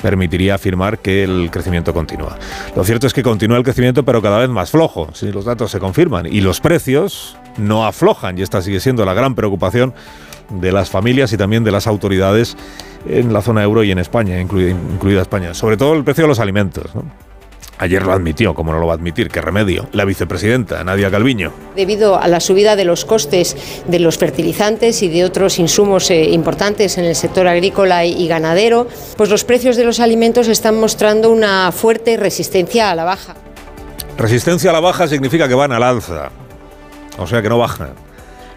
permitiría 0.00 0.54
afirmar 0.54 0.98
que 1.00 1.24
el 1.24 1.50
crecimiento 1.50 1.92
continúa. 1.92 2.38
Lo 2.74 2.84
cierto 2.84 3.06
es 3.06 3.12
que 3.12 3.22
continúa 3.22 3.58
el 3.58 3.64
crecimiento, 3.64 4.02
pero 4.02 4.22
cada 4.22 4.38
vez 4.38 4.48
más 4.48 4.70
flojo, 4.70 5.10
si 5.12 5.30
los 5.30 5.44
datos 5.44 5.70
se 5.70 5.78
confirman, 5.78 6.24
y 6.24 6.40
los 6.40 6.58
precios 6.62 7.36
no 7.58 7.84
aflojan, 7.86 8.38
y 8.38 8.40
esta 8.40 8.62
sigue 8.62 8.80
siendo 8.80 9.04
la 9.04 9.12
gran 9.12 9.34
preocupación 9.34 9.92
de 10.48 10.72
las 10.72 10.88
familias 10.88 11.30
y 11.34 11.36
también 11.36 11.64
de 11.64 11.70
las 11.70 11.86
autoridades 11.86 12.56
en 13.06 13.30
la 13.34 13.42
zona 13.42 13.62
euro 13.62 13.84
y 13.84 13.90
en 13.90 13.98
España, 13.98 14.40
incluida, 14.40 15.20
España. 15.20 15.52
Sobre 15.52 15.76
todo 15.76 15.92
el 15.92 16.02
precio 16.02 16.24
de 16.24 16.28
los 16.28 16.40
alimentos. 16.40 16.92
Ayer 17.80 18.04
lo 18.04 18.12
admitió, 18.12 18.54
como 18.54 18.72
no 18.72 18.80
lo 18.80 18.86
va 18.86 18.94
a 18.94 18.96
admitir, 18.96 19.28
qué 19.28 19.40
remedio, 19.40 19.88
la 19.92 20.04
vicepresidenta 20.04 20.82
Nadia 20.82 21.10
Calviño. 21.10 21.52
Debido 21.76 22.20
a 22.20 22.26
la 22.26 22.40
subida 22.40 22.74
de 22.74 22.84
los 22.84 23.04
costes 23.04 23.56
de 23.86 23.98
los 24.00 24.18
fertilizantes 24.18 25.00
y 25.02 25.08
de 25.08 25.24
otros 25.24 25.60
insumos 25.60 26.10
eh, 26.10 26.30
importantes 26.30 26.98
en 26.98 27.04
el 27.04 27.14
sector 27.14 27.46
agrícola 27.46 28.04
y 28.04 28.26
ganadero, 28.26 28.88
pues 29.16 29.30
los 29.30 29.44
precios 29.44 29.76
de 29.76 29.84
los 29.84 30.00
alimentos 30.00 30.48
están 30.48 30.80
mostrando 30.80 31.30
una 31.30 31.70
fuerte 31.70 32.16
resistencia 32.16 32.90
a 32.90 32.96
la 32.96 33.04
baja. 33.04 33.36
Resistencia 34.16 34.70
a 34.70 34.72
la 34.72 34.80
baja 34.80 35.06
significa 35.06 35.46
que 35.46 35.54
van 35.54 35.70
al 35.70 35.84
alza, 35.84 36.30
o 37.16 37.26
sea 37.28 37.40
que 37.42 37.48
no 37.48 37.58
bajan. 37.58 37.90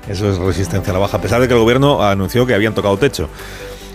Eso 0.10 0.32
es 0.32 0.38
resistencia 0.40 0.90
a 0.90 0.94
la 0.94 1.00
baja, 1.00 1.18
a 1.18 1.22
pesar 1.22 1.40
de 1.40 1.48
que 1.48 1.54
el 1.54 1.60
gobierno 1.60 2.04
anunció 2.04 2.48
que 2.48 2.56
habían 2.56 2.74
tocado 2.74 2.98
techo. 2.98 3.30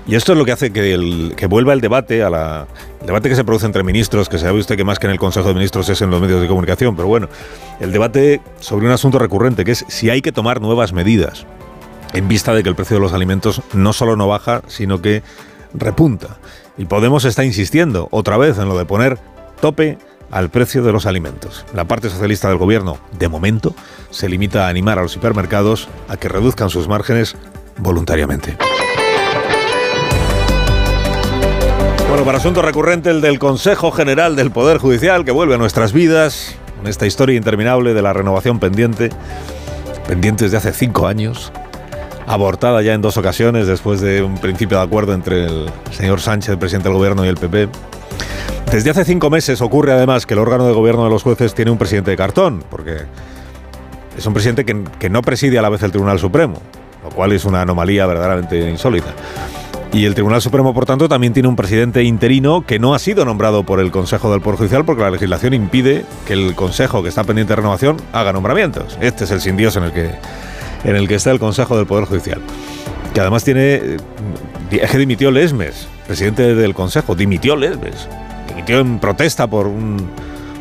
Y 0.07 0.15
esto 0.15 0.33
es 0.33 0.39
lo 0.39 0.45
que 0.45 0.53
hace 0.53 0.73
que, 0.73 0.95
el, 0.95 1.35
que 1.37 1.47
vuelva 1.47 1.73
el 1.73 1.81
debate 1.81 2.23
a 2.23 2.31
la 2.31 2.67
el 3.01 3.07
debate 3.07 3.29
que 3.29 3.37
se 3.37 3.45
produce 3.45 3.67
entre 3.67 3.83
ministros, 3.83 4.29
que 4.29 4.39
sabe 4.39 4.59
usted 4.59 4.77
que 4.77 4.85
más 4.85 4.99
que 4.99 5.07
en 5.07 5.13
el 5.13 5.19
Consejo 5.19 5.49
de 5.49 5.55
Ministros 5.55 5.89
es 5.89 6.01
en 6.01 6.11
los 6.11 6.21
medios 6.21 6.41
de 6.41 6.49
comunicación, 6.49 6.97
pero 6.97 7.07
bueno, 7.07 7.29
el 7.79 7.93
debate 7.93 8.41
sobre 8.59 8.87
un 8.87 8.93
asunto 8.93 9.19
recurrente, 9.19 9.65
que 9.65 9.73
es 9.73 9.85
si 9.89 10.11
hay 10.11 10.23
que 10.23 10.33
tomar 10.33 10.61
nuevas 10.61 10.93
medidas 10.93 11.47
en 12.15 12.29
vista 12.29 12.55
de 12.55 12.63
que 12.63 12.69
el 12.69 12.75
precio 12.75 12.97
de 12.97 13.01
los 13.01 13.13
alimentos 13.13 13.63
no 13.75 13.93
solo 13.93 14.17
no 14.17 14.27
baja, 14.27 14.63
sino 14.67 15.01
que 15.01 15.23
repunta. 15.75 16.39
Y 16.79 16.87
Podemos 16.87 17.25
está 17.25 17.45
insistiendo 17.45 18.09
otra 18.11 18.37
vez 18.37 18.59
en 18.59 18.69
lo 18.69 18.77
de 18.77 18.85
poner 18.85 19.19
tope 19.61 19.99
al 20.31 20.51
precio 20.51 20.83
de 20.83 20.93
los 20.93 21.07
alimentos. 21.07 21.65
La 21.75 21.85
parte 21.85 22.11
socialista 22.11 22.49
del 22.49 22.59
gobierno, 22.59 22.99
de 23.19 23.29
momento, 23.29 23.75
se 24.11 24.29
limita 24.29 24.67
a 24.67 24.69
animar 24.69 24.99
a 24.99 25.03
los 25.03 25.13
supermercados 25.13 25.89
a 26.09 26.17
que 26.17 26.29
reduzcan 26.29 26.71
sus 26.71 26.89
márgenes 26.89 27.37
voluntariamente. 27.79 28.57
Bueno, 32.09 32.25
para 32.25 32.39
asunto 32.39 32.63
recurrente 32.63 33.11
el 33.11 33.21
del 33.21 33.41
Consejo 33.41 33.91
General 33.91 34.37
del 34.37 34.53
Poder 34.53 34.79
Judicial 34.79 35.25
que 35.25 35.33
vuelve 35.33 35.57
a 35.57 35.59
nuestras 35.59 35.93
vidas, 35.93 36.55
en 36.81 36.87
esta 36.87 37.05
historia 37.05 37.37
interminable 37.37 37.95
de 37.95 38.03
la 38.03 38.13
renovación 38.13 38.61
pendiente, 38.61 39.11
pendiente 40.07 40.45
desde 40.45 40.57
hace 40.57 40.73
cinco 40.73 41.09
años, 41.09 41.53
abortada 42.27 42.81
ya 42.83 42.95
en 42.95 43.03
dos 43.03 43.17
ocasiones 43.17 43.67
después 43.67 44.01
de 44.01 44.23
un 44.23 44.39
principio 44.39 44.79
de 44.79 44.85
acuerdo 44.85 45.15
entre 45.15 45.47
el 45.47 45.67
señor 45.91 46.21
Sánchez, 46.21 46.51
el 46.51 46.59
presidente 46.59 46.89
del 46.89 46.97
gobierno, 46.97 47.25
y 47.25 47.29
el 47.29 47.37
PP. 47.37 47.69
Desde 48.71 48.91
hace 48.91 49.05
cinco 49.05 49.29
meses 49.29 49.61
ocurre 49.61 49.93
además 49.93 50.27
que 50.27 50.35
el 50.35 50.41
órgano 50.41 50.65
de 50.69 50.75
gobierno 50.75 51.05
de 51.05 51.11
los 51.11 51.25
jueces 51.25 51.55
tiene 51.55 51.73
un 51.73 51.79
presidente 51.79 52.13
de 52.13 52.17
cartón, 52.17 52.63
porque 52.71 52.99
es 54.17 54.25
un 54.25 54.33
presidente 54.33 54.65
que, 54.65 54.85
que 55.01 55.11
no 55.11 55.23
preside 55.23 55.59
a 55.59 55.63
la 55.63 55.71
vez 55.71 55.83
el 55.83 55.91
Tribunal 55.91 56.21
Supremo, 56.21 56.63
lo 57.03 57.11
cual 57.11 57.33
es 57.33 57.45
una 57.45 57.63
anomalía 57.63 58.07
verdaderamente 58.07 58.71
insólita. 58.71 59.13
Y 59.93 60.05
el 60.05 60.15
Tribunal 60.15 60.43
Supremo, 60.43 60.75
por 60.75 60.85
tanto, 60.85 61.09
también 61.09 61.33
tiene 61.33 61.49
un 61.49 61.57
presidente 61.57 62.03
interino 62.03 62.65
que 62.67 62.79
no 62.79 62.95
ha 62.95 62.99
sido 62.99 63.25
nombrado 63.25 63.65
por 63.65 63.81
el 63.81 63.91
Consejo 63.91 64.31
del 64.31 64.41
Poder 64.41 64.59
Judicial 64.59 64.85
porque 64.85 65.03
la 65.03 65.11
legislación 65.11 65.55
impide 65.55 66.05
que 66.27 66.35
el 66.35 66.55
Consejo, 66.55 67.03
que 67.03 67.09
está 67.09 67.25
pendiente 67.25 67.53
de 67.53 67.57
renovación, 67.57 67.97
haga 68.13 68.33
nombramientos. 68.33 68.99
Este 69.01 69.25
es 69.25 69.31
el 69.31 69.41
sin 69.41 69.57
Dios 69.57 69.77
en 69.77 69.85
el 69.85 69.93
que, 69.93 70.11
en 70.85 70.97
el 70.97 71.09
que 71.09 71.15
está 71.15 71.31
el 71.31 71.39
Consejo 71.39 71.77
del 71.77 71.87
Poder 71.87 72.05
Judicial. 72.05 72.41
Que 73.15 73.21
además 73.21 73.45
tiene. 73.45 73.97
Es 74.71 74.91
que 74.91 74.99
dimitió 74.99 75.31
Lesmes, 75.31 75.89
presidente 76.07 76.55
del 76.55 76.75
Consejo. 76.75 77.15
Dimitió 77.15 77.57
Lesmes. 77.57 78.09
Dimitió 78.49 78.81
en 78.81 78.99
protesta 78.99 79.47
por 79.47 79.67
un, 79.67 80.11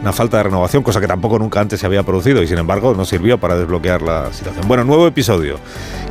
una 0.01 0.13
falta 0.13 0.37
de 0.37 0.43
renovación, 0.43 0.83
cosa 0.83 0.99
que 0.99 1.07
tampoco 1.07 1.39
nunca 1.39 1.59
antes 1.59 1.79
se 1.79 1.85
había 1.85 2.03
producido 2.03 2.41
y 2.41 2.47
sin 2.47 2.57
embargo 2.57 2.93
no 2.93 3.05
sirvió 3.05 3.39
para 3.39 3.57
desbloquear 3.57 4.01
la 4.01 4.31
situación. 4.31 4.67
Bueno, 4.67 4.83
nuevo 4.83 5.07
episodio 5.07 5.57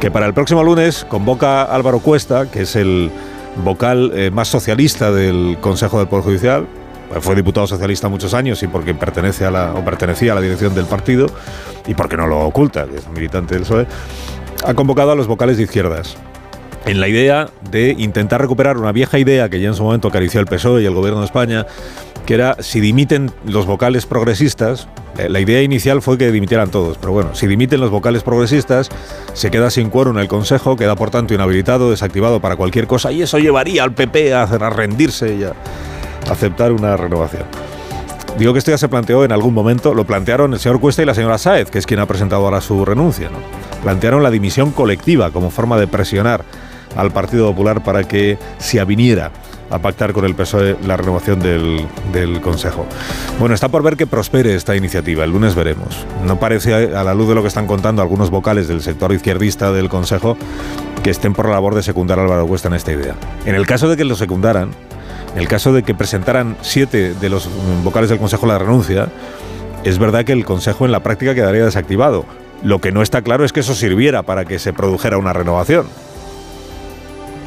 que 0.00 0.10
para 0.10 0.26
el 0.26 0.34
próximo 0.34 0.62
lunes 0.62 1.06
convoca 1.08 1.62
Álvaro 1.62 2.00
Cuesta, 2.00 2.50
que 2.50 2.62
es 2.62 2.76
el 2.76 3.10
vocal 3.62 4.12
eh, 4.14 4.30
más 4.30 4.48
socialista 4.48 5.12
del 5.12 5.58
Consejo 5.60 5.98
del 5.98 6.08
Poder 6.08 6.24
Judicial. 6.24 6.66
Fue 7.20 7.36
diputado 7.36 7.66
socialista 7.66 8.08
muchos 8.08 8.34
años 8.34 8.62
y 8.64 8.66
porque 8.66 8.92
pertenece 8.92 9.44
a 9.44 9.50
la, 9.50 9.72
pertenecía 9.84 10.32
a 10.32 10.34
la 10.34 10.40
dirección 10.40 10.74
del 10.74 10.86
partido 10.86 11.26
y 11.86 11.94
porque 11.94 12.16
no 12.16 12.26
lo 12.26 12.40
oculta, 12.40 12.86
que 12.86 12.96
es 12.96 13.08
militante 13.08 13.54
del 13.54 13.62
PSOE, 13.62 13.86
ha 14.64 14.74
convocado 14.74 15.12
a 15.12 15.14
los 15.14 15.28
vocales 15.28 15.58
de 15.58 15.64
izquierdas 15.64 16.16
en 16.86 17.00
la 17.00 17.08
idea 17.08 17.48
de 17.70 17.94
intentar 17.98 18.40
recuperar 18.40 18.76
una 18.76 18.92
vieja 18.92 19.18
idea 19.18 19.48
que 19.48 19.60
ya 19.60 19.68
en 19.68 19.74
su 19.74 19.82
momento 19.82 20.08
acarició 20.08 20.40
el 20.40 20.46
PSOE 20.46 20.82
y 20.82 20.86
el 20.86 20.94
Gobierno 20.94 21.20
de 21.20 21.26
España, 21.26 21.66
que 22.26 22.34
era 22.34 22.56
si 22.60 22.80
dimiten 22.80 23.30
los 23.46 23.66
vocales 23.66 24.06
progresistas, 24.06 24.88
eh, 25.18 25.28
la 25.28 25.40
idea 25.40 25.62
inicial 25.62 26.02
fue 26.02 26.18
que 26.18 26.30
dimitieran 26.30 26.70
todos, 26.70 26.98
pero 26.98 27.12
bueno, 27.12 27.34
si 27.34 27.46
dimiten 27.46 27.80
los 27.80 27.90
vocales 27.90 28.22
progresistas, 28.22 28.90
se 29.32 29.50
queda 29.50 29.70
sin 29.70 29.90
quórum 29.90 30.18
el 30.18 30.28
Consejo, 30.28 30.76
queda 30.76 30.94
por 30.96 31.10
tanto 31.10 31.34
inhabilitado, 31.34 31.90
desactivado 31.90 32.40
para 32.40 32.56
cualquier 32.56 32.86
cosa, 32.86 33.12
y 33.12 33.22
eso 33.22 33.38
llevaría 33.38 33.82
al 33.82 33.92
PP 33.92 34.34
a, 34.34 34.46
rendirse 34.46 35.34
y 35.34 35.44
a 35.44 35.52
aceptar 36.30 36.72
una 36.72 36.96
renovación. 36.96 37.44
Digo 38.38 38.52
que 38.52 38.58
esto 38.58 38.72
ya 38.72 38.78
se 38.78 38.88
planteó 38.88 39.24
en 39.24 39.30
algún 39.30 39.54
momento, 39.54 39.94
lo 39.94 40.04
plantearon 40.04 40.52
el 40.54 40.58
señor 40.58 40.80
Cuesta 40.80 41.02
y 41.02 41.04
la 41.04 41.14
señora 41.14 41.38
Sáez, 41.38 41.70
que 41.70 41.78
es 41.78 41.86
quien 41.86 42.00
ha 42.00 42.06
presentado 42.06 42.44
ahora 42.44 42.60
su 42.60 42.84
renuncia. 42.84 43.30
Plantearon 43.82 44.24
la 44.24 44.30
dimisión 44.30 44.72
colectiva 44.72 45.30
como 45.30 45.50
forma 45.50 45.78
de 45.78 45.86
presionar 45.86 46.44
al 46.96 47.10
Partido 47.10 47.48
Popular 47.48 47.82
para 47.82 48.04
que 48.04 48.38
se 48.58 48.80
aviniera 48.80 49.30
a 49.70 49.78
pactar 49.78 50.12
con 50.12 50.24
el 50.24 50.34
PSOE 50.34 50.76
la 50.86 50.96
renovación 50.96 51.40
del, 51.40 51.86
Consejo. 52.40 52.86
Bueno, 53.38 53.54
está 53.54 53.68
por 53.68 53.82
ver 53.82 53.96
que 53.96 54.06
prospere 54.06 54.54
esta 54.54 54.76
iniciativa. 54.76 55.24
El 55.24 55.30
lunes 55.30 55.54
veremos. 55.54 56.06
No 56.24 56.38
parece, 56.38 56.74
a 56.74 57.02
la 57.02 57.14
luz 57.14 57.28
de 57.28 57.34
lo 57.34 57.42
que 57.42 57.48
están 57.48 57.66
contando 57.66 58.02
algunos 58.02 58.30
vocales 58.30 58.68
del 58.68 58.82
sector 58.82 59.12
izquierdista 59.12 59.72
del 59.72 59.88
Consejo, 59.88 60.36
que 61.02 61.10
estén 61.10 61.32
por 61.32 61.46
la 61.46 61.52
labor 61.52 61.74
de 61.74 61.82
secundar 61.82 62.18
a 62.18 62.22
Álvaro 62.22 62.46
Cuesta 62.46 62.68
en 62.68 62.74
esta 62.74 62.92
idea. 62.92 63.14
En 63.46 63.54
el 63.54 63.66
caso 63.66 63.88
de 63.88 63.96
que 63.96 64.04
lo 64.04 64.14
secundaran, 64.14 64.70
en 65.34 65.40
el 65.40 65.48
caso 65.48 65.72
de 65.72 65.82
que 65.82 65.94
presentaran 65.94 66.56
siete 66.60 67.14
de 67.14 67.30
los 67.30 67.48
vocales 67.82 68.10
del 68.10 68.18
Consejo 68.18 68.46
la 68.46 68.58
renuncia, 68.58 69.08
es 69.82 69.98
verdad 69.98 70.24
que 70.24 70.32
el 70.32 70.44
Consejo 70.44 70.84
en 70.84 70.92
la 70.92 71.02
práctica 71.02 71.34
quedaría 71.34 71.64
desactivado. 71.64 72.24
Lo 72.62 72.80
que 72.80 72.92
no 72.92 73.02
está 73.02 73.22
claro 73.22 73.44
es 73.44 73.52
que 73.52 73.60
eso 73.60 73.74
sirviera 73.74 74.22
para 74.22 74.44
que 74.44 74.58
se 74.58 74.72
produjera 74.72 75.18
una 75.18 75.32
renovación. 75.32 75.86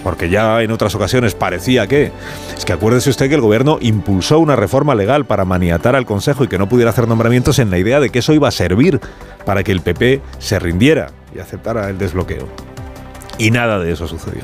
Porque 0.07 0.29
ya 0.29 0.61
en 0.61 0.71
otras 0.71 0.95
ocasiones 0.95 1.35
parecía 1.35 1.85
que... 1.85 2.13
Es 2.57 2.63
que 2.63 2.71
acuérdese 2.71 3.09
usted 3.09 3.27
que 3.27 3.35
el 3.35 3.41
gobierno 3.41 3.77
impulsó 3.81 4.39
una 4.39 4.55
reforma 4.55 4.95
legal 4.95 5.25
para 5.25 5.43
maniatar 5.43 5.97
al 5.97 6.05
Consejo 6.05 6.45
y 6.45 6.47
que 6.47 6.57
no 6.57 6.69
pudiera 6.69 6.91
hacer 6.91 7.09
nombramientos 7.09 7.59
en 7.59 7.69
la 7.69 7.77
idea 7.77 7.99
de 7.99 8.09
que 8.09 8.19
eso 8.19 8.31
iba 8.31 8.47
a 8.47 8.51
servir 8.51 9.01
para 9.45 9.65
que 9.65 9.73
el 9.73 9.81
PP 9.81 10.21
se 10.39 10.59
rindiera 10.59 11.11
y 11.35 11.39
aceptara 11.39 11.89
el 11.89 11.97
desbloqueo. 11.97 12.47
Y 13.38 13.51
nada 13.51 13.79
de 13.79 13.91
eso 13.91 14.07
sucedió. 14.07 14.43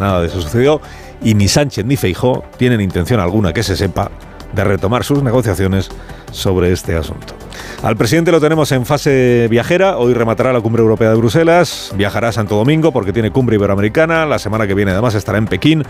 Nada 0.00 0.20
de 0.20 0.26
eso 0.26 0.42
sucedió. 0.42 0.80
Y 1.22 1.34
ni 1.34 1.46
Sánchez 1.46 1.84
ni 1.84 1.96
Feijó 1.96 2.42
tienen 2.56 2.80
intención 2.80 3.20
alguna 3.20 3.52
que 3.52 3.62
se 3.62 3.76
sepa 3.76 4.10
de 4.54 4.64
retomar 4.64 5.04
sus 5.04 5.22
negociaciones 5.22 5.90
sobre 6.30 6.72
este 6.72 6.96
asunto. 6.96 7.34
Al 7.82 7.96
presidente 7.96 8.32
lo 8.32 8.40
tenemos 8.40 8.72
en 8.72 8.86
fase 8.86 9.46
viajera, 9.50 9.98
hoy 9.98 10.14
rematará 10.14 10.52
la 10.52 10.60
cumbre 10.60 10.82
europea 10.82 11.10
de 11.10 11.16
Bruselas, 11.16 11.92
viajará 11.96 12.28
a 12.28 12.32
Santo 12.32 12.56
Domingo 12.56 12.92
porque 12.92 13.12
tiene 13.12 13.30
cumbre 13.30 13.56
iberoamericana, 13.56 14.26
la 14.26 14.38
semana 14.38 14.66
que 14.66 14.74
viene 14.74 14.92
además 14.92 15.14
estará 15.14 15.38
en 15.38 15.46
Pekín 15.46 15.84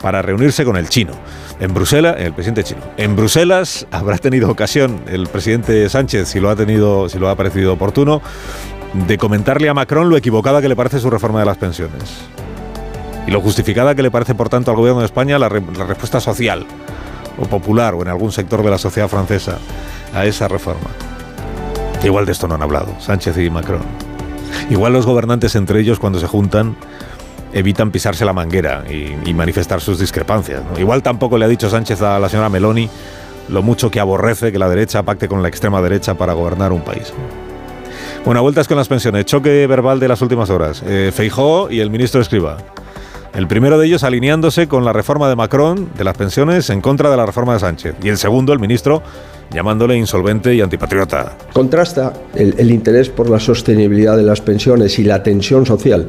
para 0.00 0.22
reunirse 0.22 0.64
con 0.64 0.76
el 0.76 0.88
chino. 0.88 1.12
En 1.60 1.72
Bruselas, 1.72 2.16
el 2.18 2.32
presidente 2.32 2.64
chino. 2.64 2.80
En 2.96 3.16
Bruselas 3.16 3.86
habrá 3.90 4.18
tenido 4.18 4.50
ocasión 4.50 5.00
el 5.06 5.28
presidente 5.28 5.88
Sánchez, 5.88 6.28
si 6.28 6.40
lo 6.40 6.50
ha 6.50 6.56
tenido, 6.56 7.08
si 7.08 7.18
lo 7.18 7.28
ha 7.28 7.36
parecido 7.36 7.72
oportuno, 7.72 8.20
de 8.92 9.18
comentarle 9.18 9.68
a 9.68 9.74
Macron 9.74 10.10
lo 10.10 10.16
equivocada 10.16 10.60
que 10.60 10.68
le 10.68 10.76
parece 10.76 10.98
su 11.00 11.10
reforma 11.10 11.40
de 11.40 11.46
las 11.46 11.56
pensiones. 11.56 12.16
Y 13.26 13.30
lo 13.30 13.40
justificada 13.40 13.94
que 13.94 14.02
le 14.02 14.10
parece, 14.10 14.34
por 14.34 14.50
tanto, 14.50 14.70
al 14.70 14.76
gobierno 14.76 15.00
de 15.00 15.06
España 15.06 15.38
la, 15.38 15.48
la 15.48 15.86
respuesta 15.86 16.20
social 16.20 16.66
o 17.38 17.46
popular 17.46 17.94
o 17.94 18.02
en 18.02 18.08
algún 18.08 18.32
sector 18.32 18.62
de 18.62 18.70
la 18.70 18.78
sociedad 18.78 19.08
francesa 19.08 19.58
a 20.14 20.24
esa 20.24 20.48
reforma. 20.48 20.88
Igual 22.02 22.26
de 22.26 22.32
esto 22.32 22.46
no 22.46 22.54
han 22.54 22.62
hablado, 22.62 22.94
Sánchez 23.00 23.38
y 23.38 23.50
Macron. 23.50 23.82
Igual 24.70 24.92
los 24.92 25.06
gobernantes 25.06 25.54
entre 25.56 25.80
ellos 25.80 25.98
cuando 25.98 26.18
se 26.18 26.26
juntan 26.26 26.76
evitan 27.52 27.90
pisarse 27.90 28.24
la 28.24 28.32
manguera 28.32 28.84
y, 28.90 29.32
manifestar 29.32 29.80
sus 29.80 29.98
discrepancias. 29.98 30.62
Igual 30.76 31.02
tampoco 31.02 31.38
le 31.38 31.44
ha 31.44 31.48
dicho 31.48 31.70
Sánchez 31.70 32.02
a 32.02 32.18
la 32.18 32.28
señora 32.28 32.48
Meloni 32.48 32.88
lo 33.48 33.62
mucho 33.62 33.90
que 33.90 34.00
aborrece 34.00 34.52
que 34.52 34.58
la 34.58 34.68
derecha 34.68 35.02
pacte 35.02 35.28
con 35.28 35.42
la 35.42 35.48
extrema 35.48 35.80
derecha 35.82 36.14
para 36.14 36.32
gobernar 36.32 36.72
un 36.72 36.80
país. 36.82 37.12
Bueno, 38.24 38.42
vueltas 38.42 38.66
con 38.66 38.78
las 38.78 38.88
pensiones. 38.88 39.26
Choque 39.26 39.66
verbal 39.66 40.00
de 40.00 40.08
las 40.08 40.22
últimas 40.22 40.48
horas. 40.48 40.82
Eh, 40.86 41.12
Feijó 41.14 41.70
y 41.70 41.80
el 41.80 41.90
ministro 41.90 42.20
Escriba. 42.20 42.56
El 43.34 43.48
primero 43.48 43.78
de 43.78 43.86
ellos 43.86 44.04
alineándose 44.04 44.68
con 44.68 44.84
la 44.84 44.92
reforma 44.92 45.28
de 45.28 45.34
Macron 45.34 45.88
de 45.98 46.04
las 46.04 46.16
pensiones 46.16 46.70
en 46.70 46.80
contra 46.80 47.10
de 47.10 47.16
la 47.16 47.26
reforma 47.26 47.54
de 47.54 47.58
Sánchez. 47.58 47.96
Y 48.00 48.08
el 48.08 48.16
segundo, 48.16 48.52
el 48.52 48.60
ministro, 48.60 49.02
llamándole 49.50 49.96
insolvente 49.96 50.54
y 50.54 50.60
antipatriota. 50.60 51.36
Contrasta 51.52 52.12
el, 52.36 52.54
el, 52.58 52.70
interés 52.70 53.08
por 53.08 53.28
la 53.28 53.40
sostenibilidad 53.40 54.16
de 54.16 54.22
las 54.22 54.40
pensiones 54.40 55.00
y 55.00 55.04
la 55.04 55.24
tensión 55.24 55.66
social 55.66 56.06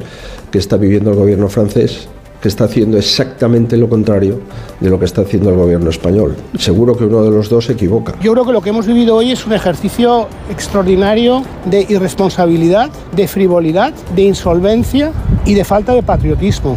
que 0.52 0.58
está 0.58 0.76
viviendo 0.76 1.10
el 1.10 1.16
gobierno 1.16 1.48
francés 1.48 2.08
que 2.40 2.48
está 2.48 2.64
haciendo 2.64 2.98
exactamente 2.98 3.76
lo 3.76 3.88
contrario 3.88 4.40
de 4.78 4.90
lo 4.90 4.98
que 4.98 5.06
está 5.06 5.22
haciendo 5.22 5.50
el 5.50 5.56
gobierno 5.56 5.90
español. 5.90 6.36
Seguro 6.58 6.96
que 6.96 7.04
uno 7.04 7.22
de 7.22 7.30
los 7.30 7.48
dos 7.48 7.64
se 7.64 7.72
equivoca. 7.72 8.14
Yo 8.20 8.32
creo 8.32 8.44
que 8.44 8.52
lo 8.52 8.60
que 8.60 8.70
hemos 8.70 8.86
vivido 8.86 9.16
hoy 9.16 9.32
es 9.32 9.46
un 9.46 9.52
ejercicio 9.52 10.28
extraordinario 10.50 11.42
de 11.64 11.86
irresponsabilidad, 11.88 12.90
de 13.16 13.26
frivolidad, 13.26 13.94
de 14.14 14.22
insolvencia 14.22 15.12
y 15.44 15.54
de 15.54 15.64
falta 15.64 15.94
de 15.94 16.02
patriotismo. 16.02 16.76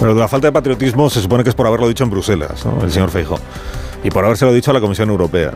Pero 0.00 0.14
la 0.14 0.28
falta 0.28 0.48
de 0.48 0.52
patriotismo 0.52 1.10
se 1.10 1.20
supone 1.20 1.44
que 1.44 1.50
es 1.50 1.54
por 1.54 1.66
haberlo 1.66 1.86
dicho 1.86 2.04
en 2.04 2.10
Bruselas, 2.10 2.64
el 2.82 2.90
señor 2.90 3.10
Feijóo, 3.10 3.38
y 4.02 4.10
por 4.10 4.24
habérselo 4.24 4.50
dicho 4.52 4.70
a 4.70 4.74
la 4.74 4.80
Comisión 4.80 5.10
Europea. 5.10 5.52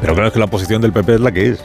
Pero 0.00 0.12
claro, 0.12 0.26
es 0.26 0.32
que 0.32 0.40
la 0.40 0.48
posición 0.48 0.82
del 0.82 0.92
PP 0.92 1.14
es 1.14 1.20
la 1.20 1.30
que 1.30 1.50
es. 1.50 1.60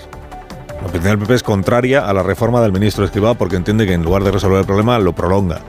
La 0.81 0.87
posición 0.87 1.03
del 1.03 1.19
PP 1.19 1.33
es 1.33 1.43
contraria 1.43 2.07
a 2.07 2.13
la 2.13 2.21
reforma 2.21 2.61
del 2.61 2.71
ministro 2.71 3.03
Escribá 3.03 3.33
porque 3.33 3.55
entiende 3.55 3.87
que 3.87 3.93
en 3.93 4.03
lugar 4.03 4.23
de 4.23 4.29
resolver 4.29 4.59
el 4.59 4.65
problema 4.67 4.99
lo 4.99 5.13
prolonga. 5.13 5.61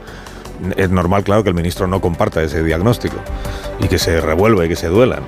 Es 0.77 0.91
normal, 0.91 1.23
claro, 1.23 1.41
que 1.41 1.49
el 1.49 1.55
ministro 1.55 1.87
no 1.87 1.99
comparta 1.99 2.43
ese 2.43 2.63
diagnóstico 2.63 3.17
y 3.79 3.87
que 3.87 3.97
se 3.97 4.21
revuelva 4.21 4.63
y 4.63 4.69
que 4.69 4.75
se 4.75 4.89
duelan. 4.89 5.23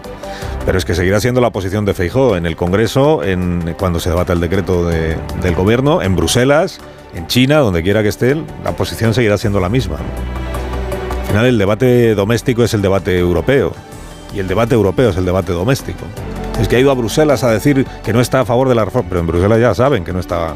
Pero 0.63 0.77
es 0.77 0.85
que 0.85 0.93
seguirá 0.93 1.19
siendo 1.19 1.41
la 1.41 1.49
posición 1.49 1.85
de 1.85 1.95
Feijó 1.95 2.37
en 2.37 2.45
el 2.45 2.55
Congreso, 2.55 3.23
en, 3.23 3.75
cuando 3.79 3.99
se 3.99 4.09
debata 4.09 4.31
el 4.31 4.39
decreto 4.39 4.87
de, 4.87 5.17
del 5.41 5.55
gobierno, 5.55 6.03
en 6.03 6.15
Bruselas, 6.15 6.79
en 7.15 7.25
China, 7.25 7.57
donde 7.57 7.81
quiera 7.81 8.03
que 8.03 8.09
esté, 8.09 8.35
la 8.63 8.73
posición 8.73 9.15
seguirá 9.15 9.39
siendo 9.39 9.59
la 9.59 9.69
misma. 9.69 9.97
Al 11.33 11.39
final 11.39 11.49
el 11.49 11.57
debate 11.57 12.13
doméstico 12.13 12.63
es 12.63 12.75
el 12.75 12.83
debate 12.83 13.17
europeo 13.17 13.73
y 14.35 14.39
el 14.39 14.47
debate 14.47 14.75
europeo 14.75 15.09
es 15.09 15.17
el 15.17 15.25
debate 15.25 15.51
doméstico. 15.51 16.05
Es 16.61 16.67
que 16.67 16.75
ha 16.75 16.79
ido 16.79 16.91
a 16.91 16.93
Bruselas 16.93 17.43
a 17.43 17.49
decir 17.49 17.87
que 18.03 18.13
no 18.13 18.21
está 18.21 18.41
a 18.41 18.45
favor 18.45 18.69
de 18.69 18.75
la 18.75 18.85
reforma, 18.85 19.09
pero 19.09 19.21
en 19.21 19.25
Bruselas 19.25 19.59
ya 19.59 19.73
saben 19.73 20.03
que 20.03 20.13
no 20.13 20.19
está 20.19 20.53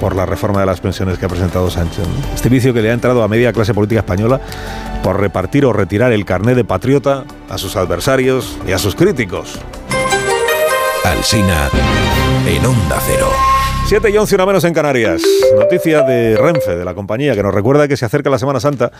por 0.00 0.16
la 0.16 0.24
reforma 0.24 0.60
de 0.60 0.66
las 0.66 0.80
pensiones 0.80 1.18
que 1.18 1.26
ha 1.26 1.28
presentado 1.28 1.68
Sánchez. 1.68 2.06
Este 2.34 2.48
vicio 2.48 2.72
que 2.72 2.80
le 2.80 2.90
ha 2.90 2.94
entrado 2.94 3.22
a 3.22 3.28
media 3.28 3.52
clase 3.52 3.74
política 3.74 4.00
española 4.00 4.40
por 5.02 5.20
repartir 5.20 5.66
o 5.66 5.74
retirar 5.74 6.10
el 6.12 6.24
carné 6.24 6.54
de 6.54 6.64
patriota 6.64 7.24
a 7.50 7.58
sus 7.58 7.76
adversarios 7.76 8.56
y 8.66 8.72
a 8.72 8.78
sus 8.78 8.94
críticos. 8.94 9.58
Alsina 11.04 11.68
en 12.46 12.64
Onda 12.64 12.98
Cero. 13.06 13.57
7 13.88 14.10
y 14.10 14.18
11, 14.18 14.34
una 14.34 14.44
menos 14.44 14.64
en 14.64 14.74
Canarias. 14.74 15.22
Noticia 15.58 16.02
de 16.02 16.36
Renfe, 16.36 16.76
de 16.76 16.84
la 16.84 16.92
compañía, 16.92 17.34
que 17.34 17.42
nos 17.42 17.54
recuerda 17.54 17.88
que 17.88 17.96
se 17.96 18.04
acerca 18.04 18.28
la 18.28 18.38
Semana 18.38 18.60
Santa 18.60 18.92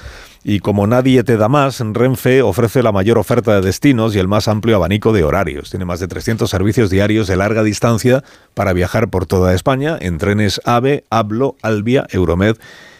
y 0.42 0.60
como 0.60 0.86
nadie 0.86 1.22
te 1.24 1.36
da 1.36 1.46
más, 1.46 1.80
Renfe 1.80 2.40
ofrece 2.40 2.82
la 2.82 2.90
mayor 2.90 3.18
oferta 3.18 3.54
de 3.54 3.60
destinos 3.60 4.16
y 4.16 4.18
el 4.18 4.28
más 4.28 4.48
amplio 4.48 4.76
abanico 4.76 5.12
de 5.12 5.24
horarios. 5.24 5.68
Tiene 5.68 5.84
más 5.84 6.00
de 6.00 6.08
300 6.08 6.48
servicios 6.48 6.88
diarios 6.88 7.26
de 7.26 7.36
larga 7.36 7.62
distancia 7.64 8.24
para 8.54 8.72
viajar 8.72 9.10
por 9.10 9.26
toda 9.26 9.52
España 9.52 9.98
en 10.00 10.16
trenes 10.16 10.58
AVE, 10.64 11.04
Hablo, 11.10 11.56
Albia, 11.60 12.06
Euromed 12.10 12.56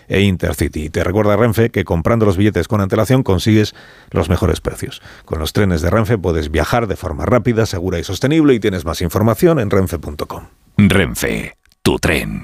e 0.09 0.21
Intercity. 0.21 0.91
Te 0.91 1.03
recuerda 1.03 1.39
Renfe 1.39 1.71
que 1.71 1.85
comprando 1.85 2.27
los 2.27 2.37
billetes 2.37 2.69
con 2.69 2.83
antelación 2.83 3.23
consigues 3.23 3.75
los 4.11 4.29
mejores 4.29 4.61
precios. 4.61 5.01
Con 5.25 5.39
los 5.39 5.55
trenes 5.55 5.81
de 5.81 5.89
Renfe 5.89 6.19
puedes 6.19 6.51
viajar 6.51 6.87
de 6.87 6.97
forma 6.97 7.25
rápida, 7.25 7.65
segura 7.65 7.99
y 7.99 8.05
sostenible 8.05 8.53
y 8.53 8.61
tienes 8.61 8.85
más 8.85 9.01
información 9.01 9.59
en 9.59 9.71
renfe.com. 9.71 10.49
Renfe, 10.77 11.58
tu 11.89 11.97
tren. 11.97 12.43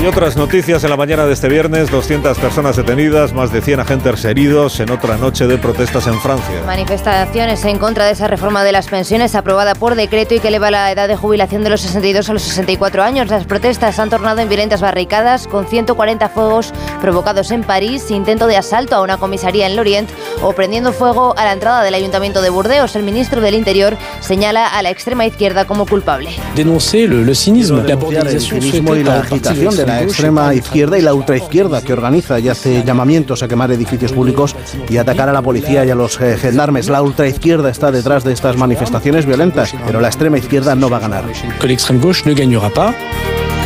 Hay 0.00 0.06
otras 0.06 0.34
noticias 0.34 0.82
en 0.82 0.88
la 0.88 0.96
mañana 0.96 1.26
de 1.26 1.34
este 1.34 1.46
viernes, 1.46 1.90
200 1.90 2.38
personas 2.38 2.74
detenidas, 2.74 3.34
más 3.34 3.52
de 3.52 3.60
100 3.60 3.80
agentes 3.80 4.24
heridos 4.24 4.80
en 4.80 4.90
otra 4.90 5.18
noche 5.18 5.46
de 5.46 5.58
protestas 5.58 6.06
en 6.06 6.18
Francia. 6.20 6.62
Manifestaciones 6.64 7.62
en 7.66 7.76
contra 7.76 8.06
de 8.06 8.12
esa 8.12 8.26
reforma 8.26 8.64
de 8.64 8.72
las 8.72 8.86
pensiones 8.86 9.34
aprobada 9.34 9.74
por 9.74 9.96
decreto 9.96 10.34
y 10.34 10.40
que 10.40 10.48
eleva 10.48 10.70
la 10.70 10.90
edad 10.90 11.06
de 11.06 11.16
jubilación 11.16 11.64
de 11.64 11.68
los 11.68 11.82
62 11.82 12.30
a 12.30 12.32
los 12.32 12.40
64 12.40 13.02
años. 13.02 13.28
Las 13.28 13.44
protestas 13.44 13.98
han 13.98 14.08
tornado 14.08 14.40
en 14.40 14.48
violentas 14.48 14.80
barricadas 14.80 15.46
con 15.46 15.66
140 15.66 16.30
fuegos 16.30 16.72
provocados 17.02 17.50
en 17.50 17.62
París, 17.62 18.10
intento 18.10 18.46
de 18.46 18.56
asalto 18.56 18.96
a 18.96 19.02
una 19.02 19.18
comisaría 19.18 19.66
en 19.66 19.76
Lorient 19.76 20.08
o 20.40 20.54
prendiendo 20.54 20.94
fuego 20.94 21.34
a 21.36 21.44
la 21.44 21.52
entrada 21.52 21.82
del 21.82 21.92
ayuntamiento 21.92 22.40
de 22.40 22.48
Burdeos. 22.48 22.96
El 22.96 23.02
ministro 23.02 23.42
del 23.42 23.54
Interior 23.54 23.98
señala 24.20 24.66
a 24.66 24.80
la 24.80 24.88
extrema 24.88 25.26
izquierda 25.26 25.66
como 25.66 25.84
culpable. 25.84 26.30
Denunciar 26.56 27.12
el 27.12 27.36
cinismo, 27.36 27.80
el 27.80 28.40
cinismo 28.40 28.96
y 28.96 29.04
la 29.04 29.18
agitación 29.18 29.76
de 29.76 29.89
la 29.90 30.02
extrema 30.02 30.54
izquierda 30.54 30.98
y 30.98 31.02
la 31.02 31.14
ultraizquierda 31.14 31.82
que 31.82 31.92
organiza 31.92 32.38
y 32.38 32.48
hace 32.48 32.84
llamamientos 32.84 33.42
a 33.42 33.48
quemar 33.48 33.70
edificios 33.72 34.12
públicos 34.12 34.54
y 34.88 34.96
atacar 34.96 35.28
a 35.28 35.32
la 35.32 35.42
policía 35.42 35.84
y 35.84 35.90
a 35.90 35.94
los 35.94 36.20
eh, 36.20 36.36
gendarmes. 36.36 36.88
La 36.88 37.02
ultraizquierda 37.02 37.70
está 37.70 37.90
detrás 37.90 38.24
de 38.24 38.32
estas 38.32 38.56
manifestaciones 38.56 39.26
violentas, 39.26 39.74
pero 39.86 40.00
la 40.00 40.08
extrema 40.08 40.38
izquierda 40.38 40.74
no 40.74 40.88
va 40.88 40.98
a 40.98 41.00
ganar. 41.00 41.24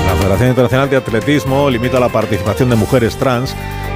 La 0.07 0.15
Federación 0.17 0.49
Internacional 0.51 0.91
de 0.91 0.97
Atletismo 0.97 1.71
limita 1.71 2.01
la 2.01 2.09
participación 2.09 2.71
de 2.71 2.77
mujeres 2.77 3.17
trans 3.17 3.55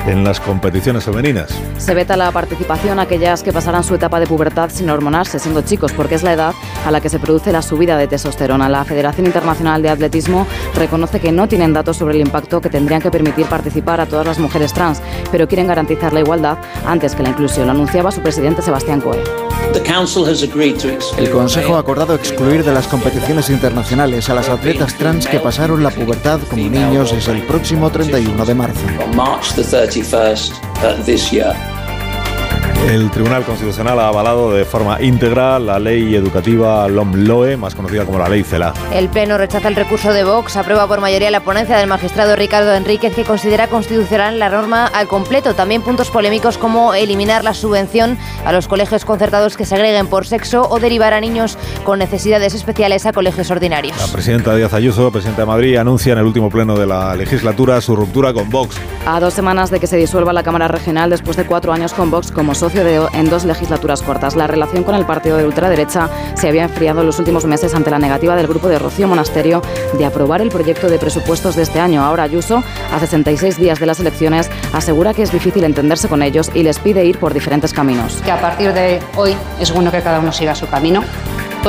en 0.08 0.24
las 0.24 0.40
competiciones 0.40 1.04
femeninas. 1.04 1.54
Se 1.76 1.94
veta 1.94 2.16
la 2.16 2.32
participación 2.32 2.98
a 2.98 3.02
aquellas 3.02 3.42
que 3.42 3.52
pasarán 3.52 3.84
su 3.84 3.94
etapa 3.94 4.18
de 4.20 4.26
pubertad 4.26 4.70
sin 4.72 4.88
hormonarse, 4.90 5.38
siendo 5.38 5.62
chicos, 5.62 5.92
porque 5.92 6.14
es 6.14 6.22
la 6.22 6.32
edad 6.32 6.54
a 6.86 6.90
la 6.90 7.00
que 7.00 7.08
se 7.08 7.18
produce 7.18 7.52
la 7.52 7.62
subida 7.62 7.96
de 7.96 8.08
testosterona. 8.08 8.68
La 8.68 8.84
Federación 8.84 9.26
Internacional 9.26 9.82
de 9.82 9.90
Atletismo 9.90 10.46
reconoce 10.74 11.20
que 11.20 11.32
no 11.32 11.48
tienen 11.48 11.72
datos 11.72 11.96
sobre 11.98 12.14
el 12.14 12.22
impacto 12.22 12.60
que 12.60 12.70
tendrían 12.70 13.02
que 13.02 13.10
permitir 13.10 13.46
participar 13.46 14.00
a 14.00 14.06
todas 14.06 14.26
las 14.26 14.38
mujeres 14.38 14.72
trans, 14.72 15.02
pero 15.30 15.46
quieren 15.46 15.66
garantizar 15.66 16.12
la 16.12 16.20
igualdad 16.20 16.58
antes 16.86 17.14
que 17.14 17.22
la 17.22 17.30
inclusión. 17.30 17.66
Lo 17.66 17.72
anunciaba 17.72 18.10
su 18.10 18.20
presidente 18.20 18.62
Sebastián 18.62 19.00
Coe. 19.00 19.22
El 21.18 21.30
Consejo 21.30 21.76
ha 21.76 21.80
acordado 21.80 22.14
excluir 22.14 22.64
de 22.64 22.72
las 22.72 22.86
competiciones 22.86 23.50
internacionales 23.50 24.30
a 24.30 24.34
las 24.34 24.48
atletas 24.48 24.94
trans 24.96 25.26
que 25.26 25.40
pasaron 25.40 25.82
la 25.82 25.90
pubertad 25.90 26.40
como 26.48 26.62
niños 26.62 27.12
desde 27.12 27.32
el 27.32 27.42
próximo 27.42 27.90
31 27.90 28.46
de 28.46 28.54
marzo. 28.54 28.86
31st 30.02 30.52
uh, 30.82 31.02
this 31.02 31.32
year. 31.32 31.52
El 32.88 33.10
Tribunal 33.10 33.44
Constitucional 33.44 34.00
ha 34.00 34.08
avalado 34.08 34.50
de 34.50 34.64
forma 34.64 35.02
íntegra 35.02 35.58
la 35.58 35.78
ley 35.78 36.14
educativa 36.14 36.88
LOMLOE, 36.88 37.58
más 37.58 37.74
conocida 37.74 38.06
como 38.06 38.18
la 38.18 38.30
ley 38.30 38.42
CELA. 38.42 38.72
El 38.94 39.10
Pleno 39.10 39.36
rechaza 39.36 39.68
el 39.68 39.76
recurso 39.76 40.10
de 40.14 40.24
Vox, 40.24 40.56
aprueba 40.56 40.88
por 40.88 40.98
mayoría 40.98 41.30
la 41.30 41.40
ponencia 41.40 41.76
del 41.76 41.86
magistrado 41.86 42.34
Ricardo 42.34 42.74
Enríquez, 42.74 43.14
que 43.14 43.24
considera 43.24 43.66
constitucional 43.66 44.38
la 44.38 44.48
norma 44.48 44.86
al 44.86 45.06
completo. 45.06 45.52
También 45.54 45.82
puntos 45.82 46.08
polémicos 46.08 46.56
como 46.56 46.94
eliminar 46.94 47.44
la 47.44 47.52
subvención 47.52 48.16
a 48.46 48.54
los 48.54 48.68
colegios 48.68 49.04
concertados 49.04 49.58
que 49.58 49.66
segreguen 49.66 50.06
por 50.06 50.26
sexo 50.26 50.66
o 50.70 50.80
derivar 50.80 51.12
a 51.12 51.20
niños 51.20 51.58
con 51.84 51.98
necesidades 51.98 52.54
especiales 52.54 53.04
a 53.04 53.12
colegios 53.12 53.50
ordinarios. 53.50 53.98
La 53.98 54.10
presidenta 54.10 54.56
Díaz 54.56 54.72
Ayuso, 54.72 55.12
presidenta 55.12 55.42
de 55.42 55.46
Madrid, 55.46 55.76
anuncia 55.76 56.14
en 56.14 56.20
el 56.20 56.24
último 56.24 56.48
pleno 56.48 56.74
de 56.78 56.86
la 56.86 57.14
legislatura 57.14 57.82
su 57.82 57.94
ruptura 57.94 58.32
con 58.32 58.48
Vox. 58.48 58.76
A 59.04 59.20
dos 59.20 59.34
semanas 59.34 59.70
de 59.70 59.78
que 59.78 59.86
se 59.86 59.98
disuelva 59.98 60.32
la 60.32 60.42
Cámara 60.42 60.68
Regional 60.68 61.10
después 61.10 61.36
de 61.36 61.44
cuatro 61.44 61.70
años 61.70 61.92
con 61.92 62.10
Vox 62.10 62.32
como 62.32 62.54
socio 62.54 62.77
en 62.78 63.28
dos 63.28 63.44
legislaturas 63.44 64.02
cortas. 64.02 64.36
La 64.36 64.46
relación 64.46 64.84
con 64.84 64.94
el 64.94 65.04
partido 65.04 65.36
de 65.36 65.44
ultraderecha 65.44 66.08
se 66.34 66.48
había 66.48 66.64
enfriado 66.64 67.00
en 67.00 67.06
los 67.06 67.18
últimos 67.18 67.44
meses 67.44 67.74
ante 67.74 67.90
la 67.90 67.98
negativa 67.98 68.36
del 68.36 68.46
grupo 68.46 68.68
de 68.68 68.78
Rocío 68.78 69.08
Monasterio 69.08 69.62
de 69.96 70.04
aprobar 70.04 70.42
el 70.42 70.50
proyecto 70.50 70.88
de 70.88 70.98
presupuestos 70.98 71.56
de 71.56 71.62
este 71.62 71.80
año. 71.80 72.04
Ahora 72.04 72.22
Ayuso, 72.22 72.62
a 72.92 73.00
66 73.00 73.58
días 73.58 73.80
de 73.80 73.86
las 73.86 73.98
elecciones, 73.98 74.48
asegura 74.72 75.12
que 75.12 75.22
es 75.22 75.32
difícil 75.32 75.64
entenderse 75.64 76.08
con 76.08 76.22
ellos 76.22 76.52
y 76.54 76.62
les 76.62 76.78
pide 76.78 77.04
ir 77.04 77.18
por 77.18 77.34
diferentes 77.34 77.72
caminos. 77.72 78.22
Que 78.24 78.30
a 78.30 78.40
partir 78.40 78.72
de 78.72 79.00
hoy 79.16 79.34
es 79.58 79.72
bueno 79.72 79.90
que 79.90 80.00
cada 80.00 80.20
uno 80.20 80.32
siga 80.32 80.54
su 80.54 80.68
camino. 80.68 81.02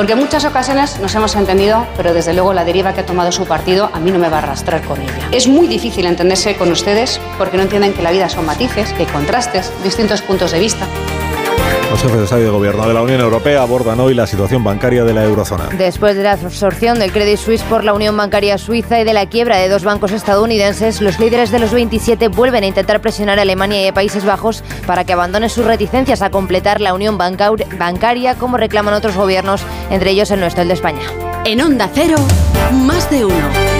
Porque 0.00 0.14
en 0.14 0.18
muchas 0.18 0.46
ocasiones 0.46 0.98
nos 1.00 1.14
hemos 1.14 1.36
entendido, 1.36 1.86
pero 1.94 2.14
desde 2.14 2.32
luego 2.32 2.54
la 2.54 2.64
deriva 2.64 2.94
que 2.94 3.00
ha 3.00 3.04
tomado 3.04 3.30
su 3.32 3.44
partido 3.44 3.90
a 3.92 4.00
mí 4.00 4.10
no 4.10 4.18
me 4.18 4.30
va 4.30 4.38
a 4.38 4.38
arrastrar 4.38 4.82
con 4.82 4.98
ella. 4.98 5.28
Es 5.30 5.46
muy 5.46 5.68
difícil 5.68 6.06
entenderse 6.06 6.56
con 6.56 6.72
ustedes 6.72 7.20
porque 7.36 7.58
no 7.58 7.64
entienden 7.64 7.92
que 7.92 8.00
la 8.00 8.10
vida 8.10 8.30
son 8.30 8.46
matices, 8.46 8.94
que 8.94 9.00
hay 9.00 9.12
contrastes, 9.12 9.70
distintos 9.84 10.22
puntos 10.22 10.52
de 10.52 10.58
vista. 10.58 10.86
Los 11.90 12.02
jefes 12.02 12.18
de 12.18 12.24
Estado 12.24 12.40
y 12.42 12.44
de 12.44 12.50
Gobierno 12.50 12.86
de 12.86 12.94
la 12.94 13.02
Unión 13.02 13.20
Europea 13.20 13.62
abordan 13.62 13.98
hoy 13.98 14.14
la 14.14 14.24
situación 14.24 14.62
bancaria 14.62 15.02
de 15.02 15.12
la 15.12 15.24
eurozona. 15.24 15.70
Después 15.76 16.14
de 16.14 16.22
la 16.22 16.32
absorción 16.32 17.00
del 17.00 17.10
Credit 17.10 17.36
Suisse 17.36 17.64
por 17.64 17.82
la 17.82 17.92
Unión 17.92 18.16
Bancaria 18.16 18.58
Suiza 18.58 19.00
y 19.00 19.04
de 19.04 19.12
la 19.12 19.26
quiebra 19.26 19.56
de 19.56 19.68
dos 19.68 19.82
bancos 19.82 20.12
estadounidenses, 20.12 21.00
los 21.00 21.18
líderes 21.18 21.50
de 21.50 21.58
los 21.58 21.72
27 21.72 22.28
vuelven 22.28 22.62
a 22.62 22.68
intentar 22.68 23.00
presionar 23.00 23.40
a 23.40 23.42
Alemania 23.42 23.82
y 23.82 23.88
a 23.88 23.92
Países 23.92 24.24
Bajos 24.24 24.62
para 24.86 25.04
que 25.04 25.14
abandone 25.14 25.48
sus 25.48 25.64
reticencias 25.64 26.22
a 26.22 26.30
completar 26.30 26.80
la 26.80 26.94
unión 26.94 27.18
bancaria 27.18 28.36
como 28.36 28.56
reclaman 28.56 28.94
otros 28.94 29.16
gobiernos, 29.16 29.62
entre 29.90 30.12
ellos 30.12 30.30
el 30.30 30.38
nuestro, 30.38 30.62
el 30.62 30.68
de 30.68 30.74
España. 30.74 31.02
En 31.44 31.60
Onda 31.60 31.90
Cero, 31.92 32.18
más 32.72 33.10
de 33.10 33.24
uno. 33.24 33.79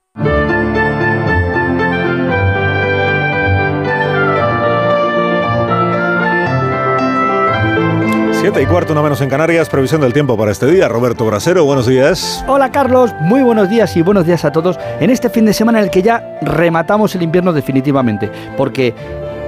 Siete 8.41 8.59
y 8.59 8.65
cuarto, 8.65 8.93
una 8.93 9.03
menos 9.03 9.21
en 9.21 9.29
Canarias, 9.29 9.69
previsión 9.69 10.01
del 10.01 10.13
tiempo 10.13 10.35
para 10.35 10.49
este 10.51 10.65
día. 10.65 10.87
Roberto 10.87 11.27
Brasero, 11.27 11.63
buenos 11.63 11.85
días. 11.85 12.43
Hola 12.47 12.71
Carlos, 12.71 13.13
muy 13.19 13.43
buenos 13.43 13.69
días 13.69 13.95
y 13.95 14.01
buenos 14.01 14.25
días 14.25 14.43
a 14.45 14.51
todos 14.51 14.79
en 14.99 15.11
este 15.11 15.29
fin 15.29 15.45
de 15.45 15.53
semana 15.53 15.77
en 15.77 15.85
el 15.85 15.91
que 15.91 16.01
ya 16.01 16.39
rematamos 16.41 17.13
el 17.13 17.21
invierno 17.21 17.53
definitivamente, 17.53 18.31
porque 18.57 18.95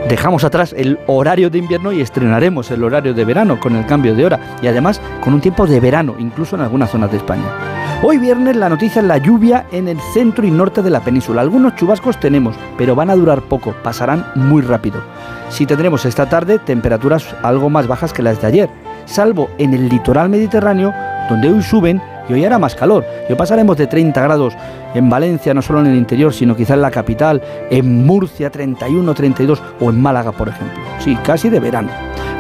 dejamos 0.08 0.44
atrás 0.44 0.76
el 0.78 1.00
horario 1.08 1.50
de 1.50 1.58
invierno 1.58 1.92
y 1.92 2.02
estrenaremos 2.02 2.70
el 2.70 2.84
horario 2.84 3.16
de 3.16 3.26
verano 3.26 3.60
con 3.60 3.76
el 3.76 3.88
cambio 3.88 4.14
de 4.14 4.26
hora 4.28 4.40
y 4.62 4.68
además 4.68 5.02
con 5.22 5.34
un 5.34 5.42
tiempo 5.42 5.66
de 5.66 5.80
verano, 5.80 6.14
incluso 6.20 6.56
en 6.56 6.62
algunas 6.62 6.92
zonas 6.92 7.10
de 7.10 7.18
España. 7.18 7.83
Hoy 8.06 8.18
viernes 8.18 8.58
la 8.58 8.68
noticia 8.68 9.02
es 9.02 9.08
la 9.08 9.18
lluvia 9.18 9.66
en 9.72 9.88
el 9.88 9.98
centro 10.14 10.46
y 10.46 10.52
norte 10.52 10.82
de 10.82 10.90
la 10.90 11.00
península. 11.00 11.40
Algunos 11.40 11.78
chubascos 11.78 12.20
tenemos, 12.20 12.54
pero 12.78 12.96
van 12.96 13.10
a 13.10 13.16
durar 13.16 13.44
poco, 13.44 13.74
pasarán 13.82 14.26
muy 14.36 14.62
rápido. 14.62 15.02
Si 15.48 15.66
tendremos 15.66 16.04
esta 16.04 16.28
tarde 16.28 16.60
temperaturas 16.60 17.34
algo 17.44 17.70
más 17.70 17.88
bajas 17.88 18.12
que 18.12 18.22
las 18.22 18.42
de 18.42 18.48
ayer, 18.48 18.70
salvo 19.06 19.50
en 19.58 19.74
el 19.74 19.88
litoral 19.88 20.28
mediterráneo, 20.28 20.94
donde 21.30 21.50
hoy 21.50 21.62
suben 21.62 22.02
y 22.28 22.34
hoy 22.34 22.44
hará 22.44 22.60
más 22.60 22.76
calor. 22.76 23.06
Hoy 23.30 23.36
pasaremos 23.36 23.78
de 23.78 23.88
30 23.88 24.22
grados 24.22 24.54
en 24.94 25.10
Valencia, 25.10 25.54
no 25.54 25.62
solo 25.62 25.80
en 25.80 25.88
el 25.88 25.96
interior, 25.96 26.34
sino 26.34 26.58
quizá 26.58 26.74
en 26.74 26.82
la 26.82 26.92
capital, 26.92 27.42
en 27.70 28.06
Murcia 28.06 28.50
31, 28.50 29.14
32 29.14 29.64
o 29.80 29.90
en 29.90 30.02
Málaga, 30.02 30.34
por 30.34 30.50
ejemplo. 30.50 30.78
Sí, 31.00 31.18
casi 31.24 31.48
de 31.48 31.62
verano. 31.62 31.88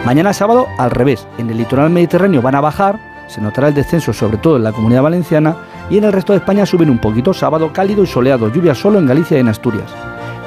Mañana 0.05 0.33
sábado, 0.33 0.67
al 0.77 0.91
revés, 0.91 1.25
en 1.37 1.49
el 1.49 1.57
litoral 1.57 1.89
mediterráneo 1.89 2.41
van 2.41 2.55
a 2.55 2.61
bajar, 2.61 3.12
se 3.33 3.41
notará 3.41 3.69
el 3.69 3.73
descenso 3.73 4.13
sobre 4.13 4.37
todo 4.37 4.57
en 4.57 4.63
la 4.63 4.71
comunidad 4.71 5.01
valenciana 5.01 5.55
y 5.89 5.97
en 5.97 6.03
el 6.03 6.13
resto 6.13 6.33
de 6.33 6.39
España 6.39 6.67
suben 6.67 6.91
un 6.91 6.99
poquito, 6.99 7.33
sábado 7.33 7.73
cálido 7.73 8.03
y 8.03 8.07
soleado, 8.07 8.47
lluvia 8.53 8.75
solo 8.75 8.99
en 8.99 9.07
Galicia 9.07 9.37
y 9.37 9.39
en 9.39 9.47
Asturias. 9.47 9.91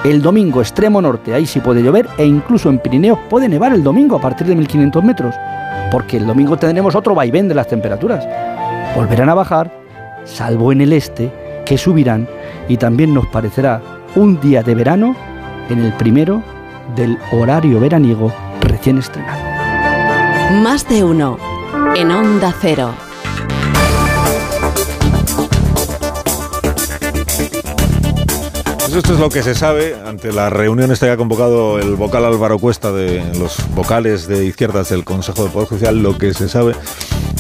El 0.05 0.23
domingo 0.23 0.61
extremo 0.61 1.03
norte, 1.03 1.35
ahí 1.35 1.47
sí 1.47 1.59
puede 1.59 1.83
llover 1.83 2.07
e 2.17 2.25
incluso 2.25 2.71
en 2.71 2.79
Pirineos 2.79 3.19
puede 3.29 3.49
nevar 3.49 3.73
el 3.73 3.83
domingo 3.83 4.17
a 4.17 4.21
partir 4.21 4.47
de 4.47 4.55
1500 4.55 5.03
metros 5.03 5.35
porque 5.91 6.17
el 6.17 6.27
domingo 6.27 6.57
tendremos 6.57 6.95
otro 6.95 7.15
vaivén 7.15 7.49
de 7.49 7.57
las 7.57 7.67
temperaturas. 7.67 8.25
Volverán 8.95 9.31
a 9.31 9.35
bajar, 9.35 9.73
salvo 10.25 10.71
en 10.71 10.81
el 10.81 10.93
este, 10.93 11.33
que 11.65 11.79
subirán 11.79 12.29
y 12.69 12.77
también 12.77 13.13
nos 13.13 13.27
parecerá 13.27 13.83
un 14.15 14.41
día 14.41 14.63
de 14.63 14.77
verano 14.77 15.17
en 15.69 15.81
el 15.81 15.93
primero 15.95 16.41
del 16.95 17.19
horario 17.33 17.81
veraniego 17.81 18.33
recién 18.61 18.99
estrenado. 18.99 19.43
Más 20.63 20.89
de 20.89 21.03
uno 21.03 21.56
en 21.95 22.11
Onda 22.11 22.53
Cero. 22.61 22.95
Esto 28.99 29.13
es 29.13 29.21
lo 29.21 29.29
que 29.29 29.43
se 29.43 29.55
sabe 29.55 29.95
ante 30.07 30.33
la 30.33 30.49
reunión 30.49 30.91
esta 30.91 31.05
que 31.05 31.13
ha 31.13 31.17
convocado 31.19 31.79
el 31.79 31.97
vocal 31.97 32.25
Álvaro 32.25 32.59
Cuesta 32.59 32.93
de 32.93 33.23
los 33.39 33.59
vocales 33.75 34.27
de 34.27 34.47
izquierdas 34.47 34.89
del 34.89 35.05
Consejo 35.05 35.45
de 35.45 35.51
Poder 35.51 35.69
Judicial, 35.69 36.03
lo 36.03 36.17
que 36.17 36.33
se 36.33 36.49
sabe 36.49 36.73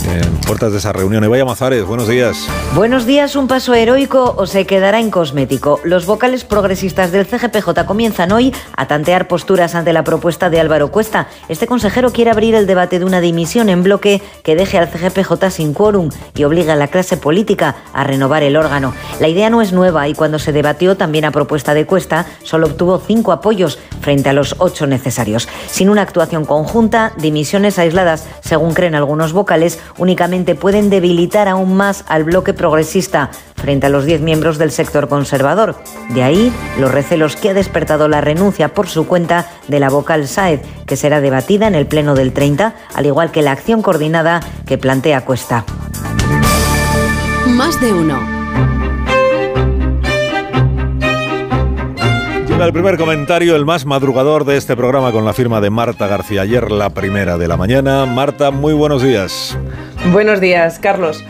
en 0.06 0.36
puertas 0.46 0.70
de 0.70 0.78
esa 0.78 0.92
reunión. 0.92 1.24
Evaya 1.24 1.44
Mazares, 1.44 1.84
buenos 1.84 2.08
días. 2.08 2.46
Buenos 2.74 3.06
días, 3.06 3.36
un 3.36 3.48
paso 3.48 3.74
heroico 3.74 4.34
o 4.36 4.46
se 4.46 4.66
quedará 4.66 5.00
en 5.00 5.10
cosmético. 5.10 5.80
Los 5.82 6.04
vocales 6.04 6.44
progresistas 6.44 7.10
del 7.10 7.26
CGPJ 7.26 7.86
comienzan 7.86 8.32
hoy 8.32 8.54
a 8.76 8.86
tantear 8.86 9.26
posturas 9.26 9.74
ante 9.74 9.92
la 9.92 10.04
propuesta 10.04 10.50
de 10.50 10.60
Álvaro 10.60 10.90
Cuesta. 10.90 11.28
Este 11.48 11.66
consejero 11.66 12.12
quiere 12.12 12.30
abrir 12.30 12.54
el 12.54 12.66
debate 12.66 12.98
de 12.98 13.04
una 13.04 13.20
dimisión 13.20 13.68
en 13.68 13.82
bloque 13.82 14.20
que 14.44 14.54
deje 14.54 14.78
al 14.78 14.88
CGPJ 14.88 15.50
sin 15.50 15.72
quórum 15.72 16.10
y 16.36 16.44
obliga 16.44 16.74
a 16.74 16.76
la 16.76 16.88
clase 16.88 17.16
política 17.16 17.76
a 17.92 18.04
renovar 18.04 18.42
el 18.42 18.56
órgano. 18.56 18.94
La 19.20 19.28
idea 19.28 19.50
no 19.50 19.62
es 19.62 19.72
nueva 19.72 20.06
y 20.06 20.14
cuando 20.14 20.38
se 20.38 20.52
debatió 20.52 20.96
también 20.96 21.24
a 21.24 21.30
propuesta 21.30 21.45
de 21.46 21.86
Cuesta 21.86 22.26
solo 22.42 22.66
obtuvo 22.66 22.98
cinco 22.98 23.32
apoyos 23.32 23.78
frente 24.00 24.28
a 24.28 24.32
los 24.32 24.56
ocho 24.58 24.86
necesarios. 24.86 25.48
Sin 25.70 25.88
una 25.88 26.02
actuación 26.02 26.44
conjunta, 26.44 27.12
dimisiones 27.16 27.78
aisladas, 27.78 28.26
según 28.40 28.74
creen 28.74 28.94
algunos 28.94 29.32
vocales, 29.32 29.78
únicamente 29.98 30.54
pueden 30.54 30.90
debilitar 30.90 31.48
aún 31.48 31.76
más 31.76 32.04
al 32.08 32.24
bloque 32.24 32.54
progresista 32.54 33.30
frente 33.56 33.86
a 33.86 33.88
los 33.88 34.04
10 34.04 34.20
miembros 34.20 34.58
del 34.58 34.70
sector 34.70 35.08
conservador. 35.08 35.76
De 36.10 36.22
ahí 36.22 36.52
los 36.78 36.92
recelos 36.92 37.36
que 37.36 37.50
ha 37.50 37.54
despertado 37.54 38.08
la 38.08 38.20
renuncia 38.20 38.74
por 38.74 38.88
su 38.88 39.06
cuenta 39.06 39.50
de 39.68 39.80
la 39.80 39.88
vocal 39.88 40.28
Saed, 40.28 40.60
que 40.86 40.96
será 40.96 41.20
debatida 41.20 41.66
en 41.66 41.74
el 41.74 41.86
Pleno 41.86 42.14
del 42.14 42.32
30, 42.32 42.74
al 42.94 43.06
igual 43.06 43.30
que 43.30 43.42
la 43.42 43.52
acción 43.52 43.82
coordinada 43.82 44.40
que 44.66 44.78
plantea 44.78 45.24
Cuesta. 45.24 45.64
Más 47.46 47.80
de 47.80 47.92
uno. 47.92 48.35
El 52.64 52.72
primer 52.72 52.96
comentario, 52.96 53.54
el 53.54 53.66
más 53.66 53.84
madrugador 53.84 54.44
de 54.44 54.56
este 54.56 54.76
programa 54.76 55.12
con 55.12 55.24
la 55.24 55.32
firma 55.32 55.60
de 55.60 55.70
Marta 55.70 56.06
García. 56.06 56.42
Ayer 56.42 56.70
la 56.70 56.90
primera 56.90 57.36
de 57.36 57.48
la 57.48 57.56
mañana. 57.56 58.06
Marta, 58.06 58.50
muy 58.50 58.72
buenos 58.72 59.02
días. 59.02 59.56
Buenos 60.10 60.40
días, 60.40 60.78
Carlos. 60.78 61.22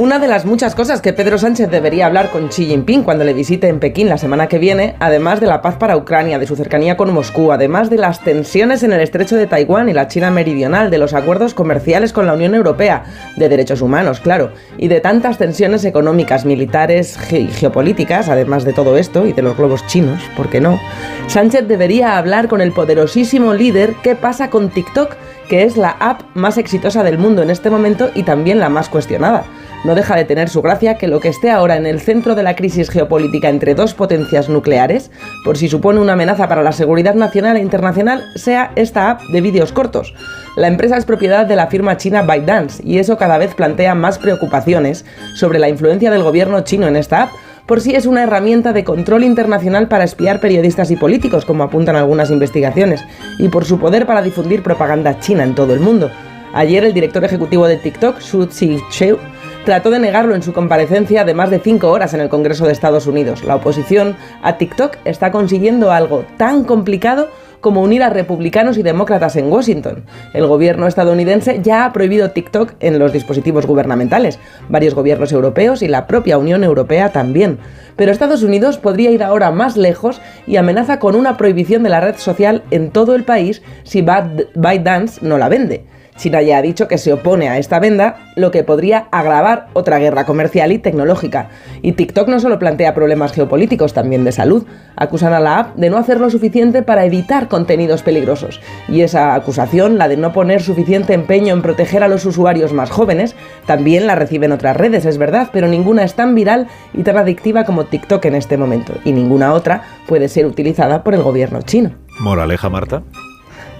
Una 0.00 0.18
de 0.18 0.28
las 0.28 0.46
muchas 0.46 0.74
cosas 0.74 1.02
que 1.02 1.12
Pedro 1.12 1.36
Sánchez 1.36 1.70
debería 1.70 2.06
hablar 2.06 2.30
con 2.30 2.48
Xi 2.48 2.64
Jinping 2.64 3.02
cuando 3.02 3.22
le 3.22 3.34
visite 3.34 3.68
en 3.68 3.80
Pekín 3.80 4.08
la 4.08 4.16
semana 4.16 4.46
que 4.46 4.58
viene, 4.58 4.96
además 4.98 5.40
de 5.40 5.46
la 5.46 5.60
paz 5.60 5.76
para 5.76 5.98
Ucrania, 5.98 6.38
de 6.38 6.46
su 6.46 6.56
cercanía 6.56 6.96
con 6.96 7.12
Moscú, 7.12 7.52
además 7.52 7.90
de 7.90 7.98
las 7.98 8.24
tensiones 8.24 8.82
en 8.82 8.94
el 8.94 9.02
estrecho 9.02 9.36
de 9.36 9.46
Taiwán 9.46 9.90
y 9.90 9.92
la 9.92 10.08
China 10.08 10.30
meridional, 10.30 10.90
de 10.90 10.96
los 10.96 11.12
acuerdos 11.12 11.52
comerciales 11.52 12.14
con 12.14 12.26
la 12.26 12.32
Unión 12.32 12.54
Europea, 12.54 13.04
de 13.36 13.50
derechos 13.50 13.82
humanos, 13.82 14.20
claro, 14.20 14.52
y 14.78 14.88
de 14.88 15.02
tantas 15.02 15.36
tensiones 15.36 15.84
económicas, 15.84 16.46
militares 16.46 17.18
y 17.30 17.48
geopolíticas, 17.48 18.30
además 18.30 18.64
de 18.64 18.72
todo 18.72 18.96
esto 18.96 19.26
y 19.26 19.34
de 19.34 19.42
los 19.42 19.58
globos 19.58 19.86
chinos, 19.86 20.22
¿por 20.34 20.48
qué 20.48 20.62
no? 20.62 20.80
Sánchez 21.26 21.68
debería 21.68 22.16
hablar 22.16 22.48
con 22.48 22.62
el 22.62 22.72
poderosísimo 22.72 23.52
líder 23.52 23.92
qué 24.02 24.16
pasa 24.16 24.48
con 24.48 24.70
TikTok, 24.70 25.14
que 25.50 25.64
es 25.64 25.76
la 25.76 25.90
app 25.90 26.22
más 26.32 26.56
exitosa 26.56 27.02
del 27.02 27.18
mundo 27.18 27.42
en 27.42 27.50
este 27.50 27.68
momento 27.68 28.10
y 28.14 28.22
también 28.22 28.60
la 28.60 28.70
más 28.70 28.88
cuestionada. 28.88 29.44
No 29.82 29.94
deja 29.94 30.14
de 30.14 30.26
tener 30.26 30.50
su 30.50 30.60
gracia 30.60 30.98
que 30.98 31.08
lo 31.08 31.20
que 31.20 31.28
esté 31.28 31.50
ahora 31.50 31.76
en 31.76 31.86
el 31.86 32.00
centro 32.00 32.34
de 32.34 32.42
la 32.42 32.54
crisis 32.54 32.90
geopolítica 32.90 33.48
entre 33.48 33.74
dos 33.74 33.94
potencias 33.94 34.50
nucleares, 34.50 35.10
por 35.42 35.56
si 35.56 35.70
supone 35.70 36.00
una 36.00 36.12
amenaza 36.12 36.48
para 36.48 36.62
la 36.62 36.72
seguridad 36.72 37.14
nacional 37.14 37.56
e 37.56 37.60
internacional, 37.60 38.22
sea 38.34 38.72
esta 38.76 39.10
app 39.10 39.22
de 39.22 39.40
vídeos 39.40 39.72
cortos. 39.72 40.12
La 40.56 40.68
empresa 40.68 40.98
es 40.98 41.06
propiedad 41.06 41.46
de 41.46 41.56
la 41.56 41.68
firma 41.68 41.96
china 41.96 42.20
ByteDance 42.20 42.82
y 42.84 42.98
eso 42.98 43.16
cada 43.16 43.38
vez 43.38 43.54
plantea 43.54 43.94
más 43.94 44.18
preocupaciones 44.18 45.06
sobre 45.34 45.58
la 45.58 45.70
influencia 45.70 46.10
del 46.10 46.24
gobierno 46.24 46.60
chino 46.60 46.86
en 46.86 46.96
esta 46.96 47.22
app, 47.22 47.30
por 47.64 47.80
si 47.80 47.94
es 47.94 48.04
una 48.04 48.24
herramienta 48.24 48.74
de 48.74 48.84
control 48.84 49.24
internacional 49.24 49.88
para 49.88 50.04
espiar 50.04 50.40
periodistas 50.40 50.90
y 50.90 50.96
políticos, 50.96 51.46
como 51.46 51.64
apuntan 51.64 51.96
algunas 51.96 52.30
investigaciones, 52.30 53.02
y 53.38 53.48
por 53.48 53.64
su 53.64 53.78
poder 53.78 54.06
para 54.06 54.20
difundir 54.20 54.62
propaganda 54.62 55.20
china 55.20 55.44
en 55.44 55.54
todo 55.54 55.72
el 55.72 55.80
mundo. 55.80 56.10
Ayer 56.52 56.84
el 56.84 56.92
director 56.92 57.24
ejecutivo 57.24 57.68
de 57.68 57.76
TikTok, 57.76 58.18
Xu 58.18 58.46
Zhiqiu, 58.46 59.18
trató 59.64 59.90
de 59.90 59.98
negarlo 59.98 60.34
en 60.34 60.42
su 60.42 60.52
comparecencia 60.52 61.24
de 61.24 61.34
más 61.34 61.50
de 61.50 61.58
cinco 61.58 61.90
horas 61.90 62.14
en 62.14 62.20
el 62.20 62.28
Congreso 62.28 62.66
de 62.66 62.72
Estados 62.72 63.06
Unidos. 63.06 63.44
La 63.44 63.56
oposición 63.56 64.16
a 64.42 64.56
TikTok 64.56 64.96
está 65.04 65.30
consiguiendo 65.30 65.92
algo 65.92 66.24
tan 66.36 66.64
complicado 66.64 67.28
como 67.60 67.82
unir 67.82 68.02
a 68.02 68.08
republicanos 68.08 68.78
y 68.78 68.82
demócratas 68.82 69.36
en 69.36 69.52
Washington. 69.52 70.04
El 70.32 70.46
gobierno 70.46 70.86
estadounidense 70.86 71.60
ya 71.62 71.84
ha 71.84 71.92
prohibido 71.92 72.30
TikTok 72.30 72.72
en 72.80 72.98
los 72.98 73.12
dispositivos 73.12 73.66
gubernamentales, 73.66 74.38
varios 74.70 74.94
gobiernos 74.94 75.30
europeos 75.32 75.82
y 75.82 75.88
la 75.88 76.06
propia 76.06 76.38
Unión 76.38 76.64
Europea 76.64 77.12
también. 77.12 77.58
Pero 77.96 78.12
Estados 78.12 78.42
Unidos 78.42 78.78
podría 78.78 79.10
ir 79.10 79.22
ahora 79.22 79.50
más 79.50 79.76
lejos 79.76 80.22
y 80.46 80.56
amenaza 80.56 80.98
con 80.98 81.14
una 81.14 81.36
prohibición 81.36 81.82
de 81.82 81.90
la 81.90 82.00
red 82.00 82.16
social 82.16 82.62
en 82.70 82.90
todo 82.90 83.14
el 83.14 83.24
país 83.24 83.60
si 83.82 84.00
ByteDance 84.00 85.20
no 85.20 85.36
la 85.36 85.50
vende. 85.50 85.84
China 86.20 86.42
ya 86.42 86.58
ha 86.58 86.62
dicho 86.62 86.86
que 86.86 86.98
se 86.98 87.12
opone 87.12 87.48
a 87.48 87.56
esta 87.56 87.80
venda, 87.80 88.16
lo 88.36 88.50
que 88.50 88.62
podría 88.62 89.08
agravar 89.10 89.68
otra 89.72 89.98
guerra 89.98 90.26
comercial 90.26 90.70
y 90.70 90.78
tecnológica. 90.78 91.48
Y 91.80 91.92
TikTok 91.92 92.28
no 92.28 92.40
solo 92.40 92.58
plantea 92.58 92.94
problemas 92.94 93.32
geopolíticos, 93.32 93.94
también 93.94 94.24
de 94.24 94.32
salud. 94.32 94.66
Acusan 94.96 95.32
a 95.32 95.40
la 95.40 95.58
app 95.58 95.76
de 95.76 95.88
no 95.88 95.96
hacer 95.96 96.20
lo 96.20 96.28
suficiente 96.28 96.82
para 96.82 97.06
evitar 97.06 97.48
contenidos 97.48 98.02
peligrosos. 98.02 98.60
Y 98.86 99.00
esa 99.00 99.34
acusación, 99.34 99.96
la 99.96 100.08
de 100.08 100.18
no 100.18 100.32
poner 100.32 100.62
suficiente 100.62 101.14
empeño 101.14 101.54
en 101.54 101.62
proteger 101.62 102.02
a 102.02 102.08
los 102.08 102.26
usuarios 102.26 102.74
más 102.74 102.90
jóvenes, 102.90 103.34
también 103.66 104.06
la 104.06 104.14
reciben 104.14 104.52
otras 104.52 104.76
redes, 104.76 105.06
es 105.06 105.16
verdad, 105.16 105.48
pero 105.52 105.68
ninguna 105.68 106.04
es 106.04 106.14
tan 106.14 106.34
viral 106.34 106.68
y 106.92 107.02
tan 107.02 107.16
adictiva 107.16 107.64
como 107.64 107.86
TikTok 107.86 108.26
en 108.26 108.34
este 108.34 108.58
momento. 108.58 108.92
Y 109.04 109.12
ninguna 109.12 109.54
otra 109.54 109.84
puede 110.06 110.28
ser 110.28 110.44
utilizada 110.44 111.02
por 111.02 111.14
el 111.14 111.22
gobierno 111.22 111.62
chino. 111.62 111.92
Moraleja, 112.18 112.68
Marta 112.68 113.02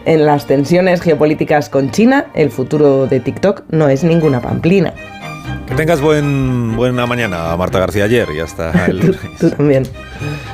en 0.05 0.27
las 0.27 0.47
tensiones 0.47 1.01
geopolíticas 1.03 1.69
con 1.69 1.91
China, 1.91 2.27
el 2.35 2.51
futuro 2.51 3.07
de 3.07 3.21
TikTok 3.21 3.65
no 3.71 3.89
es 3.89 4.05
ninguna 4.05 4.41
pamplina. 4.41 4.93
Que 5.67 5.75
tengas 5.75 6.01
buen, 6.01 6.75
buena 6.77 7.07
mañana, 7.07 7.57
Marta 7.57 7.79
García 7.79 8.05
ayer 8.05 8.29
y 8.35 8.41
hasta 8.41 8.87
el 8.87 8.99
lunes. 8.99 9.21
tú, 9.39 9.51
también. 9.51 9.85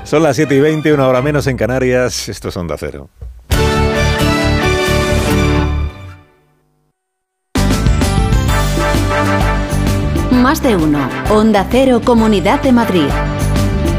Son 0.05 0.23
las 0.23 0.37
7 0.37 0.55
y 0.55 0.61
20, 0.61 0.93
una 0.93 1.09
hora 1.09 1.23
menos 1.23 1.47
en 1.47 1.57
Canarias. 1.57 2.29
Esto 2.29 2.49
es 2.51 2.57
Onda 2.57 2.77
Cero. 2.79 3.09
Más 10.31 10.63
de 10.63 10.77
uno. 10.77 11.09
Onda 11.31 11.67
Cero, 11.71 12.01
Comunidad 12.05 12.61
de 12.63 12.73
Madrid. 12.73 13.09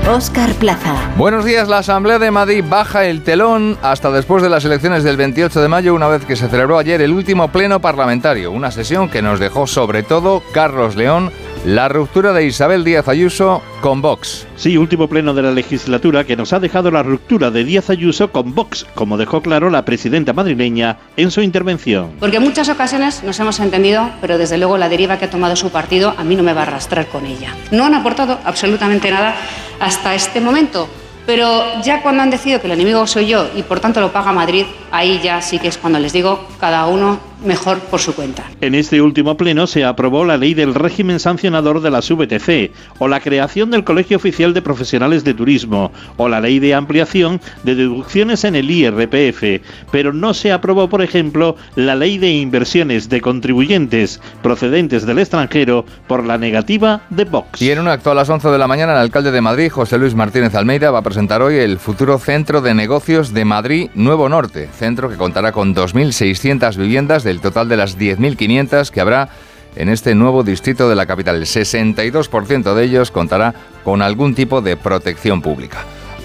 Oscar 0.08 0.54
Plaza. 0.54 0.96
Buenos 1.18 1.44
días, 1.44 1.68
la 1.68 1.80
Asamblea 1.80 2.18
de 2.18 2.32
Madrid 2.32 2.64
baja 2.68 3.06
el 3.06 3.24
telón 3.24 3.78
hasta 3.82 4.10
después 4.10 4.42
de 4.42 4.50
las 4.50 4.64
elecciones 4.64 5.04
del 5.04 5.18
28 5.18 5.62
de 5.62 5.68
mayo, 5.68 5.94
una 5.94 6.08
vez 6.08 6.24
que 6.24 6.38
se 6.38 6.48
celebró 6.48 6.78
ayer 6.78 7.02
el 7.02 7.12
último 7.12 7.50
pleno 7.50 7.82
parlamentario, 7.82 8.52
una 8.52 8.72
sesión 8.72 9.10
que 9.10 9.22
nos 9.22 9.42
dejó 9.42 9.68
sobre 9.68 10.04
todo 10.04 10.42
Carlos 10.54 10.96
León, 10.96 11.34
la 11.66 11.90
ruptura 11.90 12.34
de 12.34 12.46
Isabel 12.46 12.84
Díaz 12.84 13.08
Ayuso 13.08 13.62
con 13.82 14.02
Vox. 14.02 14.48
Sí, 14.56 14.78
último 14.78 15.08
pleno 15.08 15.34
de 15.34 15.42
la 15.42 15.52
legislatura 15.52 16.24
que 16.24 16.36
nos 16.36 16.54
ha 16.54 16.60
dejado 16.60 16.92
la 16.92 17.04
ruptura 17.04 17.52
de 17.52 17.64
Díaz 17.64 17.90
Ayuso 17.90 18.32
con 18.32 18.56
Vox, 18.56 18.86
como 18.96 19.18
dejó 19.18 19.42
claro 19.42 19.70
la 19.70 19.86
presidenta 19.86 20.34
madrileña 20.34 20.98
en 21.18 21.32
su 21.32 21.42
intervención. 21.42 22.12
Porque 22.20 22.38
en 22.38 22.44
muchas 22.44 22.70
ocasiones 22.70 23.24
nos 23.24 23.40
hemos 23.40 23.60
entendido, 23.60 24.10
pero 24.22 24.38
desde 24.38 24.58
luego 24.58 24.78
la 24.78 24.90
deriva 24.90 25.18
que 25.18 25.26
ha 25.26 25.30
tomado 25.30 25.56
su 25.56 25.70
partido 25.70 26.14
a 26.18 26.24
mí 26.24 26.36
no 26.36 26.44
me 26.44 26.54
va 26.54 26.62
a 26.62 26.64
arrastrar 26.64 27.08
con 27.08 27.26
ella. 27.26 27.54
No 27.72 27.86
han 27.86 27.94
aportado 27.94 28.40
absolutamente 28.44 29.12
nada 29.12 29.36
hasta 29.80 30.16
este 30.16 30.42
momento. 30.42 30.88
Pero 31.28 31.62
ya 31.84 32.02
cuando 32.02 32.24
han 32.24 32.30
decidido 32.30 32.62
que 32.62 32.68
el 32.68 32.74
enemigo 32.74 33.06
soy 33.06 33.28
yo 33.28 33.50
y 33.54 33.62
por 33.62 33.82
tanto 33.82 34.00
lo 34.00 34.14
paga 34.14 34.32
Madrid, 34.32 34.66
ahí 34.92 35.20
ya 35.22 35.42
sí 35.42 35.60
que 35.60 35.68
es 35.68 35.78
cuando 35.78 36.00
les 36.00 36.14
digo 36.14 36.48
cada 36.58 36.88
uno 36.88 37.20
mejor 37.44 37.80
por 37.80 38.00
su 38.00 38.16
cuenta. 38.16 38.44
En 38.62 38.76
este 38.76 39.02
último 39.02 39.38
pleno 39.38 39.68
se 39.68 39.86
aprobó 39.86 40.26
la 40.26 40.38
ley 40.38 40.54
del 40.54 40.74
régimen 40.74 41.20
sancionador 41.20 41.82
de 41.82 41.92
las 41.92 42.10
VTC, 42.10 42.72
o 43.00 43.08
la 43.08 43.20
creación 43.20 43.72
del 43.72 43.84
Colegio 43.84 44.18
Oficial 44.18 44.54
de 44.54 44.62
Profesionales 44.62 45.24
de 45.24 45.34
Turismo, 45.34 45.92
o 46.18 46.30
la 46.30 46.42
ley 46.42 46.60
de 46.60 46.74
ampliación 46.74 47.40
de 47.64 47.76
deducciones 47.76 48.44
en 48.44 48.56
el 48.56 48.70
IRPF, 48.70 49.62
pero 49.92 50.14
no 50.14 50.34
se 50.34 50.52
aprobó, 50.52 50.90
por 50.90 51.02
ejemplo, 51.02 51.56
la 51.76 51.96
ley 51.96 52.18
de 52.18 52.32
inversiones 52.32 53.10
de 53.10 53.22
contribuyentes 53.22 54.20
procedentes 54.42 55.06
del 55.06 55.20
extranjero 55.20 55.86
por 56.08 56.26
la 56.26 56.38
negativa 56.38 57.02
de 57.10 57.26
Vox. 57.26 57.62
Y 57.62 57.72
en 57.72 57.80
un 57.80 57.88
acto 57.88 58.12
a 58.12 58.16
las 58.16 58.30
11 58.30 58.50
de 58.50 58.58
la 58.58 58.68
mañana, 58.68 58.94
el 58.94 59.00
alcalde 59.00 59.32
de 59.32 59.42
Madrid, 59.42 59.70
José 59.72 59.98
Luis 59.98 60.16
Martínez 60.16 60.56
Almeida, 60.56 60.92
va 60.92 61.00
a 61.00 61.04
presentar 61.04 61.42
hoy 61.42 61.56
el 61.56 61.80
futuro 61.80 62.18
Centro 62.18 62.62
de 62.62 62.74
Negocios 62.74 63.34
de 63.34 63.46
Madrid 63.46 63.90
Nuevo 63.94 64.30
Norte, 64.30 64.70
centro 64.74 65.10
que 65.10 65.18
contará 65.18 65.52
con 65.52 65.76
2.600 65.76 66.78
viviendas 66.78 67.24
del 67.28 67.42
total 67.42 67.68
de 67.68 67.78
las 67.78 67.98
10.500 67.98 68.90
que 68.90 69.02
habrá 69.02 69.30
en 69.76 69.90
este 69.90 70.16
nuevo 70.16 70.44
distrito 70.44 70.90
de 70.90 70.96
la 70.96 71.06
capital. 71.06 71.36
El 71.36 71.44
62% 71.46 72.74
de 72.74 72.84
ellos 72.84 73.12
contará 73.12 73.54
con 73.84 74.02
algún 74.02 74.34
tipo 74.34 74.62
de 74.62 74.78
protección 74.78 75.42
pública. 75.42 75.80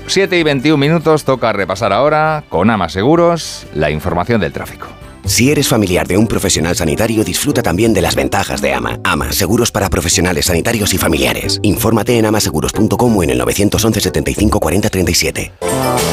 7 0.06 0.38
y 0.38 0.42
21 0.42 0.78
minutos 0.78 1.24
toca 1.24 1.52
repasar 1.52 1.92
ahora 1.92 2.44
con 2.48 2.70
Ama 2.70 2.88
Seguros 2.88 3.66
la 3.74 3.90
información 3.90 4.40
del 4.40 4.52
tráfico. 4.52 5.01
Si 5.24 5.50
eres 5.50 5.68
familiar 5.68 6.08
de 6.08 6.16
un 6.16 6.26
profesional 6.26 6.74
sanitario, 6.74 7.22
disfruta 7.22 7.62
también 7.62 7.94
de 7.94 8.02
las 8.02 8.16
ventajas 8.16 8.60
de 8.60 8.74
AMA. 8.74 8.98
AMA, 9.04 9.32
seguros 9.32 9.70
para 9.70 9.88
profesionales 9.88 10.46
sanitarios 10.46 10.92
y 10.94 10.98
familiares. 10.98 11.60
Infórmate 11.62 12.18
en 12.18 12.26
amaseguros.com 12.26 13.16
o 13.16 13.22
en 13.22 13.30
el 13.30 13.38
911 13.38 14.00
75 14.00 14.58
40 14.60 14.90
37. 14.90 15.52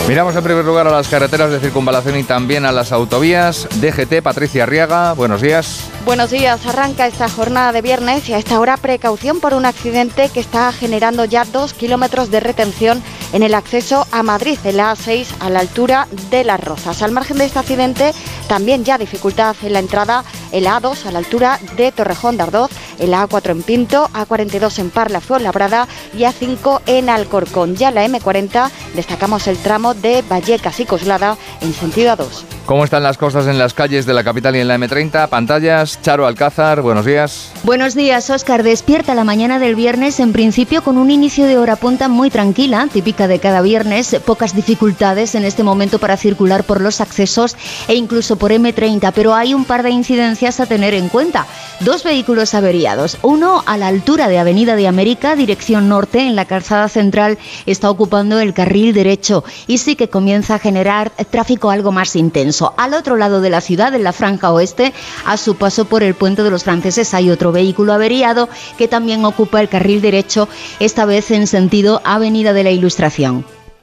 Miramos 0.07 0.35
en 0.35 0.43
primer 0.43 0.65
lugar 0.65 0.87
a 0.87 0.91
las 0.91 1.07
carreteras 1.07 1.51
de 1.51 1.59
circunvalación 1.59 2.17
y 2.17 2.23
también 2.23 2.65
a 2.65 2.71
las 2.71 2.91
autovías. 2.91 3.67
DGT, 3.81 4.21
Patricia 4.21 4.63
Arriaga, 4.63 5.13
buenos 5.13 5.41
días. 5.41 5.81
Buenos 6.05 6.31
días, 6.31 6.65
arranca 6.65 7.05
esta 7.05 7.29
jornada 7.29 7.71
de 7.71 7.81
viernes 7.81 8.27
y 8.29 8.33
a 8.33 8.37
esta 8.37 8.59
hora 8.59 8.77
precaución 8.77 9.39
por 9.39 9.53
un 9.53 9.65
accidente 9.65 10.29
que 10.29 10.39
está 10.39 10.71
generando 10.71 11.25
ya 11.25 11.45
dos 11.45 11.73
kilómetros 11.73 12.31
de 12.31 12.39
retención 12.39 13.03
en 13.33 13.43
el 13.43 13.53
acceso 13.53 14.07
a 14.11 14.23
Madrid, 14.23 14.57
en 14.63 14.77
la 14.77 14.93
A6, 14.93 15.27
a 15.39 15.49
la 15.49 15.59
altura 15.59 16.07
de 16.29 16.43
Las 16.43 16.59
Rozas. 16.59 17.01
Al 17.01 17.11
margen 17.11 17.37
de 17.37 17.45
este 17.45 17.59
accidente, 17.59 18.13
también 18.47 18.83
ya 18.83 18.97
dificultad 18.97 19.55
en 19.63 19.73
la 19.73 19.79
entrada 19.79 20.23
en 20.51 20.63
la 20.63 20.81
A2 20.81 21.05
a 21.05 21.11
la 21.11 21.19
altura 21.19 21.59
de 21.77 21.91
Torrejón 21.91 22.37
de 22.37 22.43
Ardoz, 22.43 22.71
en 22.97 23.11
la 23.11 23.27
A4 23.27 23.51
en 23.51 23.63
Pinto, 23.63 24.09
A42 24.13 24.79
en 24.79 24.89
Parla, 24.89 25.21
Labrada 25.39 25.87
y 26.13 26.21
A5 26.21 26.81
en 26.85 27.09
Alcorcón. 27.09 27.75
Ya 27.75 27.89
en 27.89 27.95
la 27.95 28.05
M40 28.07 28.69
destacamos 28.95 29.47
el 29.47 29.57
tramo 29.57 29.93
de 29.93 30.23
Vallecas 30.27 30.79
y 30.79 30.85
Coslada 30.85 31.37
en 31.61 31.73
sentido 31.73 32.15
A2. 32.15 32.43
¿Cómo 32.65 32.83
están 32.83 33.01
las 33.01 33.17
cosas 33.17 33.47
en 33.47 33.57
las 33.57 33.73
calles 33.73 34.05
de 34.05 34.13
la 34.13 34.23
capital 34.23 34.55
y 34.55 34.59
en 34.59 34.67
la 34.67 34.77
M30? 34.77 35.27
Pantallas, 35.29 35.99
Charo 36.03 36.27
Alcázar, 36.27 36.81
buenos 36.81 37.03
días. 37.03 37.51
Buenos 37.63 37.95
días, 37.95 38.29
Óscar. 38.29 38.61
Despierta 38.61 39.15
la 39.15 39.23
mañana 39.23 39.57
del 39.57 39.73
viernes, 39.73 40.19
en 40.19 40.33
principio 40.33 40.83
con 40.83 40.99
un 40.99 41.09
inicio 41.09 41.47
de 41.47 41.57
hora 41.57 41.77
punta 41.77 42.09
muy 42.09 42.29
tranquila, 42.29 42.87
típica 42.91 43.18
de 43.27 43.39
cada 43.39 43.61
viernes, 43.61 44.15
pocas 44.25 44.55
dificultades 44.55 45.35
en 45.35 45.43
este 45.43 45.63
momento 45.63 45.99
para 45.99 46.17
circular 46.17 46.63
por 46.63 46.81
los 46.81 47.01
accesos 47.01 47.55
e 47.87 47.95
incluso 47.95 48.37
por 48.37 48.51
M30, 48.51 49.11
pero 49.13 49.33
hay 49.33 49.53
un 49.53 49.65
par 49.65 49.83
de 49.83 49.89
incidencias 49.89 50.59
a 50.59 50.65
tener 50.65 50.93
en 50.93 51.09
cuenta. 51.09 51.45
Dos 51.81 52.03
vehículos 52.03 52.53
averiados, 52.53 53.17
uno 53.21 53.63
a 53.65 53.77
la 53.77 53.87
altura 53.87 54.27
de 54.27 54.37
Avenida 54.37 54.75
de 54.75 54.87
América, 54.87 55.35
dirección 55.35 55.87
norte, 55.89 56.19
en 56.19 56.35
la 56.35 56.45
calzada 56.45 56.89
central, 56.89 57.37
está 57.65 57.89
ocupando 57.89 58.39
el 58.39 58.53
carril 58.53 58.93
derecho 58.93 59.43
y 59.67 59.77
sí 59.77 59.95
que 59.95 60.09
comienza 60.09 60.55
a 60.55 60.59
generar 60.59 61.11
tráfico 61.31 61.69
algo 61.69 61.91
más 61.91 62.15
intenso. 62.15 62.73
Al 62.77 62.93
otro 62.93 63.15
lado 63.15 63.41
de 63.41 63.49
la 63.49 63.61
ciudad, 63.61 63.93
en 63.93 64.03
la 64.03 64.13
franja 64.13 64.51
oeste, 64.51 64.93
a 65.25 65.37
su 65.37 65.55
paso 65.55 65.85
por 65.85 66.03
el 66.03 66.15
puente 66.15 66.43
de 66.43 66.51
los 66.51 66.63
franceses, 66.63 67.13
hay 67.13 67.29
otro 67.29 67.51
vehículo 67.51 67.93
averiado 67.93 68.49
que 68.77 68.87
también 68.87 69.23
ocupa 69.25 69.61
el 69.61 69.69
carril 69.69 70.01
derecho, 70.01 70.49
esta 70.79 71.05
vez 71.05 71.31
en 71.31 71.47
sentido 71.47 72.01
Avenida 72.03 72.53
de 72.53 72.63
la 72.63 72.71
Ilustración. 72.71 73.08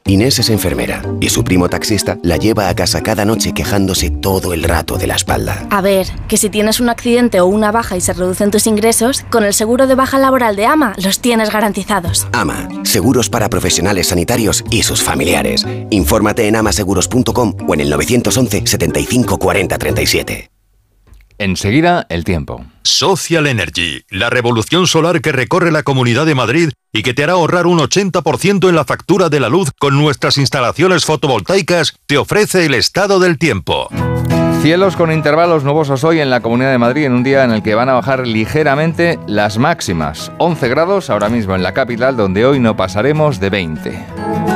Inés 0.07 0.39
es 0.39 0.51
enfermera 0.51 1.03
y 1.21 1.31
su 1.31 1.43
primo 1.43 1.69
taxista 1.69 2.17
la 2.23 2.37
lleva 2.37 2.69
a 2.69 2.77
casa 2.77 3.03
cada 3.03 3.25
noche 3.25 3.53
quejándose 3.53 4.11
todo 4.11 4.55
el 4.55 4.63
rato 4.63 4.99
de 4.99 5.09
la 5.09 5.17
espalda. 5.17 5.67
A 5.71 5.81
ver, 5.81 6.07
que 6.29 6.37
si 6.37 6.49
tienes 6.49 6.79
un 6.79 6.89
accidente 6.89 7.41
o 7.41 7.47
una 7.47 7.73
baja 7.73 7.97
y 7.97 8.01
se 8.01 8.13
reducen 8.13 8.53
tus 8.53 8.69
ingresos, 8.69 9.25
con 9.31 9.45
el 9.45 9.53
seguro 9.53 9.89
de 9.89 9.97
baja 9.97 10.19
laboral 10.19 10.55
de 10.55 10.67
AMA 10.67 10.95
los 11.03 11.19
tienes 11.19 11.51
garantizados. 11.51 12.29
AMA, 12.33 12.69
seguros 12.85 13.29
para 13.29 13.51
profesionales 13.51 14.09
sanitarios 14.09 14.65
y 14.71 14.85
sus 14.85 15.03
familiares. 15.03 15.67
Infórmate 15.91 16.47
en 16.47 16.55
amaseguros.com 16.55 17.55
o 17.67 17.75
en 17.75 17.81
el 17.81 17.91
911 17.91 18.67
75 18.67 19.39
40 19.39 19.79
37. 19.79 20.56
Enseguida, 21.39 22.07
el 22.09 22.25
tiempo. 22.25 22.65
Social 22.83 23.47
Energy, 23.47 24.03
la 24.09 24.31
revolución 24.31 24.87
solar 24.87 25.21
que 25.21 25.33
recorre 25.33 25.71
la 25.71 25.83
Comunidad 25.83 26.25
de 26.25 26.35
Madrid 26.35 26.71
y 26.93 27.03
que 27.03 27.13
te 27.13 27.25
hará 27.25 27.35
ahorrar 27.35 27.67
un 27.67 27.79
80% 27.79 28.69
en 28.69 28.75
la 28.75 28.85
factura 28.85 29.29
de 29.29 29.41
la 29.41 29.51
luz 29.51 29.71
con 29.79 29.99
nuestras 29.99 30.39
instalaciones 30.39 31.05
fotovoltaicas, 31.05 31.95
te 32.07 32.17
ofrece 32.17 32.65
el 32.65 32.75
estado 32.75 33.19
del 33.21 33.39
tiempo. 33.39 33.89
Cielos 34.63 34.97
con 34.97 35.13
intervalos 35.13 35.63
nubosos 35.63 36.05
hoy 36.05 36.21
en 36.21 36.31
la 36.31 36.41
Comunidad 36.41 36.73
de 36.73 36.79
Madrid 36.79 37.05
en 37.05 37.13
un 37.13 37.23
día 37.23 37.45
en 37.45 37.51
el 37.51 37.63
que 37.63 37.75
van 37.75 37.91
a 37.91 37.93
bajar 37.93 38.27
ligeramente 38.27 39.19
las 39.27 39.59
máximas. 39.59 40.33
11 40.39 40.69
grados 40.69 41.11
ahora 41.11 41.29
mismo 41.29 41.55
en 41.55 41.63
la 41.63 41.75
capital 41.75 42.17
donde 42.17 42.47
hoy 42.47 42.61
no 42.61 42.77
pasaremos 42.77 43.39
de 43.39 43.51
20. 43.51 44.56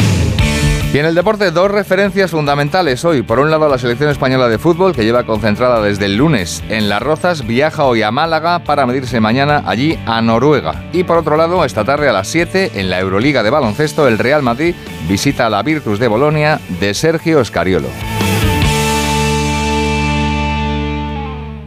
Y 0.93 0.99
en 0.99 1.05
el 1.05 1.15
deporte, 1.15 1.51
dos 1.51 1.71
referencias 1.71 2.31
fundamentales 2.31 3.05
hoy. 3.05 3.21
Por 3.21 3.39
un 3.39 3.49
lado, 3.49 3.69
la 3.69 3.77
selección 3.77 4.09
española 4.09 4.49
de 4.49 4.59
fútbol, 4.59 4.93
que 4.93 5.05
lleva 5.05 5.25
concentrada 5.25 5.81
desde 5.81 6.03
el 6.03 6.17
lunes 6.17 6.61
en 6.67 6.89
Las 6.89 7.01
Rozas, 7.01 7.47
viaja 7.47 7.85
hoy 7.85 8.01
a 8.01 8.11
Málaga 8.11 8.59
para 8.65 8.85
medirse 8.85 9.21
mañana 9.21 9.63
allí 9.65 9.97
a 10.05 10.21
Noruega. 10.21 10.83
Y 10.91 11.05
por 11.05 11.17
otro 11.17 11.37
lado, 11.37 11.63
esta 11.63 11.85
tarde 11.85 12.09
a 12.09 12.13
las 12.13 12.27
7, 12.27 12.71
en 12.75 12.89
la 12.89 12.99
Euroliga 12.99 13.41
de 13.41 13.49
baloncesto, 13.49 14.05
el 14.05 14.17
Real 14.17 14.43
Madrid 14.43 14.75
visita 15.07 15.45
a 15.45 15.49
la 15.49 15.63
Virtus 15.63 15.97
de 15.97 16.09
Bolonia 16.09 16.59
de 16.81 16.93
Sergio 16.93 17.43
Scariolo. 17.45 18.10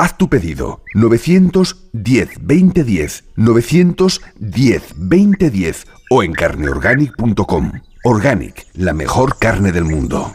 Haz 0.00 0.16
tu 0.16 0.30
pedido 0.30 0.80
910 0.94 2.38
2010 2.40 3.24
910 3.36 4.94
2010 4.96 5.86
o 6.08 6.22
en 6.22 6.32
carneorganic.com. 6.32 7.72
Organic, 8.04 8.66
la 8.72 8.94
mejor 8.94 9.38
carne 9.38 9.72
del 9.72 9.84
mundo. 9.84 10.32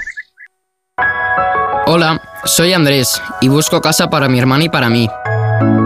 Hola, 1.87 2.21
soy 2.43 2.73
Andrés 2.73 3.19
y 3.41 3.47
busco 3.47 3.81
casa 3.81 4.07
para 4.07 4.29
mi 4.29 4.37
hermana 4.37 4.65
y 4.65 4.69
para 4.69 4.87
mí. 4.87 5.09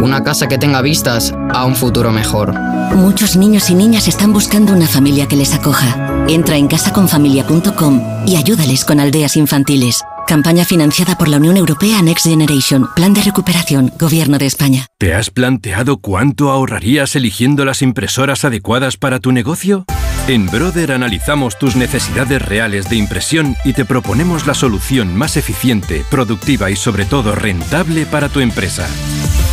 Una 0.01 0.23
casa 0.23 0.47
que 0.47 0.57
tenga 0.57 0.81
vistas 0.81 1.33
a 1.53 1.65
un 1.65 1.75
futuro 1.75 2.11
mejor. 2.11 2.53
Muchos 2.95 3.35
niños 3.35 3.69
y 3.69 3.75
niñas 3.75 4.07
están 4.07 4.33
buscando 4.33 4.73
una 4.73 4.87
familia 4.87 5.27
que 5.27 5.35
les 5.35 5.53
acoja. 5.53 6.25
Entra 6.27 6.57
en 6.57 6.67
casaconfamilia.com 6.67 8.25
y 8.25 8.35
ayúdales 8.35 8.85
con 8.85 8.99
aldeas 8.99 9.35
infantiles. 9.37 10.03
Campaña 10.27 10.63
financiada 10.63 11.17
por 11.17 11.27
la 11.27 11.37
Unión 11.37 11.57
Europea 11.57 12.01
Next 12.01 12.27
Generation, 12.27 12.87
Plan 12.95 13.13
de 13.13 13.21
Recuperación, 13.21 13.91
Gobierno 13.99 14.37
de 14.37 14.45
España. 14.45 14.85
¿Te 14.99 15.15
has 15.15 15.31
planteado 15.31 15.97
cuánto 15.97 16.51
ahorrarías 16.51 17.15
eligiendo 17.15 17.65
las 17.65 17.81
impresoras 17.81 18.45
adecuadas 18.45 18.97
para 18.97 19.19
tu 19.19 19.31
negocio? 19.31 19.85
En 20.29 20.45
Brother 20.45 20.91
analizamos 20.91 21.57
tus 21.57 21.75
necesidades 21.75 22.39
reales 22.39 22.87
de 22.87 22.95
impresión 22.97 23.55
y 23.65 23.73
te 23.73 23.83
proponemos 23.83 24.45
la 24.45 24.53
solución 24.53 25.15
más 25.15 25.37
eficiente, 25.37 26.05
productiva 26.11 26.69
y 26.69 26.75
sobre 26.75 27.05
todo 27.05 27.33
rentable 27.33 28.05
para 28.05 28.29
tu 28.29 28.39
empresa. 28.39 28.87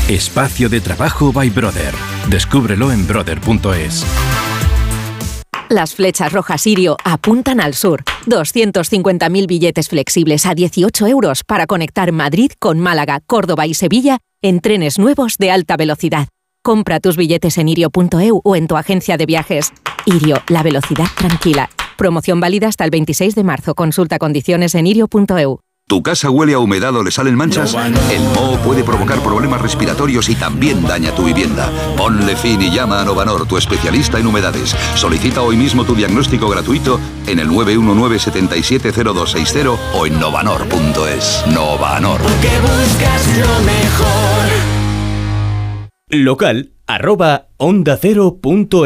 Espacio 0.07 0.69
de 0.69 0.82
trabajo 0.82 1.32
by 1.32 1.48
Brother. 1.48 1.94
Descúbrelo 2.28 2.93
en 2.93 3.07
brother.es. 3.07 4.05
Las 5.70 5.94
flechas 5.94 6.31
rojas 6.35 6.61
Sirio 6.61 6.98
apuntan 7.05 7.62
al 7.62 7.73
sur. 7.73 8.05
250.000 8.27 9.47
billetes 9.47 9.89
flexibles 9.89 10.44
a 10.44 10.55
18 10.55 11.07
euros 11.07 11.43
para 11.43 11.66
conectar 11.66 12.12
Madrid 12.12 12.53
con 12.59 12.81
Málaga, 12.81 13.20
Córdoba 13.27 13.66
y 13.66 13.73
Sevilla 13.73 14.19
en 14.43 14.61
trenes 14.61 14.98
nuevos 14.98 15.39
de 15.39 15.53
alta 15.53 15.78
velocidad. 15.78 16.28
Compra 16.66 16.98
tus 16.98 17.16
billetes 17.16 17.59
en 17.59 17.68
irio.eu 17.68 18.40
o 18.43 18.56
en 18.56 18.66
tu 18.66 18.76
agencia 18.76 19.16
de 19.16 19.24
viajes. 19.24 19.72
Irio, 20.05 20.43
la 20.48 20.64
velocidad 20.64 21.06
tranquila. 21.16 21.70
Promoción 21.97 22.40
válida 22.40 22.66
hasta 22.66 22.84
el 22.84 22.90
26 22.90 23.36
de 23.36 23.44
marzo. 23.44 23.76
Consulta 23.76 24.18
condiciones 24.18 24.74
en 24.74 24.88
irio.eu. 24.88 25.60
¿Tu 25.86 26.02
casa 26.02 26.28
huele 26.28 26.55
a 26.55 26.59
humedad 26.59 26.93
o 26.97 27.05
le 27.05 27.12
salen 27.12 27.36
manchas? 27.36 27.72
El 28.10 28.20
moho 28.34 28.56
puede 28.64 28.82
provocar 28.82 29.20
problemas 29.20 29.62
respiratorios 29.62 30.28
y 30.28 30.34
también 30.34 30.82
daña 30.82 31.14
tu 31.14 31.22
vivienda. 31.22 31.70
Ponle 31.97 32.34
fin 32.34 32.60
y 32.60 32.72
llama 32.72 33.01
a 33.01 33.05
Novanor, 33.05 33.47
tu 33.47 33.56
especialista 33.56 34.18
en 34.18 34.26
humedades. 34.26 34.74
Solicita 34.97 35.43
hoy 35.43 35.56
mismo 35.56 35.84
tu 35.84 35.94
diagnóstico 35.94 36.48
gratuito 36.48 36.98
en 37.28 37.38
el 37.38 37.48
919-770260 37.48 39.78
o 39.94 40.05
en 40.05 40.18
novanor.es. 40.18 41.44
Novanor. 41.47 42.20
buscas 42.22 43.38
lo 43.38 43.60
mejor. 43.60 44.65
Local 46.08 46.70
arroba 46.86 47.48
onda 47.56 47.98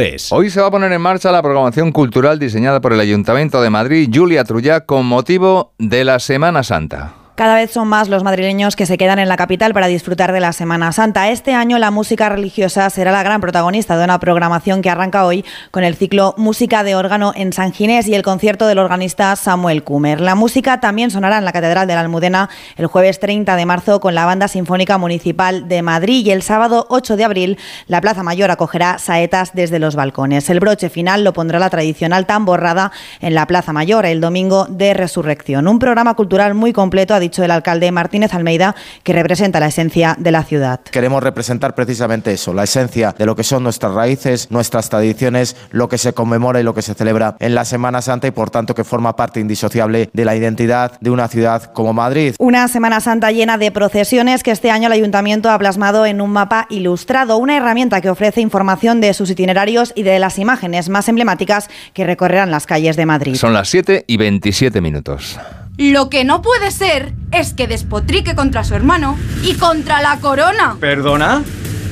es. 0.01 0.33
Hoy 0.33 0.49
se 0.49 0.59
va 0.59 0.69
a 0.69 0.71
poner 0.71 0.91
en 0.91 1.03
marcha 1.03 1.31
la 1.31 1.43
programación 1.43 1.93
cultural 1.93 2.39
diseñada 2.39 2.81
por 2.81 2.95
el 2.95 3.01
Ayuntamiento 3.01 3.61
de 3.61 3.69
Madrid, 3.69 4.09
Julia 4.11 4.43
Trullá, 4.45 4.87
con 4.87 5.05
motivo 5.05 5.75
de 5.77 6.05
la 6.05 6.19
Semana 6.19 6.63
Santa. 6.63 7.20
Cada 7.41 7.55
vez 7.55 7.71
son 7.71 7.89
más 7.89 8.11
los 8.11 8.23
madrileños 8.23 8.77
que 8.77 8.85
se 8.85 8.99
quedan 8.99 9.19
en 9.19 9.27
la 9.27 9.39
capital 9.39 9.73
para 9.73 9.87
disfrutar 9.87 10.31
de 10.31 10.41
la 10.41 10.53
Semana 10.53 10.93
Santa. 10.93 11.31
Este 11.31 11.55
año 11.55 11.79
la 11.79 11.91
música 11.91 12.29
religiosa 12.29 12.91
será 12.91 13.13
la 13.13 13.23
gran 13.23 13.41
protagonista 13.41 13.97
de 13.97 14.05
una 14.05 14.21
programación 14.21 14.83
que 14.83 14.91
arranca 14.91 15.25
hoy 15.25 15.47
con 15.71 15.83
el 15.83 15.95
ciclo 15.95 16.35
Música 16.37 16.85
de 16.85 16.95
órgano 16.95 17.33
en 17.35 17.55
San 17.55 17.73
Ginés 17.73 18.07
y 18.09 18.15
el 18.15 18.23
concierto 18.23 18.67
del 18.67 18.79
organista 18.79 19.35
Samuel 19.37 19.85
Kumer. 19.85 20.21
La 20.21 20.35
música 20.35 20.81
también 20.81 21.11
sonará 21.11 21.39
en 21.39 21.47
la 21.47 21.53
Catedral 21.53 21.89
de 21.89 21.95
la 21.95 22.01
Almudena 22.01 22.51
el 22.77 22.89
jueves 22.89 23.19
30 23.21 23.57
de 23.57 23.65
marzo 23.65 24.01
con 24.01 24.15
la 24.15 24.27
Banda 24.27 24.47
Sinfónica 24.47 24.99
Municipal 24.99 25.67
de 25.67 25.81
Madrid 25.81 26.27
y 26.27 26.33
el 26.33 26.43
sábado 26.43 26.85
8 26.91 27.17
de 27.17 27.25
abril 27.25 27.59
la 27.87 28.03
Plaza 28.03 28.23
Mayor 28.23 28.51
acogerá 28.51 28.99
saetas 28.99 29.55
desde 29.55 29.79
los 29.79 29.97
balcones. 29.97 30.51
El 30.51 30.61
broche 30.61 30.91
final 30.91 31.25
lo 31.25 31.33
pondrá 31.33 31.59
la 31.59 31.71
tradicional 31.71 32.27
tamborrada 32.27 32.93
en 33.23 33.33
la 33.33 33.47
Plaza 33.47 33.73
Mayor 33.73 34.05
el 34.05 34.21
domingo 34.21 34.67
de 34.69 34.93
Resurrección. 34.93 35.69
Un 35.69 35.79
programa 35.79 36.13
cultural 36.13 36.53
muy 36.53 36.75
completo, 36.75 37.15
ha 37.15 37.30
dicho 37.31 37.45
el 37.45 37.53
alcalde 37.53 37.93
Martínez 37.93 38.35
Almeida, 38.35 38.75
que 39.05 39.13
representa 39.13 39.61
la 39.61 39.69
esencia 39.69 40.17
de 40.19 40.33
la 40.33 40.43
ciudad. 40.43 40.81
Queremos 40.81 41.23
representar 41.23 41.77
precisamente 41.77 42.33
eso, 42.33 42.53
la 42.53 42.65
esencia 42.65 43.15
de 43.17 43.25
lo 43.25 43.37
que 43.37 43.45
son 43.45 43.63
nuestras 43.63 43.95
raíces, 43.95 44.51
nuestras 44.51 44.91
tradiciones, 44.91 45.57
lo 45.71 45.89
que 45.89 45.97
se 45.97 46.13
conmemora 46.13 46.61
y 46.61 46.65
lo 46.65 46.75
que 46.75 46.83
se 46.83 46.95
celebra 46.95 47.37
en 47.39 47.55
la 47.55 47.65
Semana 47.65 48.03
Santa 48.03 48.27
y 48.27 48.33
por 48.33 48.51
tanto 48.51 48.75
que 48.75 48.83
forma 48.83 49.15
parte 49.15 49.39
indisociable 49.39 50.11
de 50.13 50.25
la 50.25 50.35
identidad 50.35 50.99
de 51.01 51.11
una 51.11 51.29
ciudad 51.29 51.73
como 51.73 51.93
Madrid. 51.93 52.35
Una 52.41 52.67
Semana 52.67 53.01
Santa 53.01 53.31
llena 53.31 53.59
de 53.59 53.71
procesiones 53.71 54.43
que 54.43 54.51
este 54.51 54.73
año 54.73 54.89
el 54.89 54.93
ayuntamiento 54.93 55.51
ha 55.51 55.59
plasmado 55.59 56.07
en 56.07 56.21
un 56.21 56.31
mapa 56.31 56.67
ilustrado, 56.69 57.37
una 57.37 57.57
herramienta 57.57 58.01
que 58.01 58.11
ofrece 58.11 58.41
información 58.41 59.01
de 59.01 59.15
sus 59.15 59.31
itinerarios 59.31 59.93
y 59.95 60.03
de 60.03 60.19
las 60.19 60.39
imágenes 60.41 60.89
más 60.89 61.09
emblemáticas 61.09 61.69
que 61.95 62.05
recorrerán 62.05 62.51
las 62.51 62.67
calles 62.67 62.97
de 62.97 63.07
Madrid. 63.07 63.37
Son 63.37 63.53
las 63.53 63.69
7 63.69 64.05
y 64.09 64.17
27 64.17 64.81
minutos. 64.81 65.39
Lo 65.81 66.11
que 66.11 66.25
no 66.25 66.43
puede 66.43 66.73
ser 66.73 67.15
es 67.33 67.55
que 67.55 67.67
despotrique 67.67 68.35
contra 68.35 68.65
su 68.65 68.75
hermano 68.75 69.17
y 69.43 69.55
contra 69.55 70.03
la 70.03 70.21
corona. 70.21 70.77
¿Perdona? 70.79 71.43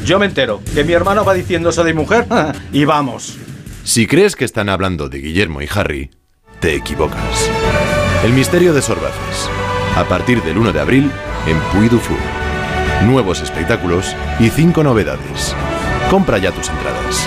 Yo 0.05 0.19
me 0.19 0.27
entero 0.27 0.60
que 0.74 0.85
mi 0.85 0.93
hermano 0.93 1.24
va 1.24 1.32
diciendo 1.32 1.70
eso 1.70 1.85
de 1.85 1.94
mujer 1.94 2.27
y 2.73 2.85
vamos. 2.85 3.39
Si 3.85 4.06
crees 4.06 4.36
que 4.36 4.44
están 4.44 4.69
hablando 4.69 5.09
de 5.09 5.20
Guillermo 5.20 5.62
y 5.62 5.69
Harry, 5.74 6.10
te 6.60 6.74
equivocas. 6.74 7.51
El 8.27 8.35
misterio 8.35 8.74
de 8.74 8.82
Sorbaces. 8.82 9.48
A 9.97 10.05
partir 10.05 10.43
del 10.43 10.59
1 10.59 10.74
de 10.74 10.81
abril 10.81 11.10
en 11.47 11.59
Puy 11.73 11.89
du 11.89 11.98
Fou. 11.98 12.19
Nuevos 13.06 13.40
espectáculos 13.40 14.15
y 14.39 14.51
cinco 14.51 14.85
novedades. 14.85 15.56
Compra 16.10 16.36
ya 16.36 16.52
tus 16.52 16.69
entradas. 16.69 17.27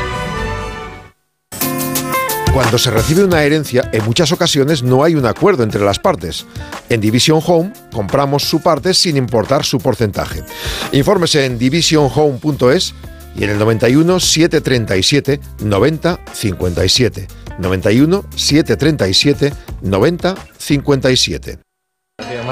Cuando 2.53 2.77
se 2.77 2.91
recibe 2.91 3.23
una 3.23 3.43
herencia, 3.43 3.89
en 3.93 4.03
muchas 4.03 4.33
ocasiones 4.33 4.83
no 4.83 5.05
hay 5.05 5.15
un 5.15 5.25
acuerdo 5.25 5.63
entre 5.63 5.83
las 5.85 5.99
partes. 5.99 6.45
En 6.89 6.99
Division 6.99 7.41
Home 7.45 7.71
compramos 7.93 8.43
su 8.43 8.61
parte 8.61 8.93
sin 8.93 9.15
importar 9.15 9.63
su 9.63 9.77
porcentaje. 9.77 10.43
Infórmese 10.91 11.45
en 11.45 11.57
divisionhome.es 11.57 12.93
y 13.37 13.45
en 13.45 13.51
el 13.51 13.57
91 13.57 14.19
737 14.19 15.39
90 15.59 16.19
57. 16.33 17.27
91 17.57 18.25
737 18.35 19.53
90 19.81 20.35
57. 20.57 21.59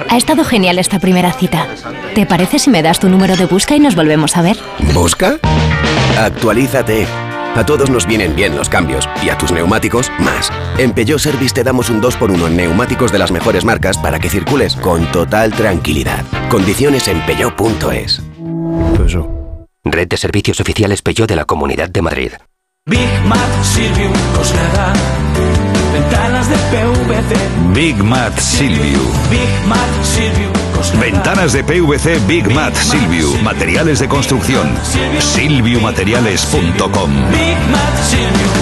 Ha 0.09 0.17
estado 0.17 0.45
genial 0.45 0.80
esta 0.80 0.99
primera 0.99 1.34
cita. 1.34 1.67
¿Te 2.15 2.26
parece 2.26 2.57
si 2.59 2.69
me 2.69 2.81
das 2.81 2.99
tu 2.99 3.09
número 3.09 3.35
de 3.35 3.45
busca 3.47 3.76
y 3.76 3.81
nos 3.81 3.95
volvemos 3.95 4.38
a 4.38 4.43
ver? 4.43 4.57
¿Busca? 4.93 5.38
Actualízate. 6.17 7.28
A 7.55 7.65
todos 7.65 7.89
nos 7.89 8.05
vienen 8.05 8.35
bien 8.35 8.55
los 8.55 8.69
cambios 8.69 9.07
y 9.23 9.30
a 9.30 9.38
tus 9.38 9.51
neumáticos 9.51 10.11
más. 10.19 10.51
En 10.77 10.93
Peugeot 10.93 11.19
Service 11.19 11.53
te 11.53 11.63
damos 11.63 11.89
un 11.89 12.01
2x1 12.01 12.47
en 12.47 12.57
neumáticos 12.57 13.11
de 13.11 13.19
las 13.19 13.31
mejores 13.31 13.65
marcas 13.65 13.97
para 13.97 14.19
que 14.19 14.30
circules 14.30 14.76
con 14.76 15.05
total 15.11 15.51
tranquilidad. 15.53 16.23
Condiciones 16.49 17.07
en 17.07 17.19
peugeot.es. 17.26 18.21
Red 19.84 20.07
de 20.07 20.17
servicios 20.17 20.59
oficiales 20.59 21.01
Peugeot 21.01 21.27
de 21.27 21.35
la 21.35 21.45
Comunidad 21.45 21.89
de 21.89 22.01
Madrid. 22.01 22.31
Big 22.85 23.09
Mat 23.26 23.63
Silvium 23.63 24.13
Coslada. 24.35 24.93
Ventanas 25.93 26.49
de 26.49 26.55
PVC. 26.55 27.73
Big 27.73 28.03
Mat 28.03 28.38
Silviu. 28.39 28.99
Big 29.30 29.67
Mat 29.67 30.03
Silvium. 30.03 30.69
Ventanas 30.80 31.51
de 31.51 31.61
PVC 31.61 32.26
Big 32.26 32.49
Mat 32.53 32.73
Silviu. 32.73 33.35
Materiales 33.43 33.99
de 33.99 34.07
construcción. 34.07 34.69
Silviumateriales.com. 35.19 37.11
Big 37.31 37.57
Mat 37.69 37.97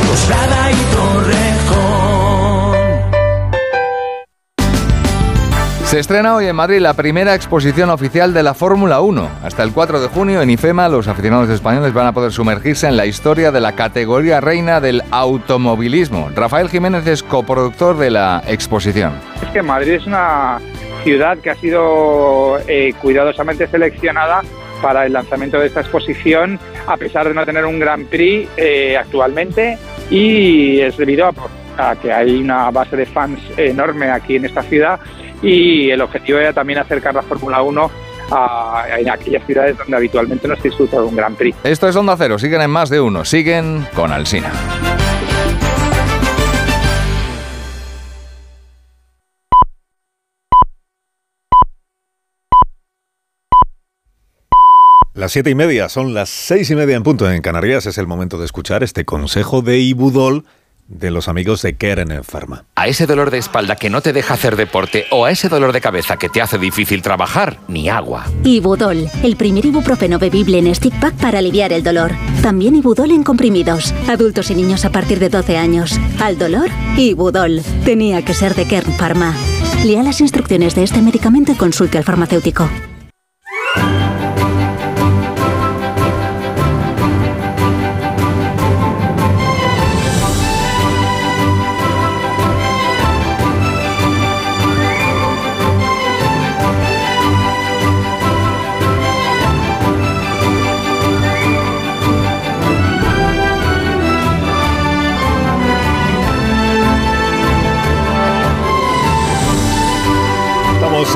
Coslada 0.07 0.71
y 0.71 0.75
Torrejón. 0.95 2.07
Se 5.85 5.99
estrena 5.99 6.35
hoy 6.35 6.47
en 6.47 6.55
Madrid 6.55 6.79
la 6.79 6.95
primera 6.95 7.35
exposición 7.35 7.91
oficial 7.91 8.33
de 8.33 8.41
la 8.41 8.55
Fórmula 8.55 8.99
1. 8.99 9.29
Hasta 9.43 9.61
el 9.61 9.71
4 9.71 10.01
de 10.01 10.07
junio 10.07 10.41
en 10.41 10.49
IFEMA 10.49 10.89
los 10.89 11.07
aficionados 11.07 11.49
españoles 11.49 11.93
van 11.93 12.07
a 12.07 12.13
poder 12.13 12.31
sumergirse 12.31 12.87
en 12.87 12.97
la 12.97 13.05
historia 13.05 13.51
de 13.51 13.61
la 13.61 13.73
categoría 13.73 14.41
reina 14.41 14.81
del 14.81 15.03
automovilismo. 15.11 16.29
Rafael 16.35 16.69
Jiménez 16.69 17.05
es 17.05 17.21
coproductor 17.21 17.95
de 17.97 18.09
la 18.09 18.41
exposición. 18.47 19.13
Es 19.41 19.49
que 19.49 19.61
Madrid 19.61 19.93
es 19.93 20.07
una 20.07 20.59
ciudad 21.03 21.37
que 21.39 21.49
ha 21.49 21.55
sido 21.55 22.59
eh, 22.67 22.93
cuidadosamente 23.01 23.67
seleccionada 23.67 24.41
para 24.81 25.05
el 25.05 25.13
lanzamiento 25.13 25.59
de 25.59 25.67
esta 25.67 25.81
exposición, 25.81 26.59
a 26.85 26.97
pesar 26.97 27.27
de 27.27 27.33
no 27.33 27.45
tener 27.45 27.65
un 27.65 27.79
Grand 27.79 28.07
Prix 28.07 28.49
eh, 28.57 28.95
actualmente, 28.97 29.77
y 30.09 30.79
es 30.79 30.97
debido 30.97 31.27
a, 31.27 31.33
a 31.77 31.95
que 31.95 32.11
hay 32.11 32.37
una 32.37 32.69
base 32.71 32.95
de 32.95 33.05
fans 33.05 33.39
enorme 33.57 34.09
aquí 34.11 34.35
en 34.35 34.45
esta 34.45 34.61
ciudad 34.63 34.99
y 35.41 35.89
el 35.91 36.01
objetivo 36.01 36.39
era 36.39 36.53
también 36.53 36.79
acercar 36.79 37.13
la 37.13 37.21
Fórmula 37.21 37.61
1 37.61 37.91
a, 38.31 38.85
en 38.97 39.09
aquellas 39.09 39.45
ciudades 39.45 39.77
donde 39.77 39.95
habitualmente 39.95 40.47
no 40.47 40.55
se 40.55 40.63
disfruta 40.63 40.97
de 40.97 41.03
un 41.03 41.15
Gran 41.15 41.35
Prix. 41.35 41.55
Esto 41.63 41.87
es 41.87 41.95
Onda 41.95 42.15
Cero, 42.17 42.39
siguen 42.39 42.61
en 42.61 42.69
más 42.69 42.89
de 42.89 42.99
uno, 42.99 43.23
siguen 43.25 43.85
con 43.93 44.11
Alsina. 44.11 44.51
Las 55.17 55.31
siete 55.31 55.49
y 55.49 55.55
media, 55.55 55.89
son 55.89 56.13
las 56.13 56.29
seis 56.29 56.69
y 56.69 56.75
media 56.75 56.95
en 56.95 57.01
punto 57.01 57.29
en 57.29 57.41
Canarias. 57.41 57.87
Es 57.87 57.97
el 57.97 58.05
momento 58.05 58.37
de 58.37 58.45
escuchar 58.45 58.83
este 58.83 59.03
consejo 59.03 59.63
de 59.63 59.79
Ibudol 59.79 60.45
de 60.87 61.09
los 61.09 61.27
amigos 61.27 61.63
de 61.63 61.75
Keren 61.75 62.23
Pharma. 62.23 62.65
A 62.75 62.87
ese 62.87 63.07
dolor 63.07 63.31
de 63.31 63.39
espalda 63.39 63.77
que 63.77 63.89
no 63.89 64.01
te 64.01 64.13
deja 64.13 64.35
hacer 64.35 64.55
deporte 64.55 65.05
o 65.09 65.25
a 65.25 65.31
ese 65.31 65.49
dolor 65.49 65.73
de 65.73 65.81
cabeza 65.81 66.17
que 66.17 66.29
te 66.29 66.39
hace 66.39 66.59
difícil 66.59 67.01
trabajar, 67.01 67.57
ni 67.67 67.89
agua. 67.89 68.27
Ibudol, 68.43 69.09
el 69.23 69.35
primer 69.37 69.65
ibuprofeno 69.65 70.19
bebible 70.19 70.59
en 70.59 70.75
stick 70.75 70.93
pack 70.99 71.15
para 71.15 71.39
aliviar 71.39 71.73
el 71.73 71.81
dolor. 71.81 72.11
También 72.43 72.75
Ibudol 72.75 73.09
en 73.09 73.23
comprimidos. 73.23 73.95
Adultos 74.07 74.51
y 74.51 74.55
niños 74.55 74.85
a 74.85 74.91
partir 74.91 75.17
de 75.17 75.29
12 75.29 75.57
años. 75.57 75.99
Al 76.21 76.37
dolor, 76.37 76.69
Ibudol. 76.95 77.63
Tenía 77.83 78.23
que 78.23 78.35
ser 78.35 78.53
de 78.53 78.67
Kern 78.67 78.93
Pharma. 78.93 79.35
Lea 79.83 80.03
las 80.03 80.21
instrucciones 80.21 80.75
de 80.75 80.83
este 80.83 81.01
medicamento 81.01 81.51
y 81.51 81.55
consulte 81.55 81.97
al 81.97 82.03
farmacéutico. 82.03 82.69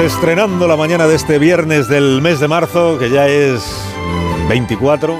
Estrenando 0.06 0.68
la 0.68 0.76
mañana 0.76 1.06
de 1.06 1.15
este 1.15 1.38
viernes 1.38 1.88
del 1.88 2.22
mes 2.22 2.40
de 2.40 2.48
marzo, 2.48 2.98
que 2.98 3.11
ya 3.11 3.28
es 3.28 3.61
24. 4.49 5.15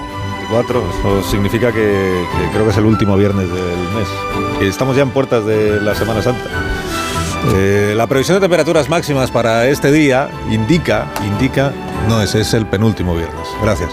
24, 0.49 0.83
eso 0.99 1.23
significa 1.29 1.71
que, 1.71 2.25
creo 2.51 2.63
que 2.63 2.71
es 2.71 2.77
el 2.77 2.85
último 2.85 3.15
viernes 3.15 3.47
del 3.47 3.89
mes. 3.95 4.07
Estamos 4.61 4.95
ya 4.95 5.03
en 5.03 5.11
puertas 5.11 5.45
de 5.45 5.79
la 5.81 5.93
Semana 5.93 6.23
Santa. 6.23 6.49
Eh, 7.53 7.93
la 7.95 8.07
previsión 8.07 8.37
de 8.37 8.41
temperaturas 8.41 8.89
máximas 8.89 9.29
para 9.29 9.67
este 9.67 9.91
día 9.91 10.29
indica, 10.49 11.07
indica, 11.25 11.71
no, 12.09 12.21
ese 12.21 12.41
es 12.41 12.53
el 12.55 12.65
penúltimo 12.65 13.15
viernes, 13.15 13.47
gracias. 13.61 13.91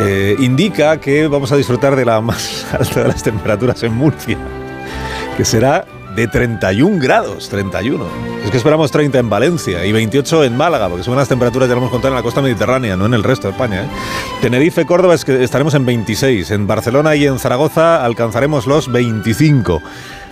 Eh, 0.00 0.34
indica 0.40 0.98
que 0.98 1.28
vamos 1.28 1.52
a 1.52 1.56
disfrutar 1.56 1.94
de 1.94 2.04
la 2.04 2.20
más 2.22 2.66
alta 2.72 3.02
de 3.02 3.08
las 3.08 3.22
temperaturas 3.22 3.82
en 3.84 3.94
Murcia, 3.94 4.38
que 5.36 5.44
será 5.44 5.84
de 6.14 6.28
31 6.28 6.98
grados, 7.00 7.48
31. 7.48 8.06
Es 8.44 8.50
que 8.50 8.56
esperamos 8.56 8.90
30 8.90 9.18
en 9.18 9.30
Valencia 9.30 9.84
y 9.84 9.92
28 9.92 10.44
en 10.44 10.56
Málaga, 10.56 10.88
porque 10.88 11.04
son 11.04 11.14
unas 11.14 11.28
temperaturas, 11.28 11.68
ya 11.68 11.74
lo 11.74 11.80
hemos 11.80 11.90
contado, 11.90 12.12
en 12.12 12.16
la 12.16 12.22
costa 12.22 12.42
mediterránea, 12.42 12.96
no 12.96 13.06
en 13.06 13.14
el 13.14 13.22
resto 13.22 13.48
de 13.48 13.52
España. 13.52 13.84
¿eh? 13.84 13.88
Tenerife, 14.40 14.86
Córdoba, 14.86 15.14
es 15.14 15.24
que 15.24 15.42
estaremos 15.42 15.74
en 15.74 15.86
26. 15.86 16.50
En 16.50 16.66
Barcelona 16.66 17.16
y 17.16 17.26
en 17.26 17.38
Zaragoza 17.38 18.04
alcanzaremos 18.04 18.66
los 18.66 18.90
25 18.90 19.82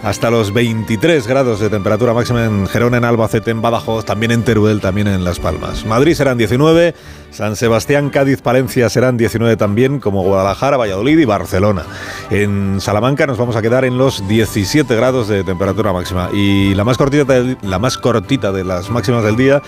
hasta 0.02 0.30
los 0.30 0.52
23 0.52 1.26
grados 1.26 1.60
de 1.60 1.70
temperatura 1.70 2.12
máxima 2.12 2.44
en 2.44 2.66
Gerona, 2.66 2.96
en 2.96 3.04
Albacete, 3.04 3.50
en 3.52 3.62
Badajoz, 3.62 4.04
también 4.04 4.32
en 4.32 4.42
Teruel, 4.42 4.80
también 4.80 5.06
en 5.06 5.24
Las 5.24 5.38
Palmas. 5.38 5.86
Madrid 5.86 6.14
serán 6.14 6.38
19, 6.38 6.94
San 7.30 7.54
Sebastián, 7.54 8.10
Cádiz, 8.10 8.42
Palencia 8.42 8.88
serán 8.88 9.16
19 9.16 9.56
también, 9.56 10.00
como 10.00 10.22
Guadalajara, 10.22 10.76
Valladolid 10.76 11.18
y 11.18 11.24
Barcelona. 11.24 11.84
En 12.30 12.80
Salamanca 12.80 13.26
nos 13.26 13.38
vamos 13.38 13.54
a 13.54 13.62
quedar 13.62 13.84
en 13.84 13.96
los 13.96 14.26
17 14.26 14.94
grados 14.96 15.28
de 15.28 15.44
temperatura 15.44 15.92
máxima. 15.92 16.30
Y 16.32 16.74
la 16.74 16.84
más 16.84 16.98
cortita 16.98 17.34
la 17.62 17.78
más 17.78 17.96
cortita 17.96 18.50
de 18.50 18.64
las 18.64 18.90
máximas 18.90 19.22
del 19.22 19.36
día, 19.36 19.62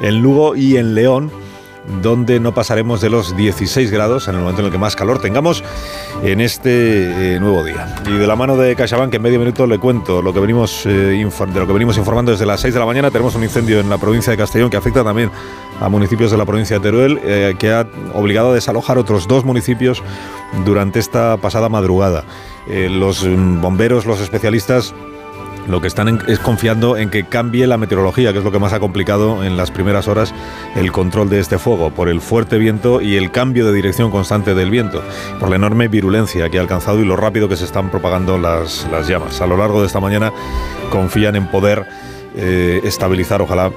en 0.00 0.20
Lugo 0.20 0.56
y 0.56 0.76
en 0.76 0.94
León 0.94 1.45
donde 2.02 2.40
no 2.40 2.52
pasaremos 2.52 3.00
de 3.00 3.10
los 3.10 3.36
16 3.36 3.90
grados 3.90 4.28
en 4.28 4.34
el 4.34 4.40
momento 4.40 4.60
en 4.60 4.66
el 4.66 4.72
que 4.72 4.78
más 4.78 4.96
calor 4.96 5.20
tengamos 5.20 5.62
en 6.22 6.40
este 6.40 7.34
eh, 7.34 7.40
nuevo 7.40 7.64
día. 7.64 7.94
Y 8.06 8.12
de 8.12 8.26
la 8.26 8.36
mano 8.36 8.56
de 8.56 8.74
CaixaBank 8.76 9.14
en 9.14 9.22
medio 9.22 9.38
minuto 9.38 9.66
le 9.66 9.78
cuento 9.78 10.22
lo 10.22 10.32
que 10.32 10.40
venimos 10.40 10.84
eh, 10.86 10.90
de 10.90 11.60
lo 11.60 11.66
que 11.66 11.72
venimos 11.72 11.96
informando 11.96 12.32
desde 12.32 12.46
las 12.46 12.60
6 12.60 12.74
de 12.74 12.80
la 12.80 12.86
mañana. 12.86 13.10
Tenemos 13.10 13.34
un 13.34 13.42
incendio 13.42 13.80
en 13.80 13.88
la 13.88 13.98
provincia 13.98 14.30
de 14.30 14.36
Castellón 14.36 14.70
que 14.70 14.76
afecta 14.76 15.04
también 15.04 15.30
a 15.80 15.88
municipios 15.88 16.30
de 16.30 16.36
la 16.36 16.44
provincia 16.44 16.78
de 16.78 16.82
Teruel, 16.82 17.20
eh, 17.22 17.54
que 17.58 17.70
ha 17.72 17.86
obligado 18.14 18.50
a 18.50 18.54
desalojar 18.54 18.98
otros 18.98 19.28
dos 19.28 19.44
municipios 19.44 20.02
durante 20.64 20.98
esta 20.98 21.36
pasada 21.36 21.68
madrugada. 21.68 22.24
Los 22.68 23.24
mm, 23.24 23.60
bomberos, 23.60 24.06
los 24.06 24.20
especialistas 24.20 24.92
lo 25.66 25.80
que 25.80 25.88
están 25.88 26.20
es 26.26 26.38
confiando 26.38 26.96
en 26.96 27.10
que 27.10 27.24
cambie 27.24 27.66
la 27.66 27.76
meteorología, 27.76 28.32
que 28.32 28.38
es 28.38 28.44
lo 28.44 28.52
que 28.52 28.58
más 28.58 28.72
ha 28.72 28.80
complicado 28.80 29.44
en 29.44 29.56
las 29.56 29.70
primeras 29.70 30.08
horas 30.08 30.34
el 30.74 30.92
control 30.92 31.28
de 31.28 31.40
este 31.40 31.58
fuego, 31.58 31.90
por 31.90 32.08
el 32.08 32.20
fuerte 32.20 32.58
viento 32.58 33.00
y 33.00 33.16
el 33.16 33.30
cambio 33.30 33.66
de 33.66 33.72
dirección 33.72 34.10
constante 34.10 34.54
del 34.54 34.70
viento, 34.70 35.02
por 35.40 35.50
la 35.50 35.56
enorme 35.56 35.88
virulencia 35.88 36.48
que 36.50 36.58
ha 36.58 36.60
alcanzado 36.60 37.00
y 37.00 37.04
lo 37.04 37.16
rápido 37.16 37.48
que 37.48 37.56
se 37.56 37.64
están 37.64 37.90
propagando 37.90 38.38
las, 38.38 38.86
las 38.90 39.08
llamas. 39.08 39.40
A 39.40 39.46
lo 39.46 39.56
largo 39.56 39.80
de 39.80 39.86
esta 39.86 40.00
mañana 40.00 40.32
confían 40.90 41.36
en 41.36 41.48
poder 41.48 41.86
eh, 42.36 42.80
estabilizar, 42.84 43.40
ojalá, 43.40 43.70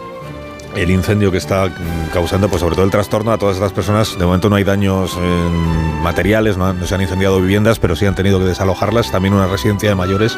el 0.76 0.92
incendio 0.92 1.32
que 1.32 1.38
está 1.38 1.70
causando, 2.14 2.48
pues 2.48 2.62
sobre 2.62 2.76
todo 2.76 2.86
el 2.86 2.92
trastorno 2.92 3.32
a 3.32 3.38
todas 3.38 3.56
estas 3.56 3.74
personas. 3.74 4.18
De 4.18 4.26
momento 4.26 4.50
no 4.50 4.56
hay 4.56 4.64
daños 4.64 5.18
en 5.18 6.02
materiales, 6.02 6.58
no, 6.58 6.86
se 6.86 6.96
han 6.96 7.02
incendiado 7.02 7.42
viviendas, 7.42 7.80
pero 7.80 7.96
sí 7.96 8.06
han 8.06 8.16
tenido 8.16 8.40
que 8.40 8.46
desalojarlas. 8.46 9.12
También 9.12 9.34
una 9.34 9.48
residencia 9.48 9.90
de 9.90 9.96
mayores 9.96 10.38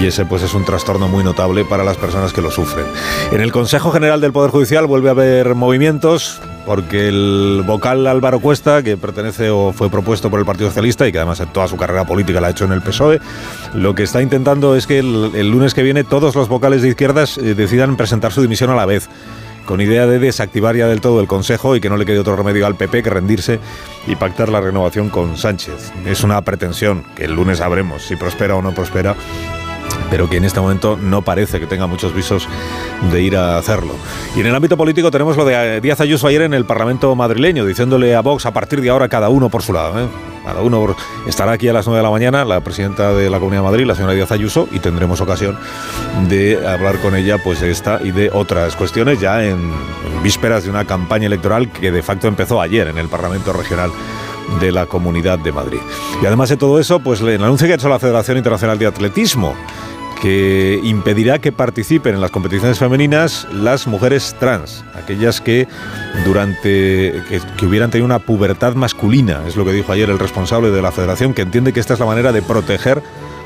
y 0.00 0.06
ese 0.06 0.24
pues 0.24 0.42
es 0.42 0.54
un 0.54 0.64
trastorno 0.64 1.08
muy 1.08 1.24
notable 1.24 1.64
para 1.64 1.84
las 1.84 1.96
personas 1.96 2.32
que 2.32 2.42
lo 2.42 2.50
sufren. 2.50 2.86
En 3.30 3.40
el 3.40 3.52
Consejo 3.52 3.90
General 3.92 4.20
del 4.20 4.32
Poder 4.32 4.50
Judicial 4.50 4.86
vuelve 4.86 5.08
a 5.08 5.12
haber 5.12 5.54
movimientos 5.54 6.40
porque 6.66 7.08
el 7.08 7.64
vocal 7.66 8.06
Álvaro 8.06 8.40
Cuesta, 8.40 8.82
que 8.82 8.96
pertenece 8.96 9.50
o 9.50 9.72
fue 9.72 9.90
propuesto 9.90 10.30
por 10.30 10.38
el 10.38 10.46
Partido 10.46 10.68
Socialista 10.68 11.08
y 11.08 11.12
que 11.12 11.18
además 11.18 11.40
en 11.40 11.48
toda 11.48 11.66
su 11.66 11.76
carrera 11.76 12.04
política 12.04 12.40
la 12.40 12.48
ha 12.48 12.50
hecho 12.50 12.64
en 12.64 12.72
el 12.72 12.82
PSOE, 12.82 13.20
lo 13.74 13.94
que 13.94 14.04
está 14.04 14.22
intentando 14.22 14.76
es 14.76 14.86
que 14.86 15.00
el, 15.00 15.32
el 15.34 15.50
lunes 15.50 15.74
que 15.74 15.82
viene 15.82 16.04
todos 16.04 16.34
los 16.36 16.48
vocales 16.48 16.82
de 16.82 16.88
izquierdas 16.88 17.38
eh, 17.38 17.54
decidan 17.54 17.96
presentar 17.96 18.32
su 18.32 18.42
dimisión 18.42 18.70
a 18.70 18.76
la 18.76 18.86
vez 18.86 19.08
con 19.66 19.80
idea 19.80 20.06
de 20.06 20.18
desactivar 20.18 20.76
ya 20.76 20.86
del 20.86 21.00
todo 21.00 21.20
el 21.20 21.26
Consejo 21.26 21.76
y 21.76 21.80
que 21.80 21.88
no 21.88 21.96
le 21.96 22.04
quede 22.04 22.18
otro 22.18 22.36
remedio 22.36 22.66
al 22.66 22.76
PP 22.76 23.02
que 23.02 23.10
rendirse 23.10 23.60
y 24.06 24.16
pactar 24.16 24.48
la 24.48 24.60
renovación 24.60 25.08
con 25.08 25.36
Sánchez. 25.36 25.92
Es 26.06 26.24
una 26.24 26.40
pretensión 26.42 27.04
que 27.14 27.24
el 27.24 27.34
lunes 27.34 27.58
sabremos 27.58 28.02
si 28.02 28.16
prospera 28.16 28.56
o 28.56 28.62
no 28.62 28.74
prospera 28.74 29.16
pero 30.12 30.28
que 30.28 30.36
en 30.36 30.44
este 30.44 30.60
momento 30.60 30.98
no 31.00 31.22
parece 31.22 31.58
que 31.58 31.64
tenga 31.66 31.86
muchos 31.86 32.14
visos 32.14 32.46
de 33.10 33.22
ir 33.22 33.34
a 33.34 33.56
hacerlo. 33.56 33.94
Y 34.36 34.40
en 34.40 34.46
el 34.46 34.54
ámbito 34.54 34.76
político 34.76 35.10
tenemos 35.10 35.38
lo 35.38 35.46
de 35.46 35.80
Díaz 35.80 36.02
Ayuso 36.02 36.26
ayer 36.26 36.42
en 36.42 36.52
el 36.52 36.66
Parlamento 36.66 37.14
madrileño, 37.16 37.64
diciéndole 37.64 38.14
a 38.14 38.20
Vox 38.20 38.44
a 38.44 38.50
partir 38.50 38.82
de 38.82 38.90
ahora 38.90 39.08
cada 39.08 39.30
uno 39.30 39.48
por 39.48 39.62
su 39.62 39.72
lado. 39.72 39.98
¿eh? 39.98 40.06
Cada 40.44 40.60
uno 40.60 40.94
estará 41.26 41.52
aquí 41.52 41.66
a 41.68 41.72
las 41.72 41.86
9 41.86 41.96
de 41.96 42.02
la 42.02 42.10
mañana 42.10 42.44
la 42.44 42.60
presidenta 42.60 43.14
de 43.14 43.30
la 43.30 43.38
Comunidad 43.38 43.62
de 43.62 43.70
Madrid, 43.70 43.86
la 43.86 43.94
señora 43.94 44.12
Díaz 44.12 44.30
Ayuso, 44.32 44.68
y 44.70 44.80
tendremos 44.80 45.22
ocasión 45.22 45.58
de 46.28 46.58
hablar 46.68 46.98
con 46.98 47.16
ella 47.16 47.38
pues 47.42 47.62
de 47.62 47.70
esta 47.70 47.98
y 48.04 48.10
de 48.10 48.28
otras 48.34 48.76
cuestiones 48.76 49.18
ya 49.18 49.42
en 49.42 49.72
vísperas 50.22 50.64
de 50.64 50.68
una 50.68 50.84
campaña 50.84 51.24
electoral 51.24 51.72
que 51.72 51.90
de 51.90 52.02
facto 52.02 52.28
empezó 52.28 52.60
ayer 52.60 52.88
en 52.88 52.98
el 52.98 53.08
Parlamento 53.08 53.54
Regional 53.54 53.90
de 54.60 54.72
la 54.72 54.84
Comunidad 54.84 55.38
de 55.38 55.52
Madrid. 55.52 55.80
Y 56.22 56.26
además 56.26 56.50
de 56.50 56.58
todo 56.58 56.78
eso, 56.78 57.00
pues 57.00 57.22
el 57.22 57.42
anuncio 57.42 57.66
que 57.66 57.72
ha 57.72 57.76
hecho 57.76 57.88
la 57.88 57.98
Federación 57.98 58.36
Internacional 58.36 58.78
de 58.78 58.86
Atletismo, 58.86 59.54
que 60.22 60.78
impedirá 60.84 61.40
que 61.40 61.50
participen 61.50 62.14
en 62.14 62.20
las 62.20 62.30
competiciones 62.30 62.78
femeninas 62.78 63.48
las 63.52 63.88
mujeres 63.88 64.36
trans, 64.38 64.84
aquellas 64.94 65.40
que 65.40 65.66
durante 66.24 67.24
que, 67.58 67.66
hubieran 67.66 67.90
tenido 67.90 68.06
una 68.06 68.20
pubertad 68.20 68.76
masculina, 68.76 69.40
es 69.48 69.56
lo 69.56 69.64
que 69.64 69.72
dijo 69.72 69.90
ayer 69.90 70.08
el 70.08 70.20
responsable 70.20 70.70
de 70.70 70.80
la 70.80 70.92
federación, 70.92 71.34
que 71.34 71.42
entiende 71.42 71.72
que 71.72 71.80
esta 71.80 71.94
es 71.94 72.00
la 72.00 72.06
manera 72.06 72.30
de 72.30 72.40
proteger 72.40 73.02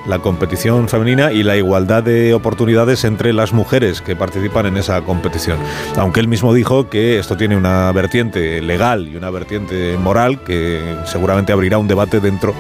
la 0.07 0.19
competición 0.19 0.87
femenina 0.91 1.33
y 1.33 1.43
la 1.43 1.57
igualdad 1.57 2.03
de 2.03 2.35
oportunidades 2.35 3.05
entre 3.05 3.33
las 3.33 3.55
mujeres 3.55 4.03
que 4.03 4.15
participan 4.15 4.67
en 4.67 4.77
esa 4.77 5.01
competición. 5.01 5.59
Aunque 5.97 6.21
él 6.21 6.29
mismo 6.29 6.53
dijo 6.53 6.91
que 6.91 7.19
esto 7.19 7.39
tiene 7.39 7.57
una 7.57 7.91
vertiente 7.93 8.61
legal 8.61 9.09
y 9.09 9.17
una 9.17 9.31
vertiente 9.31 9.97
moral 9.97 10.43
que 10.45 10.95
seguramente 11.07 11.55
abrirá 11.55 11.79
un 11.79 11.89
debate 11.89 12.21
dentro 12.21 12.55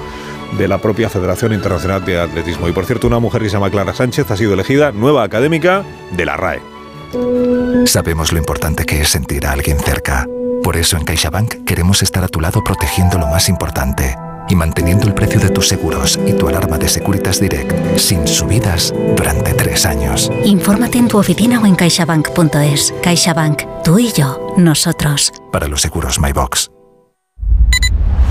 de 0.58 0.68
la 0.68 0.78
propia 0.78 1.08
Federación 1.08 1.52
Internacional 1.52 2.04
de 2.04 2.20
Atletismo. 2.20 2.68
Y 2.68 2.72
por 2.72 2.86
cierto, 2.86 3.06
una 3.06 3.18
mujer 3.18 3.42
que 3.42 3.48
se 3.48 3.54
llama 3.54 3.70
Clara 3.70 3.94
Sánchez 3.94 4.30
ha 4.30 4.36
sido 4.36 4.54
elegida 4.54 4.92
nueva 4.92 5.22
académica 5.22 5.84
de 6.12 6.24
la 6.24 6.36
RAE. 6.36 6.60
Sabemos 7.86 8.32
lo 8.32 8.38
importante 8.38 8.84
que 8.84 9.00
es 9.00 9.08
sentir 9.08 9.46
a 9.46 9.52
alguien 9.52 9.78
cerca. 9.78 10.26
Por 10.62 10.76
eso 10.76 10.96
en 10.96 11.04
CaixaBank 11.04 11.64
queremos 11.64 12.02
estar 12.02 12.24
a 12.24 12.28
tu 12.28 12.40
lado 12.40 12.64
protegiendo 12.64 13.18
lo 13.18 13.26
más 13.26 13.48
importante 13.48 14.16
y 14.48 14.54
manteniendo 14.54 15.06
el 15.06 15.14
precio 15.14 15.40
de 15.40 15.50
tus 15.50 15.68
seguros 15.68 16.18
y 16.26 16.32
tu 16.32 16.48
alarma 16.48 16.78
de 16.78 16.88
Securitas 16.88 17.40
Direct 17.40 17.98
sin 17.98 18.26
subidas 18.26 18.92
durante 19.16 19.54
tres 19.54 19.86
años. 19.86 20.30
Infórmate 20.44 20.98
en 20.98 21.08
tu 21.08 21.18
oficina 21.18 21.60
o 21.60 21.66
en 21.66 21.74
caixabank.es. 21.74 22.94
CaixaBank, 23.02 23.62
tú 23.84 23.98
y 23.98 24.12
yo, 24.12 24.54
nosotros. 24.56 25.32
Para 25.52 25.68
los 25.68 25.82
seguros 25.82 26.20
MyBox. 26.20 26.75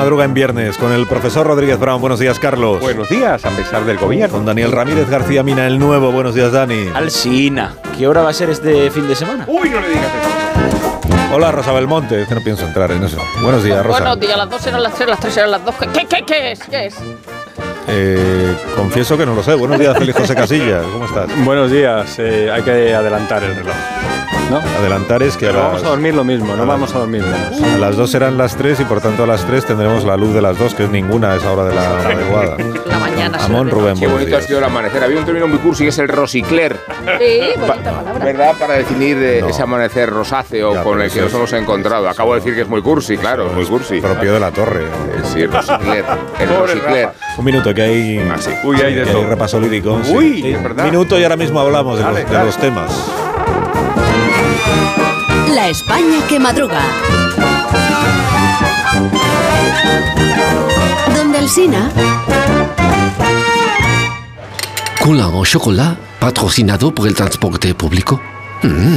Madruga 0.00 0.24
en 0.24 0.32
viernes 0.32 0.78
con 0.78 0.92
el 0.92 1.06
profesor 1.06 1.46
Rodríguez 1.46 1.78
Brown. 1.78 2.00
Buenos 2.00 2.18
días, 2.18 2.38
Carlos. 2.38 2.80
Buenos 2.80 3.10
días, 3.10 3.44
a 3.44 3.50
pesar 3.50 3.84
del 3.84 3.98
gobierno. 3.98 4.34
Con 4.34 4.46
Daniel 4.46 4.72
Ramírez 4.72 5.10
García 5.10 5.42
Mina, 5.42 5.66
el 5.66 5.78
nuevo. 5.78 6.10
Buenos 6.10 6.34
días, 6.34 6.52
Dani. 6.52 6.88
Alsina. 6.94 7.74
¿Qué 7.98 8.08
hora 8.08 8.22
va 8.22 8.30
a 8.30 8.32
ser 8.32 8.48
este 8.48 8.90
fin 8.90 9.06
de 9.06 9.14
semana? 9.14 9.44
Uy, 9.46 9.68
no 9.68 9.78
le 9.78 9.90
digas 9.90 10.06
eso. 10.22 11.34
Hola, 11.34 11.52
Rosa 11.52 11.72
Belmonte. 11.72 12.22
Es 12.22 12.28
que 12.28 12.34
no 12.34 12.40
pienso 12.40 12.64
entrar 12.64 12.90
en 12.92 13.04
eso. 13.04 13.18
Buenos 13.42 13.62
días, 13.62 13.84
Rosa. 13.84 13.98
Buenos 13.98 14.20
días, 14.20 14.38
las 14.38 14.48
dos 14.48 14.66
eran 14.66 14.82
las 14.82 14.94
tres, 14.94 15.08
las 15.10 15.20
tres 15.20 15.36
eran 15.36 15.50
las 15.50 15.64
dos. 15.66 15.74
¿Qué, 15.92 16.06
qué, 16.06 16.24
qué 16.26 16.52
es? 16.52 16.60
¿Qué 16.60 16.86
es? 16.86 16.94
Eh, 17.86 18.56
confieso 18.74 19.18
que 19.18 19.26
no 19.26 19.34
lo 19.34 19.42
sé. 19.42 19.52
Buenos 19.54 19.78
días, 19.78 19.98
Félix 19.98 20.18
José 20.18 20.34
Casillas. 20.34 20.82
¿Cómo 20.94 21.04
estás? 21.04 21.44
Buenos 21.44 21.70
días. 21.70 22.18
Eh, 22.18 22.50
hay 22.50 22.62
que 22.62 22.94
adelantar 22.94 23.44
el 23.44 23.54
reloj. 23.54 23.76
¿No? 24.50 24.58
Adelantar 24.78 25.22
es 25.22 25.36
que 25.36 25.46
Pero 25.46 25.60
a 25.60 25.62
vamos 25.62 25.80
las, 25.82 25.86
a 25.86 25.90
dormir 25.90 26.14
lo 26.14 26.24
mismo, 26.24 26.56
no 26.56 26.62
a 26.62 26.66
vamos 26.66 26.88
las- 26.90 26.96
a 26.96 26.98
dormir 26.98 27.22
menos. 27.22 27.62
a 27.74 27.78
las 27.78 27.96
dos 27.96 28.10
serán 28.10 28.36
las 28.36 28.56
tres 28.56 28.80
y 28.80 28.84
por 28.84 29.00
tanto 29.00 29.22
a 29.22 29.26
las 29.26 29.44
tres 29.44 29.64
tendremos 29.64 30.04
la 30.04 30.16
luz 30.16 30.34
de 30.34 30.42
las 30.42 30.58
dos, 30.58 30.74
que 30.74 30.84
es 30.84 30.90
ninguna 30.90 31.32
a 31.32 31.36
esa 31.36 31.52
hora 31.52 31.64
de 31.68 31.74
la 31.76 32.00
adecuada. 32.00 32.56
La 32.86 32.98
mañana. 32.98 33.38
Amón 33.44 33.70
Rubén, 33.70 33.98
Qué 33.98 34.06
bonito 34.08 34.26
ha 34.34 34.38
días. 34.38 34.46
sido 34.46 34.58
el 34.58 34.64
amanecer. 34.64 35.04
Había 35.04 35.18
un 35.20 35.24
término 35.24 35.46
muy 35.46 35.58
cursi 35.58 35.84
que 35.84 35.90
es 35.90 35.98
el 35.98 36.08
rosicler. 36.08 36.76
Sí, 37.18 37.40
bonita 37.60 37.92
palabra. 37.92 38.24
¿Verdad? 38.24 38.54
Para 38.58 38.74
definir 38.74 39.16
eh, 39.20 39.38
No. 39.40 39.48
ese 39.48 39.62
amanecer 39.62 40.10
rosáceo 40.10 40.74
Ya, 40.74 40.82
con 40.82 41.00
el 41.00 41.10
que 41.10 41.20
nos 41.20 41.32
hemos 41.32 41.52
encontrado. 41.52 42.08
Acabo 42.08 42.34
de 42.34 42.40
decir 42.40 42.54
que 42.56 42.62
es 42.62 42.68
muy 42.68 42.82
cursi, 42.82 43.16
claro, 43.16 43.46
es 43.46 43.52
muy 43.54 43.64
cursi. 43.66 44.00
Propio 44.00 44.34
de 44.34 44.40
la 44.40 44.50
torre. 44.50 44.82
Eh, 44.84 45.20
Sí, 45.32 45.42
el 45.42 45.52
rosicler. 45.52 46.04
El 46.40 46.48
rosicler. 46.58 47.08
Un 47.38 47.44
minuto 47.44 47.72
que 47.72 47.82
hay, 47.82 48.32
Uy, 48.64 48.80
hay 48.80 48.94
de 48.94 49.04
que 49.04 49.10
todo. 49.12 49.26
repaso 49.28 49.60
lírico. 49.60 50.00
sí. 50.02 50.12
Uy, 50.12 50.42
Sí. 50.42 50.52
es 50.52 50.62
verdad. 50.62 50.84
Un 50.86 50.90
minuto 50.90 51.18
y 51.18 51.22
ahora 51.22 51.36
mismo 51.36 51.60
hablamos 51.60 51.98
de, 51.98 52.04
Dale, 52.04 52.22
los, 52.22 52.30
de 52.32 52.44
los 52.44 52.56
temas. 52.58 52.90
La 55.54 55.68
España 55.68 56.26
que 56.28 56.38
madruga. 56.38 56.82
Donde 61.14 61.38
Alsina. 61.38 61.90
Cola 65.00 65.28
o 65.28 65.44
chocolate 65.44 66.10
patrocinado 66.20 66.94
por 66.94 67.08
el 67.08 67.14
transporte 67.14 67.74
público. 67.74 68.20
Mm. 68.62 68.96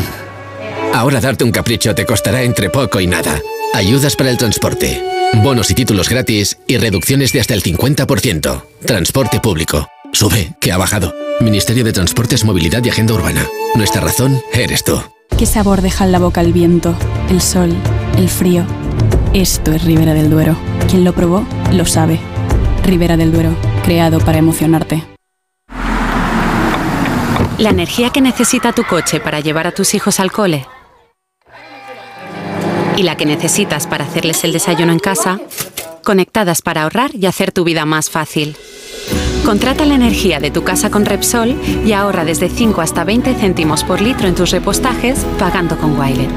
Ahora 0.93 1.19
darte 1.19 1.43
un 1.43 1.51
capricho 1.51 1.95
te 1.95 2.05
costará 2.05 2.43
entre 2.43 2.69
poco 2.69 2.99
y 2.99 3.07
nada. 3.07 3.41
Ayudas 3.73 4.15
para 4.15 4.29
el 4.29 4.37
transporte, 4.37 5.01
bonos 5.41 5.71
y 5.71 5.73
títulos 5.73 6.09
gratis 6.09 6.59
y 6.67 6.77
reducciones 6.77 7.33
de 7.33 7.39
hasta 7.39 7.55
el 7.55 7.63
50%. 7.63 8.63
Transporte 8.85 9.39
público. 9.39 9.87
Sube, 10.11 10.53
que 10.59 10.71
ha 10.71 10.77
bajado. 10.77 11.15
Ministerio 11.39 11.83
de 11.83 11.93
Transportes, 11.93 12.45
Movilidad 12.45 12.83
y 12.83 12.89
Agenda 12.89 13.15
Urbana. 13.15 13.47
Nuestra 13.73 14.01
razón 14.01 14.39
eres 14.53 14.83
tú. 14.83 15.01
¿Qué 15.29 15.45
sabor 15.45 15.81
deja 15.81 16.05
en 16.05 16.11
la 16.11 16.19
boca 16.19 16.41
el 16.41 16.53
viento, 16.53 16.95
el 17.29 17.41
sol, 17.41 17.75
el 18.17 18.29
frío? 18.29 18.65
Esto 19.33 19.71
es 19.71 19.83
Ribera 19.83 20.13
del 20.13 20.29
Duero. 20.29 20.55
Quien 20.89 21.03
lo 21.03 21.13
probó, 21.13 21.45
lo 21.71 21.85
sabe. 21.85 22.19
Ribera 22.83 23.17
del 23.17 23.31
Duero, 23.31 23.55
creado 23.83 24.19
para 24.19 24.37
emocionarte. 24.37 25.03
La 27.57 27.69
energía 27.69 28.09
que 28.09 28.21
necesita 28.21 28.73
tu 28.73 28.83
coche 28.83 29.19
para 29.19 29.39
llevar 29.39 29.67
a 29.67 29.71
tus 29.71 29.93
hijos 29.93 30.19
al 30.19 30.31
cole 30.31 30.67
y 32.97 33.03
la 33.03 33.17
que 33.17 33.25
necesitas 33.25 33.87
para 33.87 34.05
hacerles 34.05 34.43
el 34.43 34.53
desayuno 34.53 34.91
en 34.91 34.99
casa, 34.99 35.39
conectadas 36.03 36.61
para 36.61 36.83
ahorrar 36.83 37.11
y 37.15 37.25
hacer 37.25 37.51
tu 37.51 37.63
vida 37.63 37.85
más 37.85 38.09
fácil. 38.09 38.55
Contrata 39.45 39.85
la 39.85 39.95
energía 39.95 40.39
de 40.39 40.51
tu 40.51 40.63
casa 40.63 40.89
con 40.89 41.05
Repsol 41.05 41.55
y 41.85 41.91
ahorra 41.91 42.23
desde 42.23 42.49
5 42.49 42.79
hasta 42.79 43.03
20 43.03 43.35
céntimos 43.35 43.83
por 43.83 43.99
litro 43.99 44.27
en 44.27 44.35
tus 44.35 44.51
repostajes 44.51 45.25
pagando 45.37 45.77
con 45.77 45.99
Wilet. 45.99 46.31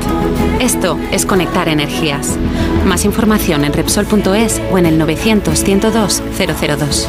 Esto 0.60 0.98
es 1.12 1.24
conectar 1.24 1.68
energías. 1.68 2.36
Más 2.84 3.04
información 3.04 3.64
en 3.64 3.72
Repsol.es 3.72 4.60
o 4.72 4.78
en 4.78 4.86
el 4.86 4.98
900 4.98 5.56
102 5.56 6.22
002. 6.36 7.08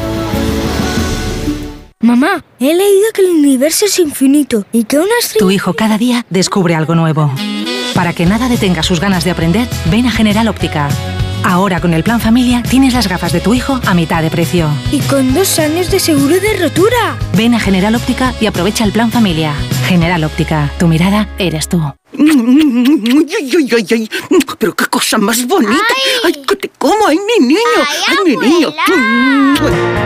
Mamá, 2.00 2.44
he 2.60 2.74
leído 2.74 3.08
que 3.12 3.22
el 3.22 3.30
universo 3.30 3.86
es 3.86 3.98
infinito 3.98 4.64
y 4.70 4.84
que 4.84 4.98
una 4.98 5.18
estrella... 5.20 5.44
Tu 5.44 5.50
hijo 5.50 5.74
cada 5.74 5.98
día 5.98 6.24
descubre 6.30 6.76
algo 6.76 6.94
nuevo. 6.94 7.30
Para 7.94 8.12
que 8.12 8.24
nada 8.24 8.48
detenga 8.48 8.84
sus 8.84 9.00
ganas 9.00 9.24
de 9.24 9.32
aprender, 9.32 9.68
ven 9.90 10.06
a 10.06 10.12
General 10.12 10.46
Óptica. 10.46 10.88
Ahora 11.44 11.80
con 11.80 11.94
el 11.94 12.02
plan 12.02 12.20
familia 12.20 12.62
tienes 12.62 12.94
las 12.94 13.08
gafas 13.08 13.32
de 13.32 13.40
tu 13.40 13.54
hijo 13.54 13.80
a 13.86 13.94
mitad 13.94 14.22
de 14.22 14.30
precio. 14.30 14.68
Y 14.92 15.00
con 15.00 15.34
dos 15.34 15.58
años 15.58 15.90
de 15.90 16.00
seguro 16.00 16.40
de 16.40 16.56
rotura. 16.56 17.16
Ven 17.34 17.54
a 17.54 17.60
General 17.60 17.94
Óptica 17.94 18.34
y 18.40 18.46
aprovecha 18.46 18.84
el 18.84 18.92
plan 18.92 19.10
familia. 19.10 19.54
General 19.86 20.24
Óptica, 20.24 20.70
tu 20.78 20.88
mirada 20.88 21.28
eres 21.38 21.68
tú. 21.68 21.82
Pero 24.58 24.74
qué 24.74 24.86
cosa 24.86 25.18
más 25.18 25.46
bonita. 25.46 25.94
Ay, 26.24 26.32
que 26.46 26.56
te 26.56 26.70
como, 26.78 27.06
ay, 27.06 27.18
mi 27.18 27.46
niño. 27.46 27.60
Ay, 28.08 28.16
mi 28.24 28.36
niño. 28.36 28.72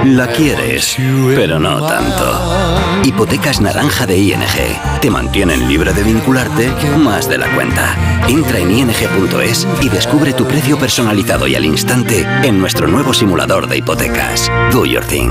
La 0.05 0.27
quieres, 0.29 0.97
pero 1.35 1.59
no 1.59 1.87
tanto. 1.87 3.03
Hipotecas 3.05 3.61
naranja 3.61 4.07
de 4.07 4.19
ING. 4.19 5.01
Te 5.01 5.11
mantienen 5.11 5.69
libre 5.69 5.93
de 5.93 6.03
vincularte 6.03 6.71
más 6.99 7.29
de 7.29 7.39
la 7.39 7.55
cuenta. 7.55 7.97
Entra 8.29 8.59
en 8.59 8.71
ing.es 8.71 9.67
y 9.81 9.89
descubre 9.89 10.33
tu 10.33 10.47
precio 10.47 10.79
personalizado 10.79 11.47
y 11.47 11.55
al 11.55 11.65
instante 11.65 12.27
en 12.43 12.59
nuestro 12.59 12.89
nuevo 12.89 13.15
simulador 13.15 13.69
de 13.69 13.79
hipotecas. 13.79 14.51
Do 14.73 14.85
your 14.85 15.05
thing. 15.05 15.31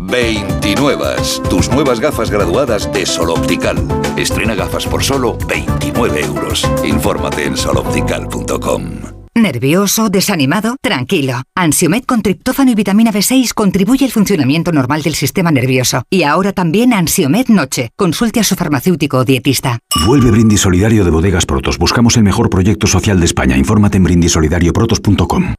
29. 0.00 1.16
Tus 1.48 1.70
nuevas 1.70 2.00
gafas 2.00 2.30
graduadas 2.30 2.92
de 2.92 3.06
Sol 3.06 3.30
Optical. 3.30 3.76
Estrena 4.16 4.54
gafas 4.54 4.86
por 4.86 5.02
solo 5.02 5.36
29 5.48 6.20
euros. 6.24 6.68
Infórmate 6.84 7.44
en 7.44 7.56
soloptical.com. 7.56 9.20
¿Nervioso? 9.34 10.10
¿Desanimado? 10.10 10.76
Tranquilo. 10.82 11.42
Ansiomed 11.54 12.04
con 12.04 12.20
triptófano 12.20 12.72
y 12.72 12.74
vitamina 12.74 13.12
B6 13.12 13.54
contribuye 13.54 14.04
al 14.04 14.10
funcionamiento 14.10 14.72
normal 14.72 15.02
del 15.02 15.14
sistema 15.14 15.52
nervioso. 15.52 16.02
Y 16.10 16.24
ahora 16.24 16.52
también 16.52 16.92
Ansiomed 16.92 17.46
Noche. 17.48 17.90
Consulte 17.96 18.40
a 18.40 18.44
su 18.44 18.56
farmacéutico 18.56 19.18
o 19.18 19.24
dietista. 19.24 19.78
Vuelve 20.04 20.30
Brindis 20.30 20.60
Solidario 20.60 21.04
de 21.04 21.10
Bodegas 21.10 21.46
Protos. 21.46 21.78
Buscamos 21.78 22.16
el 22.16 22.24
mejor 22.24 22.50
proyecto 22.50 22.86
social 22.86 23.20
de 23.20 23.26
España. 23.26 23.56
Infórmate 23.56 23.98
en 23.98 24.04
brindisolidarioprotos.com. 24.04 25.54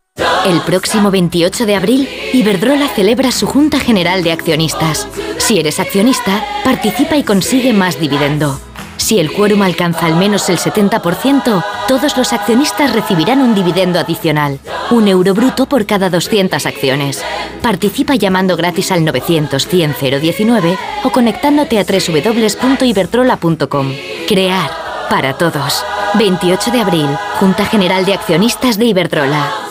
El 0.46 0.62
próximo 0.62 1.12
28 1.12 1.68
de 1.68 1.76
abril, 1.76 2.10
Iberdrola 2.34 2.88
celebra 2.88 3.32
su 3.32 3.46
Junta 3.46 3.80
General 3.80 4.24
de 4.24 4.32
Accionistas. 4.32 5.08
Si 5.38 5.60
eres 5.60 5.80
accionista, 5.80 6.44
participa 6.64 7.16
y 7.16 7.24
consigue 7.24 7.74
más 7.74 8.00
dividendo. 8.00 8.60
Si 8.98 9.20
el 9.20 9.32
quórum 9.34 9.62
alcanza 9.62 10.08
al 10.08 10.16
menos 10.16 10.50
el 10.50 10.58
70%, 10.58 11.64
todos 11.88 12.18
los 12.18 12.34
accionistas 12.34 12.94
recibirán 12.94 13.42
un 13.42 13.54
dividendo 13.54 14.00
adicional, 14.00 14.60
un 14.90 15.08
euro 15.08 15.34
bruto 15.34 15.68
por 15.68 15.86
cada 15.86 16.10
200 16.10 16.66
acciones. 16.66 17.24
Participa 17.62 18.16
llamando 18.16 18.58
gratis 18.58 18.92
al 18.92 19.06
900 19.06 19.68
100 19.68 19.96
019 20.22 20.78
o 21.04 21.12
conectándote 21.12 21.78
a 21.80 21.84
www.iberdrola.com. 21.84 23.94
Crear 24.28 24.72
para 25.10 25.38
todos. 25.38 25.86
28 26.16 26.72
de 26.72 26.82
abril, 26.82 27.08
Junta 27.40 27.66
General 27.66 28.04
de 28.06 28.14
Accionistas 28.14 28.78
de 28.78 28.86
Iberdrola. 28.86 29.71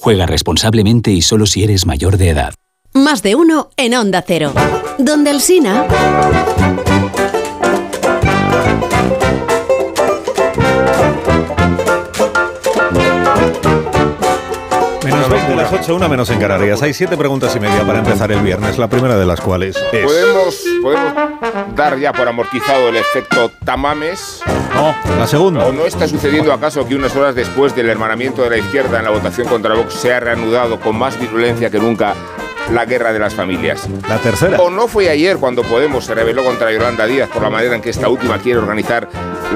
Juega 0.00 0.26
responsablemente 0.26 1.10
y 1.10 1.22
solo 1.22 1.44
si 1.44 1.64
eres 1.64 1.84
mayor 1.84 2.18
de 2.18 2.30
edad. 2.30 2.54
Más 2.94 3.22
de 3.22 3.34
uno 3.34 3.70
en 3.76 3.94
Onda 3.94 4.22
Cero. 4.24 4.52
Donde 4.96 5.30
el 5.30 5.40
Sina. 5.40 5.86
Menos 15.04 15.30
20, 15.30 15.56
las 15.56 15.72
8, 15.72 15.96
una 15.96 16.08
menos 16.08 16.30
en 16.30 16.38
Canarias. 16.38 16.80
Hay 16.82 16.94
siete 16.94 17.16
preguntas 17.16 17.56
y 17.56 17.60
media 17.60 17.84
para 17.84 17.98
empezar 17.98 18.30
el 18.30 18.40
viernes, 18.40 18.78
la 18.78 18.88
primera 18.88 19.16
de 19.16 19.26
las 19.26 19.40
cuales 19.40 19.76
es... 19.92 20.04
¿Podemos, 20.04 20.64
podemos 20.80 21.37
dar 21.74 21.98
ya 21.98 22.12
por 22.12 22.28
amortizado 22.28 22.88
el 22.88 22.96
efecto 22.96 23.50
tamames? 23.64 24.42
No, 24.74 24.94
la 25.18 25.26
segunda. 25.26 25.66
¿O 25.66 25.72
no 25.72 25.86
está 25.86 26.06
sucediendo 26.06 26.52
acaso 26.52 26.86
que 26.86 26.94
unas 26.94 27.14
horas 27.16 27.34
después 27.34 27.74
del 27.74 27.88
hermanamiento 27.88 28.42
de 28.42 28.50
la 28.50 28.58
izquierda 28.58 28.98
en 28.98 29.04
la 29.04 29.10
votación 29.10 29.48
contra 29.48 29.74
Vox 29.74 29.94
se 29.94 30.12
ha 30.12 30.20
reanudado 30.20 30.78
con 30.80 30.96
más 30.96 31.18
virulencia 31.18 31.70
que 31.70 31.78
nunca 31.78 32.14
la 32.72 32.84
guerra 32.84 33.12
de 33.12 33.18
las 33.18 33.34
familias? 33.34 33.88
La 34.08 34.18
tercera. 34.18 34.60
¿O 34.60 34.70
no 34.70 34.88
fue 34.88 35.08
ayer 35.08 35.36
cuando 35.38 35.62
Podemos 35.62 36.04
se 36.04 36.14
rebeló 36.14 36.44
contra 36.44 36.72
Yolanda 36.72 37.06
Díaz 37.06 37.28
por 37.30 37.42
la 37.42 37.50
manera 37.50 37.74
en 37.74 37.82
que 37.82 37.90
esta 37.90 38.08
última 38.08 38.38
quiere 38.38 38.58
organizar 38.58 39.08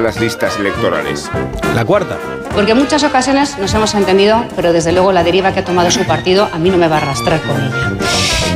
las 0.02 0.20
listas 0.20 0.58
electorales? 0.58 1.30
La 1.74 1.84
cuarta. 1.84 2.16
Porque 2.54 2.72
en 2.72 2.78
muchas 2.78 3.02
ocasiones 3.04 3.56
nos 3.58 3.72
hemos 3.74 3.94
entendido, 3.94 4.44
pero 4.54 4.72
desde 4.72 4.92
luego 4.92 5.12
la 5.12 5.24
deriva 5.24 5.52
que 5.52 5.60
ha 5.60 5.64
tomado 5.64 5.90
su 5.90 6.04
partido 6.04 6.48
a 6.52 6.58
mí 6.58 6.70
no 6.70 6.76
me 6.76 6.88
va 6.88 6.96
a 6.96 6.98
arrastrar 6.98 7.40
con 7.40 7.56
ella. 7.56 7.92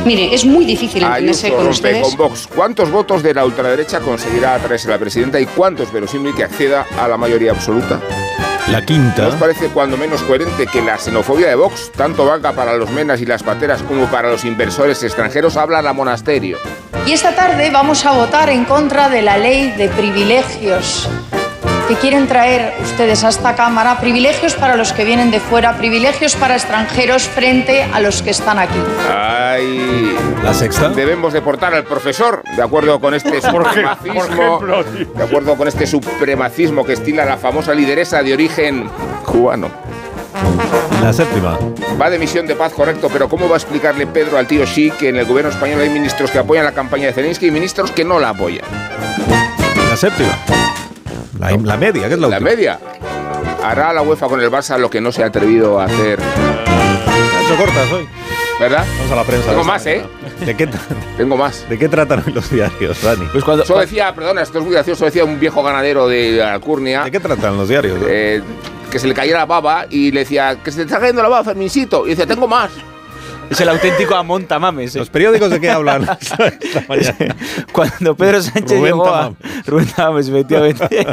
Mire, 0.05 0.33
es 0.33 0.45
muy 0.45 0.65
difícil 0.65 1.03
entenderse 1.03 1.47
Ayuso 1.47 1.57
con 1.61 1.67
ustedes. 1.69 2.07
con 2.07 2.17
Vox. 2.17 2.47
¿Cuántos 2.47 2.91
votos 2.91 3.23
de 3.23 3.33
la 3.33 3.43
ultraderecha 3.43 3.99
conseguirá 3.99 4.55
atraerse 4.55 4.87
la 4.87 4.97
presidenta 4.99 5.39
y 5.39 5.45
cuántos 5.47 5.91
verosímil 5.91 6.35
que 6.35 6.43
acceda 6.43 6.85
a 6.99 7.07
la 7.07 7.17
mayoría 7.17 7.51
absoluta? 7.51 7.99
La 8.71 8.81
quinta. 8.81 9.23
¿Nos 9.23 9.35
parece 9.35 9.69
cuando 9.69 9.95
menos 9.95 10.21
coherente 10.23 10.67
que 10.67 10.81
la 10.81 10.97
xenofobia 10.97 11.47
de 11.47 11.55
Vox, 11.55 11.89
tanto 11.93 12.25
valga 12.25 12.51
para 12.51 12.73
los 12.73 12.89
menas 12.89 13.21
y 13.21 13.25
las 13.25 13.41
pateras 13.41 13.81
como 13.81 14.07
para 14.07 14.29
los 14.29 14.43
inversores 14.43 15.01
extranjeros, 15.03 15.55
habla 15.55 15.81
la 15.81 15.93
monasterio? 15.93 16.57
Y 17.05 17.13
esta 17.13 17.33
tarde 17.33 17.69
vamos 17.71 18.05
a 18.05 18.11
votar 18.11 18.49
en 18.49 18.65
contra 18.65 19.07
de 19.07 19.21
la 19.21 19.37
ley 19.37 19.71
de 19.71 19.87
privilegios 19.87 21.07
que 21.87 21.95
quieren 21.95 22.27
traer 22.27 22.73
ustedes 22.81 23.23
a 23.23 23.29
esta 23.29 23.55
Cámara, 23.55 23.99
privilegios 23.99 24.55
para 24.55 24.75
los 24.75 24.91
que 24.91 25.05
vienen 25.05 25.31
de 25.31 25.39
fuera, 25.39 25.77
privilegios 25.77 26.35
para 26.35 26.55
extranjeros 26.55 27.23
frente 27.23 27.83
a 27.83 27.99
los 27.99 28.21
que 28.21 28.31
están 28.31 28.59
aquí. 28.59 28.79
Ay, 29.09 30.15
la 30.43 30.53
sexta. 30.53 30.89
Debemos 30.89 31.33
deportar 31.33 31.73
al 31.73 31.85
profesor, 31.85 32.43
de 32.55 32.61
acuerdo 32.61 32.99
con 32.99 33.13
este 33.13 33.41
supremacismo, 33.41 34.59
de 35.15 35.23
acuerdo 35.23 35.55
con 35.55 35.67
este 35.67 35.87
supremacismo 35.87 36.83
que 36.83 36.93
estila 36.93 37.25
la 37.25 37.37
famosa 37.37 37.73
lideresa 37.73 38.21
de 38.21 38.33
origen 38.33 38.89
cubano. 39.25 39.69
La 41.01 41.13
séptima. 41.13 41.57
Va 41.99 42.09
de 42.09 42.19
misión 42.19 42.45
de 42.47 42.55
paz, 42.55 42.73
correcto, 42.73 43.09
pero 43.11 43.29
¿cómo 43.29 43.47
va 43.47 43.55
a 43.55 43.57
explicarle 43.57 44.07
Pedro 44.07 44.37
al 44.37 44.45
tío 44.45 44.65
Xi 44.65 44.91
que 44.91 45.09
en 45.09 45.15
el 45.15 45.25
gobierno 45.25 45.51
español 45.51 45.81
hay 45.81 45.89
ministros 45.89 46.31
que 46.31 46.39
apoyan 46.39 46.65
la 46.65 46.73
campaña 46.73 47.07
de 47.07 47.13
Zelensky 47.13 47.47
y 47.47 47.51
ministros 47.51 47.91
que 47.91 48.03
no 48.03 48.19
la 48.19 48.29
apoyan? 48.29 48.65
La 49.89 49.95
séptima. 49.95 50.37
La, 51.39 51.51
la 51.51 51.77
media, 51.77 52.07
que 52.07 52.13
es 52.15 52.19
la, 52.19 52.27
La 52.27 52.37
última. 52.37 52.49
media. 52.49 52.79
Hará 53.63 53.93
la 53.93 54.01
UEFA 54.01 54.27
con 54.27 54.39
el 54.41 54.49
Barça 54.51 54.77
lo 54.77 54.89
que 54.89 55.01
no 55.01 55.11
se 55.11 55.23
ha 55.23 55.27
atrevido 55.27 55.79
a 55.79 55.85
hacer 55.85 56.19
Ha 56.19 57.41
hecho 57.43 57.55
cortas 57.57 57.91
hoy. 57.91 58.07
¿Verdad? 58.59 58.85
Vamos 58.97 59.11
a 59.11 59.15
la 59.17 59.23
prensa. 59.23 59.49
Tengo 59.51 59.63
más, 59.63 59.85
¿eh? 59.85 60.01
¿De 60.43 60.55
qué, 60.55 60.67
Tengo 61.17 61.37
más. 61.37 61.63
¿De 61.69 61.77
qué 61.77 61.87
tratan 61.87 62.23
hoy 62.25 62.33
los 62.33 62.49
diarios, 62.49 63.01
Dani? 63.03 63.27
Pues 63.31 63.43
cuando, 63.43 63.63
Eso 63.63 63.77
decía, 63.77 64.13
perdona, 64.15 64.41
esto 64.41 64.57
es 64.59 64.63
muy 64.65 64.73
gracioso, 64.73 65.05
decía 65.05 65.23
un 65.25 65.39
viejo 65.39 65.61
ganadero 65.61 66.07
de 66.07 66.41
Alcurnia. 66.43 67.03
¿De 67.03 67.11
qué 67.11 67.19
tratan 67.19 67.55
los 67.57 67.69
diarios? 67.69 67.99
eh, 68.07 68.41
que 68.89 68.97
se 68.99 69.07
le 69.07 69.13
caía 69.13 69.35
la 69.37 69.45
baba 69.45 69.85
y 69.89 70.11
le 70.11 70.21
decía, 70.21 70.57
que 70.63 70.71
se 70.71 70.77
te 70.77 70.83
está 70.85 70.99
cayendo 70.99 71.21
la 71.21 71.29
baba, 71.29 71.43
Fermincito. 71.43 72.07
Y 72.07 72.11
decía, 72.11 72.25
tengo 72.25 72.47
más. 72.47 72.71
Es 73.49 73.61
el 73.61 73.69
auténtico 73.69 74.15
Amonta 74.15 74.59
Mames. 74.59 74.95
¿eh? 74.95 74.99
¿Los 74.99 75.09
periódicos 75.09 75.49
de 75.49 75.59
qué 75.59 75.69
hablan? 75.69 76.05
Cuando 77.71 78.15
Pedro 78.15 78.41
Sánchez 78.41 78.77
Rubén 78.77 78.93
llegó 78.93 79.07
a... 79.07 79.21
Tamames. 79.21 79.65
Rubén 79.65 79.87
Tamames, 79.95 80.29
efectivamente. 80.29 81.07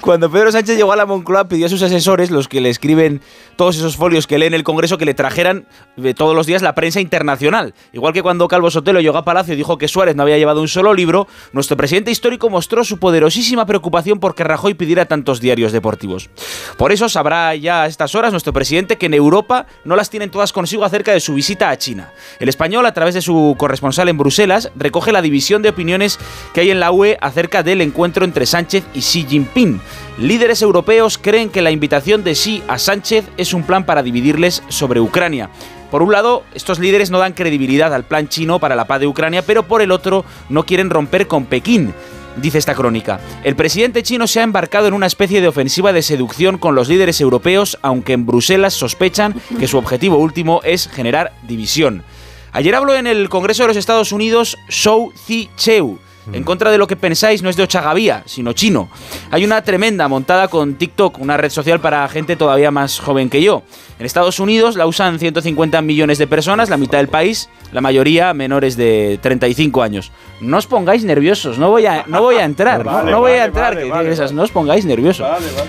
Cuando 0.00 0.30
Pedro 0.30 0.52
Sánchez 0.52 0.76
llegó 0.76 0.92
a 0.92 0.96
la 0.96 1.06
Moncloa 1.06 1.48
pidió 1.48 1.66
a 1.66 1.68
sus 1.68 1.82
asesores, 1.82 2.30
los 2.30 2.48
que 2.48 2.60
le 2.60 2.70
escriben 2.70 3.20
todos 3.56 3.76
esos 3.76 3.96
folios 3.96 4.26
que 4.26 4.38
lee 4.38 4.46
en 4.46 4.54
el 4.54 4.64
Congreso, 4.64 4.98
que 4.98 5.04
le 5.04 5.14
trajeran 5.14 5.66
eh, 5.96 6.14
todos 6.14 6.34
los 6.34 6.46
días 6.46 6.62
la 6.62 6.74
prensa 6.74 7.00
internacional. 7.00 7.74
Igual 7.92 8.12
que 8.12 8.22
cuando 8.22 8.48
Calvo 8.48 8.70
Sotelo 8.70 9.00
llegó 9.00 9.18
a 9.18 9.24
Palacio 9.24 9.54
y 9.54 9.56
dijo 9.56 9.78
que 9.78 9.88
Suárez 9.88 10.16
no 10.16 10.22
había 10.22 10.38
llevado 10.38 10.60
un 10.60 10.68
solo 10.68 10.94
libro, 10.94 11.26
nuestro 11.52 11.76
presidente 11.76 12.10
histórico 12.10 12.50
mostró 12.50 12.84
su 12.84 12.98
poderosísima 12.98 13.66
preocupación 13.66 14.18
por 14.20 14.34
que 14.34 14.44
Rajoy 14.44 14.74
pidiera 14.74 15.06
tantos 15.06 15.40
diarios 15.40 15.72
deportivos. 15.72 16.30
Por 16.76 16.92
eso 16.92 17.08
sabrá 17.08 17.54
ya 17.54 17.82
a 17.82 17.86
estas 17.86 18.14
horas 18.14 18.32
nuestro 18.32 18.52
presidente 18.52 18.96
que 18.96 19.06
en 19.06 19.14
Europa 19.14 19.66
no 19.84 19.96
las 19.96 20.10
tienen 20.10 20.30
todas 20.30 20.52
consigo 20.52 20.84
acerca 20.84 21.12
de 21.12 21.20
su 21.20 21.34
visita 21.42 21.70
a 21.70 21.76
China. 21.76 22.12
El 22.38 22.48
español, 22.48 22.86
a 22.86 22.94
través 22.94 23.14
de 23.14 23.20
su 23.20 23.56
corresponsal 23.58 24.08
en 24.08 24.16
Bruselas, 24.16 24.70
recoge 24.76 25.10
la 25.10 25.22
división 25.22 25.60
de 25.60 25.70
opiniones 25.70 26.20
que 26.54 26.60
hay 26.60 26.70
en 26.70 26.78
la 26.78 26.92
UE 26.92 27.18
acerca 27.20 27.64
del 27.64 27.80
encuentro 27.80 28.24
entre 28.24 28.46
Sánchez 28.46 28.84
y 28.94 29.00
Xi 29.00 29.26
Jinping. 29.28 29.80
Líderes 30.18 30.62
europeos 30.62 31.18
creen 31.18 31.50
que 31.50 31.60
la 31.60 31.72
invitación 31.72 32.22
de 32.22 32.34
Xi 32.34 32.62
a 32.68 32.78
Sánchez 32.78 33.24
es 33.38 33.54
un 33.54 33.64
plan 33.64 33.84
para 33.84 34.04
dividirles 34.04 34.62
sobre 34.68 35.00
Ucrania. 35.00 35.50
Por 35.90 36.02
un 36.02 36.12
lado, 36.12 36.44
estos 36.54 36.78
líderes 36.78 37.10
no 37.10 37.18
dan 37.18 37.32
credibilidad 37.32 37.92
al 37.92 38.04
plan 38.04 38.28
chino 38.28 38.60
para 38.60 38.76
la 38.76 38.84
paz 38.84 39.00
de 39.00 39.08
Ucrania, 39.08 39.42
pero 39.42 39.64
por 39.64 39.82
el 39.82 39.90
otro 39.90 40.24
no 40.48 40.62
quieren 40.62 40.90
romper 40.90 41.26
con 41.26 41.46
Pekín. 41.46 41.92
Dice 42.36 42.58
esta 42.58 42.74
crónica, 42.74 43.20
el 43.44 43.56
presidente 43.56 44.02
chino 44.02 44.26
se 44.26 44.40
ha 44.40 44.42
embarcado 44.42 44.86
en 44.86 44.94
una 44.94 45.06
especie 45.06 45.40
de 45.40 45.48
ofensiva 45.48 45.92
de 45.92 46.02
seducción 46.02 46.56
con 46.56 46.74
los 46.74 46.88
líderes 46.88 47.20
europeos, 47.20 47.78
aunque 47.82 48.14
en 48.14 48.24
Bruselas 48.24 48.72
sospechan 48.72 49.34
que 49.58 49.68
su 49.68 49.76
objetivo 49.76 50.16
último 50.16 50.60
es 50.64 50.88
generar 50.88 51.32
división. 51.46 52.04
Ayer 52.52 52.74
habló 52.74 52.94
en 52.94 53.06
el 53.06 53.28
Congreso 53.28 53.64
de 53.64 53.68
los 53.68 53.76
Estados 53.76 54.12
Unidos 54.12 54.56
Shou 54.68 55.12
Zi-cheu. 55.26 55.98
En 56.32 56.44
contra 56.44 56.70
de 56.70 56.78
lo 56.78 56.86
que 56.86 56.96
pensáis, 56.96 57.42
no 57.42 57.50
es 57.50 57.56
de 57.56 57.64
Ochagavía, 57.64 58.22
sino 58.26 58.52
chino. 58.52 58.88
Hay 59.30 59.44
una 59.44 59.62
tremenda 59.62 60.06
montada 60.06 60.48
con 60.48 60.74
TikTok, 60.74 61.18
una 61.18 61.36
red 61.36 61.50
social 61.50 61.80
para 61.80 62.06
gente 62.08 62.36
todavía 62.36 62.70
más 62.70 63.00
joven 63.00 63.28
que 63.28 63.42
yo. 63.42 63.62
En 63.98 64.06
Estados 64.06 64.40
Unidos 64.40 64.76
la 64.76 64.86
usan 64.86 65.18
150 65.18 65.80
millones 65.82 66.18
de 66.18 66.26
personas, 66.26 66.70
la 66.70 66.76
mitad 66.76 66.98
del 66.98 67.08
país, 67.08 67.48
la 67.72 67.80
mayoría 67.80 68.34
menores 68.34 68.76
de 68.76 69.18
35 69.22 69.82
años. 69.82 70.12
No 70.40 70.58
os 70.58 70.66
pongáis 70.66 71.04
nerviosos, 71.04 71.58
no 71.58 71.70
voy 71.70 71.86
a, 71.86 72.04
no 72.06 72.20
voy 72.20 72.36
a 72.36 72.44
entrar, 72.44 72.84
¿no? 72.84 72.92
Vale, 72.92 73.14
voy 73.14 73.32
a 73.32 73.44
entrar, 73.44 73.74
vale, 73.88 74.08
que 74.08 74.14
esas, 74.14 74.32
no 74.32 74.42
os 74.42 74.50
pongáis 74.50 74.84
nerviosos. 74.84 75.26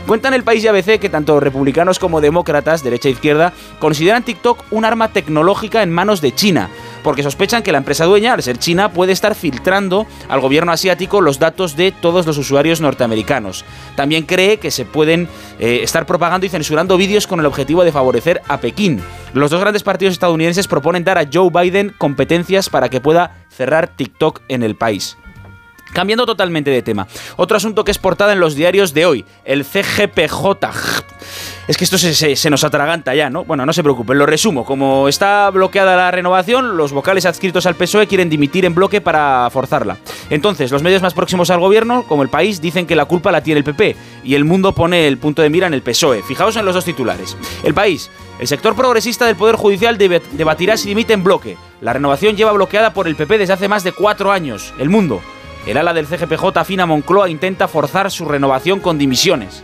Cuentan 0.08 0.34
el 0.34 0.44
país 0.44 0.64
y 0.64 0.68
ABC 0.68 1.00
que 1.00 1.10
tanto 1.10 1.40
republicanos 1.40 2.00
como 2.00 2.22
demócratas, 2.22 2.84
derecha 2.84 3.10
e 3.10 3.12
izquierda, 3.12 3.54
consideran 3.80 4.24
TikTok 4.24 4.66
un 4.72 4.86
arma 4.86 5.10
tecnológica 5.10 5.84
en 5.84 5.92
manos 5.92 6.22
de 6.22 6.34
China, 6.34 6.70
porque 7.04 7.24
sospechan 7.24 7.64
que 7.64 7.72
la 7.72 7.78
empresa 7.78 8.06
dueña, 8.06 8.34
al 8.34 8.42
ser 8.42 8.58
China, 8.58 8.92
puede 8.92 9.12
estar 9.12 9.36
filtrando 9.36 10.08
al 10.28 10.40
gobierno 10.40 10.72
asiático 10.72 11.22
los 11.22 11.40
datos 11.40 11.76
de 11.76 11.92
todos 11.92 12.26
los 12.26 12.38
usuarios 12.38 12.82
norteamericanos. 12.82 13.66
También 13.96 14.24
cree 14.24 14.58
que 14.58 14.72
se 14.72 14.86
pueden 14.86 15.28
eh, 15.60 15.82
estar 15.84 16.06
propagando 16.06 16.46
y 16.46 16.50
censurando 16.50 16.98
vídeos 16.98 17.28
con 17.28 17.40
el 17.40 17.46
objetivo 17.46 17.84
de 17.84 17.92
favorecer 17.92 18.42
a 18.48 18.60
Pekín. 18.60 19.02
Los 19.34 19.52
dos 19.52 19.62
grandes 19.62 19.84
partidos 19.84 20.14
estadounidenses 20.14 20.68
proponen 20.68 21.04
dar 21.04 21.18
a 21.18 21.28
Joe 21.32 21.50
Biden 21.50 21.94
competencias 21.98 22.70
para 22.70 22.90
que 22.90 23.02
pueda 23.02 23.46
cerrar 23.50 23.88
TikTok 23.88 24.42
en 24.48 24.64
el 24.64 24.76
país. 24.76 25.18
Cambiando 25.94 26.26
totalmente 26.26 26.72
de 26.72 26.82
tema. 26.82 27.08
Otro 27.38 27.58
asunto 27.58 27.84
que 27.84 27.92
es 27.92 27.98
portada 27.98 28.34
en 28.34 28.40
los 28.40 28.56
diarios 28.56 28.94
de 28.94 29.06
hoy, 29.06 29.26
el 29.46 29.64
CGPJ. 29.64 30.68
Es 31.68 31.78
que 31.78 31.86
esto 31.86 31.98
se, 31.98 32.36
se- 32.36 32.50
nos 32.50 32.64
atraganta 32.66 33.16
ya, 33.16 33.30
¿no? 33.30 33.46
Bueno, 33.46 33.66
no 33.66 33.72
se 33.72 33.84
preocupen, 33.84 34.18
lo 34.18 34.26
resumo. 34.26 34.66
Como 34.66 35.08
está 35.08 35.50
bloqueada 35.50 35.96
la 35.96 36.12
renovación, 36.12 36.76
los 36.76 36.92
vocales 36.92 37.26
adscritos 37.26 37.66
al 37.66 37.76
PSOE 37.76 38.06
quieren 38.08 38.30
dimitir 38.30 38.66
en 38.66 38.76
bloque 38.76 39.00
para 39.00 39.48
forzarla. 39.50 39.96
Entonces, 40.30 40.72
los 40.72 40.84
medios 40.84 41.02
más 41.02 41.14
próximos 41.14 41.50
al 41.52 41.62
gobierno, 41.62 42.04
como 42.08 42.22
el 42.24 42.28
país, 42.30 42.60
dicen 42.60 42.86
que 42.86 42.98
la 42.98 43.06
culpa 43.06 43.32
la 43.32 43.42
tiene 43.42 43.60
el 43.60 43.64
PP 43.64 43.96
y 44.26 44.36
el 44.36 44.44
mundo 44.44 44.74
pone 44.74 45.08
el 45.08 45.18
punto 45.18 45.42
de 45.42 45.50
mira 45.50 45.68
en 45.68 45.74
el 45.74 45.82
PSOE. 45.84 46.22
Fijaos 46.24 46.58
en 46.58 46.66
los 46.66 46.76
dos 46.76 46.84
titulares. 46.86 47.38
El 47.64 47.74
país. 47.74 48.10
El 48.40 48.48
sector 48.48 48.76
progresista 48.76 49.26
del 49.26 49.38
Poder 49.38 49.56
Judicial 49.56 49.98
debatirá 49.98 50.76
si 50.76 50.90
dimite 50.90 51.14
en 51.14 51.24
bloque. 51.24 51.56
La 51.80 51.94
renovación 51.94 52.36
lleva 52.36 52.52
bloqueada 52.52 52.94
por 52.94 53.08
el 53.08 53.16
PP 53.16 53.38
desde 53.38 53.54
hace 53.54 53.70
más 53.70 53.86
de 53.86 53.94
cuatro 53.94 54.32
años. 54.34 54.74
El 54.80 54.90
mundo. 54.90 55.22
El 55.66 55.78
ala 55.78 55.94
del 55.94 56.08
CGPJ 56.08 56.58
afina 56.58 56.86
Moncloa 56.86 57.30
intenta 57.30 57.68
forzar 57.68 58.12
su 58.12 58.26
renovación 58.26 58.80
con 58.80 58.98
dimisiones. 58.98 59.64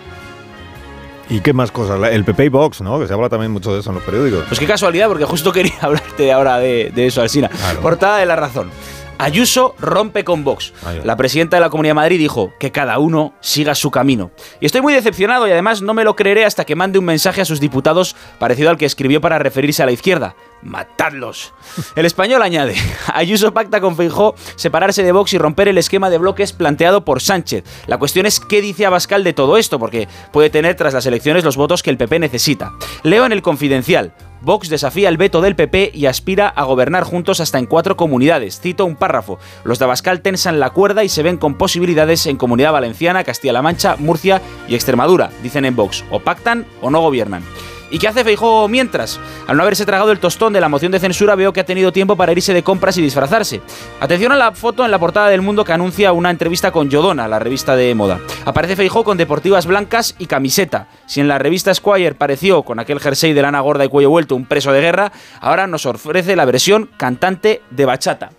¿Y 1.30 1.42
qué 1.42 1.54
más 1.54 1.72
cosas? 1.72 2.00
El 2.12 2.24
PP 2.24 2.46
y 2.46 2.50
Vox, 2.50 2.82
¿no? 2.82 3.00
Que 3.00 3.08
se 3.08 3.14
habla 3.14 3.30
también 3.30 3.52
mucho 3.52 3.72
de 3.74 3.82
eso 3.82 3.92
en 3.92 3.96
los 3.96 4.04
periódicos. 4.04 4.46
Pues 4.48 4.60
qué 4.60 4.66
casualidad, 4.66 5.08
porque 5.08 5.26
justo 5.26 5.52
quería 5.54 5.76
hablarte 5.82 6.32
ahora 6.32 6.58
de, 6.58 6.92
de 6.94 7.08
eso, 7.08 7.22
Alsina. 7.22 7.50
Portada 7.82 8.18
de 8.18 8.26
La 8.26 8.36
Razón. 8.36 8.72
Ayuso 9.20 9.76
rompe 9.80 10.24
con 10.24 10.46
Vox. 10.46 10.74
La 11.04 11.18
presidenta 11.18 11.58
de 11.58 11.62
la 11.62 11.70
Comunidad 11.70 11.91
de 11.91 11.96
Madrid 11.96 12.18
dijo 12.18 12.54
que 12.58 12.72
cada 12.72 13.00
uno 13.00 13.34
siga 13.41 13.76
su 13.76 13.91
camino. 13.91 14.32
Y 14.62 14.66
estoy 14.66 14.80
muy 14.82 14.94
decepcionado 14.94 15.46
y 15.46 15.52
además 15.52 15.82
no 15.82 15.94
me 15.94 16.06
lo 16.06 16.16
creeré 16.16 16.46
hasta 16.46 16.64
que 16.64 16.78
mande 16.78 17.00
un 17.00 17.06
mensaje 17.06 17.41
a 17.41 17.46
sus 17.46 17.60
diputados 17.60 18.16
parecido 18.40 18.70
al 18.70 18.78
que 18.78 18.86
escribió 18.86 19.20
para 19.20 19.38
referirse 19.38 19.84
a 19.84 19.86
la 19.86 19.91
izquierda. 19.91 20.36
¡Matadlos! 20.62 21.54
El 21.98 22.06
español 22.06 22.41
añade, 22.41 22.76
Ayuso 23.14 23.54
pacta 23.54 23.82
con 23.82 23.98
Feijó 23.98 24.36
separarse 24.56 25.04
de 25.04 25.12
Vox 25.12 25.34
y 25.34 25.38
romper 25.38 25.68
el 25.68 25.78
esquema 25.78 26.10
de 26.10 26.18
bloques 26.18 26.54
planteado 26.54 27.04
por 27.04 27.22
Sánchez. 27.22 27.66
La 27.88 27.98
cuestión 27.98 28.26
es 28.26 28.40
qué 28.40 28.62
dice 28.62 28.86
Abascal 28.86 29.26
de 29.26 29.34
todo 29.34 29.58
esto, 29.58 29.80
porque 29.80 30.08
puede 30.32 30.50
tener 30.50 30.76
tras 30.76 30.94
las 30.94 31.06
elecciones 31.06 31.44
los 31.44 31.58
votos 31.58 31.84
que 31.84 31.90
el 31.90 31.98
PP 31.98 32.20
necesita. 32.20 32.72
Leo 33.04 33.26
en 33.26 33.34
el 33.34 33.41
Confidencial. 33.41 34.14
Vox 34.41 34.70
desafía 34.70 35.10
el 35.10 35.18
veto 35.18 35.41
del 35.41 35.56
PP 35.56 35.91
y 35.94 36.06
aspira 36.06 36.48
a 36.48 36.64
gobernar 36.64 37.03
juntos 37.03 37.40
hasta 37.40 37.60
en 37.60 37.66
cuatro 37.66 37.98
comunidades. 37.98 38.60
Cito 38.60 38.86
un 38.86 38.95
párrafo. 38.95 39.40
Los 39.64 39.80
de 39.80 39.86
Abascal 39.86 40.22
tensan 40.22 40.60
la 40.60 40.70
cuerda 40.70 41.03
y 41.03 41.10
se 41.10 41.24
ven 41.24 41.38
con 41.38 41.56
posibilidades 41.56 42.26
en 42.26 42.38
Comunidad 42.38 42.72
Valenciana, 42.72 43.24
Castilla-La 43.24 43.61
Mancha, 43.61 43.95
Murcia 43.98 44.41
y 44.68 44.76
Extremadura, 44.76 45.32
dicen 45.44 45.66
en 45.66 45.76
Vox. 45.76 46.03
O 46.11 46.20
pactan 46.20 46.66
o 46.82 46.90
no 46.90 47.02
gobiernan. 47.02 47.44
¿Y 47.91 47.98
qué 47.98 48.07
hace 48.07 48.24
Feijóo 48.24 48.68
mientras? 48.68 49.20
Al 49.48 49.57
no 49.57 49.64
haberse 49.64 49.86
tragado 49.86 50.11
el 50.11 50.20
tostón 50.20 50.53
de 50.53 50.61
la 50.61 50.70
moción 50.70 50.91
de 50.91 50.99
censura, 50.99 51.36
veo 51.36 51.53
que 51.53 51.61
ha 51.61 51.66
tenido 51.66 51.91
tiempo 51.91 52.16
para 52.16 52.32
irse 52.32 52.53
de 52.53 52.64
compras 52.64 52.98
y 52.98 53.02
disfrazarse. 53.02 53.61
Atención 53.99 54.32
a 54.32 54.38
la 54.38 54.52
foto 54.52 54.86
en 54.86 54.91
la 54.91 54.99
portada 54.99 55.30
del 55.30 55.41
Mundo 55.41 55.66
que 55.66 55.74
anuncia 55.74 56.11
una 56.14 56.30
entrevista 56.30 56.72
con 56.72 56.90
Yodona, 56.90 57.28
la 57.28 57.40
revista 57.40 57.76
de 57.76 57.95
moda. 57.95 58.20
Aparece 58.45 58.76
Feijóo 58.76 59.03
con 59.03 59.18
deportivas 59.18 59.66
blancas 59.66 60.16
y 60.20 60.28
camiseta. 60.28 60.88
Si 61.07 61.20
en 61.20 61.28
la 61.28 61.40
revista 61.40 61.74
Squire 61.74 62.14
pareció 62.14 62.64
con 62.64 62.80
aquel 62.80 62.99
jersey 62.99 63.34
de 63.34 63.41
lana 63.41 63.61
gorda 63.61 63.86
y 63.86 63.90
cuello 63.90 64.10
vuelto 64.10 64.36
un 64.36 64.45
preso 64.45 64.72
de 64.72 64.82
guerra, 64.82 65.11
ahora 65.41 65.66
nos 65.66 65.86
ofrece 65.86 66.36
la 66.36 66.45
versión 66.45 66.90
cantante 66.98 67.61
de 67.72 67.86
bachata. 67.86 68.30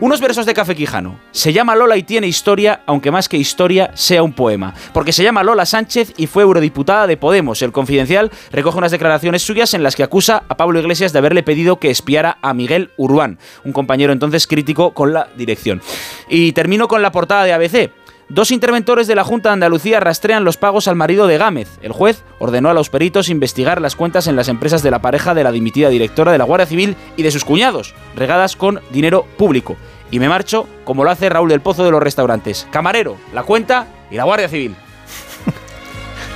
Unos 0.00 0.20
versos 0.20 0.46
de 0.46 0.54
Café 0.54 0.74
Quijano. 0.74 1.20
Se 1.30 1.52
llama 1.52 1.76
Lola 1.76 1.96
y 1.96 2.02
tiene 2.02 2.26
historia, 2.26 2.82
aunque 2.86 3.10
más 3.10 3.28
que 3.28 3.36
historia 3.36 3.90
sea 3.94 4.22
un 4.22 4.32
poema. 4.32 4.74
Porque 4.92 5.12
se 5.12 5.22
llama 5.22 5.42
Lola 5.42 5.66
Sánchez 5.66 6.14
y 6.16 6.26
fue 6.26 6.42
eurodiputada 6.42 7.06
de 7.06 7.16
Podemos. 7.16 7.62
El 7.62 7.72
Confidencial 7.72 8.30
recoge 8.50 8.78
unas 8.78 8.92
declaraciones 8.96 9.42
suyas 9.42 9.74
en 9.74 9.82
las 9.82 9.96
que 9.96 10.02
acusa 10.02 10.42
a 10.48 10.56
Pablo 10.56 10.80
Iglesias 10.80 11.12
de 11.12 11.18
haberle 11.18 11.42
pedido 11.42 11.78
que 11.78 11.90
espiara 11.90 12.38
a 12.42 12.54
Miguel 12.54 12.90
Urbán, 12.96 13.38
un 13.64 13.72
compañero 13.72 14.12
entonces 14.12 14.46
crítico 14.46 14.92
con 14.92 15.12
la 15.12 15.28
dirección. 15.36 15.80
Y 16.28 16.52
termino 16.52 16.88
con 16.88 17.02
la 17.02 17.12
portada 17.12 17.44
de 17.44 17.52
ABC. 17.52 17.90
Dos 18.28 18.50
interventores 18.50 19.06
de 19.06 19.14
la 19.14 19.22
Junta 19.22 19.50
de 19.50 19.54
Andalucía 19.54 20.00
rastrean 20.00 20.44
los 20.44 20.56
pagos 20.56 20.88
al 20.88 20.96
marido 20.96 21.28
de 21.28 21.38
Gámez. 21.38 21.78
El 21.80 21.92
juez 21.92 22.24
ordenó 22.40 22.68
a 22.70 22.74
los 22.74 22.90
peritos 22.90 23.28
investigar 23.28 23.80
las 23.80 23.94
cuentas 23.94 24.26
en 24.26 24.34
las 24.34 24.48
empresas 24.48 24.82
de 24.82 24.90
la 24.90 25.00
pareja 25.00 25.32
de 25.32 25.44
la 25.44 25.52
dimitida 25.52 25.90
directora 25.90 26.32
de 26.32 26.38
la 26.38 26.44
Guardia 26.44 26.66
Civil 26.66 26.96
y 27.16 27.22
de 27.22 27.30
sus 27.30 27.44
cuñados, 27.44 27.94
regadas 28.16 28.56
con 28.56 28.80
dinero 28.90 29.26
público. 29.36 29.76
Y 30.10 30.18
me 30.18 30.28
marcho 30.28 30.66
como 30.84 31.04
lo 31.04 31.10
hace 31.10 31.28
Raúl 31.28 31.50
del 31.50 31.60
Pozo 31.60 31.84
de 31.84 31.92
los 31.92 32.02
restaurantes. 32.02 32.66
Camarero, 32.72 33.16
la 33.32 33.44
cuenta 33.44 33.86
y 34.10 34.16
la 34.16 34.24
Guardia 34.24 34.48
Civil. 34.48 34.74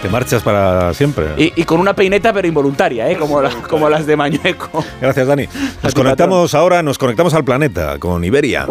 Te 0.03 0.09
marchas 0.09 0.43
para 0.43 0.95
siempre. 0.95 1.27
Y, 1.37 1.53
y 1.61 1.65
con 1.65 1.79
una 1.79 1.95
peineta 1.95 2.33
pero 2.33 2.49
involuntaria, 2.49 3.11
¿eh? 3.11 3.17
como, 3.17 3.43
la- 3.43 3.51
como 3.69 3.89
las 3.89 4.07
de 4.07 4.17
Mañueco. 4.17 4.83
Gracias, 5.01 5.27
Dani. 5.27 5.47
Nos 5.83 5.95
conectamos 5.95 6.55
ahora, 6.55 6.83
nos 6.83 6.97
conectamos 6.99 7.35
al 7.35 7.45
planeta 7.45 7.99
con 7.99 8.25
Iberia. 8.25 8.67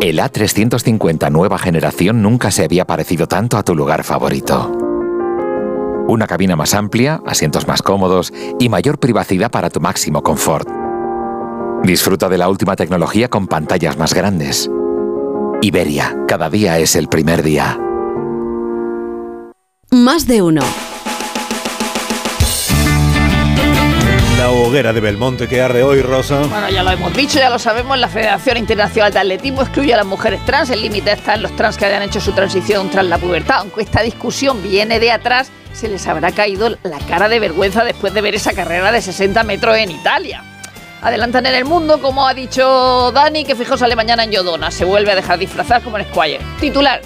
El 0.00 0.18
A350 0.18 1.30
nueva 1.30 1.58
generación 1.58 2.22
nunca 2.22 2.50
se 2.50 2.64
había 2.64 2.86
parecido 2.86 3.26
tanto 3.26 3.58
a 3.58 3.62
tu 3.64 3.74
lugar 3.74 4.04
favorito. 4.04 4.70
Una 6.08 6.26
cabina 6.26 6.56
más 6.56 6.74
amplia, 6.74 7.20
asientos 7.26 7.66
más 7.68 7.82
cómodos 7.82 8.32
y 8.58 8.68
mayor 8.68 8.98
privacidad 8.98 9.50
para 9.50 9.70
tu 9.70 9.80
máximo 9.80 10.22
confort. 10.22 10.68
Disfruta 11.82 12.28
de 12.28 12.38
la 12.38 12.48
última 12.48 12.76
tecnología 12.76 13.28
con 13.28 13.46
pantallas 13.46 13.96
más 13.98 14.14
grandes. 14.14 14.70
Iberia, 15.62 16.16
cada 16.28 16.48
día 16.48 16.78
es 16.78 16.96
el 16.96 17.08
primer 17.08 17.42
día. 17.42 17.78
Más 19.92 20.28
de 20.28 20.40
uno. 20.40 20.62
La 24.38 24.50
hoguera 24.50 24.92
de 24.92 25.00
Belmonte 25.00 25.48
que 25.48 25.60
arde 25.60 25.82
hoy, 25.82 26.00
Rosa. 26.00 26.38
Bueno, 26.46 26.70
ya 26.70 26.84
lo 26.84 26.92
hemos 26.92 27.12
dicho, 27.12 27.40
ya 27.40 27.50
lo 27.50 27.58
sabemos, 27.58 27.98
la 27.98 28.06
Federación 28.06 28.56
Internacional 28.56 29.12
de 29.12 29.18
Atletismo 29.18 29.62
excluye 29.62 29.92
a 29.92 29.96
las 29.96 30.06
mujeres 30.06 30.44
trans. 30.46 30.70
El 30.70 30.82
límite 30.82 31.10
está 31.10 31.34
en 31.34 31.42
los 31.42 31.56
trans 31.56 31.76
que 31.76 31.86
hayan 31.86 32.02
hecho 32.02 32.20
su 32.20 32.30
transición 32.30 32.88
tras 32.88 33.04
la 33.04 33.18
pubertad. 33.18 33.56
Aunque 33.58 33.82
esta 33.82 34.00
discusión 34.02 34.62
viene 34.62 35.00
de 35.00 35.10
atrás, 35.10 35.50
se 35.72 35.88
les 35.88 36.06
habrá 36.06 36.30
caído 36.30 36.70
la 36.84 36.98
cara 37.08 37.28
de 37.28 37.40
vergüenza 37.40 37.82
después 37.82 38.14
de 38.14 38.20
ver 38.20 38.36
esa 38.36 38.52
carrera 38.52 38.92
de 38.92 39.02
60 39.02 39.42
metros 39.42 39.76
en 39.76 39.90
Italia. 39.90 40.44
Adelantan 41.02 41.46
en 41.46 41.54
el 41.56 41.64
mundo, 41.64 42.00
como 42.00 42.28
ha 42.28 42.34
dicho 42.34 43.10
Dani, 43.10 43.44
que 43.44 43.56
fijo 43.56 43.76
sale 43.76 43.96
mañana 43.96 44.22
en 44.22 44.30
Yodona. 44.30 44.70
Se 44.70 44.84
vuelve 44.84 45.10
a 45.10 45.16
dejar 45.16 45.40
disfrazar 45.40 45.82
como 45.82 45.98
en 45.98 46.04
Squire. 46.04 46.38
Titular. 46.60 47.00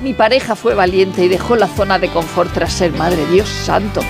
Mi 0.00 0.14
pareja 0.14 0.56
fue 0.56 0.74
valiente 0.74 1.22
y 1.22 1.28
dejó 1.28 1.56
la 1.56 1.68
zona 1.68 1.98
de 1.98 2.08
confort 2.08 2.52
tras 2.54 2.72
ser 2.72 2.92
madre. 2.92 3.26
Dios 3.26 3.48
santo. 3.48 4.00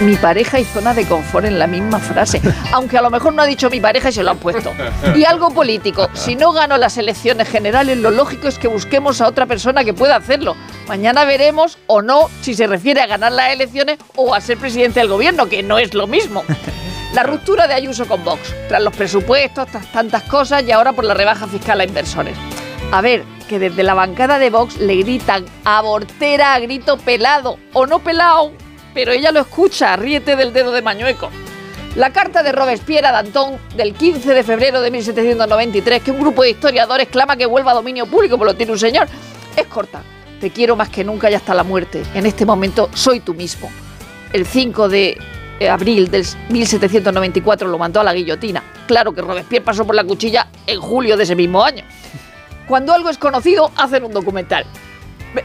Mi 0.00 0.16
pareja 0.16 0.58
y 0.58 0.64
zona 0.64 0.94
de 0.94 1.06
confort 1.06 1.46
en 1.46 1.60
la 1.60 1.68
misma 1.68 2.00
frase. 2.00 2.42
Aunque 2.72 2.98
a 2.98 3.02
lo 3.02 3.08
mejor 3.08 3.32
no 3.32 3.42
ha 3.42 3.46
dicho 3.46 3.70
mi 3.70 3.80
pareja 3.80 4.08
y 4.08 4.12
se 4.12 4.24
lo 4.24 4.32
han 4.32 4.38
puesto. 4.38 4.72
Y 5.14 5.24
algo 5.24 5.50
político. 5.50 6.08
Si 6.14 6.34
no 6.34 6.52
gano 6.52 6.76
las 6.76 6.98
elecciones 6.98 7.48
generales, 7.48 7.98
lo 7.98 8.10
lógico 8.10 8.48
es 8.48 8.58
que 8.58 8.66
busquemos 8.66 9.20
a 9.20 9.28
otra 9.28 9.46
persona 9.46 9.84
que 9.84 9.94
pueda 9.94 10.16
hacerlo. 10.16 10.56
Mañana 10.88 11.24
veremos 11.24 11.78
o 11.86 12.02
no 12.02 12.28
si 12.40 12.54
se 12.54 12.66
refiere 12.66 13.00
a 13.00 13.06
ganar 13.06 13.30
las 13.30 13.52
elecciones 13.52 13.98
o 14.16 14.34
a 14.34 14.40
ser 14.40 14.58
presidente 14.58 14.98
del 14.98 15.08
gobierno, 15.08 15.48
que 15.48 15.62
no 15.62 15.78
es 15.78 15.94
lo 15.94 16.08
mismo. 16.08 16.42
La 17.14 17.22
ruptura 17.22 17.68
de 17.68 17.74
Ayuso 17.74 18.06
con 18.06 18.24
Vox, 18.24 18.40
tras 18.68 18.82
los 18.82 18.96
presupuestos, 18.96 19.68
tras 19.68 19.86
tantas 19.92 20.24
cosas 20.24 20.64
y 20.66 20.72
ahora 20.72 20.92
por 20.92 21.04
la 21.04 21.14
rebaja 21.14 21.46
fiscal 21.46 21.78
a 21.80 21.84
inversores. 21.84 22.36
A 22.90 23.00
ver, 23.00 23.24
que 23.52 23.58
desde 23.58 23.82
la 23.82 23.92
bancada 23.92 24.38
de 24.38 24.48
Vox 24.48 24.78
le 24.78 24.96
gritan 24.96 25.44
abortera 25.66 26.54
a 26.54 26.58
grito 26.58 26.96
pelado 26.96 27.58
o 27.74 27.86
no 27.86 27.98
pelado, 27.98 28.50
pero 28.94 29.12
ella 29.12 29.30
lo 29.30 29.40
escucha, 29.40 29.94
ríete 29.94 30.36
del 30.36 30.54
dedo 30.54 30.72
de 30.72 30.80
Mañueco. 30.80 31.28
La 31.94 32.14
carta 32.14 32.42
de 32.42 32.50
Robespierre 32.50 33.08
a 33.08 33.12
Danton 33.12 33.58
del 33.76 33.92
15 33.92 34.32
de 34.32 34.42
febrero 34.42 34.80
de 34.80 34.90
1793, 34.90 36.02
que 36.02 36.10
un 36.12 36.20
grupo 36.20 36.44
de 36.44 36.48
historiadores 36.48 37.08
clama 37.08 37.36
que 37.36 37.44
vuelva 37.44 37.72
a 37.72 37.74
dominio 37.74 38.06
público, 38.06 38.38
por 38.38 38.46
lo 38.46 38.54
tiene 38.54 38.72
un 38.72 38.78
señor, 38.78 39.06
es 39.54 39.66
corta. 39.66 40.02
Te 40.40 40.48
quiero 40.48 40.74
más 40.74 40.88
que 40.88 41.04
nunca 41.04 41.30
y 41.30 41.34
hasta 41.34 41.52
la 41.52 41.62
muerte. 41.62 42.02
En 42.14 42.24
este 42.24 42.46
momento 42.46 42.88
soy 42.94 43.20
tú 43.20 43.34
mismo. 43.34 43.70
El 44.32 44.46
5 44.46 44.88
de 44.88 45.18
abril 45.70 46.10
del 46.10 46.24
1794 46.48 47.68
lo 47.68 47.76
mandó 47.76 48.00
a 48.00 48.04
la 48.04 48.14
guillotina. 48.14 48.62
Claro 48.86 49.12
que 49.12 49.20
Robespierre 49.20 49.62
pasó 49.62 49.86
por 49.86 49.94
la 49.94 50.04
cuchilla 50.04 50.48
en 50.66 50.80
julio 50.80 51.18
de 51.18 51.24
ese 51.24 51.36
mismo 51.36 51.62
año. 51.62 51.84
Cuando 52.66 52.92
algo 52.92 53.10
es 53.10 53.18
conocido, 53.18 53.70
hacen 53.76 54.04
un 54.04 54.12
documental. 54.12 54.64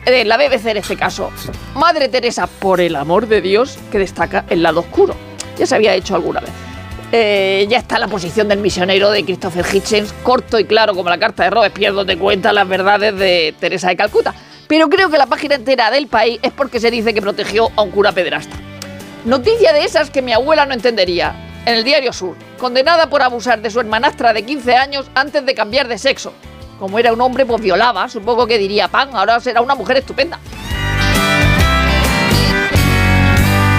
De 0.05 0.25
la 0.25 0.37
BBC 0.37 0.67
en 0.67 0.77
este 0.77 0.97
caso. 0.97 1.31
Madre 1.75 2.09
Teresa, 2.09 2.47
por 2.47 2.81
el 2.81 2.95
amor 2.95 3.27
de 3.27 3.41
Dios, 3.41 3.77
que 3.91 3.99
destaca 3.99 4.45
el 4.49 4.61
lado 4.61 4.81
oscuro. 4.81 5.15
Ya 5.57 5.65
se 5.65 5.75
había 5.75 5.95
hecho 5.95 6.15
alguna 6.15 6.41
vez. 6.41 6.51
Eh, 7.13 7.65
ya 7.69 7.77
está 7.77 7.97
la 7.97 8.09
posición 8.09 8.49
del 8.49 8.59
misionero 8.59 9.09
de 9.11 9.23
Christopher 9.23 9.65
Hitchens, 9.73 10.13
corto 10.23 10.59
y 10.59 10.65
claro 10.65 10.93
como 10.93 11.09
la 11.09 11.17
carta 11.17 11.45
de 11.45 11.51
Robespierre, 11.51 11.95
donde 11.95 12.17
cuenta 12.17 12.51
las 12.51 12.67
verdades 12.67 13.17
de 13.17 13.55
Teresa 13.57 13.87
de 13.87 13.95
Calcuta. 13.95 14.33
Pero 14.67 14.89
creo 14.89 15.09
que 15.09 15.17
la 15.17 15.25
página 15.25 15.55
entera 15.55 15.89
del 15.89 16.07
país 16.07 16.39
es 16.41 16.51
porque 16.51 16.81
se 16.81 16.91
dice 16.91 17.13
que 17.13 17.21
protegió 17.21 17.71
a 17.77 17.81
un 17.81 17.91
cura 17.91 18.11
pederasta. 18.11 18.57
Noticia 19.23 19.71
de 19.71 19.85
esas 19.85 20.09
que 20.09 20.21
mi 20.21 20.33
abuela 20.33 20.65
no 20.65 20.73
entendería. 20.73 21.33
En 21.65 21.75
el 21.75 21.83
diario 21.85 22.11
Sur, 22.11 22.35
condenada 22.57 23.09
por 23.09 23.21
abusar 23.21 23.61
de 23.61 23.69
su 23.69 23.79
hermanastra 23.79 24.33
de 24.33 24.43
15 24.43 24.75
años 24.75 25.09
antes 25.15 25.45
de 25.45 25.53
cambiar 25.53 25.87
de 25.87 25.97
sexo. 25.97 26.33
Como 26.79 26.99
era 26.99 27.11
un 27.11 27.21
hombre, 27.21 27.45
pues 27.45 27.61
violaba, 27.61 28.07
supongo 28.07 28.45
que 28.45 28.57
diría, 28.57 28.87
pan, 28.87 29.09
ahora 29.13 29.39
será 29.39 29.61
una 29.61 29.73
mujer 29.73 29.97
estupenda. 29.97 30.39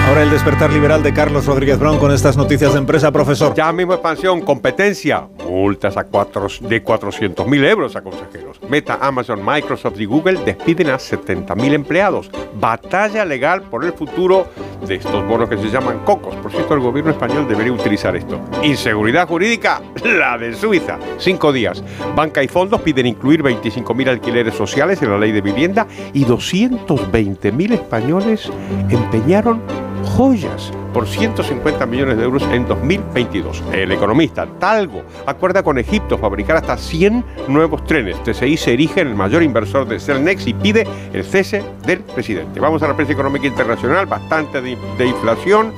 Ahora 0.07 0.23
el 0.23 0.31
despertar 0.31 0.73
liberal 0.73 1.03
de 1.03 1.13
Carlos 1.13 1.45
Rodríguez 1.45 1.77
Brown 1.77 1.99
con 1.99 2.11
estas 2.11 2.35
noticias 2.35 2.73
de 2.73 2.79
empresa, 2.79 3.11
profesor. 3.11 3.53
Ya 3.53 3.71
mismo 3.71 3.93
expansión, 3.93 4.41
competencia, 4.41 5.27
multas 5.49 5.97
a 5.97 6.03
cuatro, 6.05 6.47
de 6.61 6.83
400 6.83 7.47
mil 7.47 7.65
euros 7.65 7.95
a 7.95 8.01
consejeros. 8.01 8.59
Meta, 8.69 8.99
Amazon, 9.01 9.43
Microsoft 9.43 9.99
y 9.99 10.05
Google 10.05 10.39
despiden 10.45 10.89
a 10.89 10.99
70 10.99 11.55
mil 11.55 11.73
empleados. 11.73 12.29
Batalla 12.53 13.25
legal 13.25 13.63
por 13.63 13.83
el 13.83 13.93
futuro 13.93 14.47
de 14.85 14.95
estos 14.95 15.25
bonos 15.27 15.49
que 15.49 15.57
se 15.57 15.69
llaman 15.69 15.99
cocos. 15.99 16.35
Por 16.35 16.51
cierto, 16.51 16.73
el 16.73 16.79
gobierno 16.79 17.11
español 17.11 17.47
debería 17.47 17.73
utilizar 17.73 18.15
esto. 18.15 18.39
Inseguridad 18.63 19.27
jurídica, 19.27 19.81
la 20.03 20.37
de 20.37 20.53
Suiza. 20.53 20.99
Cinco 21.17 21.51
días. 21.51 21.83
Banca 22.15 22.43
y 22.43 22.47
fondos 22.47 22.81
piden 22.81 23.07
incluir 23.07 23.41
25 23.41 23.93
mil 23.93 24.09
alquileres 24.09 24.53
sociales 24.53 25.01
en 25.01 25.09
la 25.09 25.17
ley 25.17 25.31
de 25.31 25.41
vivienda 25.41 25.87
y 26.13 26.25
220 26.25 27.51
mil 27.51 27.73
españoles 27.73 28.51
empeñaron 28.89 29.61
joyas 30.03 30.71
por 30.93 31.07
150 31.07 31.85
millones 31.85 32.17
de 32.17 32.23
euros 32.23 32.43
en 32.51 32.67
2022. 32.67 33.63
El 33.73 33.91
economista 33.91 34.47
Talgo 34.59 35.03
acuerda 35.25 35.63
con 35.63 35.77
Egipto 35.77 36.17
fabricar 36.17 36.57
hasta 36.57 36.77
100 36.77 37.23
nuevos 37.47 37.83
trenes. 37.85 38.21
TCI 38.23 38.57
se 38.57 38.73
erige 38.73 39.01
en 39.01 39.09
el 39.09 39.15
mayor 39.15 39.43
inversor 39.43 39.87
de 39.87 39.99
Celnex 39.99 40.47
y 40.47 40.53
pide 40.53 40.87
el 41.13 41.23
cese 41.23 41.63
del 41.85 41.99
presidente. 41.99 42.59
Vamos 42.59 42.81
a 42.83 42.87
la 42.87 42.95
prensa 42.95 43.13
económica 43.13 43.47
internacional, 43.47 44.05
bastante 44.05 44.61
de, 44.61 45.05
inflación. 45.05 45.71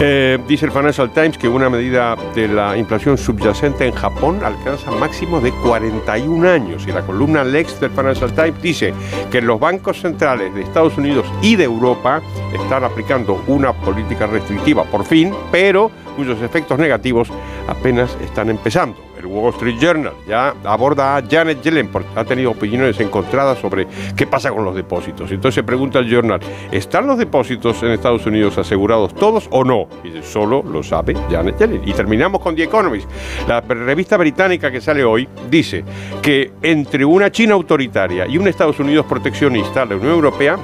Eh, 0.00 0.38
dice 0.48 0.66
el 0.66 0.72
Financial 0.72 1.12
Times 1.12 1.38
que 1.38 1.48
una 1.48 1.70
medida 1.70 2.16
de 2.34 2.48
la 2.48 2.76
inflación 2.76 3.16
subyacente 3.16 3.86
en 3.86 3.94
Japón 3.94 4.40
alcanza 4.44 4.90
máximo 4.90 5.40
de 5.40 5.52
41 5.52 6.48
años. 6.48 6.86
Y 6.86 6.92
la 6.92 7.02
columna 7.02 7.44
Lex 7.44 7.80
del 7.80 7.90
Financial 7.90 8.32
Times 8.32 8.62
dice 8.62 8.94
que 9.30 9.40
los 9.40 9.60
bancos 9.60 10.00
centrales 10.00 10.54
de 10.54 10.62
Estados 10.62 10.96
Unidos 10.96 11.26
y 11.42 11.56
de 11.56 11.64
Europa 11.64 12.20
están 12.52 12.84
aplicando 12.84 13.42
una 13.54 13.72
política 13.72 14.26
restrictiva 14.26 14.84
por 14.84 15.04
fin, 15.04 15.32
pero 15.50 15.90
cuyos 16.16 16.40
efectos 16.42 16.78
negativos 16.78 17.28
apenas 17.68 18.16
están 18.22 18.50
empezando. 18.50 18.96
El 19.18 19.26
Wall 19.26 19.54
Street 19.54 19.78
Journal 19.80 20.12
ya 20.28 20.54
aborda 20.64 21.16
a 21.16 21.22
Janet 21.22 21.62
Yellen 21.62 21.88
porque 21.88 22.08
ha 22.14 22.24
tenido 22.24 22.50
opiniones 22.50 23.00
encontradas 23.00 23.58
sobre 23.58 23.86
qué 24.14 24.26
pasa 24.26 24.50
con 24.50 24.64
los 24.64 24.74
depósitos. 24.74 25.30
Entonces 25.30 25.64
pregunta 25.64 25.98
el 25.98 26.10
Journal, 26.10 26.40
¿están 26.70 27.06
los 27.06 27.16
depósitos 27.16 27.82
en 27.82 27.92
Estados 27.92 28.26
Unidos 28.26 28.58
asegurados 28.58 29.14
todos 29.14 29.48
o 29.50 29.64
no? 29.64 29.86
Y 30.04 30.22
solo 30.22 30.62
lo 30.62 30.82
sabe 30.82 31.14
Janet 31.30 31.58
Yellen. 31.58 31.82
Y 31.86 31.94
terminamos 31.94 32.42
con 32.42 32.54
The 32.54 32.64
Economist. 32.64 33.08
La 33.48 33.60
revista 33.62 34.18
británica 34.18 34.70
que 34.70 34.80
sale 34.80 35.04
hoy 35.04 35.26
dice 35.50 35.84
que 36.20 36.52
entre 36.60 37.04
una 37.04 37.30
China 37.30 37.54
autoritaria 37.54 38.26
y 38.26 38.36
un 38.36 38.46
Estados 38.46 38.78
Unidos 38.78 39.06
proteccionista, 39.06 39.86
la 39.86 39.96
Unión 39.96 40.12
Europea 40.12 40.58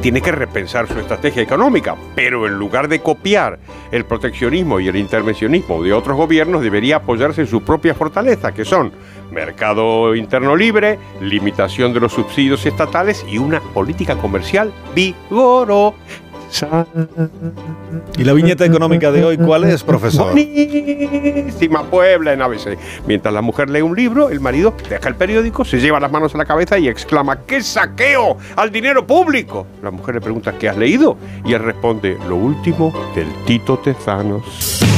tiene 0.00 0.22
que 0.22 0.32
repensar 0.32 0.88
su 0.88 0.98
estrategia 0.98 1.42
económica, 1.42 1.96
pero 2.14 2.46
en 2.46 2.54
lugar 2.54 2.88
de 2.88 3.00
copiar 3.00 3.58
el 3.92 4.04
proteccionismo 4.04 4.80
y 4.80 4.88
el 4.88 4.96
intervencionismo 4.96 5.82
de 5.82 5.92
otros 5.92 6.16
gobiernos, 6.16 6.62
debería 6.62 6.96
apoyarse 6.96 7.42
en 7.42 7.46
su 7.46 7.62
propia 7.62 7.94
fortaleza, 7.94 8.52
que 8.52 8.64
son 8.64 8.92
mercado 9.30 10.14
interno 10.14 10.56
libre, 10.56 10.98
limitación 11.20 11.92
de 11.92 12.00
los 12.00 12.12
subsidios 12.12 12.64
estatales 12.66 13.24
y 13.28 13.38
una 13.38 13.60
política 13.60 14.16
comercial 14.16 14.72
vigorosa. 14.94 15.96
¿Y 18.16 18.24
la 18.24 18.32
viñeta 18.32 18.64
económica 18.64 19.12
de 19.12 19.24
hoy 19.24 19.38
cuál 19.38 19.64
es, 19.64 19.82
profesor? 19.82 20.32
Buenísima 20.32 21.84
Puebla 21.84 22.32
en 22.32 22.42
ABC. 22.42 22.76
Mientras 23.06 23.32
la 23.32 23.40
mujer 23.40 23.70
lee 23.70 23.82
un 23.82 23.94
libro, 23.94 24.30
el 24.30 24.40
marido 24.40 24.74
deja 24.88 25.08
el 25.08 25.14
periódico, 25.14 25.64
se 25.64 25.80
lleva 25.80 26.00
las 26.00 26.10
manos 26.10 26.34
a 26.34 26.38
la 26.38 26.44
cabeza 26.44 26.78
y 26.78 26.88
exclama 26.88 27.40
¡qué 27.46 27.62
saqueo 27.62 28.36
al 28.56 28.70
dinero 28.70 29.06
público! 29.06 29.66
La 29.82 29.90
mujer 29.90 30.16
le 30.16 30.20
pregunta 30.20 30.58
¿qué 30.58 30.68
has 30.68 30.76
leído? 30.76 31.16
Y 31.44 31.54
él 31.54 31.62
responde 31.62 32.18
lo 32.28 32.36
último 32.36 32.92
del 33.14 33.28
Tito 33.46 33.78
Tezanos. 33.78 34.89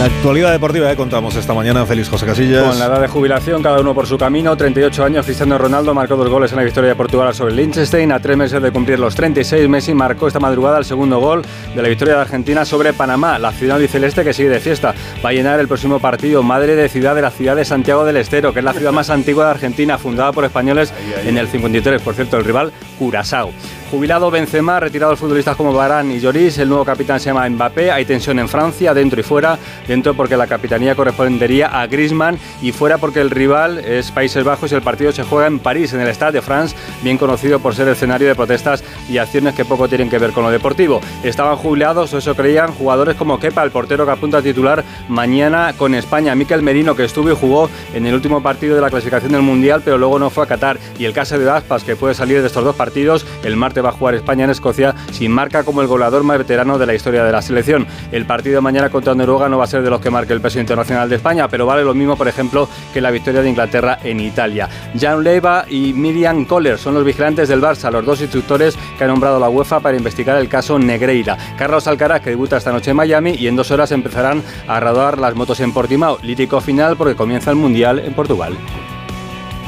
La 0.00 0.06
actualidad 0.06 0.50
deportiva 0.50 0.88
que 0.88 0.96
contamos 0.96 1.36
esta 1.36 1.52
mañana, 1.52 1.84
Félix 1.84 2.08
José 2.08 2.24
Casillas. 2.24 2.64
Con 2.64 2.78
la 2.78 2.86
edad 2.86 3.00
de 3.02 3.08
jubilación, 3.08 3.62
cada 3.62 3.80
uno 3.80 3.94
por 3.94 4.06
su 4.06 4.16
camino, 4.16 4.56
38 4.56 5.04
años, 5.04 5.26
Cristiano 5.26 5.58
Ronaldo 5.58 5.92
marcó 5.92 6.16
dos 6.16 6.28
goles 6.30 6.52
en 6.52 6.56
la 6.56 6.64
victoria 6.64 6.88
de 6.88 6.96
Portugal 6.96 7.34
sobre 7.34 7.54
Liechtenstein. 7.54 8.10
A 8.10 8.18
tres 8.18 8.34
meses 8.36 8.62
de 8.62 8.72
cumplir 8.72 8.98
los 8.98 9.14
36, 9.14 9.68
Messi 9.68 9.92
marcó 9.92 10.26
esta 10.26 10.40
madrugada 10.40 10.78
el 10.78 10.86
segundo 10.86 11.18
gol 11.20 11.42
de 11.74 11.82
la 11.82 11.88
victoria 11.88 12.14
de 12.14 12.20
Argentina 12.22 12.64
sobre 12.64 12.94
Panamá. 12.94 13.38
La 13.38 13.52
ciudad 13.52 13.76
albiceleste 13.76 14.24
que 14.24 14.32
sigue 14.32 14.48
de 14.48 14.60
fiesta 14.60 14.94
va 15.22 15.28
a 15.28 15.32
llenar 15.32 15.60
el 15.60 15.68
próximo 15.68 15.98
partido. 15.98 16.42
Madre 16.42 16.76
de 16.76 16.88
ciudad 16.88 17.14
de 17.14 17.20
la 17.20 17.30
ciudad 17.30 17.56
de 17.56 17.66
Santiago 17.66 18.06
del 18.06 18.16
Estero, 18.16 18.54
que 18.54 18.60
es 18.60 18.64
la 18.64 18.72
ciudad 18.72 18.92
más 18.92 19.10
antigua 19.10 19.44
de 19.44 19.50
Argentina, 19.50 19.98
fundada 19.98 20.32
por 20.32 20.46
españoles 20.46 20.94
en 21.26 21.36
el 21.36 21.46
53. 21.46 22.00
Por 22.00 22.14
cierto, 22.14 22.38
el 22.38 22.44
rival 22.44 22.72
Curazao. 22.98 23.50
Jubilado 23.90 24.30
Benzema, 24.30 24.78
retirados 24.78 25.18
futbolistas 25.18 25.56
como 25.56 25.72
Barán 25.72 26.12
y 26.12 26.20
Lloris, 26.20 26.58
el 26.58 26.68
nuevo 26.68 26.84
capitán 26.84 27.18
se 27.18 27.30
llama 27.30 27.48
Mbappé, 27.48 27.90
hay 27.90 28.04
tensión 28.04 28.38
en 28.38 28.48
Francia, 28.48 28.94
dentro 28.94 29.18
y 29.18 29.24
fuera, 29.24 29.58
dentro 29.88 30.14
porque 30.14 30.36
la 30.36 30.46
capitanía 30.46 30.94
correspondería 30.94 31.66
a 31.66 31.88
Griezmann 31.88 32.38
y 32.62 32.70
fuera 32.70 32.98
porque 32.98 33.20
el 33.20 33.30
rival 33.30 33.78
es 33.78 34.12
Países 34.12 34.44
Bajos 34.44 34.70
y 34.70 34.76
el 34.76 34.82
partido 34.82 35.10
se 35.10 35.24
juega 35.24 35.48
en 35.48 35.58
París, 35.58 35.92
en 35.92 36.00
el 36.00 36.14
Stade 36.14 36.34
de 36.34 36.40
France, 36.40 36.76
bien 37.02 37.18
conocido 37.18 37.58
por 37.58 37.74
ser 37.74 37.88
escenario 37.88 38.28
de 38.28 38.36
protestas 38.36 38.84
y 39.08 39.18
acciones 39.18 39.56
que 39.56 39.64
poco 39.64 39.88
tienen 39.88 40.08
que 40.08 40.18
ver 40.18 40.30
con 40.30 40.44
lo 40.44 40.52
deportivo. 40.52 41.00
Estaban 41.24 41.56
jubilados, 41.56 42.14
o 42.14 42.18
eso 42.18 42.36
creían, 42.36 42.72
jugadores 42.72 43.16
como 43.16 43.40
Kepa, 43.40 43.64
el 43.64 43.72
portero 43.72 44.06
que 44.06 44.12
apunta 44.12 44.38
a 44.38 44.42
titular 44.42 44.84
mañana 45.08 45.74
con 45.76 45.96
España, 45.96 46.36
Miquel 46.36 46.62
Merino, 46.62 46.94
que 46.94 47.06
estuvo 47.06 47.28
y 47.28 47.34
jugó 47.34 47.68
en 47.92 48.06
el 48.06 48.14
último 48.14 48.40
partido 48.40 48.76
de 48.76 48.82
la 48.82 48.90
clasificación 48.90 49.32
del 49.32 49.42
Mundial, 49.42 49.82
pero 49.84 49.98
luego 49.98 50.20
no 50.20 50.30
fue 50.30 50.44
a 50.44 50.46
Qatar, 50.46 50.78
y 50.96 51.06
el 51.06 51.12
caso 51.12 51.36
de 51.36 51.50
Aspas, 51.50 51.82
que 51.82 51.96
puede 51.96 52.14
salir 52.14 52.40
de 52.40 52.46
estos 52.46 52.62
dos 52.62 52.76
partidos 52.76 53.26
el 53.42 53.56
martes 53.56 53.79
va 53.80 53.90
a 53.90 53.92
jugar 53.92 54.14
España 54.14 54.44
en 54.44 54.50
Escocia 54.50 54.94
sin 55.12 55.32
marca 55.32 55.64
como 55.64 55.82
el 55.82 55.88
goleador 55.88 56.22
más 56.22 56.38
veterano 56.38 56.78
de 56.78 56.86
la 56.86 56.94
historia 56.94 57.24
de 57.24 57.32
la 57.32 57.42
selección. 57.42 57.86
El 58.12 58.26
partido 58.26 58.62
mañana 58.62 58.90
contra 58.90 59.14
Noruega 59.14 59.48
no 59.48 59.58
va 59.58 59.64
a 59.64 59.66
ser 59.66 59.82
de 59.82 59.90
los 59.90 60.00
que 60.00 60.10
marque 60.10 60.32
el 60.32 60.40
peso 60.40 60.60
internacional 60.60 61.08
de 61.08 61.16
España, 61.16 61.48
pero 61.48 61.66
vale 61.66 61.84
lo 61.84 61.94
mismo, 61.94 62.16
por 62.16 62.28
ejemplo, 62.28 62.68
que 62.92 63.00
la 63.00 63.10
victoria 63.10 63.42
de 63.42 63.50
Inglaterra 63.50 63.98
en 64.02 64.20
Italia. 64.20 64.68
Jan 64.98 65.22
Leiva 65.22 65.64
y 65.68 65.92
Miriam 65.92 66.44
Kohler 66.44 66.78
son 66.78 66.94
los 66.94 67.04
vigilantes 67.04 67.48
del 67.48 67.60
Barça, 67.60 67.90
los 67.90 68.04
dos 68.04 68.20
instructores 68.20 68.76
que 68.98 69.04
ha 69.04 69.06
nombrado 69.06 69.38
la 69.38 69.48
UEFA 69.48 69.80
para 69.80 69.96
investigar 69.96 70.36
el 70.36 70.48
caso 70.48 70.78
Negreira. 70.78 71.36
Carlos 71.56 71.86
Alcaraz, 71.86 72.22
que 72.22 72.30
debuta 72.30 72.56
esta 72.56 72.72
noche 72.72 72.90
en 72.90 72.96
Miami, 72.96 73.32
y 73.32 73.46
en 73.46 73.56
dos 73.56 73.70
horas 73.70 73.92
empezarán 73.92 74.42
a 74.66 74.80
rodar 74.80 75.18
las 75.18 75.34
motos 75.34 75.60
en 75.60 75.72
Portimao. 75.72 76.18
Lítico 76.22 76.60
final 76.60 76.96
porque 76.96 77.16
comienza 77.16 77.50
el 77.50 77.56
Mundial 77.56 77.98
en 77.98 78.12
Portugal. 78.14 78.56